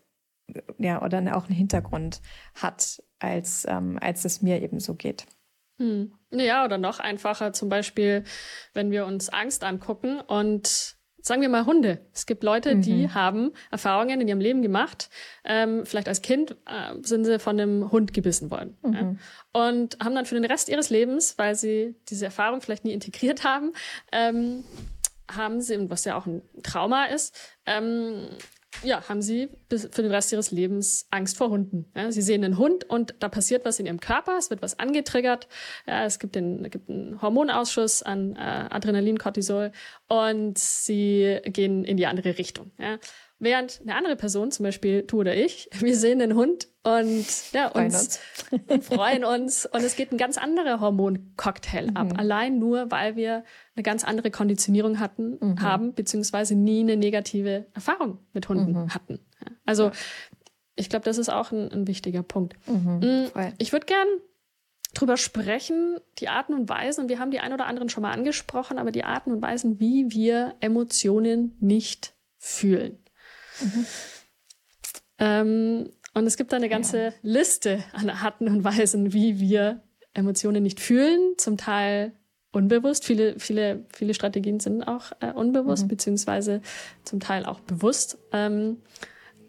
ja, 0.77 1.03
oder 1.03 1.19
auch 1.35 1.45
einen 1.45 1.55
Hintergrund 1.55 2.21
hat, 2.55 3.01
als, 3.19 3.65
ähm, 3.67 3.97
als 4.01 4.25
es 4.25 4.41
mir 4.41 4.61
eben 4.61 4.79
so 4.79 4.95
geht. 4.95 5.25
Hm. 5.77 6.13
Ja, 6.31 6.65
oder 6.65 6.77
noch 6.77 6.99
einfacher, 6.99 7.53
zum 7.53 7.69
Beispiel, 7.69 8.23
wenn 8.73 8.91
wir 8.91 9.05
uns 9.05 9.29
Angst 9.29 9.63
angucken 9.63 10.19
und 10.19 10.97
sagen 11.21 11.41
wir 11.41 11.49
mal 11.49 11.65
Hunde. 11.65 11.99
Es 12.13 12.25
gibt 12.25 12.43
Leute, 12.43 12.75
mhm. 12.75 12.81
die 12.81 13.09
haben 13.09 13.51
Erfahrungen 13.71 14.21
in 14.21 14.27
ihrem 14.27 14.39
Leben 14.39 14.61
gemacht. 14.61 15.09
Ähm, 15.43 15.85
vielleicht 15.85 16.07
als 16.07 16.21
Kind 16.21 16.51
äh, 16.65 16.95
sind 17.01 17.25
sie 17.25 17.39
von 17.39 17.59
einem 17.59 17.91
Hund 17.91 18.13
gebissen 18.13 18.51
worden. 18.51 18.77
Mhm. 18.83 18.93
Ja? 18.93 19.15
Und 19.51 19.97
haben 20.03 20.15
dann 20.15 20.25
für 20.25 20.35
den 20.35 20.45
Rest 20.45 20.69
ihres 20.69 20.89
Lebens, 20.89 21.37
weil 21.37 21.55
sie 21.55 21.95
diese 22.09 22.25
Erfahrung 22.25 22.61
vielleicht 22.61 22.85
nie 22.85 22.93
integriert 22.93 23.43
haben, 23.43 23.73
ähm, 24.11 24.63
haben 25.29 25.61
sie, 25.61 25.89
was 25.89 26.05
ja 26.05 26.17
auch 26.17 26.25
ein 26.25 26.41
Trauma 26.63 27.05
ist, 27.05 27.37
ähm, 27.65 28.27
ja, 28.83 29.07
haben 29.09 29.21
sie 29.21 29.49
bis 29.67 29.89
für 29.91 30.01
den 30.01 30.11
Rest 30.11 30.31
ihres 30.31 30.51
Lebens 30.51 31.07
Angst 31.11 31.37
vor 31.37 31.49
Hunden. 31.49 31.91
Ja, 31.95 32.11
sie 32.11 32.21
sehen 32.21 32.43
einen 32.43 32.57
Hund 32.57 32.83
und 32.83 33.15
da 33.19 33.29
passiert 33.29 33.65
was 33.65 33.79
in 33.79 33.85
ihrem 33.85 33.99
Körper, 33.99 34.37
es 34.37 34.49
wird 34.49 34.61
was 34.61 34.79
angetriggert, 34.79 35.47
ja, 35.85 36.05
es 36.05 36.19
gibt, 36.19 36.35
den, 36.35 36.69
gibt 36.69 36.89
einen 36.89 37.21
Hormonausschuss 37.21 38.03
an 38.03 38.35
äh, 38.35 38.39
Adrenalin, 38.39 39.17
Cortisol 39.17 39.71
und 40.07 40.57
sie 40.57 41.39
gehen 41.45 41.83
in 41.83 41.97
die 41.97 42.05
andere 42.05 42.37
Richtung. 42.37 42.71
Ja. 42.77 42.97
Während 43.41 43.79
eine 43.81 43.95
andere 43.95 44.17
Person, 44.17 44.51
zum 44.51 44.63
Beispiel 44.63 45.03
du 45.03 45.19
oder 45.19 45.35
ich, 45.35 45.69
wir 45.79 45.95
sehen 45.95 46.21
einen 46.21 46.35
Hund 46.35 46.67
und 46.83 47.25
ja, 47.53 47.67
uns, 47.69 48.19
freuen 48.49 48.65
uns. 48.67 48.85
freuen 48.87 49.23
uns. 49.23 49.65
Und 49.65 49.83
es 49.83 49.95
geht 49.95 50.11
ein 50.11 50.17
ganz 50.17 50.37
anderer 50.37 50.81
Hormoncocktail 50.81 51.87
mhm. 51.91 51.97
ab. 51.97 52.13
Allein 52.17 52.59
nur, 52.59 52.91
weil 52.91 53.15
wir 53.15 53.43
eine 53.75 53.83
ganz 53.83 54.03
andere 54.03 54.29
Konditionierung 54.29 54.99
hatten, 54.99 55.37
mhm. 55.39 55.61
haben, 55.61 55.93
beziehungsweise 55.93 56.55
nie 56.55 56.81
eine 56.81 56.97
negative 56.97 57.67
Erfahrung 57.73 58.19
mit 58.33 58.49
Hunden 58.49 58.73
mhm. 58.73 58.93
hatten. 58.93 59.19
Also 59.65 59.85
ja. 59.85 59.91
ich 60.75 60.89
glaube, 60.89 61.05
das 61.05 61.17
ist 61.17 61.29
auch 61.29 61.51
ein, 61.51 61.71
ein 61.71 61.87
wichtiger 61.87 62.23
Punkt. 62.23 62.55
Mhm. 62.67 62.99
Mm, 62.99 63.53
ich 63.57 63.71
würde 63.71 63.85
gern 63.85 64.07
drüber 64.93 65.17
sprechen, 65.17 65.99
die 66.17 66.29
Arten 66.29 66.53
und 66.53 66.67
Weisen, 66.67 67.03
und 67.03 67.09
wir 67.09 67.19
haben 67.19 67.31
die 67.31 67.39
ein 67.39 67.53
oder 67.53 67.67
anderen 67.67 67.89
schon 67.89 68.01
mal 68.01 68.11
angesprochen, 68.11 68.79
aber 68.79 68.91
die 68.91 69.03
Arten 69.03 69.31
und 69.31 69.41
Weisen, 69.41 69.79
wie 69.79 70.11
wir 70.11 70.55
Emotionen 70.59 71.55
nicht 71.59 72.15
fühlen. 72.37 72.97
Mhm. 73.61 73.85
Ähm, 75.19 75.89
und 76.13 76.25
es 76.25 76.37
gibt 76.37 76.51
da 76.51 76.57
eine 76.57 76.69
ganze 76.69 76.97
ja. 76.97 77.13
Liste 77.21 77.83
an 77.93 78.09
Arten 78.09 78.47
und 78.47 78.63
Weisen, 78.63 79.13
wie 79.13 79.39
wir 79.39 79.83
Emotionen 80.13 80.63
nicht 80.63 80.79
fühlen, 80.79 81.33
zum 81.37 81.57
Teil 81.57 82.13
unbewusst. 82.51 83.05
Viele, 83.05 83.39
viele, 83.39 83.85
viele 83.93 84.13
Strategien 84.13 84.59
sind 84.59 84.83
auch 84.83 85.11
äh, 85.19 85.31
unbewusst, 85.31 85.83
mhm. 85.83 85.89
beziehungsweise 85.89 86.61
zum 87.03 87.19
Teil 87.19 87.45
auch 87.45 87.59
bewusst. 87.59 88.17
Ähm, 88.31 88.77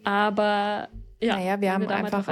aber 0.03 0.89
Ja, 1.21 1.35
naja, 1.35 1.61
wir 1.61 1.71
haben 1.71 1.87
wir 1.87 1.91
einfach 1.91 2.27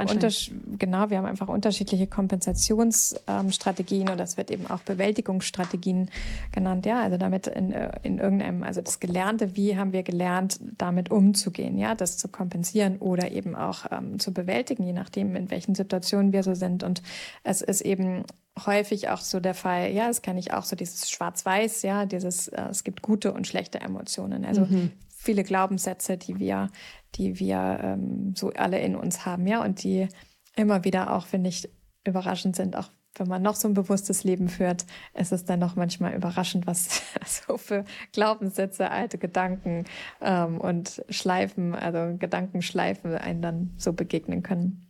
genau, 0.78 1.10
wir 1.10 1.18
haben 1.18 1.26
einfach 1.26 1.48
unterschiedliche 1.48 2.08
Kompensationsstrategien 2.08 4.08
ähm, 4.08 4.12
und 4.12 4.18
das 4.18 4.36
wird 4.36 4.50
eben 4.50 4.68
auch 4.68 4.80
Bewältigungsstrategien 4.80 6.10
genannt. 6.50 6.86
Ja, 6.86 7.02
also 7.02 7.16
damit 7.16 7.46
in, 7.46 7.72
äh, 7.72 7.92
in 8.02 8.18
irgendeinem, 8.18 8.64
also 8.64 8.80
das 8.80 8.98
Gelernte, 8.98 9.54
wie 9.54 9.76
haben 9.76 9.92
wir 9.92 10.02
gelernt, 10.02 10.58
damit 10.76 11.10
umzugehen, 11.10 11.78
ja, 11.78 11.94
das 11.94 12.18
zu 12.18 12.26
kompensieren 12.26 12.98
oder 12.98 13.30
eben 13.30 13.54
auch 13.54 13.86
ähm, 13.92 14.18
zu 14.18 14.34
bewältigen, 14.34 14.84
je 14.84 14.92
nachdem, 14.92 15.36
in 15.36 15.52
welchen 15.52 15.76
Situationen 15.76 16.32
wir 16.32 16.42
so 16.42 16.54
sind. 16.54 16.82
Und 16.82 17.02
es 17.44 17.62
ist 17.62 17.82
eben 17.82 18.24
häufig 18.66 19.08
auch 19.08 19.20
so 19.20 19.38
der 19.38 19.54
Fall, 19.54 19.92
ja, 19.92 20.08
das 20.08 20.22
kenne 20.22 20.40
ich 20.40 20.52
auch 20.52 20.64
so 20.64 20.74
dieses 20.74 21.08
Schwarz-Weiß, 21.10 21.82
ja, 21.82 22.06
dieses, 22.06 22.48
äh, 22.48 22.62
es 22.70 22.82
gibt 22.82 23.02
gute 23.02 23.32
und 23.32 23.46
schlechte 23.46 23.80
Emotionen. 23.80 24.44
Also 24.44 24.62
mhm. 24.62 24.90
Viele 25.22 25.44
Glaubenssätze, 25.44 26.16
die 26.16 26.38
wir 26.38 26.70
die 27.16 27.38
wir 27.40 27.80
ähm, 27.82 28.34
so 28.36 28.50
alle 28.50 28.80
in 28.80 28.96
uns 28.96 29.26
haben, 29.26 29.46
ja, 29.46 29.62
und 29.62 29.82
die 29.82 30.08
immer 30.56 30.84
wieder 30.84 31.14
auch, 31.14 31.26
finde 31.26 31.48
ich, 31.48 31.68
überraschend 32.04 32.56
sind, 32.56 32.76
auch 32.76 32.90
wenn 33.16 33.26
man 33.26 33.42
noch 33.42 33.56
so 33.56 33.66
ein 33.66 33.74
bewusstes 33.74 34.22
Leben 34.22 34.48
führt, 34.48 34.86
ist 35.14 35.32
es 35.32 35.44
dann 35.44 35.58
noch 35.58 35.74
manchmal 35.74 36.14
überraschend, 36.14 36.66
was 36.66 37.02
so 37.26 37.56
für 37.56 37.84
Glaubenssätze, 38.12 38.90
alte 38.90 39.18
Gedanken 39.18 39.84
ähm, 40.20 40.60
und 40.60 41.02
Schleifen, 41.08 41.74
also 41.74 42.16
Gedankenschleifen 42.16 43.14
einen 43.16 43.42
dann 43.42 43.74
so 43.76 43.92
begegnen 43.92 44.42
können. 44.42 44.86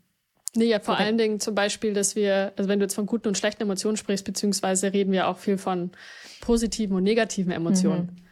Nee, 0.54 0.66
ja, 0.66 0.80
vor 0.80 0.98
allen 0.98 1.16
Dingen 1.16 1.38
zum 1.38 1.54
Beispiel, 1.54 1.94
dass 1.94 2.16
wir, 2.16 2.52
also 2.56 2.68
wenn 2.68 2.80
du 2.80 2.84
jetzt 2.84 2.96
von 2.96 3.06
guten 3.06 3.28
und 3.28 3.38
schlechten 3.38 3.62
Emotionen 3.62 3.96
sprichst, 3.96 4.24
beziehungsweise 4.24 4.92
reden 4.92 5.12
wir 5.12 5.28
auch 5.28 5.38
viel 5.38 5.58
von 5.58 5.92
positiven 6.40 6.96
und 6.96 7.04
negativen 7.04 7.52
Emotionen. 7.52 8.16
Mhm. 8.16 8.29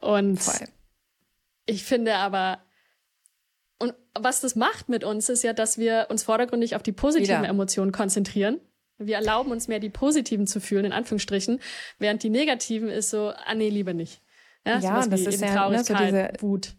Und 0.00 0.38
Voll. 0.38 0.68
Ich 1.66 1.84
finde 1.84 2.16
aber, 2.16 2.60
und 3.78 3.94
was 4.18 4.40
das 4.40 4.56
macht 4.56 4.88
mit 4.88 5.04
uns, 5.04 5.28
ist 5.28 5.44
ja, 5.44 5.52
dass 5.52 5.78
wir 5.78 6.06
uns 6.10 6.22
vordergründig 6.22 6.74
auf 6.74 6.82
die 6.82 6.92
positiven 6.92 7.42
Wieder. 7.42 7.48
Emotionen 7.48 7.92
konzentrieren. 7.92 8.60
Wir 8.98 9.16
erlauben 9.16 9.50
uns 9.50 9.68
mehr, 9.68 9.78
die 9.78 9.88
positiven 9.88 10.46
zu 10.46 10.60
fühlen, 10.60 10.84
in 10.84 10.92
Anführungsstrichen, 10.92 11.60
während 11.98 12.22
die 12.22 12.28
negativen 12.28 12.88
ist 12.88 13.10
so, 13.10 13.32
ah 13.34 13.54
nee, 13.54 13.70
lieber 13.70 13.94
nicht. 13.94 14.20
Ja, 14.66 14.78
ja 14.78 15.06
das 15.06 15.20
ist 15.20 15.40
ja 15.40 15.70
ne, 15.70 15.84
so 15.84 15.94
diese 15.94 16.32
Wut 16.40 16.74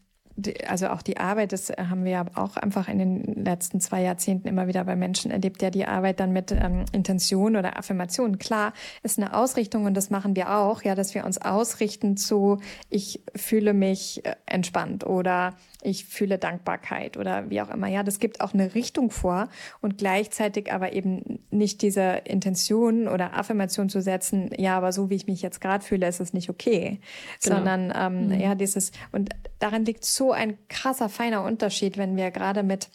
also 0.68 0.88
auch 0.89 1.02
die 1.02 1.18
Arbeit, 1.18 1.52
das 1.52 1.70
haben 1.70 2.04
wir 2.04 2.12
ja 2.12 2.26
auch 2.36 2.58
einfach 2.58 2.88
in 2.88 3.00
den 3.00 3.44
letzten 3.44 3.80
zwei 3.80 4.02
Jahrzehnten 4.02 4.48
immer 4.48 4.68
wieder 4.68 4.84
bei 4.84 4.96
Menschen 4.96 5.32
erlebt, 5.32 5.62
ja 5.62 5.70
die 5.70 5.86
Arbeit 5.86 6.20
dann 6.20 6.32
mit 6.32 6.52
ähm, 6.52 6.86
Intention 6.92 7.56
oder 7.56 7.78
Affirmation. 7.78 8.38
Klar, 8.38 8.74
ist 9.04 9.18
eine 9.18 9.36
Ausrichtung 9.36 9.86
und 9.86 9.96
das 9.96 10.10
machen 10.10 10.36
wir 10.36 10.56
auch, 10.56 10.84
ja, 10.84 10.96
dass 10.96 11.16
wir 11.16 11.26
uns 11.26 11.39
ausrichten 11.39 12.18
zu, 12.18 12.60
ich 12.89 13.24
fühle 13.36 13.74
mich 13.74 14.26
äh, 14.26 14.36
entspannt 14.46 15.06
oder 15.06 15.56
ich 15.82 16.06
fühle 16.06 16.38
Dankbarkeit 16.38 17.18
oder 17.18 17.50
wie 17.50 17.62
auch 17.62 17.70
immer. 17.70 17.88
Ja, 17.88 18.04
das 18.04 18.20
gibt 18.20 18.42
auch 18.42 18.54
eine 18.54 18.76
Richtung 18.76 19.12
vor 19.12 19.50
und 19.82 19.98
gleichzeitig 19.98 20.72
aber 20.72 20.94
eben 20.94 21.40
nicht 21.50 21.82
diese 21.82 22.22
Intention 22.26 23.08
oder 23.08 23.38
Affirmation 23.38 23.90
zu 23.90 24.02
setzen, 24.02 24.52
ja, 24.58 24.78
aber 24.78 24.92
so 24.92 25.10
wie 25.10 25.16
ich 25.16 25.28
mich 25.28 25.42
jetzt 25.42 25.62
gerade 25.62 25.84
fühle, 25.84 26.08
ist 26.08 26.20
es 26.20 26.34
nicht 26.34 26.50
okay, 26.50 27.00
genau. 27.44 27.56
sondern 27.58 27.94
ähm, 27.96 28.28
mhm. 28.28 28.40
ja, 28.40 28.56
dieses 28.56 28.92
und 29.12 29.30
daran 29.60 29.86
liegt 29.86 30.06
so 30.06 30.32
ein 30.32 30.58
krasser 30.70 31.10
feiner 31.10 31.44
Unterschied, 31.44 31.98
wenn 31.98 32.16
wir 32.16 32.32
gerade 32.32 32.64
mit 32.64 32.90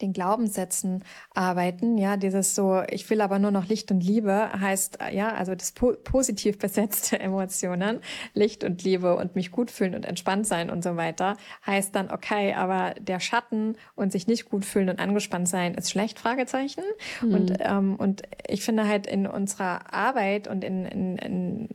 den 0.00 0.12
Glaubenssätzen 0.12 1.04
arbeiten. 1.34 1.98
Ja, 1.98 2.16
dieses 2.16 2.54
so, 2.54 2.82
ich 2.88 3.08
will 3.10 3.20
aber 3.20 3.38
nur 3.38 3.50
noch 3.50 3.66
Licht 3.66 3.90
und 3.90 4.00
Liebe 4.00 4.50
heißt, 4.52 4.98
ja, 5.12 5.34
also 5.34 5.54
das 5.54 5.72
po 5.72 5.92
positiv 5.92 6.58
besetzte 6.58 7.18
Emotionen, 7.18 8.00
Licht 8.34 8.64
und 8.64 8.82
Liebe 8.84 9.16
und 9.16 9.34
mich 9.34 9.50
gut 9.50 9.70
fühlen 9.70 9.94
und 9.94 10.04
entspannt 10.04 10.46
sein 10.46 10.70
und 10.70 10.82
so 10.84 10.96
weiter, 10.96 11.36
heißt 11.66 11.94
dann, 11.94 12.10
okay, 12.10 12.54
aber 12.54 12.94
der 13.00 13.20
Schatten 13.20 13.76
und 13.94 14.12
sich 14.12 14.26
nicht 14.26 14.48
gut 14.48 14.64
fühlen 14.64 14.88
und 14.88 15.00
angespannt 15.00 15.48
sein 15.48 15.74
ist 15.74 15.90
schlecht, 15.90 16.18
Fragezeichen. 16.18 16.84
Mhm. 17.22 17.34
Und, 17.34 17.52
ähm, 17.60 17.96
und 17.96 18.22
ich 18.46 18.62
finde 18.64 18.86
halt 18.86 19.06
in 19.06 19.26
unserer 19.26 19.92
Arbeit 19.92 20.48
und 20.48 20.64
in, 20.64 20.84
in, 20.84 21.16
in, 21.18 21.68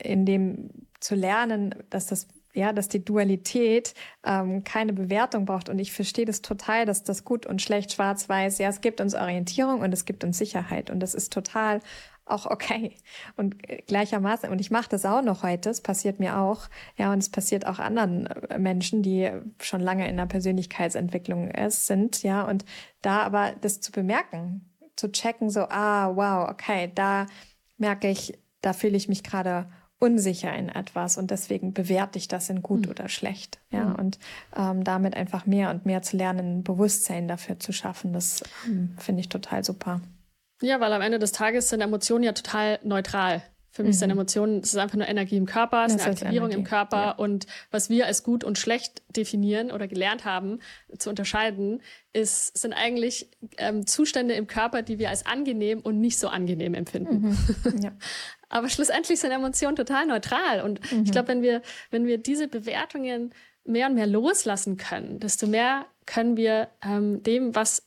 in 0.00 0.26
dem 0.26 0.70
zu 1.00 1.14
lernen, 1.14 1.74
dass 1.90 2.06
das 2.06 2.26
ja, 2.56 2.72
dass 2.72 2.88
die 2.88 3.04
Dualität 3.04 3.94
ähm, 4.24 4.64
keine 4.64 4.92
Bewertung 4.92 5.44
braucht. 5.44 5.68
Und 5.68 5.78
ich 5.78 5.92
verstehe 5.92 6.24
das 6.24 6.42
total, 6.42 6.86
dass 6.86 7.04
das 7.04 7.24
gut 7.24 7.46
und 7.46 7.62
schlecht, 7.62 7.92
schwarz, 7.92 8.28
weiß, 8.28 8.58
ja, 8.58 8.68
es 8.68 8.80
gibt 8.80 9.00
uns 9.00 9.14
Orientierung 9.14 9.80
und 9.80 9.92
es 9.92 10.04
gibt 10.04 10.24
uns 10.24 10.38
Sicherheit. 10.38 10.90
Und 10.90 11.00
das 11.00 11.14
ist 11.14 11.32
total 11.32 11.80
auch 12.24 12.46
okay. 12.46 12.96
Und 13.36 13.56
gleichermaßen, 13.86 14.50
und 14.50 14.60
ich 14.60 14.70
mache 14.70 14.88
das 14.88 15.04
auch 15.06 15.22
noch 15.22 15.42
heute, 15.42 15.70
es 15.70 15.80
passiert 15.80 16.18
mir 16.18 16.38
auch, 16.38 16.68
ja, 16.96 17.12
und 17.12 17.18
es 17.18 17.28
passiert 17.28 17.66
auch 17.66 17.78
anderen 17.78 18.26
äh, 18.26 18.58
Menschen, 18.58 19.02
die 19.02 19.30
schon 19.60 19.80
lange 19.80 20.08
in 20.08 20.16
der 20.16 20.26
Persönlichkeitsentwicklung 20.26 21.50
ist, 21.50 21.86
sind, 21.86 22.22
ja, 22.22 22.42
und 22.42 22.64
da 23.00 23.22
aber 23.22 23.52
das 23.60 23.80
zu 23.80 23.92
bemerken, 23.92 24.68
zu 24.96 25.12
checken, 25.12 25.50
so, 25.50 25.60
ah, 25.68 26.16
wow, 26.16 26.48
okay, 26.50 26.90
da 26.94 27.26
merke 27.78 28.08
ich, 28.08 28.38
da 28.60 28.72
fühle 28.72 28.96
ich 28.96 29.08
mich 29.08 29.22
gerade 29.22 29.70
unsicher 29.98 30.54
in 30.54 30.68
etwas 30.68 31.16
und 31.16 31.30
deswegen 31.30 31.72
bewerte 31.72 32.18
ich 32.18 32.28
das 32.28 32.50
in 32.50 32.62
gut 32.62 32.84
mhm. 32.84 32.90
oder 32.90 33.08
schlecht. 33.08 33.58
Ja, 33.70 33.86
mhm. 33.86 33.94
und 33.96 34.18
ähm, 34.56 34.84
damit 34.84 35.14
einfach 35.14 35.46
mehr 35.46 35.70
und 35.70 35.86
mehr 35.86 36.02
zu 36.02 36.16
lernen, 36.16 36.62
Bewusstsein 36.62 37.28
dafür 37.28 37.58
zu 37.58 37.72
schaffen, 37.72 38.12
das 38.12 38.42
ähm, 38.66 38.94
finde 38.98 39.20
ich 39.20 39.28
total 39.28 39.64
super. 39.64 40.00
Ja, 40.62 40.80
weil 40.80 40.92
am 40.92 41.02
Ende 41.02 41.18
des 41.18 41.32
Tages 41.32 41.68
sind 41.68 41.80
Emotionen 41.80 42.24
ja 42.24 42.32
total 42.32 42.78
neutral. 42.82 43.42
Für 43.76 43.82
mich 43.82 43.96
mhm. 43.96 43.98
sind 43.98 44.10
Emotionen, 44.10 44.60
es 44.60 44.70
ist 44.70 44.78
einfach 44.78 44.96
nur 44.96 45.06
Energie 45.06 45.36
im 45.36 45.44
Körper, 45.44 45.84
es 45.84 45.94
ist 45.94 46.00
eine 46.00 46.12
Aktivierung 46.12 46.50
im 46.50 46.64
Körper 46.64 46.96
ja. 46.96 47.10
und 47.10 47.46
was 47.70 47.90
wir 47.90 48.06
als 48.06 48.22
gut 48.22 48.42
und 48.42 48.56
schlecht 48.56 49.02
definieren 49.14 49.70
oder 49.70 49.86
gelernt 49.86 50.24
haben 50.24 50.60
zu 50.96 51.10
unterscheiden, 51.10 51.82
ist, 52.14 52.56
sind 52.56 52.72
eigentlich 52.72 53.30
ähm, 53.58 53.86
Zustände 53.86 54.32
im 54.32 54.46
Körper, 54.46 54.80
die 54.80 54.98
wir 54.98 55.10
als 55.10 55.26
angenehm 55.26 55.80
und 55.80 56.00
nicht 56.00 56.18
so 56.18 56.28
angenehm 56.28 56.72
empfinden. 56.72 57.36
Mhm. 57.64 57.80
Ja. 57.82 57.92
Aber 58.48 58.68
schlussendlich 58.68 59.20
sind 59.20 59.32
Emotionen 59.32 59.76
total 59.76 60.06
neutral. 60.06 60.62
Und 60.62 60.80
mhm. 60.92 61.04
ich 61.04 61.12
glaube, 61.12 61.28
wenn 61.28 61.42
wir, 61.42 61.62
wenn 61.90 62.06
wir 62.06 62.18
diese 62.18 62.48
Bewertungen 62.48 63.34
mehr 63.64 63.88
und 63.88 63.94
mehr 63.94 64.06
loslassen 64.06 64.76
können, 64.76 65.18
desto 65.18 65.46
mehr 65.46 65.86
können 66.06 66.36
wir 66.36 66.68
ähm, 66.84 67.22
dem, 67.22 67.54
was 67.54 67.82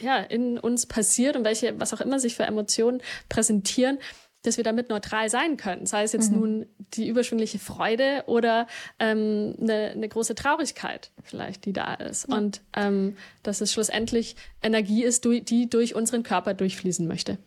ja 0.00 0.18
in 0.18 0.58
uns 0.58 0.86
passiert 0.86 1.36
und 1.36 1.44
welche, 1.44 1.78
was 1.80 1.92
auch 1.92 2.00
immer 2.00 2.20
sich 2.20 2.36
für 2.36 2.44
Emotionen 2.44 3.02
präsentieren, 3.28 3.98
dass 4.42 4.56
wir 4.56 4.64
damit 4.64 4.88
neutral 4.88 5.28
sein 5.28 5.56
können. 5.56 5.86
Sei 5.86 6.04
es 6.04 6.12
jetzt 6.12 6.30
mhm. 6.30 6.38
nun 6.38 6.66
die 6.94 7.08
überschwingliche 7.08 7.58
Freude 7.58 8.22
oder 8.26 8.68
ähm, 9.00 9.56
eine, 9.60 9.90
eine 9.90 10.08
große 10.08 10.36
Traurigkeit 10.36 11.10
vielleicht, 11.24 11.64
die 11.64 11.72
da 11.72 11.94
ist. 11.94 12.28
Ja. 12.28 12.36
Und 12.36 12.60
ähm, 12.76 13.16
dass 13.42 13.60
es 13.60 13.72
schlussendlich 13.72 14.36
Energie 14.62 15.02
ist, 15.02 15.24
die 15.24 15.68
durch 15.68 15.96
unseren 15.96 16.22
Körper 16.22 16.54
durchfließen 16.54 17.06
möchte. 17.08 17.38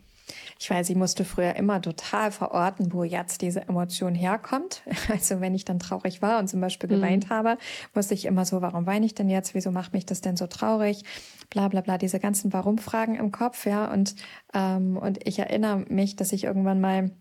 Ich 0.59 0.69
weiß, 0.69 0.89
ich 0.89 0.95
musste 0.95 1.25
früher 1.25 1.55
immer 1.55 1.81
total 1.81 2.31
verorten, 2.31 2.93
wo 2.93 3.03
jetzt 3.03 3.41
diese 3.41 3.61
Emotion 3.61 4.15
herkommt. 4.15 4.83
Also 5.11 5.41
wenn 5.41 5.53
ich 5.53 5.65
dann 5.65 5.79
traurig 5.79 6.21
war 6.21 6.39
und 6.39 6.47
zum 6.47 6.61
Beispiel 6.61 6.89
mhm. 6.89 6.93
geweint 6.95 7.25
mhm. 7.25 7.33
habe, 7.33 7.57
wusste 7.93 8.13
ich 8.13 8.25
immer 8.25 8.45
so, 8.45 8.61
warum 8.61 8.85
weine 8.85 9.05
ich 9.05 9.13
denn 9.13 9.29
jetzt? 9.29 9.53
Wieso 9.53 9.71
macht 9.71 9.93
mich 9.93 10.05
das 10.05 10.21
denn 10.21 10.37
so 10.37 10.47
traurig? 10.47 11.03
Bla 11.49 11.67
bla 11.67 11.81
bla, 11.81 11.97
diese 11.97 12.19
ganzen 12.19 12.53
Warum-Fragen 12.53 13.15
im 13.15 13.31
Kopf, 13.31 13.65
ja. 13.65 13.91
Und, 13.91 14.15
ähm, 14.53 14.97
und 14.97 15.27
ich 15.27 15.39
erinnere 15.39 15.85
mich, 15.89 16.15
dass 16.15 16.31
ich 16.31 16.45
irgendwann 16.45 16.79
mal 16.79 17.11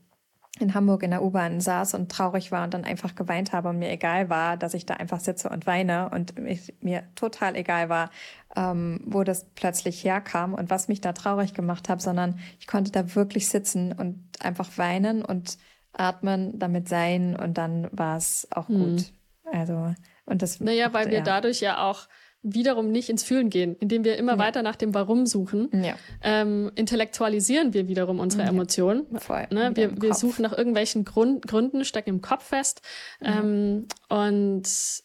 in 0.60 0.74
Hamburg 0.74 1.02
in 1.02 1.10
der 1.10 1.22
U-Bahn 1.22 1.60
saß 1.60 1.94
und 1.94 2.10
traurig 2.10 2.52
war 2.52 2.64
und 2.64 2.74
dann 2.74 2.84
einfach 2.84 3.14
geweint 3.14 3.52
habe 3.52 3.68
und 3.68 3.78
mir 3.78 3.90
egal 3.90 4.28
war, 4.28 4.56
dass 4.56 4.74
ich 4.74 4.86
da 4.86 4.94
einfach 4.94 5.20
sitze 5.20 5.48
und 5.48 5.66
weine 5.66 6.10
und 6.10 6.34
mir 6.82 7.04
total 7.14 7.56
egal 7.56 7.88
war, 7.88 8.10
ähm, 8.56 9.00
wo 9.04 9.24
das 9.24 9.46
plötzlich 9.54 10.04
herkam 10.04 10.54
und 10.54 10.70
was 10.70 10.88
mich 10.88 11.00
da 11.00 11.12
traurig 11.12 11.54
gemacht 11.54 11.88
hat, 11.88 12.02
sondern 12.02 12.38
ich 12.58 12.66
konnte 12.66 12.90
da 12.92 13.14
wirklich 13.14 13.48
sitzen 13.48 13.92
und 13.92 14.22
einfach 14.40 14.68
weinen 14.76 15.24
und 15.24 15.58
atmen, 15.92 16.58
damit 16.58 16.88
sein 16.88 17.36
und 17.36 17.58
dann 17.58 17.88
war 17.92 18.16
es 18.16 18.48
auch 18.50 18.66
gut. 18.66 18.78
Mhm. 18.78 19.04
Also 19.52 19.94
und 20.30 20.42
das. 20.42 20.60
Naja, 20.60 20.92
weil 20.92 21.08
wir 21.08 21.18
ja. 21.18 21.24
dadurch 21.24 21.60
ja 21.60 21.82
auch 21.84 22.06
wiederum 22.42 22.90
nicht 22.90 23.10
ins 23.10 23.22
Fühlen 23.22 23.50
gehen, 23.50 23.76
indem 23.80 24.04
wir 24.04 24.16
immer 24.16 24.32
ja. 24.32 24.38
weiter 24.38 24.62
nach 24.62 24.76
dem 24.76 24.94
Warum 24.94 25.26
suchen, 25.26 25.68
ja. 25.72 25.94
ähm, 26.22 26.70
intellektualisieren 26.74 27.74
wir 27.74 27.86
wiederum 27.86 28.18
unsere 28.18 28.44
ja. 28.44 28.48
Emotionen. 28.48 29.06
Voll. 29.18 29.46
Ne? 29.50 29.72
Wir, 29.74 30.00
wir 30.00 30.14
suchen 30.14 30.42
nach 30.42 30.56
irgendwelchen 30.56 31.04
Grund, 31.04 31.46
Gründen, 31.46 31.84
stecken 31.84 32.10
im 32.10 32.20
Kopf 32.22 32.44
fest. 32.44 32.80
Ähm, 33.22 33.86
und 34.08 34.62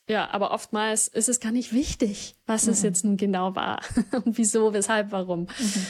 ja, 0.08 0.30
aber 0.32 0.52
oftmals 0.52 1.08
ist 1.10 1.28
es 1.28 1.40
gar 1.40 1.52
nicht 1.52 1.74
wichtig, 1.74 2.36
was 2.46 2.68
es 2.68 2.82
jetzt 2.84 3.04
nun 3.04 3.18
genau 3.18 3.56
war 3.56 3.82
und 4.26 4.38
wieso, 4.38 4.74
weshalb, 4.74 5.12
warum. 5.12 5.42
Mhm. 5.42 5.86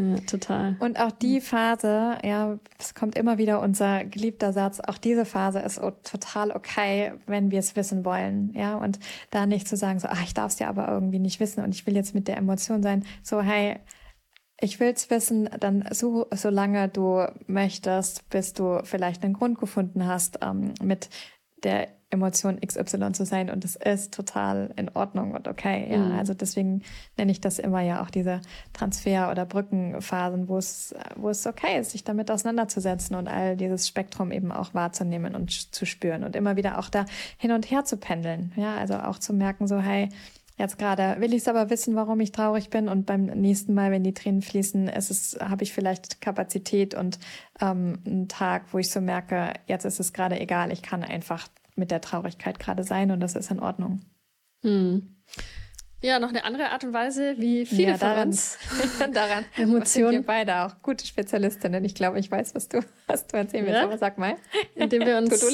Ja, 0.00 0.16
total. 0.20 0.76
Und 0.80 0.98
auch 0.98 1.10
die 1.12 1.42
Phase, 1.42 2.16
ja, 2.24 2.58
es 2.78 2.94
kommt 2.94 3.16
immer 3.16 3.36
wieder 3.36 3.60
unser 3.60 4.04
geliebter 4.04 4.52
Satz, 4.54 4.80
auch 4.80 4.96
diese 4.96 5.26
Phase 5.26 5.58
ist 5.58 5.80
total 6.04 6.52
okay, 6.52 7.12
wenn 7.26 7.50
wir 7.50 7.58
es 7.58 7.76
wissen 7.76 8.04
wollen, 8.04 8.52
ja, 8.54 8.76
und 8.76 8.98
da 9.30 9.44
nicht 9.44 9.68
zu 9.68 9.76
sagen, 9.76 9.98
so, 9.98 10.08
ach, 10.08 10.22
ich 10.22 10.32
darf 10.32 10.52
es 10.52 10.58
ja 10.58 10.68
aber 10.68 10.88
irgendwie 10.88 11.18
nicht 11.18 11.38
wissen 11.38 11.62
und 11.62 11.74
ich 11.74 11.86
will 11.86 11.94
jetzt 11.94 12.14
mit 12.14 12.28
der 12.28 12.38
Emotion 12.38 12.82
sein, 12.82 13.04
so, 13.22 13.42
hey, 13.42 13.78
ich 14.58 14.80
will's 14.80 15.10
wissen, 15.10 15.50
dann 15.58 15.86
so, 15.90 16.26
solange 16.32 16.88
du 16.88 17.26
möchtest, 17.46 18.28
bis 18.30 18.54
du 18.54 18.80
vielleicht 18.84 19.22
einen 19.22 19.34
Grund 19.34 19.58
gefunden 19.58 20.06
hast, 20.06 20.38
ähm, 20.42 20.72
mit 20.82 21.10
der 21.62 21.88
Emotion 22.10 22.60
XY 22.60 23.12
zu 23.12 23.24
sein 23.24 23.50
und 23.50 23.64
es 23.64 23.76
ist 23.76 24.12
total 24.12 24.70
in 24.76 24.88
Ordnung 24.90 25.32
und 25.32 25.46
okay. 25.46 25.86
Ja, 25.90 25.98
mhm. 25.98 26.18
also 26.18 26.34
deswegen 26.34 26.82
nenne 27.16 27.30
ich 27.30 27.40
das 27.40 27.58
immer 27.58 27.80
ja 27.80 28.02
auch 28.02 28.10
diese 28.10 28.40
Transfer- 28.72 29.30
oder 29.30 29.46
Brückenphasen, 29.46 30.48
wo 30.48 30.58
es, 30.58 30.94
wo 31.14 31.28
es 31.28 31.46
okay 31.46 31.78
ist, 31.78 31.92
sich 31.92 32.02
damit 32.02 32.30
auseinanderzusetzen 32.30 33.14
und 33.14 33.28
all 33.28 33.56
dieses 33.56 33.86
Spektrum 33.86 34.32
eben 34.32 34.50
auch 34.50 34.74
wahrzunehmen 34.74 35.34
und 35.34 35.74
zu 35.74 35.86
spüren 35.86 36.24
und 36.24 36.34
immer 36.34 36.56
wieder 36.56 36.78
auch 36.78 36.88
da 36.88 37.04
hin 37.38 37.52
und 37.52 37.70
her 37.70 37.84
zu 37.84 37.96
pendeln. 37.96 38.52
Ja, 38.56 38.74
also 38.74 38.94
auch 38.94 39.18
zu 39.18 39.32
merken, 39.32 39.66
so, 39.66 39.78
hey, 39.78 40.08
Jetzt 40.60 40.76
gerade 40.76 41.18
will 41.20 41.32
ich 41.32 41.40
es 41.40 41.48
aber 41.48 41.70
wissen, 41.70 41.94
warum 41.94 42.20
ich 42.20 42.32
traurig 42.32 42.68
bin 42.68 42.90
und 42.90 43.06
beim 43.06 43.24
nächsten 43.24 43.72
Mal, 43.72 43.90
wenn 43.90 44.04
die 44.04 44.12
Tränen 44.12 44.42
fließen, 44.42 44.88
ist 44.88 45.10
es, 45.10 45.38
habe 45.40 45.62
ich 45.62 45.72
vielleicht 45.72 46.20
Kapazität 46.20 46.94
und 46.94 47.18
ähm, 47.62 47.98
einen 48.04 48.28
Tag, 48.28 48.64
wo 48.72 48.76
ich 48.76 48.90
so 48.90 49.00
merke, 49.00 49.54
jetzt 49.68 49.86
ist 49.86 50.00
es 50.00 50.12
gerade 50.12 50.38
egal, 50.38 50.70
ich 50.70 50.82
kann 50.82 51.02
einfach 51.02 51.48
mit 51.80 51.90
der 51.90 52.00
Traurigkeit 52.00 52.60
gerade 52.60 52.84
sein 52.84 53.10
und 53.10 53.18
das 53.18 53.34
ist 53.34 53.50
in 53.50 53.58
Ordnung. 53.58 54.02
Hm. 54.62 55.16
Ja, 56.02 56.18
noch 56.18 56.30
eine 56.30 56.44
andere 56.44 56.70
Art 56.70 56.82
und 56.82 56.94
Weise, 56.94 57.34
wie 57.38 57.66
viele 57.66 57.92
ja, 57.92 57.98
daran, 57.98 58.32
von 58.32 59.06
uns 59.06 59.12
daran 59.12 59.44
Emotionen. 59.56 60.12
wir 60.12 60.22
beide 60.22 60.62
auch 60.62 60.80
gute 60.82 61.06
Spezialistinnen. 61.06 61.84
Ich 61.84 61.94
glaube, 61.94 62.18
ich 62.18 62.30
weiß, 62.30 62.54
was 62.54 62.68
du, 62.68 62.80
was 63.06 63.26
du 63.26 63.36
erzählen 63.36 63.66
willst, 63.66 63.78
ja? 63.78 63.84
aber 63.84 63.98
sag 63.98 64.16
mal. 64.16 64.36
Indem 64.74 65.04
wir 65.04 65.18
uns, 65.18 65.44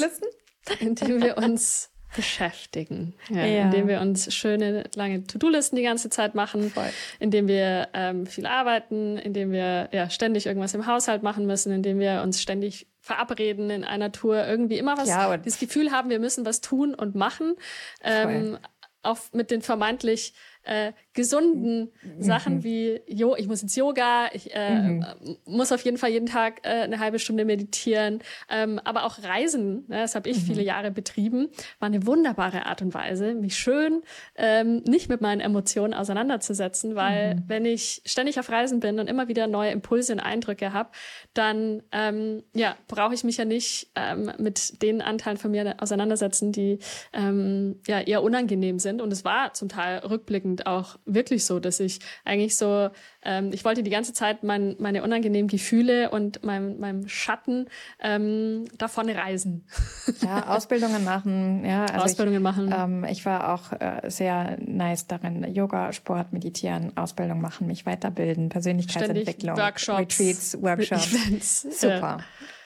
indem 0.79 1.21
wir 1.21 1.37
uns 1.37 1.89
beschäftigen, 2.15 3.13
ja, 3.29 3.45
ja. 3.45 3.65
indem 3.65 3.89
wir 3.89 3.99
uns 3.99 4.33
schöne 4.33 4.85
lange 4.95 5.27
To-Do-Listen 5.27 5.75
die 5.75 5.83
ganze 5.83 6.09
Zeit 6.09 6.33
machen, 6.33 6.69
Voll. 6.69 6.89
indem 7.19 7.49
wir 7.49 7.89
ähm, 7.93 8.25
viel 8.25 8.45
arbeiten, 8.45 9.17
indem 9.17 9.51
wir 9.51 9.89
ja 9.91 10.09
ständig 10.09 10.45
irgendwas 10.45 10.73
im 10.73 10.87
Haushalt 10.87 11.23
machen 11.23 11.45
müssen, 11.45 11.73
indem 11.73 11.99
wir 11.99 12.21
uns 12.21 12.41
ständig 12.41 12.87
verabreden 13.07 13.69
in 13.69 13.83
einer 13.83 14.11
Tour, 14.11 14.45
irgendwie 14.45 14.77
immer 14.77 14.97
was, 14.97 15.07
ja, 15.09 15.35
das 15.37 15.59
Gefühl 15.59 15.91
haben, 15.91 16.09
wir 16.09 16.19
müssen 16.19 16.45
was 16.45 16.61
tun 16.61 16.93
und 16.93 17.15
machen, 17.15 17.55
ähm, 18.03 18.59
auf, 19.01 19.31
mit 19.33 19.49
den 19.49 19.61
vermeintlich 19.61 20.33
äh, 20.67 20.93
gesunden 21.13 21.91
mhm. 22.03 22.21
Sachen 22.21 22.63
wie, 22.63 23.01
jo, 23.07 23.35
ich 23.35 23.47
muss 23.47 23.63
ins 23.63 23.75
Yoga, 23.75 24.29
ich 24.33 24.53
äh, 24.53 24.81
mhm. 24.81 25.05
muss 25.45 25.71
auf 25.71 25.83
jeden 25.83 25.97
Fall 25.97 26.11
jeden 26.11 26.27
Tag 26.27 26.59
äh, 26.63 26.69
eine 26.69 26.99
halbe 26.99 27.19
Stunde 27.19 27.45
meditieren, 27.45 28.19
ähm, 28.49 28.79
aber 28.83 29.05
auch 29.05 29.23
Reisen, 29.23 29.85
ne, 29.87 30.01
das 30.01 30.15
habe 30.15 30.29
ich 30.29 30.37
mhm. 30.37 30.45
viele 30.45 30.61
Jahre 30.61 30.91
betrieben, 30.91 31.47
war 31.79 31.87
eine 31.87 32.05
wunderbare 32.05 32.65
Art 32.65 32.81
und 32.81 32.93
Weise, 32.93 33.33
mich 33.33 33.57
schön 33.57 34.01
ähm, 34.35 34.83
nicht 34.87 35.09
mit 35.09 35.21
meinen 35.21 35.41
Emotionen 35.41 35.93
auseinanderzusetzen, 35.93 36.95
weil 36.95 37.35
mhm. 37.35 37.43
wenn 37.47 37.65
ich 37.65 38.01
ständig 38.05 38.39
auf 38.39 38.49
Reisen 38.49 38.79
bin 38.79 38.99
und 38.99 39.07
immer 39.09 39.27
wieder 39.27 39.47
neue 39.47 39.71
Impulse 39.71 40.13
und 40.13 40.19
Eindrücke 40.19 40.73
habe, 40.73 40.89
dann 41.33 41.83
ähm, 41.91 42.43
ja, 42.53 42.75
brauche 42.87 43.13
ich 43.13 43.23
mich 43.23 43.37
ja 43.37 43.45
nicht 43.45 43.91
ähm, 43.95 44.31
mit 44.37 44.81
den 44.81 45.01
Anteilen 45.01 45.37
von 45.37 45.51
mir 45.51 45.75
auseinandersetzen, 45.79 46.51
die 46.51 46.79
ähm, 47.13 47.79
ja 47.87 48.01
eher 48.01 48.23
unangenehm 48.23 48.79
sind. 48.79 49.01
Und 49.01 49.11
es 49.13 49.23
war 49.23 49.53
zum 49.53 49.69
Teil 49.69 49.99
rückblickend 49.99 50.56
auch 50.65 50.97
wirklich 51.05 51.45
so, 51.45 51.59
dass 51.59 51.79
ich 51.79 51.99
eigentlich 52.25 52.57
so, 52.57 52.89
ähm, 53.23 53.51
ich 53.53 53.63
wollte 53.63 53.83
die 53.83 53.91
ganze 53.91 54.13
Zeit 54.13 54.43
mein, 54.43 54.75
meine 54.79 55.03
unangenehmen 55.03 55.47
Gefühle 55.47 56.09
und 56.09 56.43
mein, 56.43 56.79
meinem 56.79 57.07
Schatten 57.07 57.67
ähm, 58.01 58.65
davon 58.77 59.09
reisen. 59.09 59.67
Ja, 60.21 60.47
Ausbildungen 60.55 61.03
machen. 61.03 61.63
Ja, 61.65 61.85
also 61.85 62.05
Ausbildungen 62.05 62.37
ich, 62.37 62.43
machen. 62.43 62.73
Ähm, 62.75 63.05
ich 63.09 63.25
war 63.25 63.53
auch 63.53 63.73
äh, 63.73 64.09
sehr 64.09 64.57
nice 64.59 65.07
darin, 65.07 65.43
Yoga, 65.53 65.93
Sport, 65.93 66.33
Meditieren, 66.33 66.95
Ausbildung 66.97 67.41
machen, 67.41 67.67
mich 67.67 67.85
weiterbilden, 67.85 68.49
Persönlichkeitsentwicklung, 68.49 69.55
Ständig 69.55 69.63
Workshops, 69.63 70.19
Retreats, 70.19 70.61
Workshops. 70.61 71.13
Events. 71.13 71.61
Super. 71.79 72.17
Ja. 72.19 72.23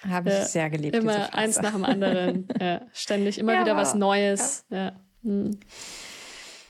Habe 0.10 0.30
ich 0.30 0.36
ja, 0.36 0.46
sehr 0.46 0.70
geliebt. 0.70 0.96
Immer 0.96 1.34
eins 1.34 1.62
nach 1.62 1.74
dem 1.74 1.86
anderen. 1.86 2.48
ja, 2.60 2.82
ständig, 2.94 3.38
immer 3.38 3.60
wieder 3.60 3.76
was 3.76 3.94
Neues. 3.94 4.66
Ja. 4.70 4.94
Hm. 5.24 5.60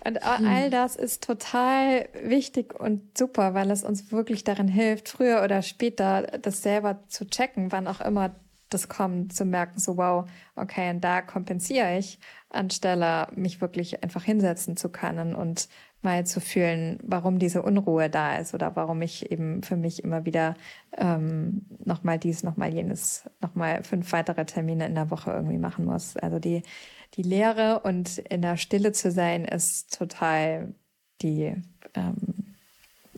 Und 0.03 0.17
hm. 0.23 0.47
all 0.47 0.69
das 0.69 0.95
ist 0.95 1.23
total 1.23 2.09
wichtig 2.23 2.79
und 2.79 3.17
super, 3.17 3.53
weil 3.53 3.69
es 3.71 3.83
uns 3.83 4.11
wirklich 4.11 4.43
darin 4.43 4.67
hilft, 4.67 5.09
früher 5.09 5.43
oder 5.43 5.61
später 5.61 6.23
das 6.41 6.63
selber 6.63 6.99
zu 7.07 7.27
checken, 7.27 7.71
wann 7.71 7.87
auch 7.87 8.01
immer 8.01 8.35
das 8.69 8.87
kommt, 8.87 9.33
zu 9.33 9.45
merken, 9.45 9.79
so 9.79 9.97
wow, 9.97 10.29
okay, 10.55 10.89
und 10.89 11.01
da 11.01 11.21
kompensiere 11.21 11.97
ich, 11.97 12.19
anstelle 12.49 13.27
mich 13.35 13.61
wirklich 13.61 14.01
einfach 14.01 14.23
hinsetzen 14.23 14.77
zu 14.77 14.89
können 14.89 15.35
und 15.35 15.67
mal 16.01 16.25
zu 16.25 16.41
fühlen, 16.41 16.97
warum 17.03 17.37
diese 17.37 17.61
Unruhe 17.61 18.09
da 18.09 18.37
ist 18.37 18.53
oder 18.53 18.75
warum 18.75 19.01
ich 19.01 19.31
eben 19.31 19.61
für 19.61 19.75
mich 19.75 20.03
immer 20.03 20.25
wieder 20.25 20.55
ähm, 20.97 21.65
nochmal 21.83 22.17
dies, 22.17 22.43
nochmal 22.43 22.73
jenes, 22.73 23.29
nochmal 23.39 23.83
fünf 23.83 24.11
weitere 24.11 24.45
Termine 24.45 24.87
in 24.87 24.95
der 24.95 25.11
Woche 25.11 25.31
irgendwie 25.31 25.59
machen 25.59 25.85
muss. 25.85 26.17
Also 26.17 26.39
die 26.39 26.63
die 27.15 27.23
Leere 27.23 27.81
und 27.81 28.17
in 28.17 28.41
der 28.41 28.57
Stille 28.57 28.91
zu 28.91 29.11
sein, 29.11 29.45
ist 29.45 29.97
total 29.97 30.73
die, 31.21 31.55
ähm, 31.93 32.55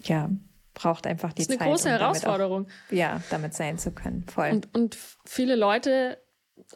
ja, 0.01 0.29
braucht 0.73 1.05
einfach 1.07 1.33
die 1.33 1.43
Zeit. 1.43 1.49
Das 1.49 1.55
ist 1.55 1.61
eine 1.61 1.71
große 1.71 1.87
um 1.87 1.91
Herausforderung. 1.91 2.65
Auch, 2.65 2.91
ja, 2.91 3.21
damit 3.29 3.53
sein 3.53 3.77
zu 3.77 3.91
können. 3.91 4.25
Voll. 4.27 4.51
Und, 4.51 4.73
und 4.73 4.97
viele 5.25 5.55
Leute, 5.55 6.17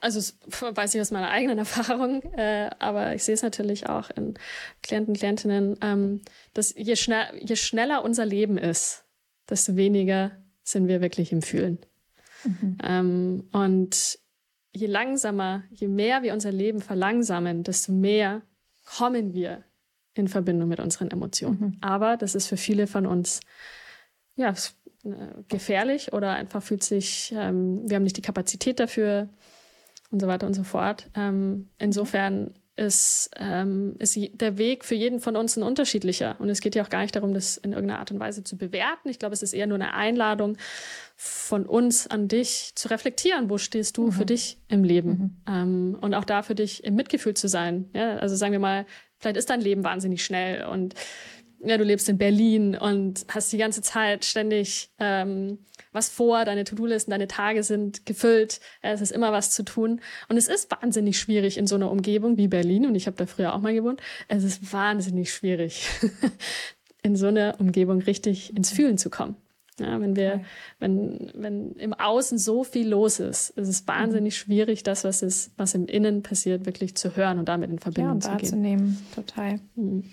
also 0.01 0.19
weiß 0.59 0.95
ich 0.95 1.01
aus 1.01 1.11
meiner 1.11 1.29
eigenen 1.29 1.57
Erfahrung, 1.57 2.21
äh, 2.33 2.69
aber 2.79 3.15
ich 3.15 3.23
sehe 3.23 3.33
es 3.33 3.41
natürlich 3.41 3.89
auch 3.89 4.09
in 4.11 4.35
Klienten, 4.83 5.15
Klientinnen, 5.15 5.77
ähm, 5.81 6.21
dass 6.53 6.73
je, 6.75 6.95
schnell, 6.95 7.25
je 7.39 7.55
schneller 7.55 8.03
unser 8.03 8.25
Leben 8.25 8.57
ist, 8.57 9.05
desto 9.49 9.75
weniger 9.75 10.31
sind 10.63 10.87
wir 10.87 11.01
wirklich 11.01 11.31
im 11.31 11.41
Fühlen. 11.41 11.79
Mhm. 12.43 12.77
Ähm, 12.83 13.49
und 13.51 14.19
je 14.77 14.87
langsamer, 14.87 15.63
je 15.71 15.87
mehr 15.87 16.23
wir 16.23 16.33
unser 16.33 16.51
Leben 16.51 16.81
verlangsamen, 16.81 17.63
desto 17.63 17.91
mehr 17.91 18.41
kommen 18.97 19.33
wir 19.33 19.63
in 20.13 20.27
Verbindung 20.27 20.69
mit 20.69 20.79
unseren 20.79 21.11
Emotionen. 21.11 21.59
Mhm. 21.59 21.77
Aber 21.81 22.17
das 22.17 22.35
ist 22.35 22.47
für 22.47 22.57
viele 22.57 22.87
von 22.87 23.05
uns 23.05 23.39
ja 24.35 24.53
äh, 25.03 25.43
gefährlich 25.47 26.13
oder 26.13 26.33
einfach 26.33 26.63
fühlt 26.63 26.83
sich, 26.83 27.33
ähm, 27.35 27.89
wir 27.89 27.95
haben 27.95 28.03
nicht 28.03 28.17
die 28.17 28.21
Kapazität 28.21 28.79
dafür 28.79 29.29
und 30.11 30.21
so 30.21 30.27
weiter 30.27 30.47
und 30.47 30.53
so 30.53 30.63
fort. 30.63 31.09
Ähm, 31.15 31.69
insofern 31.77 32.53
ist, 32.77 33.31
ähm, 33.37 33.95
ist 33.99 34.17
der 34.33 34.57
Weg 34.57 34.85
für 34.85 34.95
jeden 34.95 35.19
von 35.19 35.35
uns 35.35 35.57
ein 35.57 35.63
unterschiedlicher. 35.63 36.35
Und 36.39 36.49
es 36.49 36.61
geht 36.61 36.75
ja 36.75 36.83
auch 36.83 36.89
gar 36.89 37.01
nicht 37.01 37.15
darum, 37.15 37.33
das 37.33 37.57
in 37.57 37.73
irgendeiner 37.73 37.99
Art 37.99 38.11
und 38.11 38.19
Weise 38.19 38.43
zu 38.43 38.57
bewerten. 38.57 39.09
Ich 39.09 39.19
glaube, 39.19 39.33
es 39.33 39.41
ist 39.41 39.53
eher 39.53 39.67
nur 39.67 39.75
eine 39.75 39.93
Einladung 39.93 40.57
von 41.15 41.65
uns 41.65 42.07
an 42.07 42.27
dich 42.27 42.73
zu 42.75 42.89
reflektieren. 42.89 43.49
Wo 43.49 43.57
stehst 43.57 43.97
du 43.97 44.07
mhm. 44.07 44.11
für 44.11 44.25
dich 44.25 44.59
im 44.67 44.83
Leben? 44.83 45.09
Mhm. 45.09 45.37
Ähm, 45.47 45.97
und 45.99 46.13
auch 46.13 46.25
da 46.25 46.43
für 46.43 46.55
dich 46.55 46.83
im 46.83 46.95
Mitgefühl 46.95 47.33
zu 47.33 47.47
sein. 47.47 47.89
Ja, 47.93 48.17
also 48.17 48.35
sagen 48.35 48.51
wir 48.51 48.59
mal, 48.59 48.85
vielleicht 49.17 49.37
ist 49.37 49.49
dein 49.49 49.61
Leben 49.61 49.83
wahnsinnig 49.83 50.23
schnell 50.23 50.65
und 50.65 50.93
ja, 51.59 51.77
du 51.77 51.83
lebst 51.83 52.07
in 52.07 52.19
Berlin 52.19 52.77
und 52.77 53.25
hast 53.29 53.51
die 53.51 53.57
ganze 53.57 53.81
Zeit 53.81 54.25
ständig 54.25 54.91
ähm, 54.99 55.59
was 55.91 56.09
vor, 56.09 56.45
deine 56.45 56.63
To-Do-Listen, 56.63 57.11
deine 57.11 57.27
Tage 57.27 57.63
sind 57.63 58.05
gefüllt, 58.05 58.59
es 58.81 59.01
ist 59.01 59.11
immer 59.11 59.31
was 59.31 59.51
zu 59.51 59.63
tun. 59.63 60.01
Und 60.29 60.37
es 60.37 60.47
ist 60.47 60.71
wahnsinnig 60.71 61.19
schwierig 61.19 61.57
in 61.57 61.67
so 61.67 61.75
einer 61.75 61.91
Umgebung 61.91 62.37
wie 62.37 62.47
Berlin, 62.47 62.85
und 62.85 62.95
ich 62.95 63.07
habe 63.07 63.17
da 63.17 63.25
früher 63.25 63.53
auch 63.53 63.61
mal 63.61 63.73
gewohnt, 63.73 64.01
es 64.27 64.43
ist 64.43 64.73
wahnsinnig 64.73 65.33
schwierig, 65.33 65.87
in 67.03 67.15
so 67.15 67.27
einer 67.27 67.55
Umgebung 67.59 68.01
richtig 68.01 68.55
ins 68.55 68.71
Fühlen 68.71 68.97
zu 68.97 69.09
kommen. 69.09 69.35
Ja, 69.79 70.01
wenn 70.01 70.15
wir, 70.15 70.41
wenn, 70.79 71.31
wenn 71.35 71.73
im 71.73 71.93
Außen 71.93 72.39
so 72.39 72.63
viel 72.63 72.89
los 72.89 73.19
ist, 73.19 73.51
ist 73.51 73.67
es 73.67 73.87
wahnsinnig 73.87 74.33
mhm. 74.33 74.37
schwierig, 74.37 74.81
das, 74.81 75.03
was 75.03 75.21
ist, 75.21 75.51
was 75.55 75.75
im 75.75 75.85
Innen 75.85 76.23
passiert, 76.23 76.65
wirklich 76.65 76.95
zu 76.95 77.15
hören 77.15 77.37
und 77.37 77.47
damit 77.47 77.69
in 77.69 77.77
Verbindung 77.77 78.19
ja, 78.21 78.33
und 78.33 78.41
zu 78.41 78.51
gehen. 78.61 78.97
Total. 79.13 79.59
Mhm. 79.75 80.05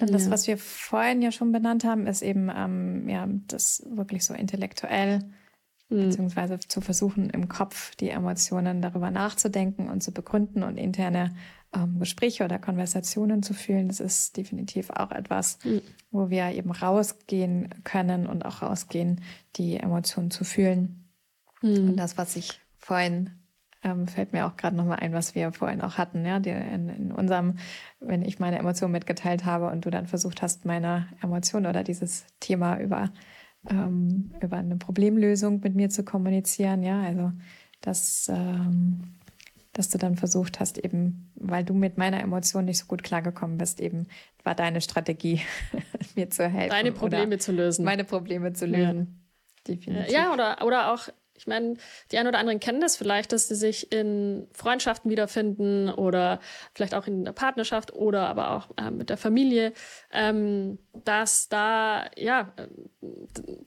Und 0.00 0.12
das, 0.12 0.26
ja. 0.26 0.30
was 0.30 0.46
wir 0.46 0.58
vorhin 0.58 1.22
ja 1.22 1.30
schon 1.30 1.52
benannt 1.52 1.84
haben, 1.84 2.06
ist 2.06 2.22
eben 2.22 2.50
ähm, 2.54 3.08
ja 3.08 3.28
das 3.48 3.82
wirklich 3.88 4.24
so 4.24 4.34
intellektuell 4.34 5.20
mhm. 5.90 6.04
beziehungsweise 6.04 6.58
zu 6.58 6.80
versuchen, 6.80 7.30
im 7.30 7.48
Kopf 7.48 7.94
die 7.96 8.10
Emotionen 8.10 8.80
darüber 8.80 9.10
nachzudenken 9.10 9.90
und 9.90 10.02
zu 10.02 10.12
begründen 10.12 10.62
und 10.62 10.76
interne 10.76 11.34
ähm, 11.74 11.98
Gespräche 11.98 12.44
oder 12.44 12.58
Konversationen 12.58 13.42
zu 13.42 13.54
fühlen. 13.54 13.88
Das 13.88 14.00
ist 14.00 14.36
definitiv 14.36 14.90
auch 14.90 15.10
etwas, 15.10 15.58
mhm. 15.64 15.82
wo 16.10 16.30
wir 16.30 16.50
eben 16.52 16.70
rausgehen 16.70 17.68
können 17.84 18.26
und 18.26 18.44
auch 18.44 18.62
rausgehen, 18.62 19.20
die 19.56 19.76
Emotionen 19.76 20.30
zu 20.30 20.44
fühlen. 20.44 21.08
Mhm. 21.62 21.90
Und 21.90 21.96
das, 21.96 22.16
was 22.16 22.36
ich 22.36 22.60
vorhin 22.78 23.30
ähm, 23.82 24.06
fällt 24.06 24.32
mir 24.32 24.46
auch 24.46 24.56
gerade 24.56 24.76
nochmal 24.76 24.98
ein, 25.00 25.12
was 25.12 25.34
wir 25.34 25.52
vorhin 25.52 25.80
auch 25.80 25.96
hatten, 25.96 26.24
ja, 26.24 26.36
in, 26.36 26.88
in, 26.88 27.12
unserem, 27.12 27.56
wenn 27.98 28.22
ich 28.22 28.38
meine 28.38 28.58
Emotionen 28.58 28.92
mitgeteilt 28.92 29.44
habe 29.44 29.70
und 29.70 29.84
du 29.84 29.90
dann 29.90 30.06
versucht 30.06 30.42
hast, 30.42 30.64
meine 30.64 31.08
Emotionen 31.22 31.66
oder 31.66 31.82
dieses 31.82 32.26
Thema 32.40 32.78
über, 32.78 33.10
ähm, 33.70 34.32
über 34.42 34.58
eine 34.58 34.76
Problemlösung 34.76 35.60
mit 35.60 35.74
mir 35.74 35.88
zu 35.88 36.04
kommunizieren, 36.04 36.82
ja, 36.82 37.02
also 37.02 37.32
dass, 37.80 38.28
ähm, 38.28 39.14
dass 39.72 39.88
du 39.88 39.96
dann 39.96 40.16
versucht 40.16 40.60
hast, 40.60 40.76
eben, 40.76 41.32
weil 41.36 41.64
du 41.64 41.72
mit 41.72 41.96
meiner 41.96 42.20
Emotion 42.20 42.66
nicht 42.66 42.78
so 42.78 42.86
gut 42.86 43.02
klargekommen 43.02 43.56
bist, 43.56 43.80
eben 43.80 44.08
war 44.44 44.54
deine 44.54 44.82
Strategie, 44.82 45.40
mir 46.16 46.28
zu 46.28 46.46
helfen. 46.46 46.70
Deine 46.70 46.92
Probleme 46.92 47.38
zu 47.38 47.52
lösen. 47.52 47.84
Meine 47.84 48.04
Probleme 48.04 48.52
zu 48.52 48.66
lösen. 48.66 48.98
Ja. 48.98 49.20
Definitiv. 49.68 50.12
Ja, 50.12 50.32
oder, 50.32 50.64
oder 50.64 50.92
auch 50.92 51.08
Ich 51.40 51.46
meine, 51.46 51.76
die 52.12 52.18
einen 52.18 52.28
oder 52.28 52.38
anderen 52.38 52.60
kennen 52.60 52.82
das 52.82 52.98
vielleicht, 52.98 53.32
dass 53.32 53.48
sie 53.48 53.54
sich 53.54 53.90
in 53.92 54.46
Freundschaften 54.52 55.10
wiederfinden 55.10 55.88
oder 55.88 56.38
vielleicht 56.74 56.94
auch 56.94 57.06
in 57.06 57.24
der 57.24 57.32
Partnerschaft 57.32 57.94
oder 57.94 58.28
aber 58.28 58.50
auch 58.50 58.68
äh, 58.76 58.90
mit 58.90 59.08
der 59.08 59.16
Familie, 59.16 59.72
ähm, 60.12 60.78
dass 60.92 61.48
da, 61.48 62.10
ja, 62.14 62.52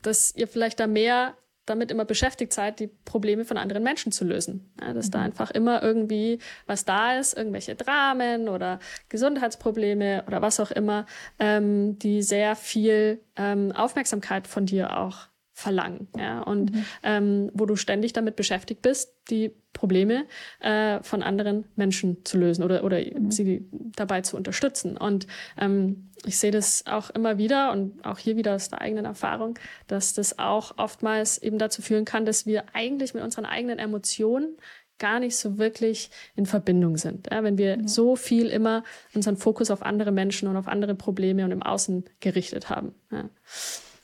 dass 0.04 0.36
ihr 0.36 0.48
vielleicht 0.48 0.80
da 0.80 0.86
mehr 0.86 1.36
damit 1.66 1.90
immer 1.90 2.06
beschäftigt 2.06 2.54
seid, 2.54 2.80
die 2.80 2.92
Probleme 3.06 3.44
von 3.44 3.58
anderen 3.58 3.82
Menschen 3.82 4.12
zu 4.12 4.24
lösen. 4.24 4.72
Ja, 4.80 4.94
dass 4.94 5.08
mhm. 5.08 5.12
da 5.12 5.22
einfach 5.22 5.50
immer 5.50 5.82
irgendwie 5.82 6.38
was 6.68 6.86
da 6.86 7.18
ist, 7.18 7.36
irgendwelche 7.36 7.74
Dramen 7.74 8.50
oder 8.50 8.78
Gesundheitsprobleme 9.10 10.26
oder 10.28 10.44
was 10.44 10.60
auch 10.60 10.70
immer, 10.70 11.08
ähm, 11.40 11.98
die 11.98 12.22
sehr 12.22 12.56
viel 12.56 13.24
ähm, 13.36 13.72
Aufmerksamkeit 13.72 14.48
von 14.48 14.68
dir 14.68 14.96
auch 14.96 15.33
verlangen. 15.54 16.08
Ja? 16.18 16.41
Und 16.41 16.74
mhm. 16.74 16.86
ähm, 17.04 17.51
wo 17.54 17.66
du 17.66 17.76
ständig 17.76 18.14
damit 18.14 18.36
beschäftigt 18.36 18.82
bist, 18.82 19.14
die 19.30 19.51
Probleme 19.72 20.26
äh, 20.60 21.01
von 21.04 21.24
anderen 21.24 21.66
Menschen 21.76 22.26
zu 22.26 22.38
lösen 22.38 22.64
oder, 22.64 22.84
oder 22.84 22.99
mhm. 22.99 23.32
sie 23.32 23.68
dabei 23.95 24.22
zu 24.22 24.36
unterstützen. 24.36 24.97
Und 24.97 25.28
ähm, 25.58 26.10
ich 26.26 26.38
sehe 26.38 26.51
das 26.51 26.86
auch 26.88 27.10
immer 27.12 27.38
wieder 27.38 27.72
und 27.72 28.04
auch 28.06 28.18
hier 28.18 28.36
wieder 28.36 28.56
aus 28.56 28.70
der 28.70 28.82
eigenen 28.82 29.06
Erfahrung, 29.06 29.58
dass 29.88 30.14
das 30.14 30.39
auch 30.39 30.78
oftmals 30.78 31.38
eben 31.38 31.58
dazu 31.58 31.82
führen 31.82 32.06
kann, 32.06 32.26
dass 32.26 32.45
wir 32.45 32.64
eigentlich 32.74 33.14
mit 33.14 33.24
unseren 33.24 33.45
eigenen 33.45 33.80
Emotionen 33.80 34.58
gar 34.99 35.20
nicht 35.20 35.36
so 35.36 35.58
wirklich 35.58 36.10
in 36.36 36.45
Verbindung 36.45 36.97
sind. 36.97 37.28
Ja, 37.32 37.43
wenn 37.43 37.58
wir 37.58 37.78
ja. 37.78 37.88
so 37.88 38.16
viel 38.16 38.47
immer 38.47 38.84
unseren 39.14 39.38
Fokus 39.38 39.72
auf 39.72 39.82
andere 39.82 40.12
Menschen 40.12 40.47
und 40.47 40.56
auf 40.56 40.68
andere 40.68 40.95
Probleme 40.95 41.43
und 41.43 41.51
im 41.51 41.64
Außen 41.64 42.06
gerichtet 42.20 42.70
haben. 42.70 42.95
Ja. 43.12 43.30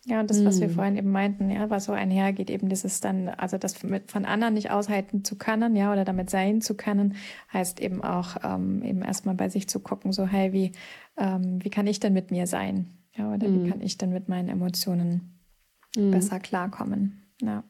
Ja, 0.09 0.21
und 0.21 0.29
das, 0.31 0.43
was 0.43 0.59
wir 0.59 0.69
hm. 0.69 0.73
vorhin 0.73 0.97
eben 0.97 1.11
meinten, 1.11 1.51
ja, 1.51 1.69
was 1.69 1.85
so 1.85 1.91
einhergeht, 1.91 2.49
eben 2.49 2.67
dieses 2.67 2.99
dann, 2.99 3.29
also 3.29 3.59
das 3.59 3.83
mit 3.83 4.09
von 4.09 4.25
anderen 4.25 4.55
nicht 4.55 4.71
aushalten 4.71 5.23
zu 5.23 5.37
können, 5.37 5.75
ja, 5.75 5.91
oder 5.91 6.03
damit 6.03 6.31
sein 6.31 6.61
zu 6.61 6.75
können, 6.75 7.13
heißt 7.53 7.79
eben 7.79 8.03
auch 8.03 8.37
ähm, 8.43 8.81
eben 8.81 9.03
erstmal 9.03 9.35
bei 9.35 9.49
sich 9.49 9.69
zu 9.69 9.79
gucken, 9.79 10.11
so, 10.11 10.25
hey, 10.25 10.51
wie, 10.51 10.71
ähm, 11.15 11.63
wie 11.63 11.69
kann 11.69 11.85
ich 11.85 11.99
denn 11.99 12.13
mit 12.13 12.31
mir 12.31 12.47
sein? 12.47 12.87
Ja, 13.15 13.31
oder 13.31 13.47
mhm. 13.47 13.53
wie 13.53 13.63
hm. 13.65 13.69
kann 13.69 13.81
ich 13.81 13.99
denn 13.99 14.09
mit 14.09 14.29
meinen 14.29 14.49
Emotionen 14.49 15.39
mhm. 15.95 16.09
besser 16.09 16.39
klarkommen? 16.39 17.21
Ja. 17.41 17.63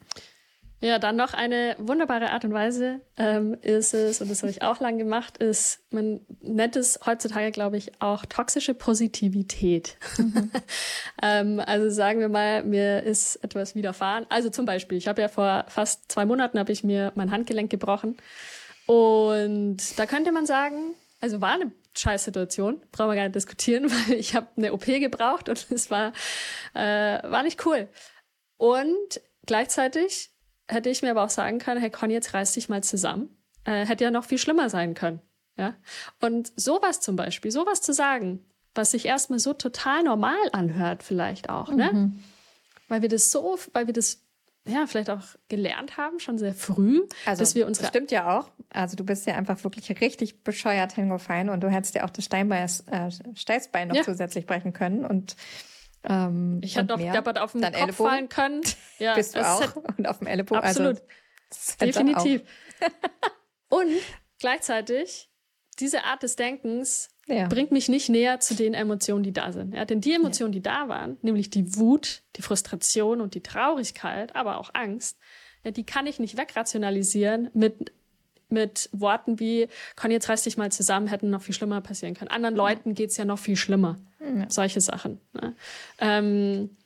Ja, 0.82 0.98
dann 0.98 1.18
noch 1.18 1.34
eine 1.34 1.76
wunderbare 1.78 2.32
Art 2.32 2.46
und 2.46 2.54
Weise 2.54 3.02
ähm, 3.18 3.58
ist 3.62 3.94
es, 3.94 4.22
und 4.22 4.32
das 4.32 4.42
habe 4.44 4.52
ich 4.52 4.62
auch 4.62 4.80
lang 4.80 4.98
gemacht, 4.98 5.38
ist, 5.38 5.82
man 5.92 6.22
nennt 6.42 6.78
es 6.78 7.00
heutzutage, 7.06 7.52
glaube 7.52 7.76
ich, 7.76 8.02
auch 8.02 8.26
toxische 8.26 8.74
Positivität. 8.74 9.98
Mhm. 10.18 10.52
ähm, 11.22 11.62
also 11.66 11.90
sagen 11.90 12.22
wir 12.22 12.30
mal, 12.30 12.64
mir 12.64 13.04
ist 13.04 13.36
etwas 13.44 13.76
widerfahren. 13.76 14.26
Also 14.30 14.50
zum 14.50 14.66
Beispiel, 14.66 14.98
ich 14.98 15.10
habe 15.10 15.22
ja 15.22 15.28
vor 15.28 15.66
fast 15.68 16.10
zwei 16.10 16.26
Monaten 16.26 16.58
habe 16.58 16.72
ich 16.72 16.84
mir 16.86 17.12
mein 17.16 17.32
Handgelenk 17.32 17.70
gebrochen. 17.70 18.16
Und 18.86 20.00
da 20.00 20.06
könnte 20.06 20.32
man 20.32 20.46
sagen, 20.46 20.96
also 21.20 21.42
war 21.42 21.56
eine 21.56 21.74
scheiß 21.94 22.24
Situation, 22.24 22.82
brauchen 22.94 23.10
wir 23.10 23.16
gar 23.16 23.24
nicht 23.24 23.36
diskutieren, 23.36 23.92
weil 24.08 24.18
ich 24.18 24.34
habe 24.34 24.48
eine 24.56 24.72
OP 24.72 24.86
gebraucht 24.86 25.50
und 25.50 25.68
es 25.72 25.92
war, 25.92 26.14
äh, 26.74 27.22
war 27.30 27.44
nicht 27.44 27.66
cool. 27.66 27.90
Und 28.58 29.22
gleichzeitig 29.46 30.32
hätte 30.70 30.90
ich 30.90 31.02
mir 31.02 31.12
aber 31.12 31.24
auch 31.24 31.30
sagen 31.30 31.60
können, 31.60 31.82
hey 31.82 31.90
Conny, 31.90 32.14
jetzt 32.14 32.34
reiß 32.34 32.54
dich 32.54 32.70
mal 32.70 32.84
zusammen. 32.84 33.36
Äh, 33.66 33.86
hätte 33.86 34.04
ja 34.04 34.12
noch 34.12 34.24
viel 34.24 34.38
schlimmer 34.38 34.70
sein 34.70 34.94
können. 34.94 35.22
Ja? 35.58 35.76
Und 36.22 36.54
sowas 36.56 37.02
zum 37.02 37.16
Beispiel, 37.16 37.52
sowas 37.52 37.82
zu 37.82 37.94
sagen, 37.94 38.46
was 38.76 38.92
sich 38.92 39.06
erstmal 39.06 39.40
so 39.40 39.54
total 39.54 40.04
normal 40.04 40.38
anhört, 40.54 41.04
vielleicht 41.04 41.50
auch, 41.50 41.70
ne? 41.70 41.92
mhm. 41.92 42.00
ne? 42.00 42.14
Weil 42.88 43.02
wir 43.02 43.10
das 43.10 43.30
so, 43.30 43.60
weil 43.74 43.88
wir 43.88 43.94
das 43.94 44.24
ja, 44.68 44.86
vielleicht 44.88 45.10
auch 45.10 45.24
gelernt 45.48 45.98
haben, 45.98 46.20
schon 46.20 46.38
sehr 46.38 46.54
früh, 46.54 47.02
also, 47.26 47.40
dass 47.40 47.56
wir 47.56 47.66
unsere. 47.66 47.84
Das 47.84 47.90
stimmt 47.90 48.12
ja 48.12 48.40
auch. 48.40 48.50
Also 48.70 48.96
du 48.96 49.04
bist 49.04 49.26
ja 49.26 49.36
einfach 49.36 49.64
wirklich 49.64 50.02
richtig 50.02 50.44
bescheuert 50.44 50.94
hingefallen 50.94 51.50
und 51.50 51.62
du 51.62 51.70
hättest 51.70 51.96
ja 51.96 52.04
auch 52.04 52.10
das 52.10 52.26
Steinbein, 52.26 52.70
äh, 52.92 53.10
Steißbein 53.36 53.88
noch 53.88 53.96
ja. 53.96 54.04
zusätzlich 54.04 54.46
brechen 54.46 54.74
können 54.74 55.06
und 55.06 55.36
ähm, 56.04 56.60
ich 56.64 56.76
hätte 56.76 56.88
noch 56.88 57.00
deppert 57.00 57.40
auf 57.40 57.52
den 57.52 57.62
Kopf 57.62 57.74
Ellenbogen. 57.74 58.10
fallen 58.10 58.30
können. 58.30 58.62
Ja, 59.00 59.16
Bist 59.16 59.34
du 59.34 59.48
auch. 59.48 59.76
und 59.98 60.08
auf 60.08 60.20
dem 60.20 60.28
Ellenbogen. 60.28 60.62
Also 60.62 60.90
Absolut. 60.90 61.10
Also, 61.50 61.86
Definitiv. 61.86 62.42
und 63.70 63.92
gleichzeitig, 64.40 65.30
diese 65.80 66.04
Art 66.04 66.22
des 66.22 66.36
Denkens 66.36 67.10
ja. 67.28 67.48
bringt 67.48 67.72
mich 67.72 67.88
nicht 67.88 68.10
näher 68.10 68.42
zu 68.42 68.56
den 68.56 68.74
Emotionen, 68.74 69.24
die 69.24 69.32
da 69.32 69.54
sind. 69.54 69.74
Ja, 69.74 69.86
denn 69.86 70.02
die 70.02 70.14
Emotionen, 70.14 70.52
die 70.52 70.62
da 70.62 70.90
waren, 70.90 71.18
nämlich 71.22 71.50
die 71.50 71.78
Wut, 71.78 72.24
die 72.36 72.42
Frustration 72.42 73.22
und 73.22 73.36
die 73.36 73.42
Traurigkeit, 73.42 74.36
aber 74.36 74.58
auch 74.58 74.72
Angst, 74.74 75.18
ja, 75.64 75.72
die 75.72 75.86
kann 75.86 76.08
ich 76.08 76.20
nicht 76.20 76.38
wegrationalisieren 76.38 77.50
mit 77.54 77.94
mit 78.52 78.90
Worten 78.92 79.40
wie, 79.40 79.68
Conny, 79.96 80.14
jetzt 80.14 80.30
reiß 80.30 80.44
dich 80.44 80.58
mal 80.58 80.72
zusammen, 80.72 81.08
hätten 81.08 81.30
noch 81.30 81.42
viel 81.42 81.54
schlimmer 81.54 81.82
passieren 81.82 82.16
können. 82.16 82.30
Anderen 82.32 82.56
Leuten 82.56 82.94
geht's 82.94 83.18
ja 83.18 83.26
noch 83.26 83.40
viel 83.40 83.56
schlimmer. 83.56 83.98
Ja. 84.20 84.50
Solche 84.50 84.82
Sachen. 84.82 85.22
Ne? 85.34 85.56
Ähm, 86.00 86.78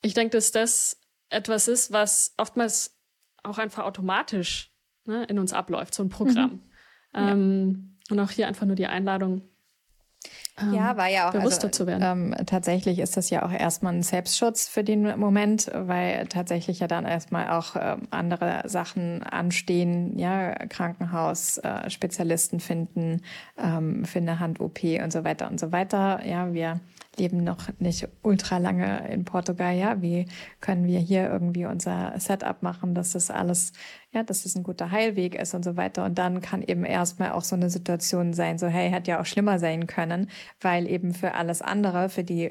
ich 0.00 0.14
denke, 0.14 0.36
dass 0.36 0.52
das 0.52 1.00
etwas 1.28 1.68
ist, 1.68 1.92
was 1.92 2.34
oftmals 2.36 2.96
auch 3.42 3.58
einfach 3.58 3.84
automatisch 3.84 4.72
ne, 5.04 5.24
in 5.24 5.38
uns 5.38 5.52
abläuft, 5.52 5.94
so 5.94 6.02
ein 6.02 6.08
Programm. 6.08 6.52
Mhm. 6.52 6.60
Ähm, 7.14 7.98
Und 8.10 8.20
auch 8.20 8.30
hier 8.30 8.48
einfach 8.48 8.66
nur 8.66 8.76
die 8.76 8.86
Einladung, 8.86 9.42
ja, 10.60 10.90
ähm, 10.90 10.96
war 10.96 11.08
ja 11.08 11.28
auch 11.28 11.32
bewusster 11.32 11.68
also, 11.68 11.84
zu 11.84 11.86
werden. 11.86 12.34
Ähm, 12.34 12.46
tatsächlich 12.46 12.98
ist 12.98 13.16
das 13.16 13.30
ja 13.30 13.44
auch 13.44 13.52
erstmal 13.52 13.94
ein 13.94 14.02
Selbstschutz 14.02 14.68
für 14.68 14.84
den 14.84 15.18
Moment, 15.18 15.70
weil 15.74 16.26
tatsächlich 16.26 16.80
ja 16.80 16.86
dann 16.86 17.06
erstmal 17.06 17.48
auch 17.50 17.74
ähm, 17.78 18.02
andere 18.10 18.62
Sachen 18.66 19.22
anstehen, 19.22 20.18
ja, 20.18 20.54
Krankenhaus, 20.66 21.58
äh, 21.58 21.88
Spezialisten 21.88 22.60
finden 22.60 23.22
ähm, 23.56 24.04
eine 24.14 24.38
Hand-OP 24.40 24.84
und 25.02 25.12
so 25.12 25.24
weiter 25.24 25.50
und 25.50 25.58
so 25.58 25.72
weiter. 25.72 26.24
Ja, 26.24 26.52
wir 26.52 26.80
leben 27.18 27.44
noch 27.44 27.68
nicht 27.78 28.08
ultra 28.22 28.58
lange 28.58 29.08
in 29.08 29.24
Portugal. 29.24 29.74
Ja, 29.74 30.00
wie 30.00 30.26
können 30.60 30.86
wir 30.86 30.98
hier 30.98 31.28
irgendwie 31.28 31.66
unser 31.66 32.18
Setup 32.18 32.62
machen, 32.62 32.94
dass 32.94 33.12
das 33.12 33.30
alles, 33.30 33.72
ja, 34.12 34.22
dass 34.22 34.44
das 34.44 34.56
ein 34.56 34.62
guter 34.62 34.90
Heilweg 34.90 35.34
ist 35.34 35.54
und 35.54 35.64
so 35.64 35.76
weiter. 35.76 36.04
Und 36.04 36.18
dann 36.18 36.40
kann 36.40 36.62
eben 36.62 36.84
erstmal 36.84 37.32
auch 37.32 37.42
so 37.42 37.54
eine 37.54 37.70
Situation 37.70 38.32
sein, 38.32 38.58
so, 38.58 38.66
hey, 38.66 38.90
hätte 38.90 39.10
ja 39.10 39.20
auch 39.20 39.26
schlimmer 39.26 39.58
sein 39.58 39.86
können, 39.86 40.30
weil 40.60 40.88
eben 40.88 41.12
für 41.12 41.34
alles 41.34 41.60
andere, 41.60 42.08
für 42.08 42.24
die, 42.24 42.50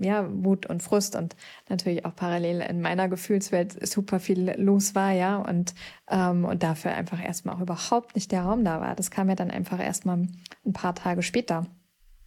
ja, 0.00 0.28
Wut 0.30 0.66
und 0.66 0.82
Frust 0.82 1.16
und 1.16 1.34
natürlich 1.68 2.04
auch 2.04 2.14
parallel 2.14 2.60
in 2.60 2.80
meiner 2.80 3.08
Gefühlswelt 3.08 3.86
super 3.86 4.20
viel 4.20 4.54
los 4.58 4.94
war, 4.94 5.12
ja, 5.12 5.36
und, 5.38 5.74
ähm, 6.08 6.44
und 6.44 6.62
dafür 6.62 6.92
einfach 6.92 7.22
erstmal 7.22 7.56
auch 7.56 7.60
überhaupt 7.60 8.14
nicht 8.14 8.30
der 8.30 8.42
Raum 8.42 8.64
da 8.64 8.80
war. 8.80 8.94
Das 8.94 9.10
kam 9.10 9.28
ja 9.28 9.34
dann 9.34 9.50
einfach 9.50 9.80
erstmal 9.80 10.28
ein 10.64 10.72
paar 10.72 10.94
Tage 10.94 11.22
später. 11.22 11.66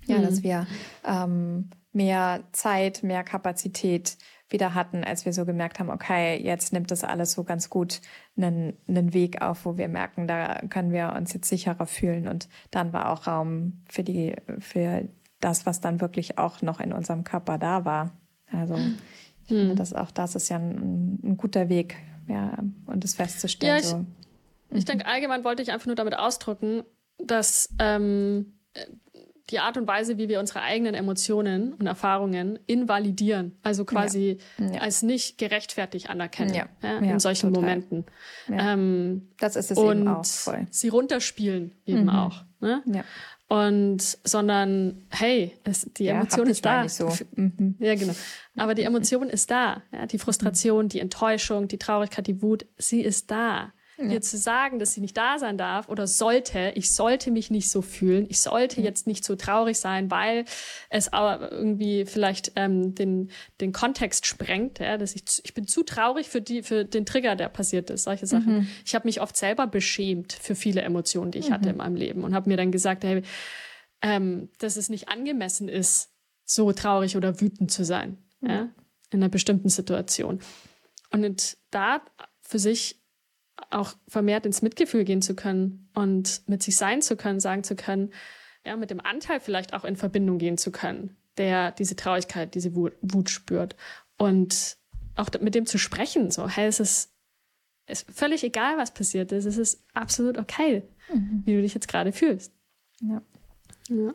Ja, 0.05 0.19
mhm. 0.19 0.23
dass 0.23 0.43
wir 0.43 0.67
ähm, 1.05 1.69
mehr 1.93 2.43
Zeit, 2.51 3.03
mehr 3.03 3.23
Kapazität 3.23 4.17
wieder 4.49 4.75
hatten, 4.75 5.03
als 5.03 5.25
wir 5.25 5.33
so 5.33 5.45
gemerkt 5.45 5.79
haben, 5.79 5.89
okay, 5.89 6.39
jetzt 6.41 6.71
nimmt 6.71 6.91
das 6.91 7.03
alles 7.03 7.31
so 7.31 7.43
ganz 7.43 7.69
gut 7.69 8.01
einen, 8.37 8.73
einen 8.87 9.13
Weg 9.13 9.41
auf, 9.41 9.65
wo 9.65 9.77
wir 9.77 9.87
merken, 9.87 10.27
da 10.27 10.61
können 10.69 10.91
wir 10.91 11.13
uns 11.17 11.33
jetzt 11.33 11.49
sicherer 11.49 11.87
fühlen. 11.87 12.27
Und 12.27 12.47
dann 12.69 12.93
war 12.93 13.11
auch 13.11 13.25
Raum 13.25 13.81
für 13.89 14.03
die, 14.03 14.35
für 14.59 15.07
das, 15.39 15.65
was 15.65 15.81
dann 15.81 15.99
wirklich 15.99 16.37
auch 16.37 16.61
noch 16.61 16.79
in 16.79 16.93
unserem 16.93 17.23
Körper 17.23 17.57
da 17.57 17.85
war. 17.85 18.11
Also 18.51 18.75
ich 18.75 19.51
mhm. 19.51 19.55
finde, 19.57 19.75
dass 19.75 19.93
auch 19.93 20.11
das 20.11 20.35
ist 20.35 20.49
ja 20.49 20.57
ein, 20.57 21.19
ein 21.23 21.37
guter 21.37 21.69
Weg, 21.69 21.95
ja, 22.27 22.57
und 22.85 23.03
das 23.03 23.15
festzustellen. 23.15 23.77
Ja, 23.77 23.79
ich, 23.79 23.85
so. 23.85 24.05
ich 24.71 24.85
denke, 24.85 25.07
allgemein 25.07 25.43
wollte 25.43 25.63
ich 25.63 25.71
einfach 25.71 25.87
nur 25.87 25.95
damit 25.95 26.17
ausdrücken, 26.17 26.83
dass 27.17 27.73
ähm, 27.79 28.59
die 29.49 29.59
Art 29.59 29.77
und 29.77 29.87
Weise, 29.87 30.17
wie 30.17 30.27
wir 30.27 30.39
unsere 30.39 30.61
eigenen 30.61 30.95
Emotionen 30.95 31.73
und 31.73 31.85
Erfahrungen 31.85 32.57
invalidieren, 32.65 33.57
also 33.61 33.85
quasi 33.85 34.39
ja. 34.57 34.71
Ja. 34.71 34.81
als 34.81 35.03
nicht 35.03 35.37
gerechtfertigt 35.37 36.09
anerkennen 36.09 36.53
ja. 36.53 36.97
in 36.97 37.19
solchen 37.19 37.53
total. 37.53 37.61
Momenten. 37.61 38.05
Ähm, 38.49 39.29
das 39.39 39.55
ist 39.55 39.71
es 39.71 39.77
und 39.77 39.99
eben 39.99 40.07
auch 40.07 40.25
voll. 40.25 40.67
sie 40.71 40.89
runterspielen 40.89 41.73
eben 41.85 42.03
mhm. 42.03 42.09
auch. 42.09 42.43
Ne? 42.59 42.83
Und 43.47 44.01
sondern 44.23 45.05
hey, 45.09 45.53
es, 45.63 45.87
die 45.93 46.07
Emotion 46.07 46.47
ist 46.47 46.65
da. 46.65 46.89
So. 46.89 47.13
Mhm. 47.35 47.75
Ja, 47.77 47.93
genau. 47.93 48.13
Aber 48.57 48.73
die 48.73 48.81
Emotion 48.81 49.29
ist 49.29 49.51
da. 49.51 49.83
die 50.11 50.17
Frustration, 50.17 50.89
die 50.89 50.99
Enttäuschung, 50.99 51.67
die 51.67 51.77
Traurigkeit, 51.77 52.25
die 52.25 52.41
Wut, 52.41 52.65
sie 52.77 53.01
ist 53.01 53.29
da 53.29 53.71
ja. 53.97 54.05
ihr 54.05 54.21
zu 54.21 54.37
sagen, 54.37 54.79
dass 54.79 54.93
sie 54.93 55.01
nicht 55.01 55.15
da 55.15 55.39
sein 55.39 55.57
darf 55.57 55.89
oder 55.89 56.07
sollte, 56.07 56.71
ich 56.75 56.93
sollte 56.93 57.31
mich 57.31 57.49
nicht 57.49 57.69
so 57.69 57.81
fühlen, 57.81 58.25
ich 58.29 58.41
sollte 58.41 58.79
mhm. 58.79 58.85
jetzt 58.85 59.07
nicht 59.07 59.23
so 59.23 59.35
traurig 59.35 59.79
sein, 59.79 60.11
weil 60.11 60.45
es 60.89 61.11
aber 61.11 61.51
irgendwie 61.51 62.05
vielleicht 62.05 62.53
ähm, 62.55 62.95
den, 62.95 63.31
den 63.61 63.71
Kontext 63.71 64.25
sprengt, 64.25 64.79
ja, 64.79 64.97
dass 64.97 65.15
ich, 65.15 65.23
ich 65.43 65.53
bin 65.53 65.67
zu 65.67 65.83
traurig 65.83 66.29
für, 66.29 66.41
die, 66.41 66.63
für 66.63 66.85
den 66.85 67.05
Trigger, 67.05 67.35
der 67.35 67.49
passiert 67.49 67.89
ist, 67.89 68.03
solche 68.03 68.27
Sachen. 68.27 68.59
Mhm. 68.59 68.67
Ich 68.85 68.95
habe 68.95 69.07
mich 69.07 69.21
oft 69.21 69.37
selber 69.37 69.67
beschämt 69.67 70.33
für 70.33 70.55
viele 70.55 70.81
Emotionen, 70.81 71.31
die 71.31 71.39
ich 71.39 71.49
mhm. 71.49 71.53
hatte 71.53 71.69
in 71.69 71.77
meinem 71.77 71.95
Leben 71.95 72.23
und 72.23 72.35
habe 72.35 72.49
mir 72.49 72.57
dann 72.57 72.71
gesagt, 72.71 73.03
hey, 73.03 73.21
ähm, 74.01 74.49
dass 74.59 74.77
es 74.77 74.89
nicht 74.89 75.09
angemessen 75.09 75.69
ist, 75.69 76.11
so 76.43 76.71
traurig 76.71 77.17
oder 77.17 77.41
wütend 77.41 77.71
zu 77.71 77.83
sein, 77.83 78.17
ja, 78.41 78.69
in 79.09 79.23
einer 79.23 79.29
bestimmten 79.29 79.69
Situation. 79.69 80.39
Und 81.11 81.57
da 81.71 82.01
für 82.41 82.59
sich 82.59 83.01
auch 83.69 83.95
vermehrt 84.07 84.45
ins 84.45 84.61
Mitgefühl 84.61 85.03
gehen 85.03 85.21
zu 85.21 85.35
können 85.35 85.89
und 85.93 86.41
mit 86.47 86.63
sich 86.63 86.77
sein 86.77 87.01
zu 87.01 87.15
können, 87.15 87.39
sagen 87.39 87.63
zu 87.63 87.75
können, 87.75 88.11
ja, 88.65 88.75
mit 88.75 88.89
dem 88.89 88.99
Anteil 88.99 89.39
vielleicht 89.39 89.73
auch 89.73 89.85
in 89.85 89.95
Verbindung 89.95 90.37
gehen 90.37 90.57
zu 90.57 90.71
können, 90.71 91.15
der 91.37 91.71
diese 91.71 91.95
Traurigkeit, 91.95 92.55
diese 92.55 92.75
Wut, 92.75 92.93
Wut 93.01 93.29
spürt 93.29 93.75
und 94.17 94.77
auch 95.15 95.29
mit 95.39 95.55
dem 95.55 95.65
zu 95.65 95.77
sprechen, 95.77 96.31
so, 96.31 96.49
hey, 96.49 96.67
es 96.67 96.79
ist, 96.79 97.11
ist 97.87 98.09
völlig 98.11 98.43
egal, 98.43 98.77
was 98.77 98.93
passiert 98.93 99.31
ist, 99.31 99.45
es 99.45 99.57
ist 99.57 99.83
absolut 99.93 100.37
okay, 100.37 100.83
mhm. 101.13 101.43
wie 101.45 101.53
du 101.53 101.61
dich 101.61 101.73
jetzt 101.73 101.87
gerade 101.87 102.11
fühlst. 102.11 102.51
Ja. 103.01 103.21
ja. 103.89 104.13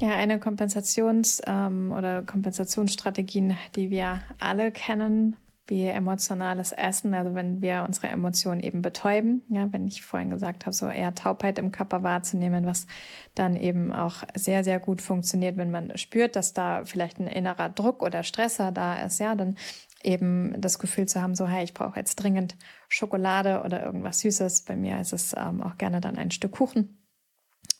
Ja, 0.00 0.14
eine 0.16 0.38
Kompensations- 0.38 1.42
ähm, 1.46 1.92
oder 1.92 2.22
Kompensationsstrategien, 2.22 3.56
die 3.76 3.90
wir 3.90 4.22
alle 4.38 4.72
kennen, 4.72 5.36
wie 5.70 5.86
emotionales 5.86 6.72
Essen, 6.72 7.14
also 7.14 7.34
wenn 7.34 7.62
wir 7.62 7.84
unsere 7.86 8.08
Emotionen 8.08 8.60
eben 8.60 8.82
betäuben, 8.82 9.42
ja, 9.48 9.72
wenn 9.72 9.86
ich 9.86 10.02
vorhin 10.02 10.30
gesagt 10.30 10.66
habe, 10.66 10.74
so 10.74 10.88
eher 10.88 11.14
Taubheit 11.14 11.58
im 11.58 11.72
Körper 11.72 12.02
wahrzunehmen, 12.02 12.66
was 12.66 12.86
dann 13.34 13.56
eben 13.56 13.92
auch 13.92 14.24
sehr, 14.34 14.64
sehr 14.64 14.80
gut 14.80 15.00
funktioniert, 15.00 15.56
wenn 15.56 15.70
man 15.70 15.96
spürt, 15.96 16.36
dass 16.36 16.52
da 16.52 16.84
vielleicht 16.84 17.20
ein 17.20 17.28
innerer 17.28 17.68
Druck 17.70 18.02
oder 18.02 18.24
Stresser 18.24 18.72
da 18.72 19.02
ist, 19.02 19.20
ja, 19.20 19.34
dann 19.34 19.56
eben 20.02 20.60
das 20.60 20.78
Gefühl 20.78 21.06
zu 21.06 21.22
haben, 21.22 21.34
so, 21.34 21.46
hey, 21.46 21.64
ich 21.64 21.74
brauche 21.74 21.98
jetzt 21.98 22.16
dringend 22.16 22.56
Schokolade 22.88 23.62
oder 23.64 23.82
irgendwas 23.82 24.20
Süßes. 24.20 24.62
Bei 24.62 24.76
mir 24.76 25.00
ist 25.00 25.12
es 25.12 25.34
ähm, 25.36 25.62
auch 25.62 25.76
gerne 25.78 26.00
dann 26.00 26.16
ein 26.16 26.30
Stück 26.30 26.52
Kuchen. 26.52 27.06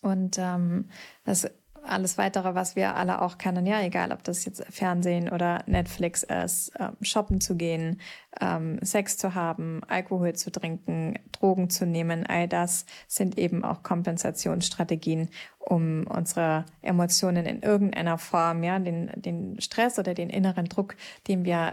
Und 0.03 0.39
ähm, 0.39 0.89
das 1.25 1.51
alles 1.83 2.19
weitere, 2.19 2.55
was 2.55 2.77
wir 2.77 2.97
alle 2.97 3.23
auch 3.23 3.39
kennen, 3.39 3.67
ja, 3.67 3.81
egal 3.83 4.13
ob 4.13 4.23
das 4.25 4.45
jetzt 4.45 4.65
Fernsehen 4.71 5.29
oder 5.31 5.63
Netflix 5.67 6.23
ist, 6.23 6.73
ähm, 6.79 6.97
shoppen 7.01 7.41
zu 7.41 7.57
gehen, 7.57 8.01
ähm, 8.41 8.79
Sex 8.83 9.17
zu 9.17 9.35
haben, 9.35 9.83
Alkohol 9.89 10.35
zu 10.35 10.51
trinken, 10.51 11.19
Drogen 11.33 11.71
zu 11.71 11.87
nehmen, 11.87 12.27
all 12.27 12.49
das 12.49 12.87
sind 13.09 13.39
eben 13.39 13.65
auch 13.65 13.83
Kompensationsstrategien, 13.83 15.31
um 15.59 16.07
unsere 16.07 16.65
Emotionen 16.83 17.47
in 17.47 17.63
irgendeiner 17.63 18.19
Form, 18.19 18.63
ja, 18.63 18.79
den, 18.79 19.11
den 19.17 19.61
Stress 19.61 19.99
oder 19.99 20.15
den 20.15 20.31
inneren 20.31 20.67
Druck, 20.67 20.97
den 21.29 21.45
wir 21.45 21.73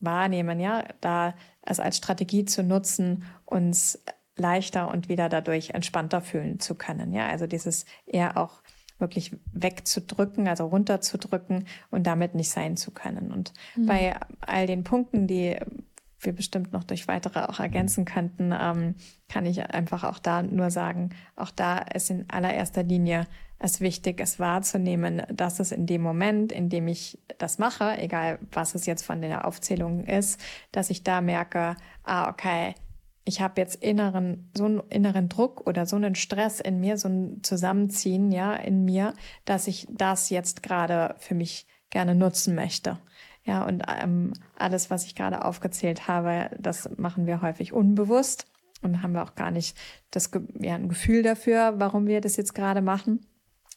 wahrnehmen, 0.00 0.60
ja, 0.60 0.84
da 1.00 1.34
es 1.62 1.80
als 1.80 1.96
Strategie 1.96 2.44
zu 2.44 2.62
nutzen, 2.62 3.24
uns 3.44 3.98
leichter 4.38 4.88
und 4.88 5.08
wieder 5.08 5.28
dadurch 5.28 5.70
entspannter 5.70 6.20
fühlen 6.20 6.60
zu 6.60 6.74
können. 6.74 7.12
Ja, 7.12 7.28
also 7.28 7.46
dieses 7.46 7.84
eher 8.06 8.36
auch 8.36 8.62
wirklich 8.98 9.36
wegzudrücken, 9.52 10.48
also 10.48 10.66
runterzudrücken 10.66 11.66
und 11.90 12.06
damit 12.06 12.34
nicht 12.34 12.50
sein 12.50 12.76
zu 12.76 12.90
können. 12.90 13.32
Und 13.32 13.52
mhm. 13.76 13.86
bei 13.86 14.16
all 14.40 14.66
den 14.66 14.84
Punkten, 14.84 15.26
die 15.26 15.56
wir 16.20 16.32
bestimmt 16.32 16.72
noch 16.72 16.84
durch 16.84 17.06
weitere 17.06 17.40
auch 17.40 17.60
ergänzen 17.60 18.04
könnten, 18.04 18.52
ähm, 18.58 18.96
kann 19.28 19.46
ich 19.46 19.62
einfach 19.70 20.04
auch 20.04 20.18
da 20.18 20.42
nur 20.42 20.70
sagen, 20.70 21.10
auch 21.36 21.50
da 21.50 21.78
ist 21.78 22.10
in 22.10 22.28
allererster 22.28 22.82
Linie 22.82 23.26
es 23.60 23.80
wichtig, 23.80 24.20
es 24.20 24.38
wahrzunehmen, 24.38 25.22
dass 25.32 25.58
es 25.60 25.72
in 25.72 25.86
dem 25.86 26.02
Moment, 26.02 26.52
in 26.52 26.68
dem 26.68 26.86
ich 26.86 27.18
das 27.38 27.58
mache, 27.58 27.98
egal 27.98 28.38
was 28.52 28.74
es 28.74 28.86
jetzt 28.86 29.04
von 29.04 29.20
der 29.20 29.46
Aufzählung 29.46 30.04
ist, 30.04 30.40
dass 30.72 30.90
ich 30.90 31.02
da 31.02 31.20
merke, 31.20 31.76
ah, 32.04 32.28
okay, 32.28 32.74
ich 33.28 33.42
habe 33.42 33.60
jetzt 33.60 33.76
inneren, 33.76 34.50
so 34.56 34.64
einen 34.64 34.80
inneren 34.88 35.28
Druck 35.28 35.66
oder 35.66 35.84
so 35.84 35.96
einen 35.96 36.14
Stress 36.14 36.60
in 36.60 36.80
mir, 36.80 36.96
so 36.96 37.08
ein 37.08 37.42
Zusammenziehen, 37.42 38.32
ja, 38.32 38.54
in 38.54 38.86
mir, 38.86 39.12
dass 39.44 39.66
ich 39.66 39.86
das 39.90 40.30
jetzt 40.30 40.62
gerade 40.62 41.14
für 41.18 41.34
mich 41.34 41.66
gerne 41.90 42.14
nutzen 42.14 42.54
möchte. 42.54 42.98
Ja, 43.44 43.66
und 43.66 43.82
ähm, 44.02 44.32
alles, 44.56 44.90
was 44.90 45.04
ich 45.04 45.14
gerade 45.14 45.44
aufgezählt 45.44 46.08
habe, 46.08 46.50
das 46.58 46.88
machen 46.96 47.26
wir 47.26 47.42
häufig 47.42 47.74
unbewusst 47.74 48.46
und 48.80 49.02
haben 49.02 49.12
wir 49.12 49.22
auch 49.22 49.34
gar 49.34 49.50
nicht 49.50 49.76
das 50.10 50.30
ja, 50.58 50.74
ein 50.74 50.88
Gefühl 50.88 51.22
dafür, 51.22 51.74
warum 51.76 52.06
wir 52.06 52.22
das 52.22 52.36
jetzt 52.36 52.54
gerade 52.54 52.80
machen 52.80 53.20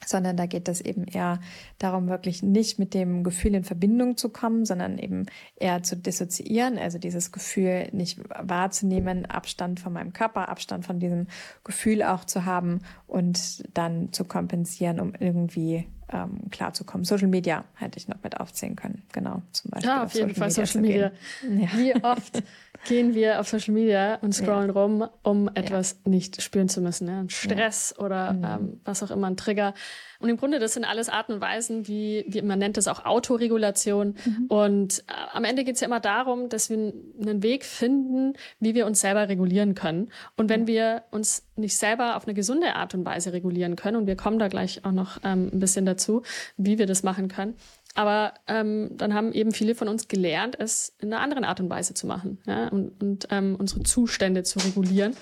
sondern 0.05 0.37
da 0.37 0.45
geht 0.45 0.67
es 0.67 0.81
eben 0.81 1.05
eher 1.05 1.39
darum, 1.77 2.07
wirklich 2.07 2.43
nicht 2.43 2.79
mit 2.79 2.93
dem 2.93 3.23
Gefühl 3.23 3.55
in 3.55 3.63
Verbindung 3.63 4.17
zu 4.17 4.29
kommen, 4.29 4.65
sondern 4.65 4.97
eben 4.97 5.25
eher 5.55 5.83
zu 5.83 5.95
dissoziieren, 5.95 6.77
also 6.77 6.97
dieses 6.97 7.31
Gefühl 7.31 7.89
nicht 7.91 8.19
wahrzunehmen, 8.37 9.25
Abstand 9.25 9.79
von 9.79 9.93
meinem 9.93 10.13
Körper, 10.13 10.49
Abstand 10.49 10.85
von 10.85 10.99
diesem 10.99 11.27
Gefühl 11.63 12.03
auch 12.03 12.25
zu 12.25 12.45
haben 12.45 12.79
und 13.07 13.63
dann 13.75 14.11
zu 14.11 14.25
kompensieren, 14.25 14.99
um 14.99 15.13
irgendwie 15.19 15.87
ähm, 16.11 16.49
klarzukommen. 16.51 17.05
Social 17.05 17.27
Media 17.27 17.63
hätte 17.75 17.97
ich 17.97 18.07
noch 18.07 18.21
mit 18.23 18.39
aufzählen 18.39 18.75
können, 18.75 19.03
genau, 19.11 19.41
zum 19.51 19.71
Beispiel. 19.71 19.89
Ja, 19.89 20.03
auf, 20.03 20.05
auf 20.05 20.13
jeden 20.15 20.33
Social 20.33 20.67
Fall 20.67 20.81
Media 20.81 21.11
Social 21.41 21.61
Media. 21.61 21.65
Ja. 21.65 21.77
Wie 21.77 22.03
oft 22.03 22.43
gehen 22.87 23.13
wir 23.13 23.39
auf 23.39 23.47
Social 23.47 23.73
Media 23.73 24.15
und 24.15 24.33
scrollen 24.33 24.73
ja. 24.73 24.81
rum, 24.81 25.07
um 25.23 25.49
etwas 25.53 25.97
ja. 26.03 26.11
nicht 26.11 26.41
spüren 26.41 26.69
zu 26.69 26.81
müssen. 26.81 27.07
Ja? 27.07 27.23
Stress 27.27 27.95
oder 27.97 28.33
mhm. 28.33 28.43
ähm, 28.43 28.81
was 28.85 29.03
auch 29.03 29.11
immer, 29.11 29.27
ein 29.27 29.37
Trigger. 29.37 29.73
Und 30.19 30.29
im 30.29 30.37
Grunde, 30.37 30.59
das 30.59 30.73
sind 30.73 30.85
alles 30.85 31.09
Arten 31.09 31.33
und 31.33 31.41
Weisen, 31.41 31.87
wie, 31.87 32.25
wie 32.27 32.41
man 32.41 32.59
nennt 32.59 32.77
es 32.77 32.87
auch 32.87 33.05
Autoregulation. 33.05 34.15
Mhm. 34.23 34.45
Und 34.47 34.99
äh, 35.07 35.13
am 35.33 35.43
Ende 35.43 35.63
geht 35.63 35.75
es 35.75 35.81
ja 35.81 35.87
immer 35.87 35.99
darum, 35.99 36.49
dass 36.49 36.69
wir 36.69 36.77
einen 36.77 37.43
Weg 37.43 37.65
finden, 37.65 38.33
wie 38.59 38.75
wir 38.75 38.85
uns 38.85 39.01
selber 39.01 39.29
regulieren 39.29 39.73
können. 39.73 40.11
Und 40.37 40.49
wenn 40.49 40.67
wir 40.67 41.03
uns 41.11 41.43
nicht 41.61 41.77
selber 41.77 42.17
auf 42.17 42.25
eine 42.25 42.33
gesunde 42.33 42.75
Art 42.75 42.93
und 42.93 43.05
Weise 43.05 43.31
regulieren 43.31 43.75
können, 43.75 43.97
und 43.97 44.07
wir 44.07 44.17
kommen 44.17 44.39
da 44.39 44.49
gleich 44.49 44.83
auch 44.83 44.91
noch 44.91 45.19
ähm, 45.23 45.49
ein 45.53 45.59
bisschen 45.59 45.85
dazu, 45.85 46.23
wie 46.57 46.77
wir 46.77 46.85
das 46.85 47.03
machen 47.03 47.29
können, 47.29 47.55
aber 47.93 48.33
ähm, 48.47 48.91
dann 48.97 49.13
haben 49.13 49.33
eben 49.33 49.51
viele 49.51 49.75
von 49.75 49.87
uns 49.87 50.07
gelernt, 50.07 50.57
es 50.59 50.95
in 50.99 51.13
einer 51.13 51.21
anderen 51.21 51.43
Art 51.43 51.59
und 51.59 51.69
Weise 51.69 51.93
zu 51.93 52.07
machen 52.07 52.39
ja? 52.45 52.67
und, 52.69 53.01
und 53.01 53.27
ähm, 53.31 53.55
unsere 53.59 53.83
Zustände 53.83 54.43
zu 54.43 54.59
regulieren. 54.59 55.15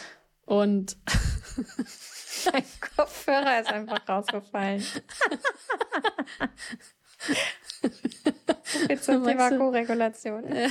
Und 0.46 0.98
mein 2.52 2.64
Kopfhörer 2.96 3.62
ist 3.62 3.72
einfach 3.72 4.08
rausgefallen. 4.08 4.84
Jetzt 8.88 9.04
zum 9.06 9.26
Thema 9.26 9.50
Co-Regulation. 9.50 10.44
Der, 10.48 10.70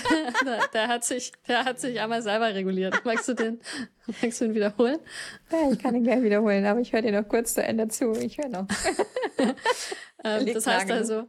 der, 0.72 0.88
hat 0.88 1.04
sich, 1.04 1.32
hat 1.48 1.80
sich 1.80 2.00
einmal 2.00 2.22
selber 2.22 2.54
reguliert. 2.54 3.04
Magst 3.04 3.28
du 3.28 3.34
den, 3.34 3.60
magst 4.22 4.40
du 4.40 4.46
ihn 4.46 4.54
wiederholen? 4.54 4.98
Ja, 5.50 5.70
ich 5.70 5.78
kann 5.78 5.94
ihn 5.94 6.04
gerne 6.04 6.22
wiederholen, 6.22 6.64
aber 6.66 6.80
ich 6.80 6.92
höre 6.92 7.02
dir 7.02 7.12
noch 7.12 7.28
kurz 7.28 7.54
zu 7.54 7.62
Ende 7.62 7.88
zu. 7.88 8.12
Ich 8.12 8.38
höre 8.38 8.48
noch. 8.48 8.66
ähm, 10.24 10.52
das 10.52 10.66
heißt 10.66 10.90
also, 10.90 11.28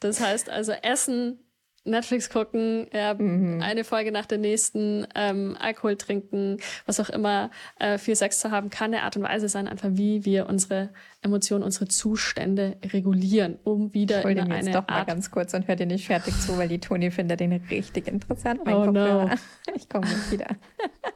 das 0.00 0.20
heißt 0.20 0.50
also 0.50 0.72
Essen, 0.72 1.43
Netflix 1.84 2.30
gucken, 2.30 2.86
ja, 2.92 3.14
mhm. 3.14 3.60
eine 3.62 3.84
Folge 3.84 4.10
nach 4.10 4.24
der 4.24 4.38
nächsten, 4.38 5.06
ähm, 5.14 5.56
Alkohol 5.60 5.96
trinken, 5.96 6.58
was 6.86 6.98
auch 6.98 7.10
immer, 7.10 7.50
äh, 7.78 7.98
viel 7.98 8.16
Sex 8.16 8.38
zu 8.38 8.50
haben, 8.50 8.70
kann 8.70 8.94
eine 8.94 9.02
Art 9.02 9.16
und 9.16 9.22
Weise 9.22 9.48
sein, 9.48 9.68
einfach 9.68 9.90
wie 9.92 10.24
wir 10.24 10.46
unsere 10.46 10.90
Emotionen, 11.20 11.62
unsere 11.62 11.86
Zustände 11.86 12.78
regulieren, 12.92 13.58
um 13.64 13.92
wieder 13.92 14.20
ich 14.20 14.36
in 14.36 14.40
eine 14.40 14.54
jetzt 14.54 14.74
doch 14.74 14.88
Art 14.88 14.90
mal 14.90 15.04
ganz 15.04 15.30
kurz 15.30 15.52
und 15.52 15.68
hör 15.68 15.76
dir 15.76 15.86
nicht 15.86 16.06
fertig 16.06 16.34
zu, 16.40 16.56
weil 16.56 16.68
die 16.68 16.80
Toni 16.80 17.10
findet 17.10 17.40
den 17.40 17.52
richtig 17.52 18.08
interessant. 18.08 18.64
Mein 18.64 18.74
oh 18.74 18.84
Kopfhörer. 18.86 19.26
no. 19.26 19.34
Ich 19.74 19.88
komme 19.88 20.06
nicht 20.06 20.32
wieder. 20.32 20.46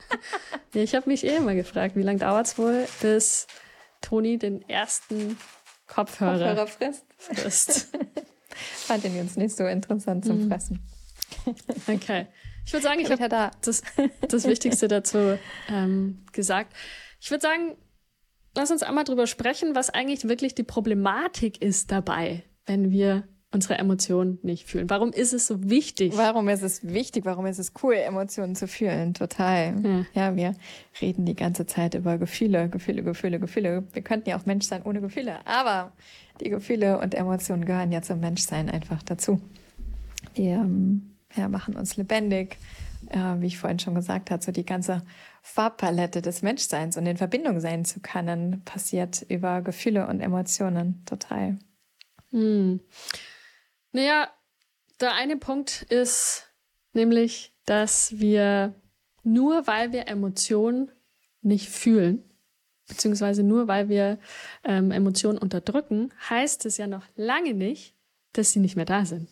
ja, 0.74 0.82
ich 0.82 0.94
habe 0.94 1.08
mich 1.08 1.24
eh 1.24 1.36
immer 1.36 1.54
gefragt, 1.54 1.96
wie 1.96 2.02
lange 2.02 2.18
dauert's 2.18 2.58
wohl, 2.58 2.86
bis 3.00 3.46
Toni 4.02 4.38
den 4.38 4.68
ersten 4.68 5.38
Kopfhörer, 5.86 6.54
Kopfhörer 6.54 6.66
frisst. 6.66 7.04
frisst. 7.18 7.88
Fand 8.58 9.04
den 9.04 9.16
jetzt 9.16 9.36
nicht 9.36 9.56
so 9.56 9.66
interessant 9.66 10.24
zum 10.24 10.44
mhm. 10.44 10.48
Fressen. 10.48 10.80
Okay. 11.86 12.26
Ich 12.64 12.72
würde 12.72 12.82
sagen, 12.82 13.00
ich 13.00 13.10
habe 13.10 13.28
da 13.28 13.50
das, 13.62 13.82
das 14.28 14.44
Wichtigste 14.44 14.88
dazu 14.88 15.38
ähm, 15.70 16.24
gesagt. 16.32 16.74
Ich 17.20 17.30
würde 17.30 17.40
sagen, 17.42 17.76
lass 18.54 18.70
uns 18.70 18.82
einmal 18.82 19.04
drüber 19.04 19.26
sprechen, 19.26 19.74
was 19.74 19.90
eigentlich 19.90 20.28
wirklich 20.28 20.54
die 20.54 20.64
Problematik 20.64 21.62
ist 21.62 21.90
dabei, 21.90 22.44
wenn 22.66 22.90
wir 22.90 23.26
unsere 23.50 23.78
Emotionen 23.78 24.38
nicht 24.42 24.68
fühlen. 24.68 24.90
Warum 24.90 25.10
ist 25.10 25.32
es 25.32 25.46
so 25.46 25.70
wichtig? 25.70 26.12
Warum 26.16 26.48
ist 26.48 26.62
es 26.62 26.86
wichtig? 26.86 27.24
Warum 27.24 27.46
ist 27.46 27.58
es 27.58 27.72
cool, 27.82 27.94
Emotionen 27.94 28.54
zu 28.54 28.68
fühlen? 28.68 29.14
Total. 29.14 29.74
Ja, 29.82 30.28
ja 30.28 30.36
wir 30.36 30.54
reden 31.00 31.24
die 31.24 31.34
ganze 31.34 31.64
Zeit 31.64 31.94
über 31.94 32.18
Gefühle, 32.18 32.68
Gefühle, 32.68 33.02
Gefühle, 33.02 33.40
Gefühle. 33.40 33.84
Wir 33.92 34.02
könnten 34.02 34.28
ja 34.28 34.38
auch 34.38 34.44
Mensch 34.44 34.66
sein 34.66 34.82
ohne 34.82 35.00
Gefühle, 35.00 35.46
aber 35.46 35.92
die 36.42 36.50
Gefühle 36.50 36.98
und 36.98 37.14
Emotionen 37.14 37.64
gehören 37.64 37.90
ja 37.90 38.02
zum 38.02 38.20
Menschsein 38.20 38.68
einfach 38.68 39.02
dazu. 39.02 39.40
Die 40.36 40.48
ähm, 40.48 41.14
ja, 41.34 41.48
machen 41.48 41.76
uns 41.76 41.96
lebendig. 41.96 42.58
Äh, 43.10 43.40
wie 43.40 43.46
ich 43.46 43.58
vorhin 43.58 43.78
schon 43.78 43.94
gesagt 43.94 44.30
habe, 44.30 44.42
so 44.42 44.50
die 44.50 44.66
ganze 44.66 45.02
Farbpalette 45.42 46.20
des 46.20 46.42
Menschseins 46.42 46.96
und 46.96 47.06
in 47.06 47.16
Verbindung 47.16 47.60
sein 47.60 47.84
zu 47.84 48.00
können, 48.00 48.62
passiert 48.64 49.24
über 49.28 49.62
Gefühle 49.62 50.08
und 50.08 50.20
Emotionen 50.20 51.02
total. 51.06 51.58
Hm. 52.30 52.80
Naja, 53.92 54.28
der 55.00 55.14
eine 55.14 55.36
Punkt 55.36 55.82
ist 55.82 56.44
nämlich, 56.92 57.52
dass 57.64 58.18
wir 58.18 58.74
nur 59.22 59.66
weil 59.66 59.92
wir 59.92 60.08
Emotionen 60.08 60.90
nicht 61.42 61.68
fühlen, 61.68 62.22
beziehungsweise 62.88 63.42
nur 63.42 63.68
weil 63.68 63.88
wir 63.88 64.18
ähm, 64.64 64.90
Emotionen 64.90 65.38
unterdrücken, 65.38 66.12
heißt 66.28 66.66
es 66.66 66.76
ja 66.78 66.86
noch 66.86 67.04
lange 67.16 67.54
nicht, 67.54 67.94
dass 68.32 68.52
sie 68.52 68.60
nicht 68.60 68.76
mehr 68.76 68.84
da 68.84 69.04
sind. 69.04 69.28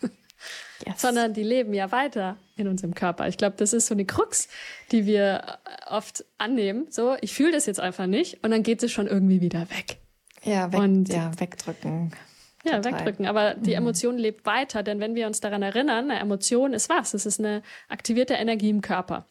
yes. 0.86 1.00
sondern 1.00 1.34
die 1.34 1.42
leben 1.42 1.74
ja 1.74 1.92
weiter 1.92 2.36
in 2.56 2.68
unserem 2.68 2.94
Körper. 2.94 3.28
Ich 3.28 3.36
glaube, 3.36 3.56
das 3.56 3.72
ist 3.72 3.86
so 3.86 3.94
eine 3.94 4.04
Krux, 4.04 4.48
die 4.90 5.06
wir 5.06 5.58
äh, 5.64 5.90
oft 5.90 6.24
annehmen. 6.38 6.86
So, 6.90 7.16
ich 7.20 7.34
fühle 7.34 7.52
das 7.52 7.66
jetzt 7.66 7.80
einfach 7.80 8.06
nicht 8.06 8.42
und 8.42 8.50
dann 8.50 8.62
geht 8.62 8.82
es 8.82 8.92
schon 8.92 9.06
irgendwie 9.06 9.40
wieder 9.40 9.68
weg. 9.70 9.98
Ja, 10.42 10.72
weg, 10.72 10.80
und, 10.80 11.08
ja 11.08 11.30
wegdrücken. 11.38 12.12
Ja, 12.64 12.76
Total. 12.76 12.92
wegdrücken. 12.92 13.26
Aber 13.26 13.54
die 13.54 13.70
mhm. 13.70 13.76
Emotion 13.76 14.18
lebt 14.18 14.46
weiter, 14.46 14.82
denn 14.82 15.00
wenn 15.00 15.14
wir 15.14 15.26
uns 15.26 15.40
daran 15.40 15.62
erinnern, 15.62 16.10
eine 16.10 16.20
Emotion 16.20 16.74
ist 16.74 16.88
was? 16.88 17.14
Es 17.14 17.26
ist 17.26 17.40
eine 17.40 17.62
aktivierte 17.88 18.34
Energie 18.34 18.70
im 18.70 18.82
Körper. 18.82 19.26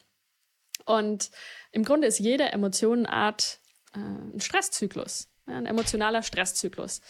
Und 0.85 1.31
im 1.71 1.83
Grunde 1.83 2.07
ist 2.07 2.19
jede 2.19 2.51
Emotion 2.51 3.05
eine 3.05 3.09
Art 3.09 3.59
äh, 3.93 3.99
ein 3.99 4.41
Stresszyklus, 4.41 5.29
ein 5.45 5.65
emotionaler 5.65 6.23
Stresszyklus. 6.23 7.01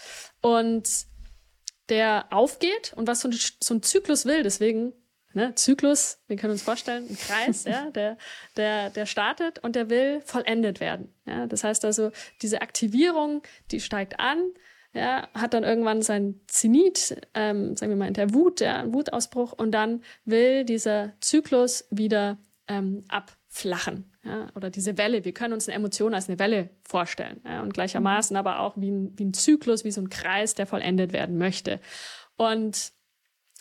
Und 0.41 0.89
der 1.89 2.27
aufgeht 2.29 2.93
und 2.95 3.07
was 3.07 3.21
so 3.21 3.27
ein, 3.27 3.33
so 3.33 3.73
ein 3.73 3.83
Zyklus 3.83 4.25
will, 4.25 4.43
deswegen 4.43 4.93
Ne, 5.33 5.55
Zyklus, 5.55 6.19
wir 6.27 6.35
können 6.35 6.51
uns 6.51 6.61
vorstellen, 6.61 7.07
ein 7.09 7.17
Kreis, 7.17 7.63
ja, 7.65 7.89
der, 7.91 8.17
der, 8.57 8.89
der 8.89 9.05
startet 9.05 9.59
und 9.59 9.77
der 9.77 9.89
will 9.89 10.21
vollendet 10.25 10.81
werden. 10.81 11.13
Ja, 11.25 11.47
das 11.47 11.63
heißt 11.63 11.85
also, 11.85 12.11
diese 12.41 12.61
Aktivierung, 12.61 13.41
die 13.71 13.79
steigt 13.79 14.19
an, 14.19 14.51
ja, 14.93 15.29
hat 15.33 15.53
dann 15.53 15.63
irgendwann 15.63 16.01
sein 16.01 16.41
Zenit, 16.47 17.15
ähm, 17.33 17.75
sagen 17.77 17.91
wir 17.91 17.97
mal 17.97 18.07
in 18.07 18.13
der 18.13 18.33
Wut, 18.33 18.59
ja, 18.59 18.79
ein 18.79 18.93
Wutausbruch 18.93 19.53
und 19.53 19.71
dann 19.71 20.03
will 20.25 20.65
dieser 20.65 21.13
Zyklus 21.21 21.85
wieder 21.89 22.37
ähm, 22.67 23.03
abflachen. 23.07 24.05
Ja, 24.23 24.49
oder 24.53 24.69
diese 24.69 24.99
Welle, 24.99 25.25
wir 25.25 25.33
können 25.33 25.53
uns 25.53 25.67
eine 25.67 25.75
Emotion 25.75 26.13
als 26.13 26.29
eine 26.29 26.37
Welle 26.37 26.69
vorstellen. 26.83 27.41
Ja, 27.43 27.61
und 27.63 27.73
gleichermaßen 27.73 28.37
aber 28.37 28.59
auch 28.59 28.77
wie 28.77 28.91
ein, 28.91 29.17
wie 29.17 29.25
ein 29.25 29.33
Zyklus, 29.33 29.83
wie 29.83 29.91
so 29.91 30.01
ein 30.01 30.09
Kreis, 30.09 30.53
der 30.53 30.67
vollendet 30.67 31.11
werden 31.11 31.37
möchte. 31.39 31.79
Und 32.35 32.91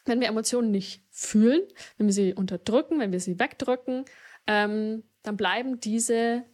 wenn 0.05 0.21
wir 0.21 0.29
Emotionen 0.29 0.71
nicht 0.71 1.03
fühlen, 1.11 1.63
wenn 1.97 2.07
wir 2.07 2.13
sie 2.13 2.35
unterdrücken, 2.35 2.99
wenn 2.99 3.13
wir 3.13 3.21
sie 3.21 3.39
wegdrücken, 3.39 4.05
ähm, 4.47 5.05
dann 5.23 5.37
bleiben 5.37 5.81
diese, 5.81 6.45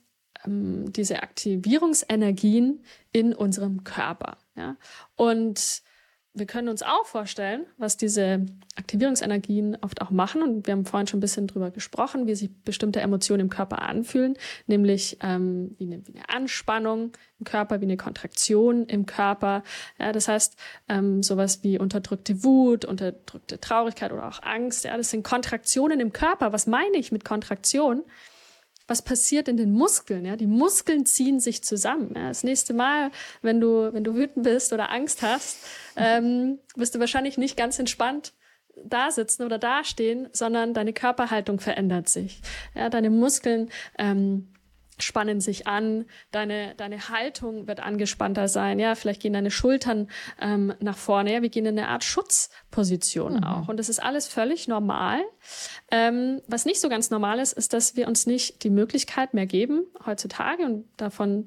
ähm, 0.45 0.93
diese 0.93 1.23
Aktivierungsenergien 1.23 2.85
in 3.13 3.33
unserem 3.35 3.83
Körper. 3.85 4.39
Ja? 4.57 4.77
Und 5.15 5.83
wir 6.37 6.47
können 6.47 6.69
uns 6.69 6.83
auch 6.83 7.07
vorstellen, 7.07 7.65
was 7.79 7.97
diese 7.97 8.45
Aktivierungsenergien 8.77 9.79
oft 9.81 10.03
auch 10.03 10.11
machen. 10.11 10.43
Und 10.43 10.67
wir 10.67 10.73
haben 10.73 10.85
vorhin 10.85 11.07
schon 11.07 11.19
ein 11.19 11.23
bisschen 11.23 11.47
drüber 11.47 11.71
gesprochen, 11.71 12.27
wie 12.27 12.35
sich 12.35 12.51
bestimmte 12.63 13.01
Emotionen 13.01 13.41
im 13.41 13.49
Körper 13.49 13.81
anfühlen, 13.81 14.37
nämlich 14.67 15.17
ähm, 15.23 15.75
wie, 15.79 15.87
eine, 15.87 16.07
wie 16.07 16.15
eine 16.15 16.29
Anspannung 16.29 17.13
im 17.39 17.45
Körper, 17.45 17.81
wie 17.81 17.87
eine 17.87 17.97
Kontraktion 17.97 18.85
im 18.85 19.07
Körper. 19.07 19.63
Ja, 19.99 20.13
das 20.13 20.29
heißt, 20.29 20.57
ähm, 20.91 21.23
sowas 21.23 21.63
wie 21.63 21.79
unterdrückte 21.79 22.45
Wut, 22.45 22.85
unterdrückte 22.85 23.59
Traurigkeit 23.59 24.13
oder 24.13 24.29
auch 24.29 24.43
Angst. 24.43 24.85
Ja, 24.85 24.97
das 24.97 25.11
sind 25.11 25.23
Kontraktionen 25.23 26.01
im 26.01 26.13
Körper. 26.13 26.53
Was 26.53 26.67
meine 26.67 26.99
ich 26.99 27.13
mit 27.13 27.25
Kontraktion? 27.25 28.05
Was 28.89 29.03
passiert 29.03 29.49
in 29.49 29.57
den 29.57 29.73
Muskeln. 29.73 30.25
Ja? 30.25 30.37
Die 30.37 30.47
Muskeln 30.47 31.07
ziehen 31.07 31.41
sich 31.41 31.63
zusammen. 31.65 32.13
Ja? 32.15 32.29
Das 32.29 32.45
nächste 32.45 32.75
Mal, 32.75 33.11
wenn 33.43 33.61
du, 33.61 33.93
wenn 33.93 34.05
du 34.05 34.15
wütend 34.15 34.45
bist 34.45 34.73
oder 34.73 34.91
Angst 34.91 35.23
hast, 35.23 35.59
ähm, 35.97 36.59
wirst 36.77 36.95
du 36.95 37.01
wahrscheinlich 37.01 37.39
nicht 37.39 37.57
ganz 37.57 37.79
entspannt 37.79 38.33
da 38.85 39.11
sitzen 39.11 39.43
oder 39.43 39.59
dastehen, 39.59 40.29
sondern 40.33 40.75
deine 40.75 40.93
Körperhaltung 40.93 41.61
verändert 41.61 42.09
sich. 42.09 42.43
Ja, 42.75 42.91
deine 42.91 43.11
Muskeln 43.11 43.71
ähm, 43.99 44.49
spannen 44.99 45.41
sich 45.41 45.67
an, 45.67 46.07
deine, 46.31 46.75
deine 46.77 47.09
Haltung 47.09 47.67
wird 47.67 47.81
angespannter 47.81 48.49
sein, 48.49 48.79
ja, 48.79 48.95
vielleicht 48.95 49.23
gehen 49.23 49.33
deine 49.33 49.51
Schultern 49.51 50.09
ähm, 50.41 50.75
nach 50.81 50.97
vorne, 50.97 51.35
ja, 51.35 51.43
wir 51.43 51.49
gehen 51.49 51.67
in 51.67 51.79
eine 51.79 51.89
Art 51.89 52.05
Schutzposition 52.05 53.37
mhm. 53.37 53.45
auch. 53.45 53.69
Und 53.69 53.79
das 53.79 53.89
ist 53.89 54.03
alles 54.03 54.27
völlig 54.27 54.69
normal. 54.69 55.21
Ähm, 55.91 56.41
was 56.47 56.65
nicht 56.65 56.81
so 56.81 56.89
ganz 56.89 57.11
normal 57.11 57.39
ist, 57.39 57.53
ist, 57.53 57.73
dass 57.73 57.97
wir 57.97 58.09
uns 58.09 58.27
nicht 58.27 58.63
die 58.65 58.71
Möglichkeit 58.71 59.35
mehr 59.35 59.47
geben 59.47 59.85
heutzutage 60.05 60.65
und 60.65 60.89
davon, 60.97 61.47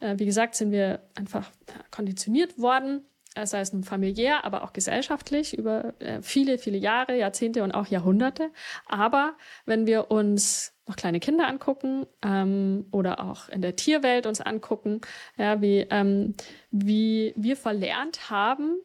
äh, 0.00 0.14
wie 0.18 0.26
gesagt, 0.26 0.54
sind 0.54 0.72
wir 0.72 1.02
einfach 1.14 1.50
konditioniert 1.90 2.58
worden, 2.58 3.04
sei 3.46 3.60
es 3.60 3.72
nun 3.72 3.84
familiär, 3.84 4.44
aber 4.44 4.62
auch 4.62 4.72
gesellschaftlich 4.72 5.56
über 5.56 5.94
äh, 6.00 6.22
viele, 6.22 6.58
viele 6.58 6.78
Jahre, 6.78 7.16
Jahrzehnte 7.16 7.62
und 7.62 7.72
auch 7.72 7.86
Jahrhunderte. 7.86 8.50
Aber 8.86 9.36
wenn 9.66 9.86
wir 9.86 10.10
uns 10.10 10.74
noch 10.86 10.96
kleine 10.96 11.20
Kinder 11.20 11.46
angucken 11.46 12.06
ähm, 12.22 12.86
oder 12.90 13.20
auch 13.24 13.48
in 13.48 13.62
der 13.62 13.76
Tierwelt 13.76 14.26
uns 14.26 14.40
angucken, 14.40 15.00
ja, 15.36 15.60
wie, 15.60 15.86
ähm, 15.90 16.34
wie 16.70 17.34
wir 17.36 17.56
verlernt 17.56 18.30
haben, 18.30 18.78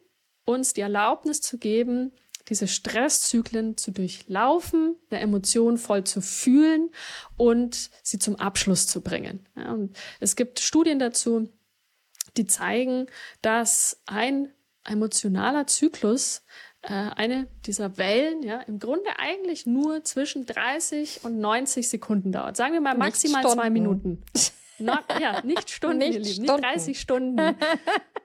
uns 0.44 0.74
die 0.74 0.82
Erlaubnis 0.82 1.40
zu 1.40 1.58
geben, 1.58 2.12
diese 2.48 2.68
Stresszyklen 2.68 3.76
zu 3.76 3.90
durchlaufen, 3.90 4.96
eine 5.10 5.20
Emotion 5.20 5.78
voll 5.78 6.04
zu 6.04 6.20
fühlen 6.20 6.90
und 7.36 7.90
sie 8.02 8.18
zum 8.18 8.36
Abschluss 8.36 8.86
zu 8.86 9.00
bringen. 9.00 9.46
Ja, 9.56 9.72
und 9.72 9.96
es 10.20 10.36
gibt 10.36 10.60
Studien 10.60 10.98
dazu, 10.98 11.48
die 12.36 12.46
zeigen, 12.46 13.06
dass 13.42 14.00
ein 14.06 14.52
emotionaler 14.84 15.66
Zyklus 15.66 16.42
äh, 16.82 16.92
eine 16.92 17.48
dieser 17.64 17.96
Wellen 17.96 18.42
ja 18.42 18.60
im 18.60 18.78
Grunde 18.78 19.10
eigentlich 19.18 19.66
nur 19.66 20.04
zwischen 20.04 20.46
30 20.46 21.24
und 21.24 21.38
90 21.38 21.88
Sekunden 21.88 22.32
dauert. 22.32 22.56
Sagen 22.56 22.74
wir 22.74 22.80
mal 22.80 22.96
maximal 22.96 23.42
zwei 23.42 23.70
Minuten. 23.70 24.22
Not, 24.78 25.04
ja, 25.20 25.40
nicht 25.42 25.70
Stunden, 25.70 25.98
nicht, 25.98 26.14
ihr 26.14 26.20
Lieben, 26.20 26.44
Stunden. 26.44 26.62
nicht 26.62 26.74
30 26.74 27.00
Stunden, 27.00 27.36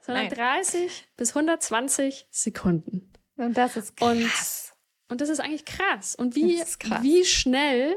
sondern 0.02 0.28
Nein. 0.28 0.30
30 0.30 1.08
bis 1.16 1.30
120 1.30 2.28
Sekunden. 2.32 3.14
Und 3.38 3.58
das 3.58 3.78
ist 3.78 3.96
krass. 3.96 4.74
Und, 5.08 5.14
und 5.14 5.22
das 5.22 5.30
ist 5.30 5.40
eigentlich 5.40 5.66
krass. 5.66 6.16
Und 6.16 6.36
wie, 6.36 6.58
krass. 6.80 7.02
wie 7.02 7.24
schnell, 7.24 7.96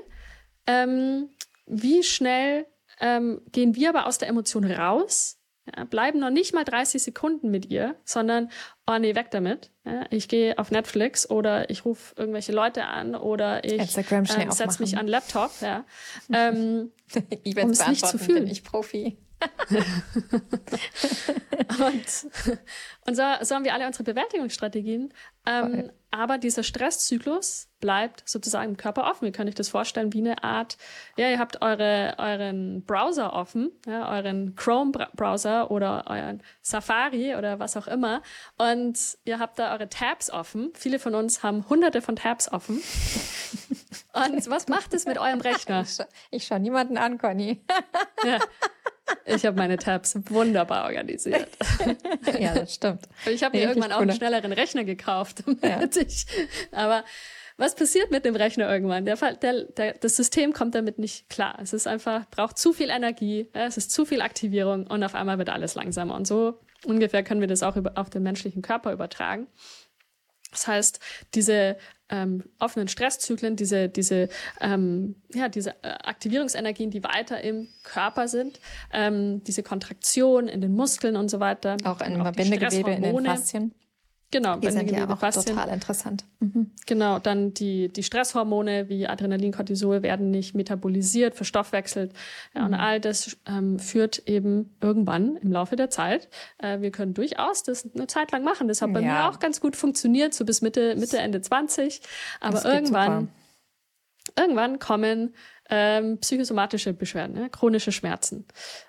ähm, 0.66 1.30
wie 1.66 2.04
schnell 2.04 2.66
ähm, 3.00 3.42
gehen 3.50 3.74
wir 3.74 3.88
aber 3.88 4.06
aus 4.06 4.18
der 4.18 4.28
Emotion 4.28 4.70
raus 4.70 5.41
ja, 5.66 5.84
bleiben 5.84 6.18
noch 6.18 6.30
nicht 6.30 6.54
mal 6.54 6.64
30 6.64 7.02
Sekunden 7.02 7.50
mit 7.50 7.66
ihr, 7.66 7.94
sondern, 8.04 8.50
oh 8.88 8.98
nee, 8.98 9.14
weg 9.14 9.30
damit. 9.30 9.70
Ja, 9.84 10.06
ich 10.10 10.28
gehe 10.28 10.58
auf 10.58 10.70
Netflix 10.70 11.28
oder 11.28 11.70
ich 11.70 11.84
rufe 11.84 12.14
irgendwelche 12.16 12.52
Leute 12.52 12.84
an 12.86 13.14
oder 13.14 13.64
ich 13.64 13.80
äh, 13.80 13.86
setze 13.86 14.82
mich 14.82 14.98
an 14.98 15.06
Laptop, 15.06 15.52
ja. 15.60 15.84
ähm, 16.32 16.90
um 17.62 17.70
es 17.70 17.86
nicht 17.86 18.06
zu 18.06 18.18
fühlen. 18.18 18.44
Bin 18.44 18.52
ich 18.52 18.64
Profi. 18.64 19.18
Und 21.78 22.26
und 23.04 23.16
so, 23.16 23.22
so 23.40 23.54
haben 23.56 23.64
wir 23.64 23.74
alle 23.74 23.86
unsere 23.86 24.04
Bewältigungsstrategien. 24.04 25.12
Ähm, 25.44 25.90
aber 26.12 26.38
dieser 26.38 26.62
Stresszyklus 26.62 27.68
bleibt 27.80 28.22
sozusagen 28.28 28.72
im 28.72 28.76
Körper 28.76 29.10
offen. 29.10 29.24
Ihr 29.24 29.32
könnt 29.32 29.48
euch 29.48 29.56
das 29.56 29.70
vorstellen 29.70 30.12
wie 30.12 30.18
eine 30.20 30.44
Art, 30.44 30.76
ja, 31.16 31.28
ihr 31.28 31.40
habt 31.40 31.62
eure, 31.62 32.14
euren 32.18 32.84
Browser 32.84 33.32
offen, 33.32 33.72
ja, 33.86 34.08
euren 34.08 34.54
Chrome-Browser 34.54 35.70
oder 35.72 36.04
euren 36.06 36.42
Safari 36.60 37.34
oder 37.34 37.58
was 37.58 37.76
auch 37.76 37.88
immer. 37.88 38.22
Und 38.56 39.18
ihr 39.24 39.40
habt 39.40 39.58
da 39.58 39.72
eure 39.72 39.88
Tabs 39.88 40.30
offen. 40.30 40.70
Viele 40.74 41.00
von 41.00 41.16
uns 41.16 41.42
haben 41.42 41.68
hunderte 41.68 42.02
von 42.02 42.14
Tabs 42.14 42.52
offen. 42.52 42.76
Und 44.12 44.48
was 44.50 44.68
macht 44.68 44.94
es 44.94 45.06
mit 45.06 45.18
eurem 45.18 45.40
Rechner? 45.40 45.80
Ich, 45.82 45.94
scha 45.94 46.04
ich 46.30 46.44
schaue 46.44 46.60
niemanden 46.60 46.98
an, 46.98 47.18
Conny. 47.18 47.64
ja. 48.24 48.38
Ich 49.24 49.44
habe 49.44 49.56
meine 49.56 49.76
Tabs 49.76 50.16
wunderbar 50.30 50.84
organisiert. 50.84 51.48
ja, 52.38 52.54
das 52.54 52.74
stimmt. 52.74 53.08
Ich 53.26 53.42
habe 53.42 53.56
mir 53.56 53.64
irgendwann 53.64 53.92
auch 53.92 54.00
einen 54.00 54.14
schnelleren 54.14 54.52
Rechner 54.52 54.84
gekauft. 54.84 55.44
Ja. 55.62 55.80
Ich, 55.82 56.26
aber 56.72 57.04
was 57.56 57.74
passiert 57.74 58.10
mit 58.10 58.24
dem 58.24 58.34
Rechner 58.34 58.70
irgendwann? 58.70 59.04
Der, 59.04 59.16
der, 59.16 59.64
der, 59.64 59.94
das 59.94 60.16
System 60.16 60.52
kommt 60.52 60.74
damit 60.74 60.98
nicht 60.98 61.28
klar. 61.28 61.58
Es 61.62 61.72
ist 61.72 61.86
einfach, 61.86 62.28
braucht 62.30 62.58
zu 62.58 62.72
viel 62.72 62.90
Energie, 62.90 63.48
es 63.52 63.76
ist 63.76 63.92
zu 63.92 64.04
viel 64.04 64.22
Aktivierung 64.22 64.86
und 64.86 65.04
auf 65.04 65.14
einmal 65.14 65.38
wird 65.38 65.50
alles 65.50 65.74
langsamer. 65.74 66.14
Und 66.14 66.26
so 66.26 66.58
ungefähr 66.84 67.22
können 67.22 67.40
wir 67.40 67.48
das 67.48 67.62
auch 67.62 67.76
über, 67.76 67.92
auf 67.96 68.10
den 68.10 68.22
menschlichen 68.22 68.62
Körper 68.62 68.92
übertragen. 68.92 69.46
Das 70.52 70.68
heißt, 70.68 71.00
diese 71.34 71.76
ähm, 72.08 72.44
offenen 72.58 72.88
Stresszyklen, 72.88 73.56
diese, 73.56 73.88
diese, 73.88 74.28
ähm, 74.60 75.16
ja, 75.32 75.48
diese 75.48 75.70
äh, 75.82 75.88
Aktivierungsenergien, 76.04 76.90
die 76.90 77.02
weiter 77.02 77.40
im 77.40 77.68
Körper 77.82 78.28
sind, 78.28 78.60
ähm, 78.92 79.42
diese 79.44 79.62
Kontraktion 79.62 80.46
in 80.46 80.60
den 80.60 80.74
Muskeln 80.74 81.16
und 81.16 81.30
so 81.30 81.40
weiter. 81.40 81.76
Auch 81.84 82.00
in 82.02 82.22
Bindegewebe, 82.32 82.90
in 82.92 83.02
den 83.02 83.24
Faszien. 83.24 83.74
Genau, 84.32 84.56
die 84.56 84.70
sind 84.70 84.90
ja 84.90 85.08
auch 85.08 85.18
Faszien. 85.18 85.54
total 85.54 85.72
interessant. 85.74 86.24
Mhm. 86.40 86.70
Genau, 86.86 87.18
dann 87.18 87.52
die, 87.52 87.90
die 87.90 88.02
Stresshormone 88.02 88.88
wie 88.88 89.06
Adrenalin, 89.06 89.52
Cortisol 89.52 90.02
werden 90.02 90.30
nicht 90.30 90.54
metabolisiert, 90.54 91.34
verstoffwechselt. 91.34 92.12
Ja, 92.54 92.62
mhm. 92.62 92.66
Und 92.68 92.74
all 92.74 92.98
das 92.98 93.36
ähm, 93.46 93.78
führt 93.78 94.26
eben 94.26 94.74
irgendwann 94.80 95.36
im 95.36 95.52
Laufe 95.52 95.76
der 95.76 95.90
Zeit. 95.90 96.30
Äh, 96.58 96.80
wir 96.80 96.90
können 96.90 97.12
durchaus 97.12 97.62
das 97.62 97.86
eine 97.94 98.06
Zeit 98.06 98.32
lang 98.32 98.42
machen. 98.42 98.68
Das 98.68 98.80
hat 98.80 98.92
bei 98.94 99.00
ja. 99.00 99.06
mir 99.06 99.28
auch 99.28 99.38
ganz 99.38 99.60
gut 99.60 99.76
funktioniert, 99.76 100.32
so 100.32 100.46
bis 100.46 100.62
Mitte, 100.62 100.96
Mitte, 100.96 101.18
Ende 101.18 101.42
20. 101.42 102.00
Aber 102.40 102.64
irgendwann 102.64 103.28
irgendwann 104.38 104.78
kommen 104.78 105.34
ähm, 105.74 106.18
psychosomatische 106.18 106.92
Beschwerden, 106.92 107.34
ne? 107.34 107.48
chronische 107.48 107.92
Schmerzen. 107.92 108.44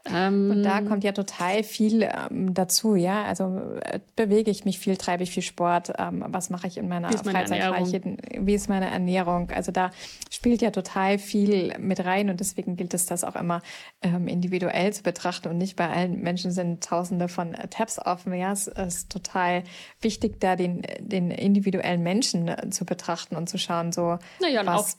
Ähm, 0.05 0.51
und 0.51 0.63
da 0.63 0.81
kommt 0.81 1.05
ja 1.05 1.13
total 1.13 1.63
viel 1.63 2.03
ähm, 2.03 2.53
dazu, 2.53 2.95
ja. 2.95 3.23
Also 3.23 3.57
äh, 3.83 4.01
bewege 4.17 4.51
ich 4.51 4.65
mich 4.65 4.79
viel, 4.79 4.97
treibe 4.97 5.23
ich 5.23 5.31
viel 5.31 5.43
Sport, 5.43 5.93
ähm, 5.97 6.25
was 6.27 6.49
mache 6.49 6.67
ich 6.67 6.75
in 6.75 6.89
meiner 6.89 7.09
wie 7.09 7.15
Freizeit, 7.15 8.03
wie 8.37 8.53
ist 8.53 8.67
meine 8.67 8.91
Ernährung? 8.91 9.49
Also 9.51 9.71
da 9.71 9.91
spielt 10.29 10.61
ja 10.61 10.71
total 10.71 11.19
viel 11.19 11.73
mit 11.79 12.03
rein 12.03 12.29
und 12.29 12.41
deswegen 12.41 12.75
gilt 12.75 12.93
es, 12.93 13.05
das 13.05 13.23
auch 13.23 13.37
immer 13.37 13.61
ähm, 14.01 14.27
individuell 14.27 14.91
zu 14.91 15.03
betrachten 15.03 15.47
und 15.47 15.59
nicht 15.59 15.77
bei 15.77 15.89
allen 15.89 16.19
Menschen 16.19 16.51
sind 16.51 16.83
tausende 16.83 17.29
von 17.29 17.53
Tabs 17.69 17.97
offen. 17.97 18.33
Ja, 18.33 18.51
es 18.51 18.67
ist 18.67 19.09
total 19.09 19.63
wichtig, 20.01 20.41
da 20.41 20.57
den, 20.57 20.81
den 20.99 21.31
individuellen 21.31 22.03
Menschen 22.03 22.49
äh, 22.49 22.69
zu 22.71 22.83
betrachten 22.83 23.37
und 23.37 23.47
zu 23.47 23.57
schauen, 23.57 23.93
so 23.93 24.17
naja, 24.41 24.65
was 24.65 24.97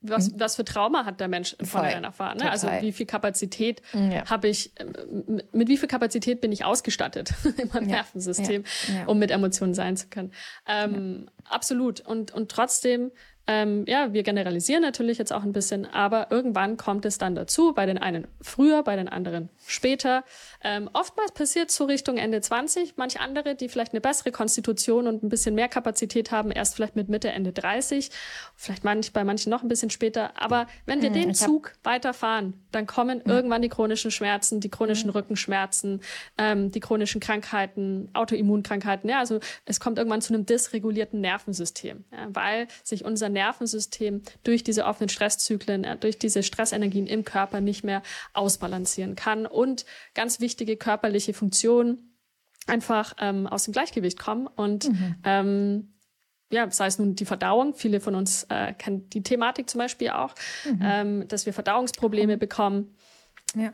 was, 0.00 0.30
mhm. 0.30 0.40
was 0.40 0.56
für 0.56 0.64
Trauma 0.64 1.04
hat 1.04 1.20
der 1.20 1.28
Mensch 1.28 1.56
von 1.62 1.84
erfahren? 1.84 2.38
Ne? 2.38 2.50
Also 2.50 2.68
wie 2.80 2.92
viel 2.92 3.06
Kapazität 3.06 3.82
ja. 3.92 4.28
habe 4.28 4.48
ich, 4.48 4.72
mit 5.52 5.68
wie 5.68 5.76
viel 5.76 5.88
Kapazität 5.88 6.40
bin 6.40 6.50
ich 6.50 6.64
ausgestattet 6.64 7.32
in 7.56 7.68
meinem 7.68 7.88
ja. 7.88 7.96
Nervensystem, 7.96 8.64
ja. 8.92 9.06
um 9.06 9.18
mit 9.18 9.30
Emotionen 9.30 9.74
sein 9.74 9.96
zu 9.96 10.08
können? 10.08 10.32
Ähm, 10.66 11.30
absolut. 11.44 12.00
Und, 12.00 12.32
und 12.34 12.50
trotzdem 12.50 13.12
ähm, 13.50 13.86
ja, 13.88 14.12
wir 14.12 14.22
generalisieren 14.24 14.82
natürlich 14.82 15.16
jetzt 15.16 15.32
auch 15.32 15.42
ein 15.42 15.54
bisschen, 15.54 15.86
aber 15.86 16.26
irgendwann 16.30 16.76
kommt 16.76 17.06
es 17.06 17.16
dann 17.16 17.34
dazu, 17.34 17.72
bei 17.72 17.86
den 17.86 17.96
einen 17.96 18.26
früher, 18.42 18.82
bei 18.82 18.94
den 18.94 19.08
anderen 19.08 19.48
später. 19.66 20.22
Ähm, 20.62 20.90
oftmals 20.92 21.32
passiert 21.32 21.70
so 21.70 21.86
Richtung 21.86 22.18
Ende 22.18 22.42
20, 22.42 22.98
manche 22.98 23.20
andere, 23.20 23.54
die 23.54 23.70
vielleicht 23.70 23.94
eine 23.94 24.02
bessere 24.02 24.32
Konstitution 24.32 25.06
und 25.06 25.22
ein 25.22 25.30
bisschen 25.30 25.54
mehr 25.54 25.68
Kapazität 25.68 26.30
haben, 26.30 26.50
erst 26.50 26.74
vielleicht 26.74 26.94
mit 26.94 27.08
Mitte, 27.08 27.30
Ende 27.30 27.52
30, 27.52 28.10
vielleicht 28.54 28.84
manch, 28.84 29.14
bei 29.14 29.24
manchen 29.24 29.48
noch 29.48 29.62
ein 29.62 29.68
bisschen 29.68 29.88
später. 29.88 30.32
Aber 30.38 30.66
wenn 30.84 31.00
wir 31.00 31.08
mhm, 31.08 31.14
den 31.14 31.34
Zug 31.34 31.72
weiterfahren, 31.84 32.52
dann 32.70 32.86
kommen 32.86 33.22
mhm. 33.24 33.30
irgendwann 33.30 33.62
die 33.62 33.70
chronischen 33.70 34.10
Schmerzen, 34.10 34.60
die 34.60 34.68
chronischen 34.68 35.08
mhm. 35.08 35.16
Rückenschmerzen, 35.16 36.02
ähm, 36.36 36.70
die 36.70 36.80
chronischen 36.80 37.22
Krankheiten, 37.22 38.10
Autoimmunkrankheiten. 38.12 39.08
Ja, 39.08 39.20
also 39.20 39.40
es 39.64 39.80
kommt 39.80 39.96
irgendwann 39.96 40.20
zu 40.20 40.34
einem 40.34 40.44
dysregulierten 40.44 41.22
Nervensystem, 41.22 42.04
ja, 42.12 42.26
weil 42.28 42.68
sich 42.84 43.06
unser 43.06 43.30
Nervensystem 43.38 44.22
durch 44.42 44.64
diese 44.64 44.84
offenen 44.84 45.08
Stresszyklen, 45.08 45.86
durch 46.00 46.18
diese 46.18 46.42
Stressenergien 46.42 47.06
im 47.06 47.24
Körper 47.24 47.60
nicht 47.60 47.84
mehr 47.84 48.02
ausbalancieren 48.34 49.14
kann 49.14 49.46
und 49.46 49.84
ganz 50.14 50.40
wichtige 50.40 50.76
körperliche 50.76 51.34
Funktionen 51.34 52.16
einfach 52.66 53.14
ähm, 53.20 53.46
aus 53.46 53.64
dem 53.64 53.72
Gleichgewicht 53.72 54.18
kommen 54.18 54.48
und 54.48 54.88
mhm. 54.88 55.14
ähm, 55.24 55.94
ja, 56.50 56.70
sei 56.70 56.86
es 56.86 56.98
nun 56.98 57.14
die 57.14 57.26
Verdauung, 57.26 57.74
viele 57.74 58.00
von 58.00 58.14
uns 58.14 58.44
äh, 58.48 58.72
kennen 58.72 59.08
die 59.10 59.22
Thematik 59.22 59.68
zum 59.68 59.78
Beispiel 59.80 60.10
auch, 60.10 60.34
mhm. 60.64 60.80
ähm, 60.82 61.28
dass 61.28 61.46
wir 61.46 61.52
Verdauungsprobleme 61.52 62.36
mhm. 62.36 62.40
bekommen. 62.40 62.96
Ja. 63.54 63.72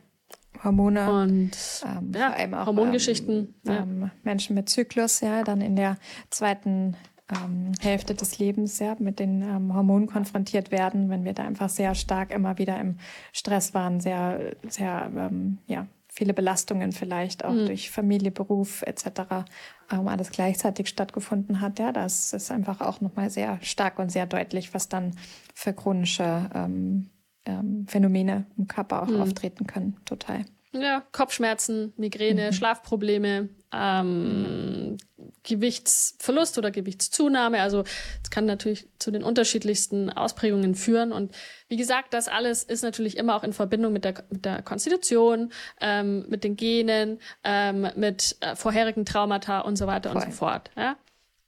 Hormone 0.62 1.10
und 1.10 1.50
ähm, 1.84 2.12
ja, 2.14 2.28
vor 2.28 2.36
allem 2.36 2.54
auch 2.54 2.66
Hormongeschichten. 2.66 3.54
Ähm, 3.66 4.02
ja. 4.02 4.10
Menschen 4.22 4.54
mit 4.54 4.68
Zyklus, 4.68 5.20
ja, 5.20 5.42
dann 5.42 5.60
in 5.60 5.74
der 5.76 5.96
zweiten 6.30 6.96
ähm, 7.30 7.72
Hälfte 7.80 8.14
des 8.14 8.38
Lebens 8.38 8.78
ja, 8.78 8.96
mit 8.98 9.18
den 9.18 9.42
ähm, 9.42 9.74
Hormonen 9.74 10.06
konfrontiert 10.06 10.70
werden, 10.70 11.08
wenn 11.08 11.24
wir 11.24 11.32
da 11.32 11.44
einfach 11.44 11.68
sehr 11.68 11.94
stark 11.94 12.30
immer 12.30 12.58
wieder 12.58 12.78
im 12.78 12.98
Stress 13.32 13.72
waren, 13.74 14.00
sehr, 14.00 14.56
sehr, 14.68 15.10
ähm, 15.16 15.58
ja, 15.66 15.86
viele 16.08 16.32
Belastungen 16.32 16.92
vielleicht 16.92 17.44
auch 17.44 17.52
mhm. 17.52 17.66
durch 17.66 17.90
Familie, 17.90 18.30
Beruf 18.30 18.82
etc. 18.82 19.46
Ähm, 19.90 20.06
alles 20.06 20.30
gleichzeitig 20.30 20.88
stattgefunden 20.88 21.60
hat. 21.60 21.78
Ja, 21.78 21.92
das 21.92 22.32
ist 22.32 22.52
einfach 22.52 22.80
auch 22.80 23.00
nochmal 23.00 23.30
sehr 23.30 23.58
stark 23.62 23.98
und 23.98 24.12
sehr 24.12 24.26
deutlich, 24.26 24.74
was 24.74 24.88
dann 24.88 25.16
für 25.54 25.72
chronische 25.72 26.50
ähm, 26.54 27.10
ähm, 27.46 27.86
Phänomene 27.88 28.46
im 28.56 28.68
Körper 28.68 29.02
auch 29.02 29.08
mhm. 29.08 29.22
auftreten 29.22 29.66
können. 29.66 29.96
Total. 30.04 30.44
Ja, 30.74 31.04
Kopfschmerzen, 31.12 31.92
Migräne, 31.96 32.46
mhm. 32.46 32.52
Schlafprobleme, 32.52 33.48
ähm, 33.72 34.96
Gewichtsverlust 35.44 36.58
oder 36.58 36.70
Gewichtszunahme. 36.70 37.60
Also 37.60 37.84
es 38.22 38.30
kann 38.30 38.44
natürlich 38.44 38.88
zu 38.98 39.12
den 39.12 39.22
unterschiedlichsten 39.22 40.10
Ausprägungen 40.10 40.74
führen. 40.74 41.12
Und 41.12 41.32
wie 41.68 41.76
gesagt, 41.76 42.12
das 42.12 42.28
alles 42.28 42.64
ist 42.64 42.82
natürlich 42.82 43.16
immer 43.16 43.36
auch 43.36 43.44
in 43.44 43.52
Verbindung 43.52 43.92
mit 43.92 44.04
der, 44.04 44.24
mit 44.30 44.44
der 44.44 44.62
Konstitution, 44.62 45.52
ähm, 45.80 46.26
mit 46.28 46.42
den 46.42 46.56
Genen, 46.56 47.20
ähm, 47.44 47.88
mit 47.94 48.36
äh, 48.40 48.56
vorherigen 48.56 49.04
Traumata 49.04 49.60
und 49.60 49.76
so 49.76 49.86
weiter 49.86 50.10
Voll. 50.10 50.22
und 50.22 50.32
so 50.32 50.36
fort. 50.36 50.70
Ja? 50.76 50.96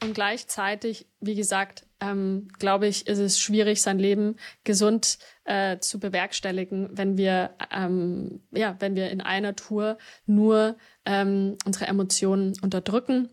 Und 0.03 0.15
gleichzeitig, 0.15 1.07
wie 1.21 1.35
gesagt, 1.35 1.85
ähm, 2.01 2.49
glaube 2.59 2.87
ich, 2.87 3.07
ist 3.07 3.19
es 3.19 3.41
schwierig, 3.41 3.83
sein 3.83 3.99
Leben 3.99 4.37
gesund 4.63 5.19
äh, 5.47 5.79
zu 5.79 5.99
bewerkstelligen, 6.01 6.89
wenn 6.93 7.17
wir, 7.17 7.51
ähm, 7.73 8.41
ja, 8.53 8.77
wenn 8.81 8.95
wir 8.95 9.11
in 9.11 9.21
einer 9.21 9.57
Tour 9.57 9.99
nur 10.27 10.77
ähm, 11.05 11.57
unsere 11.65 11.87
Emotionen 11.87 12.55
unterdrücken 12.63 13.29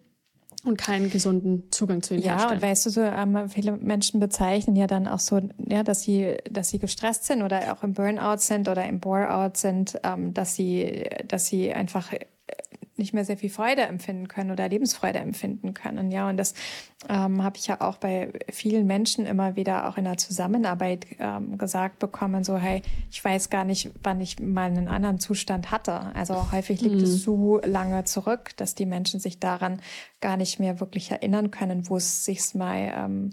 und 0.64 0.78
keinen 0.78 1.10
gesunden 1.10 1.72
Zugang 1.72 2.02
zu 2.02 2.14
ihnen 2.14 2.24
ja, 2.24 2.34
herstellen. 2.34 2.60
Ja, 2.62 2.66
und 2.66 2.72
weißt 2.72 2.86
du, 2.86 2.90
so 2.90 3.02
ähm, 3.02 3.50
viele 3.50 3.74
Menschen 3.74 4.20
bezeichnen 4.20 4.76
ja 4.76 4.88
dann 4.88 5.08
auch 5.08 5.20
so, 5.20 5.42
ja, 5.58 5.84
dass 5.84 6.04
sie, 6.04 6.38
dass 6.50 6.70
sie 6.70 6.80
gestresst 6.80 7.26
sind 7.26 7.42
oder 7.42 7.74
auch 7.74 7.84
im 7.84 7.94
Burnout 7.94 8.38
sind 8.38 8.70
oder 8.70 8.86
im 8.86 9.00
Bore-out 9.00 9.58
sind, 9.58 10.00
ähm, 10.04 10.34
dass 10.34 10.56
sie, 10.56 11.10
dass 11.28 11.48
sie 11.48 11.74
einfach 11.74 12.14
nicht 12.98 13.14
mehr 13.14 13.26
sehr 13.26 13.38
viel 13.38 13.50
Freude 13.50 13.84
empfinden 13.84 14.28
können 14.28 14.52
oder 14.52 14.70
Lebensfreude 14.70 15.20
empfinden 15.20 15.74
können. 15.74 16.12
Ja, 16.12 16.30
und 16.30 16.38
das 16.38 16.54
ähm, 17.10 17.44
habe 17.44 17.58
ich 17.58 17.68
ja 17.68 17.82
auch 17.82 17.98
bei 17.98 18.32
vielen 18.52 18.86
Menschen 18.86 19.26
immer 19.26 19.56
wieder 19.56 19.88
auch 19.88 19.98
in 19.98 20.04
der 20.04 20.18
Zusammenarbeit 20.18 21.08
ähm, 21.20 21.58
gesagt 21.58 22.00
bekommen, 22.00 22.44
so 22.44 22.58
hey, 22.58 22.82
ich 23.10 23.24
weiß 23.24 23.50
gar 23.50 23.64
nicht, 23.64 23.92
wann 24.04 24.22
ich 24.22 24.40
mal 24.40 24.66
einen 24.66 24.88
anderen 24.88 25.20
Zustand 25.20 25.72
hatte. 25.72 26.14
Also 26.14 26.52
häufig 26.52 26.82
liegt 26.82 26.96
mhm. 26.96 27.04
es 27.04 27.24
so 27.24 27.60
lange 27.64 28.04
zurück, 28.04 28.52
dass 28.58 28.76
die 28.76 28.86
Menschen 28.86 29.20
sich 29.20 29.40
daran 29.40 29.82
gar 30.22 30.38
nicht 30.38 30.60
mehr 30.60 30.80
wirklich 30.80 31.12
erinnern 31.12 31.52
können, 31.52 31.90
wo 31.90 31.98
es 31.98 32.26
sich 32.26 32.54
mal 32.54 32.94
ähm, 32.96 33.30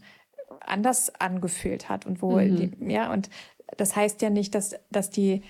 anders 0.61 1.13
angefühlt 1.19 1.89
hat 1.89 2.07
und 2.07 2.23
wo 2.23 2.37
mhm. 2.37 2.57
die, 2.57 2.93
ja 2.93 3.13
und 3.13 3.29
das 3.77 3.95
heißt 3.95 4.21
ja 4.23 4.31
nicht, 4.31 4.55
dass 4.55 4.75
dass 4.91 5.11
die 5.11 5.43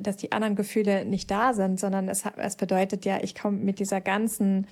dass 0.00 0.16
die 0.16 0.32
anderen 0.32 0.56
Gefühle 0.56 1.04
nicht 1.04 1.30
da 1.30 1.54
sind, 1.54 1.78
sondern 1.80 2.08
es, 2.08 2.24
es 2.36 2.56
bedeutet 2.56 3.04
ja, 3.04 3.22
ich 3.22 3.34
komme 3.34 3.58
mit 3.58 3.78
dieser 3.78 4.00
ganzen 4.00 4.66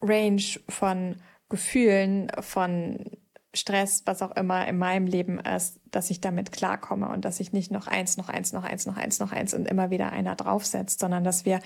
Range 0.00 0.42
von 0.68 1.16
Gefühlen, 1.48 2.30
von 2.40 3.10
Stress, 3.54 4.02
was 4.06 4.22
auch 4.22 4.32
immer 4.32 4.66
in 4.66 4.78
meinem 4.78 5.06
Leben 5.06 5.38
ist, 5.38 5.80
dass 5.90 6.10
ich 6.10 6.20
damit 6.20 6.52
klarkomme 6.52 7.08
und 7.08 7.24
dass 7.24 7.40
ich 7.40 7.52
nicht 7.52 7.70
noch 7.70 7.86
eins, 7.86 8.16
noch 8.16 8.28
eins, 8.28 8.52
noch 8.52 8.64
eins, 8.64 8.86
noch 8.86 8.96
eins, 8.96 9.20
noch 9.20 9.32
eins 9.32 9.54
und 9.54 9.68
immer 9.68 9.90
wieder 9.90 10.12
einer 10.12 10.34
draufsetzt, 10.34 11.00
sondern 11.00 11.24
dass 11.24 11.44
wir, 11.44 11.60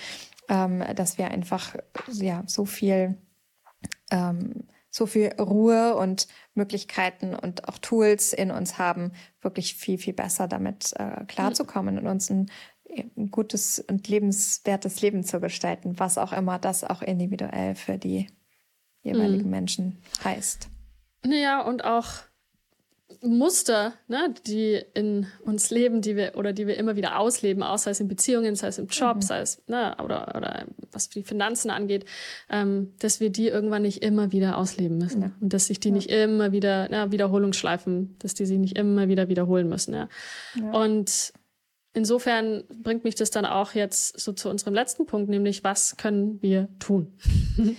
ähm, 0.49 0.85
dass 0.95 1.19
wir 1.19 1.31
einfach 1.31 1.75
ja 2.13 2.43
so 2.47 2.67
viel 2.67 3.17
ähm, 4.11 4.67
so 4.91 5.07
viel 5.07 5.33
Ruhe 5.39 5.97
und 5.97 6.29
Möglichkeiten 6.55 7.35
und 7.35 7.69
auch 7.69 7.79
Tools 7.79 8.33
in 8.33 8.51
uns 8.51 8.79
haben, 8.79 9.13
wirklich 9.41 9.75
viel, 9.75 9.99
viel 9.99 10.15
besser 10.15 10.49
damit 10.49 10.93
äh, 10.97 11.25
klarzukommen 11.27 11.99
und 11.99 12.07
uns 12.07 12.31
ein, 12.31 12.51
ein 13.17 13.31
gutes 13.31 13.79
und 13.81 14.09
lebenswertes 14.09 15.01
Leben 15.03 15.25
zu 15.25 15.41
gestalten, 15.41 15.99
was 15.99 16.19
auch 16.19 16.33
immer 16.33 16.59
das 16.59 16.85
auch 16.85 17.03
individuell 17.03 17.75
für 17.75 17.99
die 17.99 18.29
jeweiligen 19.03 19.45
mhm. 19.45 19.51
Menschen 19.51 20.03
heißt. 20.25 20.69
Naja, 21.25 21.61
und 21.61 21.85
auch 21.85 22.07
Muster, 23.21 23.95
ne, 24.07 24.33
die 24.47 24.81
in 24.95 25.27
uns 25.45 25.71
leben, 25.71 26.01
die 26.01 26.17
wir 26.17 26.33
oder 26.37 26.53
die 26.53 26.67
wir 26.67 26.77
immer 26.77 26.97
wieder 26.97 27.19
ausleben, 27.19 27.63
auch 27.63 27.79
sei 27.79 27.91
es 27.91 28.01
in 28.01 28.09
Beziehungen, 28.09 28.55
sei 28.55 28.69
es 28.69 28.79
im 28.79 28.87
Job, 28.87 29.17
mhm. 29.17 29.23
sei 29.23 29.41
es 29.41 29.63
ne, 29.67 29.97
oder 30.03 30.35
oder 30.37 30.67
was 30.93 31.09
die 31.09 31.23
Finanzen 31.23 31.71
angeht, 31.71 32.05
ähm, 32.49 32.93
dass 33.01 33.21
wir 33.21 33.31
die 33.31 33.49
irgendwann 33.49 33.83
nicht 33.83 34.03
immer 34.03 34.31
wieder 34.31 34.57
ausleben 34.57 34.99
müssen 34.99 35.23
ja. 35.23 35.31
und 35.41 35.53
dass 35.53 35.67
sich 35.67 35.81
die 35.81 35.89
ja. 35.89 35.95
nicht 35.95 36.11
immer 36.11 36.53
wieder 36.53 36.89
na, 36.91 37.11
Wiederholungsschleifen, 37.11 38.17
dass 38.21 38.35
die 38.35 38.47
sich 38.47 38.59
nicht 38.59 38.79
immer 38.79 39.09
wieder 39.09 39.29
wiederholen 39.29 39.69
müssen. 39.69 39.95
Ja. 39.95 40.09
Und 40.73 41.33
insofern 41.95 42.65
bringt 42.83 43.05
mich 43.05 43.15
das 43.15 43.31
dann 43.31 43.45
auch 43.45 43.73
jetzt 43.73 44.19
so 44.19 44.33
zu 44.33 44.49
unserem 44.49 44.75
letzten 44.75 45.07
Punkt, 45.07 45.29
nämlich 45.29 45.65
was 45.65 45.97
können 45.97 46.41
wir 46.43 46.69
tun? 46.79 47.13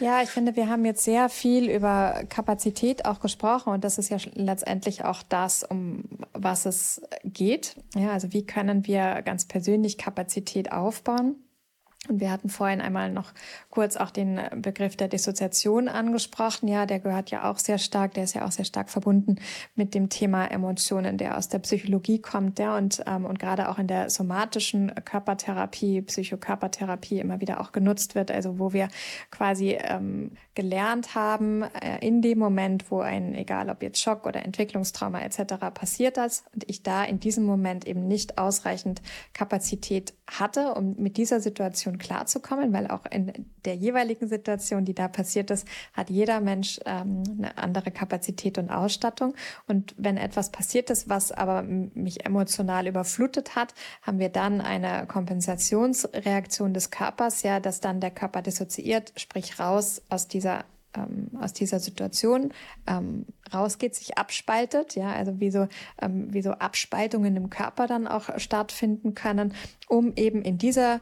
ja, 0.00 0.22
ich 0.22 0.30
finde, 0.30 0.56
wir 0.56 0.68
haben 0.68 0.84
jetzt 0.84 1.04
sehr 1.04 1.28
viel 1.28 1.70
über 1.70 2.24
Kapazität 2.28 3.04
auch 3.04 3.20
gesprochen 3.20 3.72
und 3.72 3.84
das 3.84 3.98
ist 3.98 4.10
ja 4.10 4.18
letztendlich 4.34 5.04
auch 5.04 5.22
das, 5.22 5.64
um 5.64 6.04
was 6.32 6.66
es 6.66 7.02
geht. 7.24 7.76
Ja, 7.94 8.12
also 8.12 8.32
wie 8.32 8.44
können 8.44 8.86
wir 8.86 9.22
ganz 9.22 9.46
persönlich 9.46 9.98
Kapazität 9.98 10.72
aufbauen? 10.72 11.36
Und 12.08 12.20
wir 12.20 12.30
hatten 12.30 12.48
vorhin 12.48 12.80
einmal 12.80 13.10
noch 13.10 13.32
kurz 13.70 13.96
auch 13.96 14.10
den 14.10 14.40
Begriff 14.56 14.96
der 14.96 15.08
Dissoziation 15.08 15.88
angesprochen. 15.88 16.68
Ja, 16.68 16.86
der 16.86 17.00
gehört 17.00 17.30
ja 17.30 17.50
auch 17.50 17.58
sehr 17.58 17.78
stark, 17.78 18.14
der 18.14 18.24
ist 18.24 18.34
ja 18.34 18.44
auch 18.44 18.52
sehr 18.52 18.64
stark 18.64 18.90
verbunden 18.90 19.36
mit 19.74 19.94
dem 19.94 20.08
Thema 20.08 20.46
Emotionen, 20.46 21.18
der 21.18 21.36
aus 21.36 21.48
der 21.48 21.58
Psychologie 21.60 22.20
kommt, 22.20 22.58
ja, 22.58 22.76
und, 22.76 23.02
ähm, 23.06 23.24
und 23.24 23.38
gerade 23.38 23.68
auch 23.68 23.78
in 23.78 23.86
der 23.86 24.10
somatischen 24.10 24.92
Körpertherapie, 25.04 26.02
Psychokörpertherapie 26.02 27.20
immer 27.20 27.40
wieder 27.40 27.60
auch 27.60 27.72
genutzt 27.72 28.14
wird, 28.14 28.30
also 28.30 28.58
wo 28.58 28.72
wir 28.72 28.88
quasi 29.30 29.78
ähm, 29.80 30.32
gelernt 30.56 31.14
haben, 31.14 31.62
äh, 31.62 31.98
in 32.00 32.22
dem 32.22 32.38
Moment, 32.40 32.90
wo 32.90 33.00
ein, 33.00 33.34
egal 33.34 33.70
ob 33.70 33.82
jetzt 33.82 34.00
Schock 34.00 34.26
oder 34.26 34.44
Entwicklungstrauma 34.44 35.20
etc. 35.20 35.54
passiert 35.72 36.16
das 36.16 36.44
und 36.52 36.68
ich 36.68 36.82
da 36.82 37.04
in 37.04 37.20
diesem 37.20 37.44
Moment 37.44 37.86
eben 37.86 38.08
nicht 38.08 38.38
ausreichend 38.38 39.02
Kapazität 39.34 40.14
hatte, 40.26 40.74
um 40.74 40.96
mit 40.96 41.18
dieser 41.18 41.40
Situation 41.40 41.98
klarzukommen, 41.98 42.72
weil 42.72 42.88
auch 42.88 43.04
in 43.06 43.46
der 43.64 43.76
jeweiligen 43.76 44.26
Situation, 44.26 44.84
die 44.84 44.94
da 44.94 45.08
passiert 45.08 45.50
ist, 45.50 45.68
hat 45.92 46.10
jeder 46.10 46.40
Mensch 46.40 46.80
ähm, 46.86 47.22
eine 47.38 47.58
andere 47.58 47.90
Kapazität 47.90 48.56
und 48.58 48.70
Ausstattung. 48.70 49.34
Und 49.68 49.94
wenn 49.98 50.16
etwas 50.16 50.50
passiert 50.50 50.88
ist, 50.88 51.08
was 51.08 51.32
aber 51.32 51.62
mich 51.62 52.24
emotional 52.24 52.86
überflutet 52.86 53.54
hat, 53.56 53.74
haben 54.02 54.18
wir 54.18 54.30
dann 54.30 54.62
eine 54.62 55.06
Kompensationsreaktion 55.06 56.72
des 56.72 56.90
Körpers, 56.90 57.42
ja, 57.42 57.60
dass 57.60 57.80
dann 57.80 58.00
der 58.00 58.10
Körper 58.10 58.40
dissoziiert, 58.40 59.12
sprich 59.16 59.60
raus 59.60 60.00
aus 60.08 60.28
dieser 60.28 60.45
ähm, 60.96 61.30
aus 61.40 61.52
dieser 61.52 61.80
Situation 61.80 62.52
ähm, 62.86 63.26
rausgeht, 63.52 63.94
sich 63.94 64.18
abspaltet, 64.18 64.94
ja, 64.96 65.12
also 65.12 65.40
wie 65.40 65.50
so, 65.50 65.68
ähm, 66.00 66.32
wie 66.32 66.42
so 66.42 66.52
Abspaltungen 66.52 67.36
im 67.36 67.50
Körper 67.50 67.86
dann 67.86 68.06
auch 68.06 68.38
stattfinden 68.38 69.14
können, 69.14 69.54
um 69.88 70.12
eben 70.16 70.42
in 70.42 70.58
dieser 70.58 71.00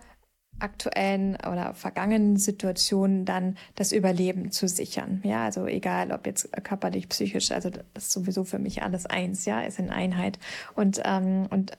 aktuellen 0.60 1.36
oder 1.36 1.74
vergangenen 1.74 2.36
Situationen 2.36 3.24
dann 3.24 3.56
das 3.74 3.92
Überleben 3.92 4.52
zu 4.52 4.68
sichern. 4.68 5.20
Ja, 5.24 5.44
also 5.44 5.66
egal, 5.66 6.12
ob 6.12 6.26
jetzt 6.26 6.50
körperlich, 6.62 7.08
psychisch, 7.08 7.50
also 7.50 7.70
das 7.70 7.82
ist 7.96 8.12
sowieso 8.12 8.44
für 8.44 8.58
mich 8.58 8.82
alles 8.82 9.06
eins, 9.06 9.44
ja, 9.46 9.62
ist 9.62 9.78
in 9.78 9.90
Einheit. 9.90 10.38
Und, 10.76 11.00
ähm, 11.04 11.46
und 11.50 11.72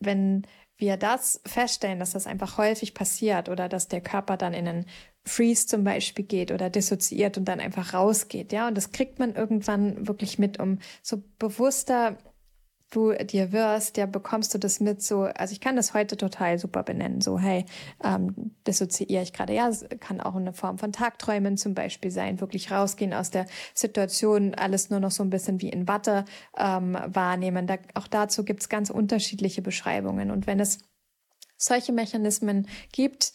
wenn 0.00 0.42
wir 0.76 0.96
das 0.96 1.40
feststellen, 1.46 2.00
dass 2.00 2.12
das 2.12 2.26
einfach 2.26 2.58
häufig 2.58 2.94
passiert 2.94 3.48
oder 3.48 3.68
dass 3.68 3.88
der 3.88 4.00
Körper 4.00 4.36
dann 4.36 4.52
in 4.52 4.68
einen 4.68 4.86
Freeze 5.26 5.66
zum 5.66 5.84
Beispiel 5.84 6.24
geht 6.24 6.52
oder 6.52 6.70
dissoziiert 6.70 7.36
und 7.36 7.46
dann 7.46 7.60
einfach 7.60 7.94
rausgeht, 7.94 8.52
ja, 8.52 8.68
und 8.68 8.76
das 8.76 8.92
kriegt 8.92 9.18
man 9.18 9.34
irgendwann 9.34 10.06
wirklich 10.06 10.38
mit, 10.38 10.60
um 10.60 10.78
so 11.02 11.22
bewusster 11.38 12.16
du 12.90 13.12
dir 13.12 13.52
wirst, 13.52 13.96
ja, 13.96 14.06
bekommst 14.06 14.54
du 14.54 14.58
das 14.58 14.80
mit 14.80 15.02
so, 15.02 15.22
also 15.22 15.52
ich 15.52 15.60
kann 15.60 15.76
das 15.76 15.92
heute 15.92 16.16
total 16.16 16.58
super 16.58 16.82
benennen, 16.82 17.20
so, 17.20 17.38
hey, 17.38 17.64
ähm, 18.04 18.54
dissoziiere 18.66 19.22
ich 19.22 19.32
gerade, 19.32 19.54
ja, 19.54 19.70
kann 20.00 20.20
auch 20.20 20.36
eine 20.36 20.52
Form 20.52 20.78
von 20.78 20.92
Tagträumen 20.92 21.56
zum 21.56 21.74
Beispiel 21.74 22.10
sein, 22.10 22.40
wirklich 22.40 22.70
rausgehen 22.70 23.12
aus 23.12 23.30
der 23.30 23.46
Situation, 23.74 24.54
alles 24.54 24.90
nur 24.90 25.00
noch 25.00 25.10
so 25.10 25.24
ein 25.24 25.30
bisschen 25.30 25.60
wie 25.60 25.68
in 25.68 25.88
Watte 25.88 26.24
ähm, 26.56 26.96
wahrnehmen. 27.06 27.66
Da, 27.66 27.78
auch 27.94 28.06
dazu 28.06 28.44
gibt's 28.44 28.68
ganz 28.68 28.90
unterschiedliche 28.90 29.62
Beschreibungen. 29.62 30.30
Und 30.30 30.46
wenn 30.46 30.60
es 30.60 30.78
solche 31.56 31.92
Mechanismen 31.92 32.68
gibt, 32.92 33.32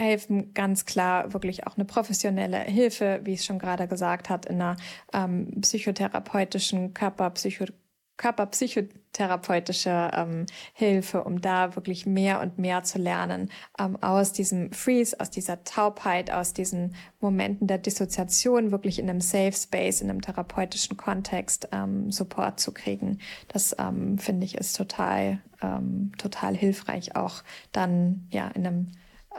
helfen 0.00 0.54
ganz 0.54 0.86
klar 0.86 1.32
wirklich 1.32 1.66
auch 1.66 1.76
eine 1.76 1.84
professionelle 1.84 2.58
Hilfe, 2.58 3.20
wie 3.24 3.34
es 3.34 3.44
schon 3.44 3.58
gerade 3.58 3.86
gesagt 3.86 4.30
hat, 4.30 4.46
in 4.46 4.60
einer 4.60 4.76
ähm, 5.12 5.60
psychotherapeutischen 5.60 6.94
Körperpsycho 6.94 7.66
körperpsychotherapeutische 8.20 10.10
ähm, 10.12 10.44
Hilfe, 10.74 11.24
um 11.24 11.40
da 11.40 11.74
wirklich 11.74 12.04
mehr 12.04 12.42
und 12.42 12.58
mehr 12.58 12.82
zu 12.84 12.98
lernen, 12.98 13.50
ähm, 13.78 13.96
aus 14.02 14.34
diesem 14.34 14.72
Freeze, 14.72 15.18
aus 15.18 15.30
dieser 15.30 15.64
Taubheit, 15.64 16.30
aus 16.30 16.52
diesen 16.52 16.94
Momenten 17.20 17.66
der 17.66 17.78
Dissoziation 17.78 18.72
wirklich 18.72 18.98
in 18.98 19.08
einem 19.08 19.22
Safe 19.22 19.54
Space, 19.54 20.02
in 20.02 20.10
einem 20.10 20.20
therapeutischen 20.20 20.98
Kontext 20.98 21.70
ähm, 21.72 22.12
Support 22.12 22.60
zu 22.60 22.72
kriegen. 22.72 23.20
Das 23.48 23.74
ähm, 23.78 24.18
finde 24.18 24.44
ich 24.44 24.54
ist 24.54 24.76
total, 24.76 25.40
ähm, 25.62 26.12
total 26.18 26.54
hilfreich, 26.54 27.16
auch 27.16 27.42
dann 27.72 28.26
ja 28.30 28.48
in 28.48 28.66
einem 28.66 28.88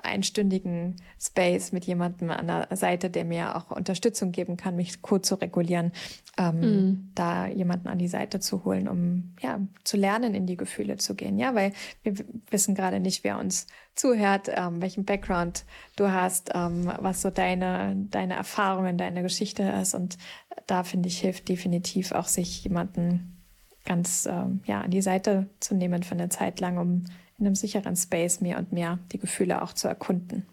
einstündigen 0.04 0.96
Space 1.20 1.72
mit 1.72 1.86
jemandem 1.86 2.32
an 2.32 2.48
der 2.48 2.68
Seite, 2.76 3.10
der 3.10 3.26
mir 3.26 3.56
auch 3.56 3.72
Unterstützung 3.72 4.32
geben 4.32 4.58
kann, 4.58 4.76
mich 4.76 5.02
kurz 5.02 5.28
zu 5.28 5.36
regulieren, 5.36 5.92
ähm, 6.38 6.60
mm. 6.60 7.12
da 7.16 7.48
jemanden 7.48 7.88
an 7.88 8.00
die 8.00 8.08
Seite 8.08 8.40
zu 8.40 8.66
holen, 8.66 8.88
um 8.88 9.36
ja 9.42 9.60
zu 9.84 9.98
lernen, 9.98 10.34
in 10.34 10.46
die 10.46 10.58
Gefühle 10.58 10.98
zu 10.98 11.16
gehen. 11.16 11.38
Ja, 11.38 11.56
weil 11.56 11.74
wir 12.04 12.14
wissen 12.50 12.76
gerade 12.76 13.00
nicht, 13.00 13.24
wer 13.24 13.40
uns 13.40 13.68
zuhört, 13.96 14.50
ähm, 14.54 14.82
welchen 14.82 15.06
Background 15.06 15.66
du 15.96 16.12
hast, 16.12 16.52
ähm, 16.54 16.92
was 17.00 17.22
so 17.22 17.30
deine 17.30 17.96
deine 18.10 18.36
Erfahrungen, 18.36 18.98
deine 18.98 19.22
Geschichte 19.24 19.64
ist. 19.64 19.94
Und 19.94 20.18
da 20.68 20.84
finde 20.84 21.10
ich 21.10 21.20
hilft 21.20 21.50
definitiv 21.50 22.12
auch 22.12 22.28
sich 22.28 22.64
jemanden 22.64 23.38
ganz 23.86 24.28
ähm, 24.30 24.62
ja 24.66 24.82
an 24.82 24.92
die 24.92 25.02
Seite 25.02 25.50
zu 25.60 25.76
nehmen 25.76 26.04
für 26.04 26.16
eine 26.16 26.30
Zeit 26.30 26.60
lang, 26.60 26.78
um 26.78 27.06
in 27.42 27.48
einem 27.48 27.56
sicheren 27.56 27.96
Space 27.96 28.40
mehr 28.40 28.58
und 28.58 28.72
mehr 28.72 29.00
die 29.12 29.20
Gefühle 29.20 29.62
auch 29.62 29.74
zu 29.74 29.88
erkunden. 29.88 30.46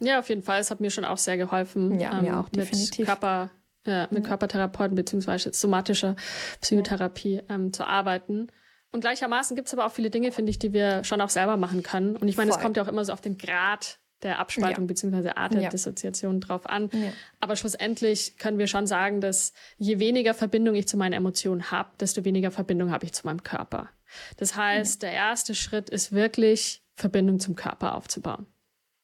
Ja, 0.00 0.20
auf 0.20 0.28
jeden 0.28 0.42
Fall. 0.42 0.60
Es 0.60 0.70
hat 0.70 0.80
mir 0.80 0.90
schon 0.90 1.04
auch 1.04 1.18
sehr 1.18 1.36
geholfen. 1.36 2.00
Ja, 2.00 2.18
ähm, 2.18 2.24
mir 2.24 2.38
auch 2.38 2.48
definitiv. 2.48 3.00
Mit, 3.00 3.06
Körper, 3.06 3.50
ja, 3.84 4.08
mit 4.10 4.22
ja. 4.22 4.28
Körpertherapeuten 4.28 4.94
beziehungsweise 4.94 5.52
somatischer 5.52 6.16
Psychotherapie 6.60 7.42
ähm, 7.48 7.72
zu 7.72 7.86
arbeiten. 7.86 8.48
Und 8.92 9.00
gleichermaßen 9.00 9.56
gibt 9.56 9.68
es 9.68 9.74
aber 9.74 9.86
auch 9.86 9.92
viele 9.92 10.10
Dinge, 10.10 10.30
finde 10.30 10.50
ich, 10.50 10.58
die 10.58 10.72
wir 10.72 11.02
schon 11.02 11.20
auch 11.20 11.28
selber 11.28 11.56
machen 11.56 11.82
können. 11.82 12.16
Und 12.16 12.28
ich 12.28 12.36
meine, 12.36 12.52
es 12.52 12.60
kommt 12.60 12.76
ja 12.76 12.84
auch 12.84 12.88
immer 12.88 13.04
so 13.04 13.12
auf 13.12 13.20
den 13.20 13.36
Grad 13.36 13.98
der 14.22 14.38
Abspaltung 14.38 14.84
ja. 14.84 14.88
beziehungsweise 14.88 15.36
Art 15.36 15.54
der 15.54 15.62
ja. 15.62 15.68
Dissoziation 15.68 16.40
drauf 16.40 16.66
an. 16.66 16.90
Ja. 16.92 17.12
Aber 17.40 17.56
schlussendlich 17.56 18.38
können 18.38 18.58
wir 18.58 18.68
schon 18.68 18.86
sagen, 18.86 19.20
dass 19.20 19.52
je 19.76 19.98
weniger 19.98 20.32
Verbindung 20.32 20.74
ich 20.76 20.88
zu 20.88 20.96
meinen 20.96 21.12
Emotionen 21.12 21.70
habe, 21.70 21.90
desto 22.00 22.24
weniger 22.24 22.50
Verbindung 22.50 22.90
habe 22.90 23.04
ich 23.04 23.12
zu 23.12 23.26
meinem 23.26 23.42
Körper. 23.42 23.90
Das 24.36 24.56
heißt, 24.56 25.02
der 25.02 25.12
erste 25.12 25.54
Schritt 25.54 25.90
ist 25.90 26.12
wirklich, 26.12 26.82
Verbindung 26.96 27.40
zum 27.40 27.56
Körper 27.56 27.94
aufzubauen. 27.94 28.46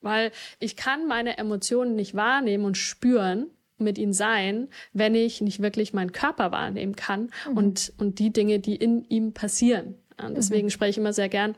Weil 0.01 0.33
ich 0.59 0.77
kann 0.77 1.07
meine 1.07 1.39
Emotionen 1.39 1.95
nicht 1.95 2.15
wahrnehmen 2.15 2.65
und 2.65 2.77
spüren, 2.77 3.51
mit 3.81 3.99
ihnen 3.99 4.13
sein, 4.13 4.69
wenn 4.93 5.15
ich 5.15 5.41
nicht 5.41 5.61
wirklich 5.61 5.93
meinen 5.93 6.13
Körper 6.13 6.53
wahrnehmen 6.53 6.97
kann 6.97 7.31
mhm. 7.49 7.57
und, 7.57 7.93
und 7.99 8.19
die 8.19 8.31
Dinge, 8.33 8.61
die 8.61 8.77
in 8.77 9.05
ihm 9.09 9.33
passieren. 9.33 9.95
Und 10.23 10.37
deswegen 10.37 10.67
mhm. 10.67 10.71
spreche 10.71 10.91
ich 10.91 10.99
immer 10.99 11.13
sehr 11.13 11.29
gern 11.29 11.57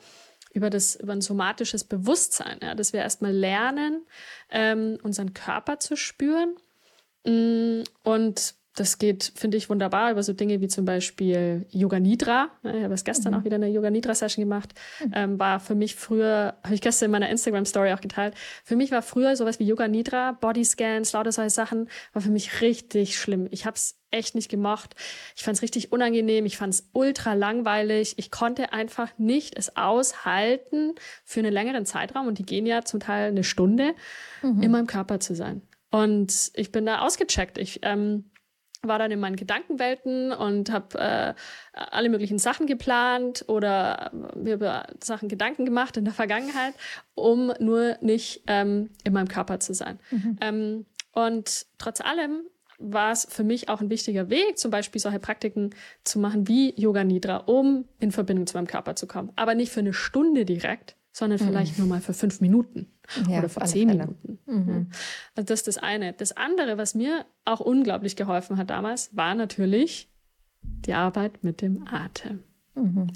über 0.54 0.70
das 0.70 0.96
über 0.96 1.14
ein 1.14 1.22
somatisches 1.22 1.84
Bewusstsein, 1.84 2.58
ja, 2.62 2.74
dass 2.74 2.92
wir 2.92 3.00
erstmal 3.00 3.32
lernen, 3.32 4.04
ähm, 4.50 4.98
unseren 5.02 5.32
Körper 5.32 5.80
zu 5.80 5.96
spüren 5.96 6.54
mm, 7.24 7.84
und 8.02 8.54
das 8.74 8.99
geht, 8.99 9.32
finde 9.35 9.57
ich, 9.57 9.69
wunderbar 9.69 10.11
über 10.11 10.23
so 10.23 10.32
Dinge 10.32 10.61
wie 10.61 10.69
zum 10.69 10.85
Beispiel 10.85 11.66
Yoga 11.70 12.01
Nidra. 12.01 12.49
Ich 12.62 12.82
habe 12.82 12.94
es 12.94 13.05
gestern 13.05 13.35
mhm. 13.35 13.40
auch 13.40 13.44
wieder 13.44 13.57
eine 13.57 13.69
Yoga 13.69 13.90
Nidra 13.90 14.15
Session 14.15 14.43
gemacht. 14.43 14.73
Mhm. 15.05 15.12
Ähm, 15.15 15.39
war 15.39 15.61
für 15.61 15.74
mich 15.74 15.94
früher, 15.94 16.55
habe 16.65 16.74
ich 16.74 16.81
gestern 16.81 17.07
in 17.07 17.12
meiner 17.12 17.28
Instagram 17.28 17.66
Story 17.66 17.93
auch 17.93 18.01
geteilt. 18.01 18.35
Für 18.65 18.77
mich 18.77 18.90
war 18.90 19.03
früher 19.03 19.36
sowas 19.36 19.59
wie 19.59 19.65
Yoga 19.65 19.89
Nidra, 19.89 20.32
Bodyscans, 20.32 21.12
lauter 21.12 21.32
solche 21.32 21.51
Sachen, 21.51 21.89
war 22.12 22.23
für 22.23 22.31
mich 22.31 22.62
richtig 22.62 23.19
schlimm. 23.19 23.47
Ich 23.51 23.66
habe 23.66 23.77
es 23.77 23.99
echt 24.11 24.35
nicht 24.35 24.51
gemocht. 24.51 24.94
Ich 25.36 25.43
fand 25.43 25.57
es 25.57 25.62
richtig 25.62 25.93
unangenehm. 25.93 26.47
Ich 26.47 26.57
fand 26.57 26.74
es 26.74 26.89
ultra 26.93 27.35
langweilig. 27.35 28.15
Ich 28.19 28.31
konnte 28.31 28.73
einfach 28.73 29.11
nicht 29.19 29.57
es 29.57 29.77
aushalten, 29.77 30.94
für 31.24 31.40
einen 31.40 31.53
längeren 31.53 31.86
Zeitraum, 31.86 32.27
und 32.27 32.39
die 32.39 32.47
gehen 32.47 32.66
ja 32.66 32.85
zum 32.85 33.01
Teil 33.01 33.28
eine 33.28 33.44
Stunde, 33.44 33.94
mhm. 34.43 34.62
in 34.62 34.70
meinem 34.70 34.86
Körper 34.86 35.20
zu 35.20 35.35
sein. 35.35 35.62
Und 35.90 36.53
ich 36.55 36.73
bin 36.73 36.86
da 36.86 37.01
ausgecheckt. 37.01 37.59
Ich, 37.59 37.81
ähm, 37.82 38.31
war 38.84 38.98
dann 38.98 39.10
in 39.10 39.20
meinen 39.20 39.36
Gedankenwelten 39.36 40.32
und 40.32 40.70
habe 40.70 40.98
äh, 40.98 41.34
alle 41.72 42.09
möglichen 42.09 42.38
Sachen 42.38 42.66
geplant 42.66 43.44
oder 43.46 44.10
mir 44.34 44.54
über 44.54 44.86
Sachen 45.00 45.28
Gedanken 45.28 45.64
gemacht 45.64 45.96
in 45.96 46.04
der 46.04 46.14
Vergangenheit, 46.14 46.74
um 47.14 47.52
nur 47.60 47.96
nicht 48.00 48.42
ähm, 48.48 48.90
in 49.04 49.12
meinem 49.12 49.28
Körper 49.28 49.60
zu 49.60 49.72
sein. 49.72 50.00
Mhm. 50.10 50.38
Ähm, 50.40 50.86
und 51.12 51.66
trotz 51.78 52.00
allem 52.00 52.42
war 52.78 53.12
es 53.12 53.26
für 53.30 53.44
mich 53.44 53.68
auch 53.68 53.80
ein 53.80 53.90
wichtiger 53.90 54.28
Weg, 54.28 54.59
zum 54.59 54.72
Beispiel 54.72 55.00
solche 55.00 55.20
Praktiken 55.20 55.70
zu 56.02 56.18
machen 56.18 56.48
wie 56.48 56.74
Yoga 56.80 57.04
Nidra, 57.04 57.36
um 57.36 57.88
in 58.00 58.10
Verbindung 58.10 58.46
zu 58.46 58.56
meinem 58.56 58.66
Körper 58.66 58.96
zu 58.96 59.06
kommen. 59.06 59.30
Aber 59.36 59.54
nicht 59.54 59.70
für 59.70 59.80
eine 59.80 59.92
Stunde 59.92 60.44
direkt, 60.44 60.96
sondern 61.12 61.39
mhm. 61.40 61.44
vielleicht 61.44 61.78
nur 61.78 61.86
mal 61.86 62.01
für 62.01 62.14
fünf 62.14 62.40
Minuten 62.40 62.90
ja, 63.28 63.39
oder 63.39 63.48
für 63.48 63.60
zehn 63.64 63.89
Fälle. 63.89 64.06
Minuten. 64.06 64.39
Mhm. 64.47 64.90
Also 65.36 65.47
das 65.47 65.60
ist 65.60 65.68
das 65.68 65.78
eine. 65.78 66.14
Das 66.14 66.36
andere, 66.36 66.78
was 66.78 66.94
mir 66.94 67.26
auch 67.44 67.60
unglaublich 67.60 68.16
geholfen 68.16 68.56
hat 68.56 68.70
damals, 68.70 69.14
war 69.14 69.34
natürlich 69.34 70.09
die 70.62 70.94
Arbeit 70.94 71.44
mit 71.44 71.60
dem 71.60 71.86
Atem. 71.86 72.43
Mhm. 72.74 73.12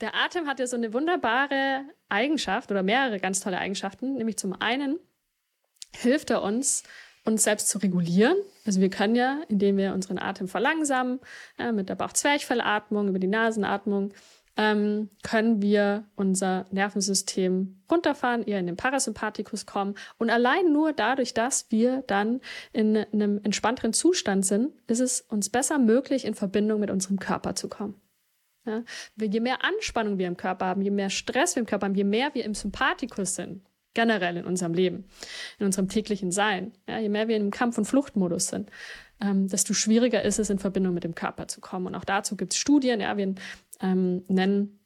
Der 0.00 0.14
Atem 0.14 0.46
hat 0.46 0.58
ja 0.58 0.66
so 0.66 0.76
eine 0.76 0.92
wunderbare 0.92 1.84
Eigenschaft 2.08 2.70
oder 2.70 2.82
mehrere 2.82 3.18
ganz 3.18 3.40
tolle 3.40 3.58
Eigenschaften, 3.58 4.14
nämlich 4.14 4.36
zum 4.36 4.52
einen 4.60 4.98
hilft 5.94 6.30
er 6.30 6.42
uns, 6.42 6.82
uns 7.24 7.44
selbst 7.44 7.68
zu 7.68 7.78
regulieren. 7.78 8.36
Also 8.66 8.80
wir 8.80 8.90
können 8.90 9.14
ja, 9.14 9.40
indem 9.48 9.76
wir 9.78 9.94
unseren 9.94 10.18
Atem 10.18 10.48
verlangsamen, 10.48 11.20
ja, 11.58 11.72
mit 11.72 11.88
der 11.88 11.94
Bauchzwerchfellatmung, 11.94 13.08
über 13.08 13.18
die 13.18 13.26
Nasenatmung, 13.26 14.12
ähm, 14.56 15.10
können 15.22 15.60
wir 15.60 16.04
unser 16.16 16.66
Nervensystem 16.70 17.80
runterfahren, 17.90 18.42
eher 18.42 18.58
in 18.58 18.66
den 18.66 18.76
Parasympathikus 18.76 19.66
kommen. 19.66 19.94
Und 20.18 20.30
allein 20.30 20.72
nur 20.72 20.92
dadurch, 20.92 21.34
dass 21.34 21.70
wir 21.70 22.02
dann 22.06 22.40
in 22.72 22.96
einem 22.96 23.40
entspannteren 23.42 23.92
Zustand 23.92 24.46
sind, 24.46 24.72
ist 24.86 25.00
es 25.00 25.20
uns 25.20 25.50
besser 25.50 25.78
möglich, 25.78 26.24
in 26.24 26.34
Verbindung 26.34 26.80
mit 26.80 26.90
unserem 26.90 27.18
Körper 27.18 27.54
zu 27.54 27.68
kommen. 27.68 28.00
Ja? 28.64 28.82
Je 29.20 29.40
mehr 29.40 29.64
Anspannung 29.64 30.18
wir 30.18 30.26
im 30.26 30.36
Körper 30.36 30.66
haben, 30.66 30.82
je 30.82 30.90
mehr 30.90 31.10
Stress 31.10 31.54
wir 31.54 31.60
im 31.60 31.66
Körper 31.66 31.86
haben, 31.86 31.94
je 31.94 32.04
mehr 32.04 32.34
wir 32.34 32.44
im 32.44 32.54
Sympathikus 32.54 33.34
sind, 33.34 33.62
generell 33.94 34.36
in 34.36 34.44
unserem 34.44 34.74
Leben, 34.74 35.04
in 35.58 35.66
unserem 35.66 35.88
täglichen 35.88 36.30
Sein, 36.30 36.72
ja, 36.88 36.98
je 36.98 37.08
mehr 37.08 37.28
wir 37.28 37.36
im 37.36 37.50
Kampf- 37.50 37.78
und 37.78 37.86
Fluchtmodus 37.86 38.48
sind, 38.48 38.70
ähm, 39.20 39.48
desto 39.48 39.72
schwieriger 39.72 40.22
ist 40.22 40.38
es, 40.38 40.50
in 40.50 40.58
Verbindung 40.58 40.92
mit 40.92 41.04
dem 41.04 41.14
Körper 41.14 41.48
zu 41.48 41.60
kommen. 41.60 41.86
Und 41.86 41.94
auch 41.94 42.04
dazu 42.04 42.36
gibt 42.36 42.52
es 42.52 42.58
Studien, 42.58 43.00
ja, 43.00 43.16
wir 43.16 43.34
ähm, 43.80 44.24
nennen 44.28 44.76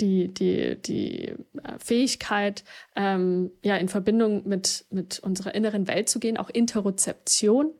die, 0.00 0.32
die, 0.32 0.80
die 0.80 1.28
äh, 1.28 1.36
Fähigkeit, 1.78 2.64
ähm, 2.94 3.50
ja, 3.62 3.76
in 3.76 3.88
Verbindung 3.88 4.46
mit, 4.48 4.86
mit 4.90 5.18
unserer 5.20 5.54
inneren 5.54 5.86
Welt 5.86 6.08
zu 6.08 6.18
gehen, 6.18 6.36
auch 6.36 6.50
Interozeption. 6.50 7.72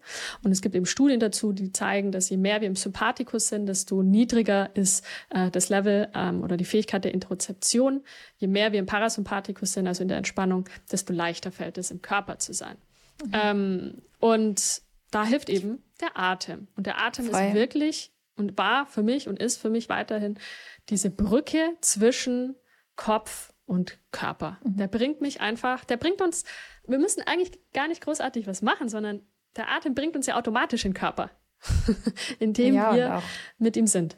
Und 0.43 0.53
es 0.53 0.61
gibt 0.61 0.75
eben 0.75 0.87
Studien 0.87 1.21
dazu, 1.21 1.53
die 1.53 1.73
zeigen, 1.73 2.13
dass 2.13 2.29
je 2.29 2.37
mehr 2.37 2.61
wir 2.61 2.69
im 2.69 2.77
Sympathikus 2.77 3.49
sind, 3.49 3.67
desto 3.67 4.03
niedriger 4.03 4.75
ist 4.75 5.05
äh, 5.31 5.51
das 5.51 5.69
Level 5.69 6.09
ähm, 6.15 6.43
oder 6.43 6.57
die 6.57 6.65
Fähigkeit 6.65 7.05
der 7.05 7.15
Interozeption. 7.15 8.03
Je 8.37 8.49
mehr 8.49 8.73
wir 8.73 8.79
im 8.79 8.87
Parasympathikus 8.87 9.73
sind, 9.73 9.87
also 9.87 10.03
in 10.03 10.09
der 10.09 10.19
Entspannung, 10.19 10.69
desto 10.91 11.13
leichter 11.13 11.51
fällt 11.51 11.79
es, 11.79 11.91
im 11.91 12.03
Körper 12.03 12.39
zu 12.39 12.53
sein. 12.53 12.77
Mhm. 13.25 13.33
Ähm, 13.33 14.03
und 14.19 14.83
da 15.11 15.25
hilft 15.25 15.49
eben 15.49 15.83
der 16.01 16.19
Atem. 16.19 16.69
Und 16.77 16.87
der 16.87 17.01
Atem 17.01 17.27
Voll. 17.27 17.41
ist 17.41 17.55
wirklich 17.55 18.13
und 18.37 18.59
war 18.59 18.87
für 18.87 19.03
mich 19.03 19.29
und 19.29 19.39
ist 19.39 19.57
für 19.57 19.71
mich 19.71 19.89
weiterhin 19.89 20.39
diese 20.89 21.11
Brücke 21.11 21.77
zwischen 21.81 22.55
Kopf 22.95 23.53
und 23.67 23.99
Körper. 24.13 24.59
Mhm. 24.65 24.77
Der 24.77 24.89
bringt 24.89 25.21
mich 25.21 25.41
einfach, 25.41 25.85
der 25.85 25.97
bringt 25.97 26.23
uns, 26.23 26.45
wir 26.87 26.99
müssen 26.99 27.23
eigentlich 27.27 27.53
gar 27.73 27.89
nicht 27.89 28.03
großartig 28.03 28.47
was 28.47 28.63
machen, 28.63 28.89
sondern 28.89 29.23
der 29.57 29.71
Atem 29.71 29.95
bringt 29.95 30.17
uns 30.17 30.27
ja 30.27 30.37
automatisch 30.37 30.85
in 30.85 30.93
den 30.93 30.99
Körper, 30.99 31.31
indem 32.39 32.75
ja, 32.75 32.95
wir 32.95 33.23
mit 33.59 33.77
ihm 33.77 33.87
sind. 33.87 34.17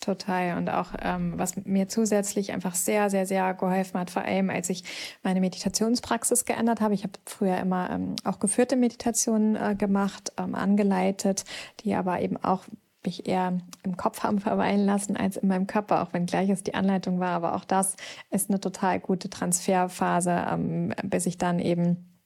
Total. 0.00 0.56
Und 0.56 0.70
auch, 0.70 0.92
ähm, 1.02 1.34
was 1.36 1.56
mir 1.56 1.88
zusätzlich 1.88 2.52
einfach 2.52 2.74
sehr, 2.74 3.10
sehr, 3.10 3.26
sehr 3.26 3.52
geholfen 3.54 3.98
hat, 3.98 4.10
vor 4.10 4.22
allem 4.22 4.48
als 4.48 4.70
ich 4.70 4.84
meine 5.22 5.40
Meditationspraxis 5.40 6.44
geändert 6.44 6.80
habe. 6.80 6.94
Ich 6.94 7.02
habe 7.02 7.14
früher 7.26 7.58
immer 7.58 7.90
ähm, 7.90 8.14
auch 8.24 8.38
geführte 8.38 8.76
Meditationen 8.76 9.56
äh, 9.56 9.74
gemacht, 9.74 10.32
ähm, 10.38 10.54
angeleitet, 10.54 11.44
die 11.80 11.94
aber 11.94 12.20
eben 12.20 12.36
auch 12.36 12.64
mich 13.04 13.28
eher 13.28 13.58
im 13.82 13.96
Kopf 13.96 14.22
haben 14.22 14.38
verweilen 14.38 14.84
lassen 14.84 15.16
als 15.16 15.36
in 15.36 15.48
meinem 15.48 15.66
Körper, 15.66 16.02
auch 16.02 16.12
wenn 16.12 16.26
gleich 16.26 16.50
es 16.50 16.62
die 16.62 16.74
Anleitung 16.74 17.20
war. 17.20 17.30
Aber 17.30 17.54
auch 17.54 17.64
das 17.64 17.96
ist 18.30 18.50
eine 18.50 18.60
total 18.60 19.00
gute 19.00 19.30
Transferphase, 19.30 20.46
ähm, 20.50 20.92
bis 21.04 21.26
ich 21.26 21.38
dann 21.38 21.58
eben 21.58 22.17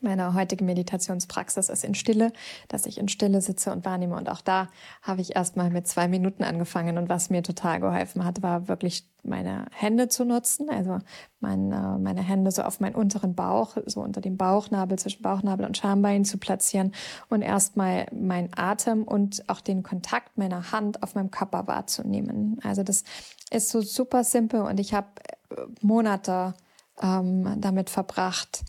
meine 0.00 0.34
heutige 0.34 0.64
Meditationspraxis 0.64 1.68
ist 1.68 1.84
in 1.84 1.94
Stille, 1.94 2.32
dass 2.68 2.86
ich 2.86 2.98
in 2.98 3.08
Stille 3.08 3.40
sitze 3.40 3.72
und 3.72 3.84
wahrnehme. 3.84 4.16
Und 4.16 4.28
auch 4.28 4.40
da 4.40 4.68
habe 5.02 5.20
ich 5.20 5.36
erstmal 5.36 5.70
mit 5.70 5.86
zwei 5.86 6.08
Minuten 6.08 6.44
angefangen. 6.44 6.98
Und 6.98 7.08
was 7.08 7.30
mir 7.30 7.42
total 7.42 7.80
geholfen 7.80 8.24
hat, 8.24 8.42
war 8.42 8.68
wirklich 8.68 9.08
meine 9.22 9.66
Hände 9.72 10.08
zu 10.08 10.24
nutzen. 10.24 10.70
Also 10.70 10.98
mein, 11.40 11.72
äh, 11.72 11.98
meine 11.98 12.22
Hände 12.22 12.50
so 12.50 12.62
auf 12.62 12.80
meinen 12.80 12.94
unteren 12.94 13.34
Bauch, 13.34 13.76
so 13.86 14.00
unter 14.00 14.20
dem 14.20 14.36
Bauchnabel, 14.36 14.98
zwischen 14.98 15.22
Bauchnabel 15.22 15.66
und 15.66 15.76
Schambein 15.76 16.24
zu 16.24 16.38
platzieren 16.38 16.92
und 17.28 17.42
erstmal 17.42 18.06
meinen 18.12 18.50
Atem 18.56 19.02
und 19.04 19.48
auch 19.48 19.60
den 19.60 19.82
Kontakt 19.82 20.38
meiner 20.38 20.72
Hand 20.72 21.02
auf 21.02 21.14
meinem 21.14 21.30
Körper 21.30 21.66
wahrzunehmen. 21.66 22.58
Also 22.62 22.82
das 22.82 23.04
ist 23.50 23.70
so 23.70 23.80
super 23.80 24.24
simpel 24.24 24.62
und 24.62 24.80
ich 24.80 24.94
habe 24.94 25.08
äh, 25.50 25.62
Monate 25.80 26.54
ähm, 27.00 27.60
damit 27.60 27.90
verbracht, 27.90 28.64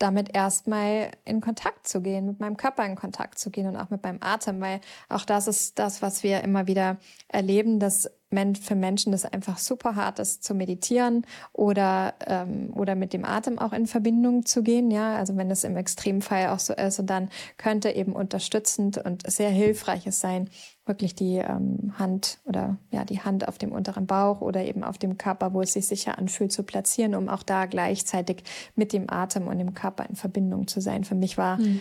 damit 0.00 0.34
erstmal 0.34 1.10
in 1.24 1.40
Kontakt 1.40 1.86
zu 1.86 2.00
gehen, 2.00 2.26
mit 2.26 2.40
meinem 2.40 2.56
Körper 2.56 2.84
in 2.86 2.96
Kontakt 2.96 3.38
zu 3.38 3.50
gehen 3.50 3.68
und 3.68 3.76
auch 3.76 3.90
mit 3.90 4.02
meinem 4.02 4.18
Atem, 4.20 4.60
weil 4.60 4.80
auch 5.08 5.24
das 5.24 5.46
ist 5.46 5.78
das, 5.78 6.02
was 6.02 6.22
wir 6.22 6.42
immer 6.42 6.66
wieder 6.66 6.96
erleben, 7.28 7.78
dass 7.78 8.10
für 8.62 8.76
Menschen 8.76 9.10
das 9.10 9.24
einfach 9.24 9.58
super 9.58 9.96
hart 9.96 10.20
ist 10.20 10.44
zu 10.44 10.54
meditieren 10.54 11.26
oder 11.52 12.14
ähm, 12.26 12.72
oder 12.74 12.94
mit 12.94 13.12
dem 13.12 13.24
Atem 13.24 13.58
auch 13.58 13.72
in 13.72 13.88
Verbindung 13.88 14.46
zu 14.46 14.62
gehen, 14.62 14.90
ja, 14.92 15.16
also 15.16 15.36
wenn 15.36 15.50
es 15.50 15.64
im 15.64 15.76
Extremfall 15.76 16.48
auch 16.48 16.60
so 16.60 16.72
ist 16.72 17.00
und 17.00 17.10
dann 17.10 17.28
könnte 17.58 17.90
eben 17.90 18.12
unterstützend 18.12 18.98
und 18.98 19.28
sehr 19.28 19.50
hilfreiches 19.50 20.20
sein, 20.20 20.48
wirklich 20.90 21.14
die 21.14 21.36
ähm, 21.36 21.94
Hand 21.98 22.38
oder 22.44 22.76
ja 22.90 23.04
die 23.04 23.20
Hand 23.20 23.46
auf 23.46 23.56
dem 23.56 23.70
unteren 23.70 24.06
Bauch 24.06 24.40
oder 24.40 24.64
eben 24.64 24.82
auf 24.82 24.98
dem 24.98 25.16
Körper, 25.16 25.54
wo 25.54 25.62
es 25.62 25.72
sich 25.72 25.86
sicher 25.86 26.18
anfühlt, 26.18 26.50
zu 26.50 26.64
platzieren, 26.64 27.14
um 27.14 27.28
auch 27.28 27.44
da 27.44 27.66
gleichzeitig 27.66 28.42
mit 28.74 28.92
dem 28.92 29.08
Atem 29.08 29.46
und 29.46 29.58
dem 29.58 29.72
Körper 29.72 30.04
in 30.08 30.16
Verbindung 30.16 30.66
zu 30.66 30.80
sein. 30.80 31.04
Für 31.04 31.14
mich 31.14 31.38
war 31.38 31.58
mhm. 31.58 31.80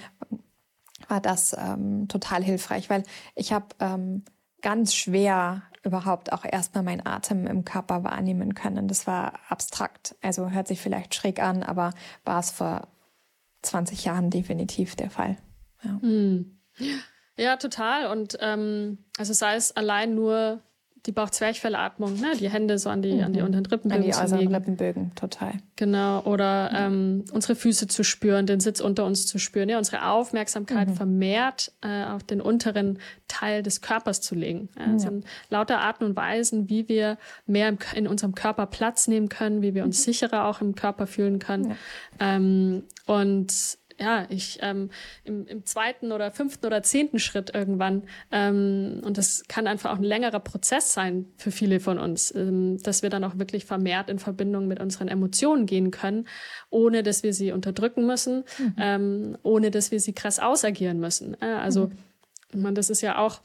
war 1.07 1.19
das 1.19 1.55
ähm, 1.59 2.07
total 2.07 2.43
hilfreich, 2.43 2.89
weil 2.91 3.03
ich 3.35 3.51
habe 3.51 3.65
ähm, 3.79 4.23
ganz 4.61 4.93
schwer 4.93 5.63
überhaupt 5.83 6.31
auch 6.31 6.45
erstmal 6.45 6.83
meinen 6.83 7.05
Atem 7.05 7.47
im 7.47 7.65
Körper 7.65 8.03
wahrnehmen 8.03 8.53
können. 8.53 8.87
Das 8.87 9.07
war 9.07 9.33
abstrakt. 9.49 10.15
Also 10.21 10.51
hört 10.51 10.67
sich 10.67 10.81
vielleicht 10.81 11.15
schräg 11.15 11.41
an, 11.41 11.63
aber 11.63 11.93
war 12.25 12.39
es 12.39 12.51
vor 12.51 12.87
20 13.63 14.05
Jahren 14.05 14.29
definitiv 14.29 14.95
der 14.95 15.09
Fall. 15.09 15.37
Ja, 15.83 15.97
hm. 16.01 16.59
Ja 17.39 17.57
total. 17.57 18.07
Und 18.07 18.37
ähm, 18.41 18.99
also 19.17 19.33
sei 19.33 19.55
es 19.55 19.75
allein 19.75 20.15
nur 20.15 20.61
die 21.05 21.11
Bauchzwerchfellatmung, 21.11 22.19
ne? 22.19 22.33
die 22.39 22.49
Hände 22.49 22.77
so 22.77 22.89
an 22.89 23.01
die, 23.01 23.13
mhm. 23.13 23.23
an 23.23 23.33
die 23.33 23.41
unteren 23.41 23.65
Rippenbögen. 23.65 24.03
An 24.03 24.09
die 24.09 24.15
äußeren 24.15 24.53
Rippenbögen, 24.53 25.15
total. 25.15 25.53
Genau, 25.75 26.21
oder 26.23 26.71
ja. 26.71 26.87
ähm, 26.87 27.23
unsere 27.31 27.55
Füße 27.55 27.87
zu 27.87 28.03
spüren, 28.03 28.45
den 28.45 28.59
Sitz 28.59 28.81
unter 28.81 29.05
uns 29.05 29.25
zu 29.25 29.39
spüren, 29.39 29.69
ja, 29.69 29.77
unsere 29.77 30.09
Aufmerksamkeit 30.09 30.89
mhm. 30.89 30.95
vermehrt 30.95 31.71
äh, 31.81 32.05
auf 32.05 32.23
den 32.23 32.41
unteren 32.41 32.99
Teil 33.27 33.63
des 33.63 33.81
Körpers 33.81 34.21
zu 34.21 34.35
legen. 34.35 34.69
Ja, 34.77 34.91
ja. 34.91 34.99
sind 34.99 35.25
lauter 35.49 35.79
Arten 35.79 36.03
und 36.03 36.15
Weisen, 36.15 36.69
wie 36.69 36.89
wir 36.89 37.17
mehr 37.45 37.69
im, 37.69 37.77
in 37.95 38.07
unserem 38.07 38.35
Körper 38.35 38.65
Platz 38.65 39.07
nehmen 39.07 39.29
können, 39.29 39.61
wie 39.61 39.73
wir 39.73 39.83
uns 39.85 39.99
mhm. 39.99 40.11
sicherer 40.11 40.45
auch 40.45 40.61
im 40.61 40.75
Körper 40.75 41.07
fühlen 41.07 41.39
können. 41.39 41.75
Ähm, 42.19 42.83
und 43.05 43.77
ja, 43.99 44.25
ich 44.29 44.59
ähm, 44.61 44.89
im, 45.23 45.45
im 45.45 45.65
zweiten 45.65 46.11
oder 46.11 46.31
fünften 46.31 46.65
oder 46.65 46.83
zehnten 46.83 47.19
Schritt 47.19 47.53
irgendwann, 47.53 48.03
ähm, 48.31 49.01
und 49.03 49.17
das 49.17 49.43
kann 49.47 49.67
einfach 49.67 49.91
auch 49.91 49.97
ein 49.97 50.03
längerer 50.03 50.39
Prozess 50.39 50.93
sein 50.93 51.25
für 51.37 51.51
viele 51.51 51.79
von 51.79 51.99
uns, 51.99 52.33
ähm, 52.33 52.81
dass 52.81 53.03
wir 53.03 53.09
dann 53.09 53.23
auch 53.23 53.37
wirklich 53.37 53.65
vermehrt 53.65 54.09
in 54.09 54.19
Verbindung 54.19 54.67
mit 54.67 54.79
unseren 54.79 55.09
Emotionen 55.09 55.65
gehen 55.65 55.91
können, 55.91 56.27
ohne 56.69 57.03
dass 57.03 57.23
wir 57.23 57.33
sie 57.33 57.51
unterdrücken 57.51 58.05
müssen, 58.05 58.45
mhm. 58.57 58.75
ähm, 58.77 59.37
ohne 59.43 59.71
dass 59.71 59.91
wir 59.91 59.99
sie 59.99 60.13
krass 60.13 60.39
ausagieren 60.39 60.99
müssen. 60.99 61.35
Äh, 61.41 61.45
also, 61.45 61.87
mhm. 61.87 61.97
ich 62.51 62.59
meine, 62.59 62.75
das 62.75 62.89
ist 62.89 63.01
ja 63.01 63.17
auch 63.17 63.41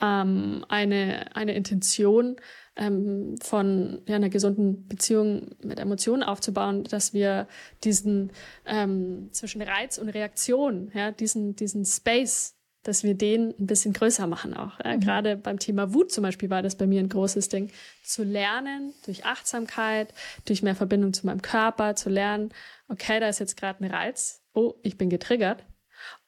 ähm, 0.00 0.64
eine, 0.68 1.34
eine 1.36 1.54
Intention, 1.54 2.36
ähm, 2.78 3.36
von 3.42 4.00
ja, 4.06 4.16
einer 4.16 4.28
gesunden 4.30 4.86
Beziehung 4.86 5.56
mit 5.62 5.80
Emotionen 5.80 6.22
aufzubauen, 6.22 6.84
dass 6.84 7.12
wir 7.12 7.48
diesen 7.84 8.30
ähm, 8.64 9.28
zwischen 9.32 9.60
Reiz 9.60 9.98
und 9.98 10.08
Reaktion, 10.08 10.90
ja, 10.94 11.10
diesen, 11.10 11.56
diesen 11.56 11.84
Space, 11.84 12.54
dass 12.84 13.02
wir 13.02 13.14
den 13.14 13.52
ein 13.58 13.66
bisschen 13.66 13.92
größer 13.92 14.28
machen 14.28 14.54
auch. 14.54 14.78
Ja. 14.82 14.96
Mhm. 14.96 15.00
Gerade 15.00 15.36
beim 15.36 15.58
Thema 15.58 15.92
Wut 15.92 16.12
zum 16.12 16.22
Beispiel 16.22 16.48
war 16.50 16.62
das 16.62 16.76
bei 16.76 16.86
mir 16.86 17.00
ein 17.00 17.08
großes 17.08 17.48
Ding, 17.48 17.70
zu 18.04 18.22
lernen 18.22 18.94
durch 19.04 19.26
Achtsamkeit, 19.26 20.14
durch 20.46 20.62
mehr 20.62 20.76
Verbindung 20.76 21.12
zu 21.12 21.26
meinem 21.26 21.42
Körper, 21.42 21.96
zu 21.96 22.08
lernen, 22.08 22.50
okay, 22.88 23.18
da 23.18 23.28
ist 23.28 23.40
jetzt 23.40 23.56
gerade 23.56 23.84
ein 23.84 23.90
Reiz, 23.90 24.44
oh, 24.54 24.74
ich 24.82 24.96
bin 24.96 25.10
getriggert. 25.10 25.64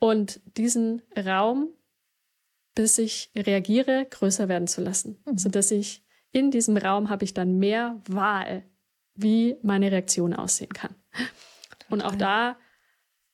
Und 0.00 0.40
diesen 0.56 1.02
Raum, 1.16 1.68
bis 2.80 2.96
ich 2.96 3.30
reagiere, 3.36 4.06
größer 4.08 4.48
werden 4.48 4.66
zu 4.66 4.80
lassen, 4.80 5.18
mhm. 5.26 5.36
sodass 5.36 5.70
ich 5.70 6.02
in 6.32 6.50
diesem 6.50 6.78
Raum 6.78 7.10
habe 7.10 7.24
ich 7.24 7.34
dann 7.34 7.58
mehr 7.58 8.00
Wahl, 8.08 8.64
wie 9.14 9.56
meine 9.62 9.92
Reaktion 9.92 10.32
aussehen 10.32 10.72
kann. 10.72 10.94
Und 11.90 12.00
auch 12.00 12.14
da 12.14 12.56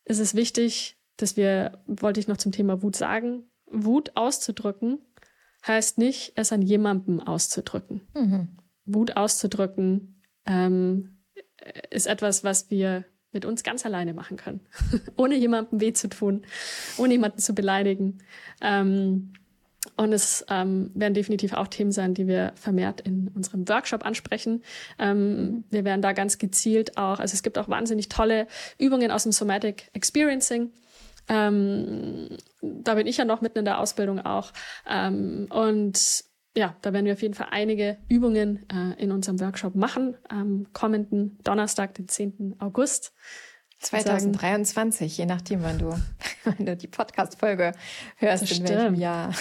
ist 0.04 0.18
es 0.18 0.34
wichtig, 0.34 0.98
dass 1.16 1.36
wir, 1.36 1.80
wollte 1.86 2.18
ich 2.18 2.26
noch 2.26 2.38
zum 2.38 2.50
Thema 2.50 2.82
Wut 2.82 2.96
sagen, 2.96 3.44
Wut 3.66 4.16
auszudrücken 4.16 4.98
heißt 5.64 5.98
nicht, 5.98 6.32
es 6.34 6.50
an 6.50 6.62
jemandem 6.62 7.20
auszudrücken. 7.20 8.00
Mhm. 8.14 8.56
Wut 8.84 9.16
auszudrücken 9.16 10.24
ähm, 10.44 11.22
ist 11.90 12.08
etwas, 12.08 12.42
was 12.42 12.68
wir 12.68 13.04
mit 13.36 13.44
uns 13.44 13.62
ganz 13.62 13.84
alleine 13.84 14.14
machen 14.14 14.36
können, 14.36 14.60
ohne 15.16 15.36
jemandem 15.36 15.80
weh 15.80 15.92
zu 15.92 16.08
tun, 16.08 16.42
ohne 16.96 17.12
jemanden 17.12 17.38
zu 17.38 17.54
beleidigen. 17.54 18.18
Ähm, 18.60 19.32
und 19.96 20.12
es 20.12 20.44
ähm, 20.50 20.90
werden 20.94 21.14
definitiv 21.14 21.52
auch 21.52 21.68
Themen 21.68 21.92
sein, 21.92 22.14
die 22.14 22.26
wir 22.26 22.52
vermehrt 22.56 23.02
in 23.02 23.28
unserem 23.34 23.68
Workshop 23.68 24.04
ansprechen. 24.04 24.62
Ähm, 24.98 25.64
wir 25.70 25.84
werden 25.84 26.02
da 26.02 26.12
ganz 26.12 26.38
gezielt 26.38 26.96
auch, 26.98 27.20
also 27.20 27.34
es 27.34 27.42
gibt 27.42 27.56
auch 27.58 27.68
wahnsinnig 27.68 28.08
tolle 28.08 28.48
Übungen 28.78 29.10
aus 29.10 29.22
dem 29.22 29.32
Somatic 29.32 29.90
Experiencing. 29.92 30.72
Ähm, 31.28 32.28
da 32.62 32.94
bin 32.94 33.06
ich 33.06 33.16
ja 33.16 33.24
noch 33.24 33.40
mitten 33.40 33.58
in 33.58 33.64
der 33.64 33.78
Ausbildung 33.78 34.20
auch. 34.20 34.52
Ähm, 34.88 35.46
und 35.50 36.24
ja, 36.56 36.74
da 36.80 36.92
werden 36.92 37.06
wir 37.06 37.12
auf 37.12 37.22
jeden 37.22 37.34
Fall 37.34 37.48
einige 37.50 37.98
Übungen 38.08 38.66
äh, 38.70 39.00
in 39.00 39.12
unserem 39.12 39.38
Workshop 39.40 39.74
machen 39.74 40.16
am 40.28 40.66
kommenden 40.72 41.38
Donnerstag, 41.44 41.94
den 41.94 42.08
10. 42.08 42.56
August. 42.58 43.12
2023, 43.78 45.18
je 45.18 45.26
nachdem, 45.26 45.62
wann 45.62 45.78
du, 45.78 45.90
wann 46.44 46.64
du 46.64 46.76
die 46.76 46.86
Podcast-Folge 46.86 47.72
hörst, 48.16 48.42
das 48.42 48.50
in 48.50 48.56
stimmt. 48.56 48.70
welchem 48.70 48.94
Jahr. 48.94 49.34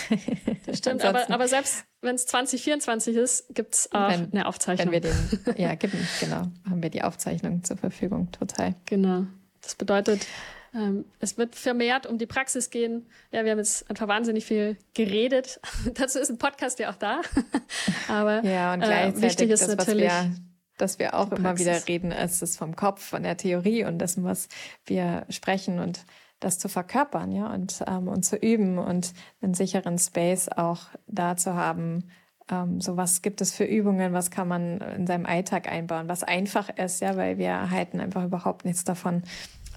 Das 0.65 0.77
stimmt, 0.79 1.05
aber, 1.05 1.29
aber 1.31 1.47
selbst 1.47 1.85
wenn 2.01 2.15
es 2.15 2.25
2024 2.25 3.15
ist, 3.15 3.55
gibt 3.55 3.75
es 3.75 3.91
auch 3.93 4.09
wenn, 4.09 4.31
eine 4.33 4.45
Aufzeichnung. 4.45 4.91
Wenn 4.91 5.03
wir 5.03 5.11
den, 5.11 5.55
ja, 5.57 5.75
gibt, 5.75 5.95
genau, 6.19 6.51
haben 6.69 6.83
wir 6.83 6.89
die 6.89 7.01
Aufzeichnung 7.01 7.63
zur 7.63 7.77
Verfügung, 7.77 8.31
total. 8.31 8.75
Genau. 8.85 9.25
Das 9.61 9.75
bedeutet, 9.75 10.27
ähm, 10.75 11.05
es 11.19 11.37
wird 11.37 11.55
vermehrt 11.55 12.05
um 12.05 12.17
die 12.17 12.25
Praxis 12.25 12.69
gehen. 12.69 13.07
Ja, 13.31 13.45
wir 13.45 13.51
haben 13.51 13.59
jetzt 13.59 13.89
einfach 13.89 14.07
wahnsinnig 14.07 14.45
viel 14.45 14.77
geredet. 14.93 15.59
Dazu 15.93 16.19
ist 16.19 16.29
ein 16.29 16.37
Podcast 16.37 16.79
ja 16.79 16.91
auch 16.91 16.95
da. 16.95 17.21
Aber 18.07 18.43
ja, 18.43 18.73
und 18.73 18.81
gleichzeitig 18.81 19.23
äh, 19.23 19.27
wichtig 19.27 19.49
ist 19.51 19.61
das, 19.67 19.75
natürlich, 19.75 20.09
wir, 20.09 20.35
dass 20.77 20.99
wir 20.99 21.13
auch 21.13 21.31
immer 21.31 21.57
wieder 21.57 21.87
reden, 21.87 22.11
ist 22.11 22.41
es 22.41 22.57
vom 22.57 22.75
Kopf, 22.75 23.01
von 23.01 23.23
der 23.23 23.37
Theorie 23.37 23.85
und 23.85 23.99
dessen, 23.99 24.23
was 24.25 24.49
wir 24.85 25.25
sprechen 25.29 25.79
und 25.79 26.05
das 26.41 26.59
zu 26.59 26.67
verkörpern, 26.67 27.31
ja, 27.31 27.53
und, 27.53 27.81
ähm, 27.87 28.09
und 28.09 28.23
zu 28.23 28.35
üben 28.35 28.77
und 28.77 29.13
einen 29.41 29.53
sicheren 29.53 29.97
Space 29.97 30.49
auch 30.49 30.81
da 31.07 31.37
zu 31.37 31.55
haben, 31.55 32.09
ähm, 32.51 32.81
so 32.81 32.97
was 32.97 33.21
gibt 33.21 33.39
es 33.41 33.55
für 33.55 33.63
Übungen, 33.63 34.13
was 34.13 34.29
kann 34.29 34.47
man 34.47 34.81
in 34.81 35.07
seinem 35.07 35.25
Alltag 35.25 35.71
einbauen, 35.71 36.09
was 36.09 36.23
einfach 36.23 36.69
ist, 36.69 37.01
ja, 37.01 37.15
weil 37.15 37.37
wir 37.37 37.71
halten 37.71 37.99
einfach 37.99 38.25
überhaupt 38.25 38.65
nichts 38.65 38.83
davon, 38.83 39.23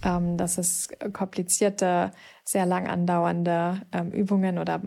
ähm, 0.04 0.36
dass 0.36 0.58
es 0.58 0.88
komplizierte, 1.12 2.12
sehr 2.44 2.66
lang 2.66 2.88
andauernde 2.88 3.82
ähm, 3.92 4.10
Übungen 4.10 4.58
oder 4.58 4.80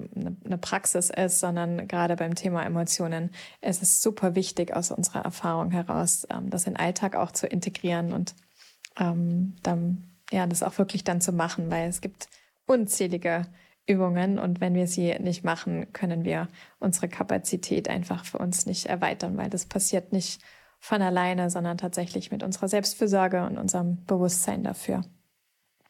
eine 0.45 0.57
Praxis 0.57 1.09
ist, 1.09 1.39
sondern 1.39 1.87
gerade 1.87 2.15
beim 2.15 2.33
Thema 2.35 2.63
Emotionen 2.63 3.29
ist 3.61 3.83
es 3.83 4.01
super 4.01 4.35
wichtig 4.35 4.75
aus 4.75 4.91
unserer 4.91 5.23
Erfahrung 5.23 5.71
heraus, 5.71 6.25
ähm, 6.29 6.49
das 6.49 6.65
in 6.65 6.73
den 6.73 6.79
Alltag 6.79 7.15
auch 7.15 7.31
zu 7.31 7.47
integrieren 7.47 8.13
und 8.13 8.35
ähm, 8.99 9.55
dann 9.63 10.09
ja 10.31 10.47
das 10.47 10.63
auch 10.63 10.77
wirklich 10.77 11.03
dann 11.03 11.21
zu 11.21 11.33
machen, 11.33 11.69
weil 11.69 11.87
es 11.87 12.01
gibt 12.01 12.27
unzählige 12.65 13.45
Übungen 13.87 14.39
und 14.39 14.61
wenn 14.61 14.73
wir 14.73 14.87
sie 14.87 15.13
nicht 15.19 15.43
machen, 15.43 15.91
können 15.93 16.23
wir 16.23 16.47
unsere 16.79 17.09
Kapazität 17.09 17.89
einfach 17.89 18.25
für 18.25 18.37
uns 18.37 18.65
nicht 18.65 18.85
erweitern, 18.85 19.37
weil 19.37 19.49
das 19.49 19.65
passiert 19.65 20.13
nicht 20.13 20.41
von 20.81 21.01
alleine, 21.01 21.49
sondern 21.49 21.77
tatsächlich 21.77 22.31
mit 22.31 22.43
unserer 22.43 22.67
Selbstfürsorge 22.67 23.45
und 23.45 23.57
unserem 23.57 24.03
Bewusstsein 24.05 24.63
dafür. 24.63 25.03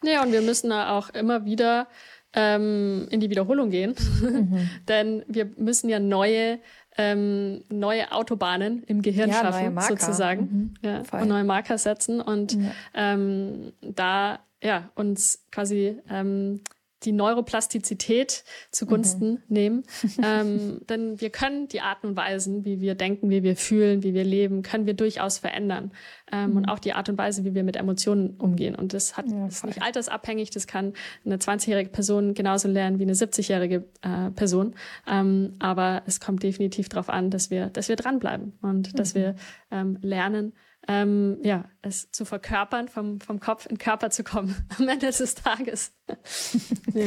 Ja, 0.03 0.21
und 0.21 0.33
wir 0.33 0.41
müssen 0.41 0.71
auch 0.71 1.09
immer 1.09 1.45
wieder 1.45 1.87
ähm, 2.33 3.07
in 3.09 3.21
die 3.21 3.29
Wiederholung 3.29 3.69
gehen, 3.69 3.95
mhm. 4.21 4.69
denn 4.87 5.23
wir 5.27 5.49
müssen 5.57 5.89
ja 5.89 5.99
neue 5.99 6.59
ähm, 6.97 7.63
neue 7.69 8.11
Autobahnen 8.11 8.83
im 8.83 9.01
Gehirn 9.01 9.29
ja, 9.29 9.39
schaffen, 9.39 9.79
sozusagen, 9.79 10.41
mhm. 10.41 10.73
ja, 10.81 11.03
und 11.11 11.29
neue 11.29 11.45
Marker 11.45 11.77
setzen 11.77 12.19
und 12.19 12.53
ja. 12.53 12.71
ähm, 12.93 13.71
da 13.81 14.39
ja 14.61 14.89
uns 14.95 15.45
quasi 15.51 15.97
ähm, 16.09 16.59
die 17.03 17.11
Neuroplastizität 17.11 18.43
zugunsten 18.71 19.31
mhm. 19.31 19.39
nehmen. 19.47 19.83
ähm, 20.23 20.81
denn 20.89 21.19
wir 21.19 21.29
können 21.29 21.67
die 21.67 21.81
Arten 21.81 22.07
und 22.07 22.15
Weisen, 22.15 22.65
wie 22.65 22.81
wir 22.81 22.95
denken, 22.95 23.29
wie 23.29 23.43
wir 23.43 23.55
fühlen, 23.55 24.03
wie 24.03 24.13
wir 24.13 24.23
leben, 24.23 24.61
können 24.61 24.85
wir 24.85 24.93
durchaus 24.93 25.39
verändern. 25.39 25.91
Ähm, 26.31 26.51
mhm. 26.51 26.57
Und 26.57 26.65
auch 26.65 26.79
die 26.79 26.93
Art 26.93 27.09
und 27.09 27.17
Weise, 27.17 27.43
wie 27.43 27.53
wir 27.53 27.63
mit 27.63 27.75
Emotionen 27.75 28.35
umgehen. 28.37 28.75
Und 28.75 28.93
das 28.93 29.17
hat, 29.17 29.27
ja, 29.29 29.47
ist 29.47 29.65
nicht 29.65 29.81
altersabhängig. 29.81 30.49
Das 30.51 30.67
kann 30.67 30.93
eine 31.25 31.37
20-jährige 31.37 31.89
Person 31.89 32.33
genauso 32.33 32.67
lernen 32.67 32.99
wie 32.99 33.03
eine 33.03 33.13
70-jährige 33.13 33.85
äh, 34.01 34.31
Person. 34.31 34.75
Ähm, 35.07 35.55
aber 35.59 36.03
es 36.05 36.19
kommt 36.19 36.43
definitiv 36.43 36.89
darauf 36.89 37.09
an, 37.09 37.29
dass 37.29 37.49
wir, 37.49 37.67
dass 37.67 37.89
wir 37.89 37.95
dranbleiben 37.95 38.53
und 38.61 38.93
mhm. 38.93 38.97
dass 38.97 39.15
wir 39.15 39.35
ähm, 39.71 39.97
lernen, 40.01 40.53
ähm, 40.87 41.37
ja, 41.43 41.65
es 41.81 42.11
zu 42.11 42.25
verkörpern, 42.25 42.87
vom, 42.87 43.19
vom 43.19 43.39
Kopf 43.39 43.65
in 43.65 43.75
den 43.75 43.77
Körper 43.77 44.09
zu 44.09 44.23
kommen 44.23 44.55
am 44.79 44.87
Ende 44.87 45.07
des 45.07 45.35
Tages. 45.35 45.93
ja. 46.93 47.05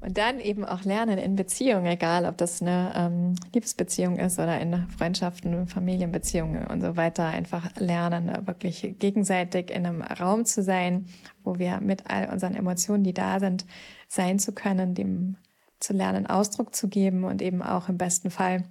Und 0.00 0.18
dann 0.18 0.40
eben 0.40 0.64
auch 0.64 0.84
lernen 0.84 1.18
in 1.18 1.36
Beziehungen, 1.36 1.86
egal 1.86 2.26
ob 2.26 2.36
das 2.36 2.60
eine 2.60 2.92
ähm, 2.94 3.34
Liebesbeziehung 3.54 4.18
ist 4.18 4.38
oder 4.38 4.60
in 4.60 4.86
Freundschaften, 4.90 5.66
Familienbeziehungen 5.66 6.66
und 6.66 6.82
so 6.82 6.96
weiter, 6.96 7.24
einfach 7.24 7.74
lernen, 7.76 8.46
wirklich 8.46 8.96
gegenseitig 8.98 9.70
in 9.70 9.86
einem 9.86 10.02
Raum 10.02 10.44
zu 10.44 10.62
sein, 10.62 11.06
wo 11.44 11.58
wir 11.58 11.80
mit 11.80 12.10
all 12.10 12.28
unseren 12.28 12.54
Emotionen, 12.54 13.04
die 13.04 13.14
da 13.14 13.40
sind, 13.40 13.64
sein 14.06 14.38
zu 14.38 14.52
können, 14.52 14.94
dem 14.94 15.36
zu 15.80 15.94
lernen, 15.94 16.26
Ausdruck 16.26 16.74
zu 16.74 16.88
geben 16.88 17.24
und 17.24 17.40
eben 17.40 17.62
auch 17.62 17.88
im 17.88 17.96
besten 17.96 18.30
Fall, 18.30 18.64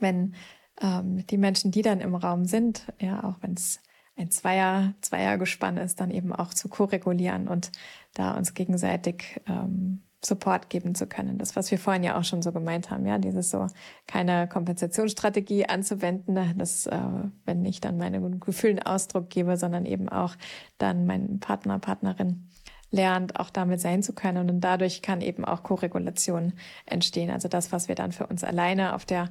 wenn 0.00 0.34
ähm, 0.80 1.26
die 1.26 1.38
Menschen, 1.38 1.70
die 1.70 1.82
dann 1.82 2.00
im 2.00 2.14
Raum 2.14 2.44
sind, 2.44 2.86
ja, 2.98 3.24
auch 3.24 3.36
wenn 3.40 3.54
es 3.54 3.80
ein 4.16 4.30
Zweier, 4.30 4.94
Zweiergespann 5.00 5.76
ist, 5.76 6.00
dann 6.00 6.10
eben 6.10 6.32
auch 6.32 6.52
zu 6.52 6.68
koregulieren 6.68 7.48
und 7.48 7.72
da 8.14 8.36
uns 8.36 8.54
gegenseitig 8.54 9.40
ähm, 9.46 10.02
Support 10.22 10.68
geben 10.68 10.94
zu 10.94 11.06
können. 11.06 11.38
Das, 11.38 11.56
was 11.56 11.70
wir 11.70 11.78
vorhin 11.78 12.02
ja 12.02 12.18
auch 12.18 12.24
schon 12.24 12.42
so 12.42 12.52
gemeint 12.52 12.90
haben, 12.90 13.06
ja, 13.06 13.16
dieses 13.16 13.50
so 13.50 13.66
keine 14.06 14.46
Kompensationsstrategie 14.48 15.66
anzuwenden, 15.66 16.38
das, 16.58 16.86
äh, 16.86 16.98
wenn 17.46 17.64
ich 17.64 17.80
dann 17.80 17.96
meine 17.96 18.20
Gefühlen 18.38 18.80
Ausdruck 18.80 19.30
gebe, 19.30 19.56
sondern 19.56 19.86
eben 19.86 20.10
auch 20.10 20.36
dann 20.76 21.06
meinen 21.06 21.40
Partner, 21.40 21.78
Partnerin 21.78 22.49
lernt, 22.90 23.38
auch 23.38 23.50
damit 23.50 23.80
sein 23.80 24.02
zu 24.02 24.12
können. 24.12 24.50
Und 24.50 24.60
dadurch 24.60 25.02
kann 25.02 25.20
eben 25.20 25.44
auch 25.44 25.62
Koregulation 25.62 26.52
entstehen. 26.86 27.30
Also 27.30 27.48
das, 27.48 27.72
was 27.72 27.88
wir 27.88 27.94
dann 27.94 28.12
für 28.12 28.26
uns 28.26 28.44
alleine 28.44 28.94
auf 28.94 29.04
der 29.04 29.30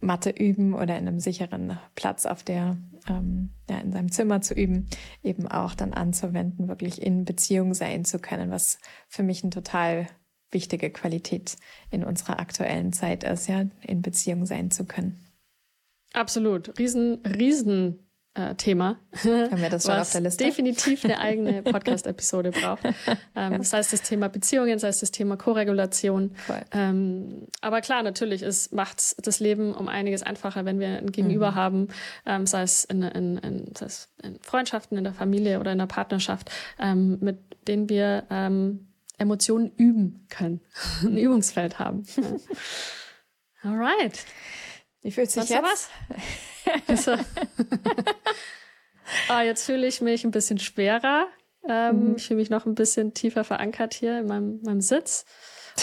Matte 0.00 0.30
üben 0.30 0.74
oder 0.74 0.98
in 0.98 1.08
einem 1.08 1.20
sicheren 1.20 1.78
Platz 1.94 2.26
auf 2.26 2.42
der, 2.42 2.76
ähm, 3.08 3.50
ja, 3.68 3.78
in 3.78 3.92
seinem 3.92 4.10
Zimmer 4.10 4.40
zu 4.40 4.54
üben, 4.54 4.88
eben 5.22 5.46
auch 5.46 5.74
dann 5.74 5.92
anzuwenden, 5.92 6.68
wirklich 6.68 7.00
in 7.00 7.24
Beziehung 7.24 7.74
sein 7.74 8.04
zu 8.04 8.18
können, 8.18 8.50
was 8.50 8.78
für 9.08 9.22
mich 9.22 9.44
ein 9.44 9.50
total 9.50 10.06
wichtige 10.50 10.90
Qualität 10.90 11.56
in 11.90 12.04
unserer 12.04 12.40
aktuellen 12.40 12.92
Zeit 12.92 13.22
ist, 13.22 13.48
ja, 13.48 13.66
in 13.82 14.02
Beziehung 14.02 14.46
sein 14.46 14.70
zu 14.70 14.84
können. 14.86 15.24
Absolut. 16.14 16.78
Riesen, 16.78 17.22
riesen 17.26 18.07
äh, 18.34 18.54
Thema. 18.54 18.98
Haben 19.24 19.60
wir 19.60 19.70
das 19.70 19.84
schon 19.84 19.94
auf 19.94 20.12
der 20.12 20.20
Liste? 20.20 20.44
definitiv 20.44 21.04
eine 21.04 21.18
eigene 21.18 21.62
Podcast-Episode 21.64 22.50
braucht. 22.52 22.82
Ähm, 23.34 23.62
sei 23.62 23.78
es 23.78 23.90
das 23.90 24.02
Thema 24.02 24.28
Beziehungen, 24.28 24.78
sei 24.78 24.88
es 24.88 25.00
das 25.00 25.10
Thema 25.10 25.36
Koregulation. 25.36 26.34
Ähm, 26.72 27.46
aber 27.60 27.80
klar, 27.80 28.02
natürlich 28.02 28.44
macht 28.72 29.26
das 29.26 29.40
Leben 29.40 29.74
um 29.74 29.88
einiges 29.88 30.22
einfacher, 30.22 30.64
wenn 30.64 30.80
wir 30.80 30.98
ein 30.98 31.12
Gegenüber 31.12 31.52
mhm. 31.52 31.54
haben, 31.56 31.88
ähm, 32.26 32.46
sei, 32.46 32.62
es 32.62 32.84
in, 32.84 33.02
in, 33.02 33.38
in, 33.38 33.74
sei 33.76 33.86
es 33.86 34.08
in 34.22 34.38
Freundschaften, 34.40 34.96
in 34.96 35.04
der 35.04 35.14
Familie 35.14 35.60
oder 35.60 35.72
in 35.72 35.78
der 35.78 35.86
Partnerschaft, 35.86 36.50
ähm, 36.78 37.18
mit 37.20 37.38
denen 37.66 37.88
wir 37.88 38.24
ähm, 38.30 38.88
Emotionen 39.18 39.72
üben 39.76 40.26
können, 40.30 40.60
ein 41.02 41.18
Übungsfeld 41.18 41.78
haben. 41.78 42.04
Alright. 43.62 44.24
Wie 45.02 45.10
fühlt 45.10 45.30
sich 45.30 45.48
jetzt? 45.48 45.62
Was? 45.62 45.90
Also, 46.86 47.12
ah, 49.28 49.42
jetzt 49.42 49.64
fühle 49.64 49.86
ich 49.86 50.00
mich 50.00 50.24
ein 50.24 50.30
bisschen 50.30 50.58
schwerer. 50.58 51.26
Ähm, 51.68 52.10
mhm. 52.10 52.16
Ich 52.16 52.26
fühle 52.26 52.38
mich 52.38 52.50
noch 52.50 52.66
ein 52.66 52.74
bisschen 52.74 53.14
tiefer 53.14 53.44
verankert 53.44 53.94
hier 53.94 54.20
in 54.20 54.26
meinem, 54.26 54.60
meinem 54.62 54.80
Sitz. 54.80 55.24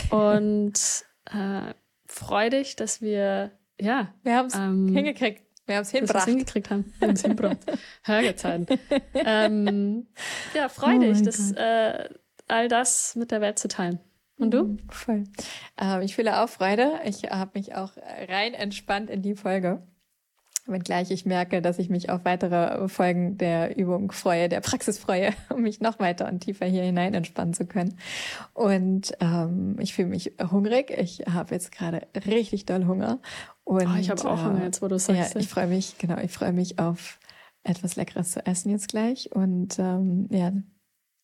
Und 0.10 0.74
äh, 1.26 1.74
freudig, 2.06 2.76
dass 2.76 3.02
wir, 3.02 3.52
ja. 3.80 4.14
Wir 4.24 4.36
haben 4.36 4.48
es 4.48 4.56
ähm, 4.56 4.94
hingekriegt. 4.94 5.44
Wir 5.68 5.78
haben 5.78 5.84
es 5.84 5.92
hingebracht. 5.92 6.26
hingekriegt 6.26 6.70
haben. 6.70 6.94
Wir 7.00 7.08
haben 7.08 7.16
es 7.16 7.22
hingebracht. 7.22 7.58
Hörgezeiten. 8.04 8.68
ähm, 9.16 10.08
ja, 10.54 10.70
freudig, 10.70 11.18
oh 11.22 11.24
dass, 11.24 11.52
äh, 11.54 12.10
all 12.48 12.68
das 12.68 13.16
mit 13.16 13.32
der 13.32 13.42
Welt 13.42 13.58
zu 13.58 13.68
teilen. 13.68 14.00
Und 14.38 14.52
du? 14.52 14.64
Mhm, 14.64 14.80
voll. 14.90 15.24
Ähm, 15.78 16.02
ich 16.02 16.16
fühle 16.16 16.40
auch 16.40 16.50
Freude. 16.50 17.00
Ich 17.06 17.24
habe 17.24 17.52
mich 17.56 17.76
auch 17.76 17.94
rein 18.28 18.54
entspannt 18.54 19.10
in 19.10 19.22
die 19.22 19.36
Folge. 19.36 19.82
Wenngleich 20.68 21.12
ich 21.12 21.26
merke, 21.26 21.62
dass 21.62 21.78
ich 21.78 21.90
mich 21.90 22.10
auf 22.10 22.26
weitere 22.26 22.88
Folgen 22.88 23.38
der 23.38 23.78
Übung 23.78 24.12
freue, 24.12 24.50
der 24.50 24.62
Praxis 24.62 24.98
freue, 24.98 25.32
um 25.50 25.62
mich 25.62 25.80
noch 25.80 26.00
weiter 26.00 26.28
und 26.28 26.40
tiefer 26.40 26.66
hier 26.66 26.84
hinein 26.84 27.14
entspannen 27.14 27.54
zu 27.54 27.68
können. 27.68 27.98
Und 28.54 29.14
ähm, 29.20 29.76
ich 29.80 29.94
fühle 29.94 30.08
mich 30.08 30.34
hungrig. 30.52 30.90
Ich 30.92 31.24
habe 31.32 31.54
jetzt 31.54 31.72
gerade 31.72 32.08
richtig 32.26 32.66
doll 32.66 32.86
Hunger. 32.86 33.20
Und, 33.64 33.88
oh, 33.88 34.00
ich 34.00 34.10
habe 34.10 34.26
auch 34.26 34.40
äh, 34.40 34.46
Hunger 34.46 34.64
jetzt, 34.64 34.82
wo 34.82 34.88
du 34.88 34.98
sagst. 34.98 35.36
Ja, 35.36 35.40
ich 35.40 35.48
freue 35.48 35.68
mich, 35.68 35.98
genau, 36.00 36.18
ich 36.18 36.32
freue 36.32 36.54
mich 36.54 36.80
auf 36.80 37.20
etwas 37.64 37.96
Leckeres 37.96 38.32
zu 38.32 38.46
essen 38.46 38.72
jetzt 38.72 38.90
gleich. 38.90 39.32
Und 39.34 39.78
ähm, 39.78 40.28
ja, 40.32 40.52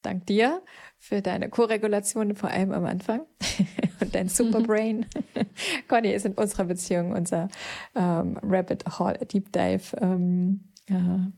dank 0.02 0.26
dir 0.26 0.62
für 0.98 1.22
deine 1.22 1.50
Koregulation, 1.50 2.36
vor 2.36 2.50
allem 2.50 2.72
am 2.72 2.86
Anfang 2.86 3.22
und 4.02 4.14
dein 4.14 4.30
Superbrain. 4.30 5.06
Conny 5.88 6.12
ist 6.12 6.26
in 6.26 6.34
unserer 6.34 6.66
Beziehung 6.66 7.12
unser 7.12 7.50
ähm, 7.96 8.38
Rabbit 8.44 8.86
Hall 9.00 9.18
Deep 9.18 9.52
Dive 9.52 9.98
ähm, 10.00 10.70
äh, 10.88 11.32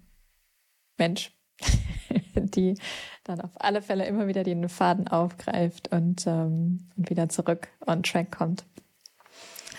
Mensch, 0.97 1.31
die 2.35 2.75
dann 3.23 3.41
auf 3.41 3.51
alle 3.55 3.81
Fälle 3.81 4.05
immer 4.05 4.27
wieder 4.27 4.43
den 4.43 4.67
Faden 4.69 5.07
aufgreift 5.07 5.91
und, 5.91 6.27
ähm, 6.27 6.89
und 6.97 7.09
wieder 7.09 7.29
zurück 7.29 7.69
on 7.85 8.03
track 8.03 8.31
kommt. 8.31 8.65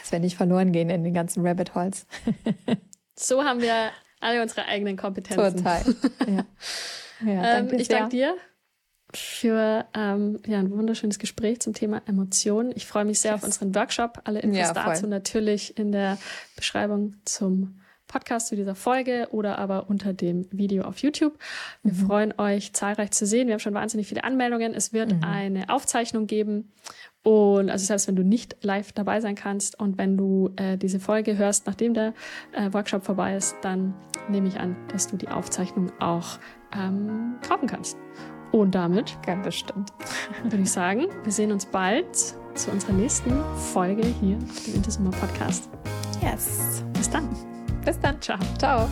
Dass 0.00 0.12
wir 0.12 0.18
nicht 0.18 0.36
verloren 0.36 0.72
gehen 0.72 0.90
in 0.90 1.04
den 1.04 1.14
ganzen 1.14 1.46
Rabbit 1.46 1.74
Holes. 1.74 2.06
so 3.14 3.44
haben 3.44 3.60
wir 3.60 3.90
alle 4.20 4.42
unsere 4.42 4.66
eigenen 4.66 4.96
Kompetenzen. 4.96 5.58
Total. 5.58 5.82
Ja. 6.26 6.46
Ja, 7.24 7.58
ähm, 7.58 7.72
ich 7.74 7.88
danke 7.88 8.10
dir 8.10 8.36
für 9.16 9.84
ähm, 9.94 10.38
ja, 10.46 10.58
ein 10.58 10.70
wunderschönes 10.70 11.18
Gespräch 11.18 11.60
zum 11.60 11.74
Thema 11.74 12.02
Emotionen. 12.06 12.72
Ich 12.74 12.86
freue 12.86 13.04
mich 13.04 13.20
sehr 13.20 13.32
yes. 13.32 13.40
auf 13.40 13.46
unseren 13.46 13.74
Workshop. 13.74 14.20
Alle 14.24 14.40
Infos 14.40 14.58
ja, 14.58 14.72
dazu 14.72 15.06
natürlich 15.06 15.78
in 15.78 15.92
der 15.92 16.18
Beschreibung 16.56 17.14
zum 17.24 17.80
Podcast 18.06 18.48
zu 18.48 18.56
dieser 18.56 18.74
Folge 18.74 19.28
oder 19.32 19.58
aber 19.58 19.88
unter 19.88 20.12
dem 20.12 20.46
Video 20.50 20.84
auf 20.84 20.98
YouTube. 20.98 21.38
Wir 21.82 21.92
mhm. 21.92 22.06
freuen 22.06 22.34
euch 22.38 22.72
zahlreich 22.72 23.10
zu 23.10 23.26
sehen. 23.26 23.48
Wir 23.48 23.54
haben 23.54 23.60
schon 23.60 23.74
wahnsinnig 23.74 24.06
viele 24.06 24.24
Anmeldungen. 24.24 24.74
Es 24.74 24.92
wird 24.92 25.12
mhm. 25.12 25.24
eine 25.24 25.68
Aufzeichnung 25.68 26.26
geben. 26.26 26.72
Und 27.22 27.70
also 27.70 27.86
selbst 27.86 28.06
wenn 28.06 28.16
du 28.16 28.22
nicht 28.22 28.56
live 28.62 28.92
dabei 28.92 29.20
sein 29.20 29.34
kannst 29.34 29.80
und 29.80 29.96
wenn 29.96 30.16
du 30.16 30.50
äh, 30.56 30.76
diese 30.76 31.00
Folge 31.00 31.38
hörst, 31.38 31.66
nachdem 31.66 31.94
der 31.94 32.12
äh, 32.52 32.72
Workshop 32.72 33.04
vorbei 33.04 33.34
ist, 33.34 33.56
dann 33.62 33.94
nehme 34.28 34.46
ich 34.48 34.60
an, 34.60 34.76
dass 34.92 35.08
du 35.08 35.16
die 35.16 35.28
Aufzeichnung 35.28 35.90
auch 36.00 36.38
ähm, 36.76 37.36
kaufen 37.46 37.66
kannst. 37.66 37.96
Und 38.54 38.76
damit, 38.76 39.18
ganz 39.26 39.44
bestimmt, 39.44 39.92
würde 40.44 40.58
ich 40.58 40.70
sagen, 40.70 41.06
wir 41.24 41.32
sehen 41.32 41.50
uns 41.50 41.66
bald 41.66 42.06
zu 42.14 42.70
unserer 42.70 42.92
nächsten 42.92 43.32
Folge 43.72 44.06
hier 44.20 44.38
im 44.68 44.74
Intersummer 44.76 45.10
Podcast. 45.10 45.68
Yes. 46.22 46.84
Bis 46.92 47.10
dann. 47.10 47.28
Bis 47.84 47.98
dann. 47.98 48.20
Ciao. 48.20 48.38
Ciao. 48.56 48.88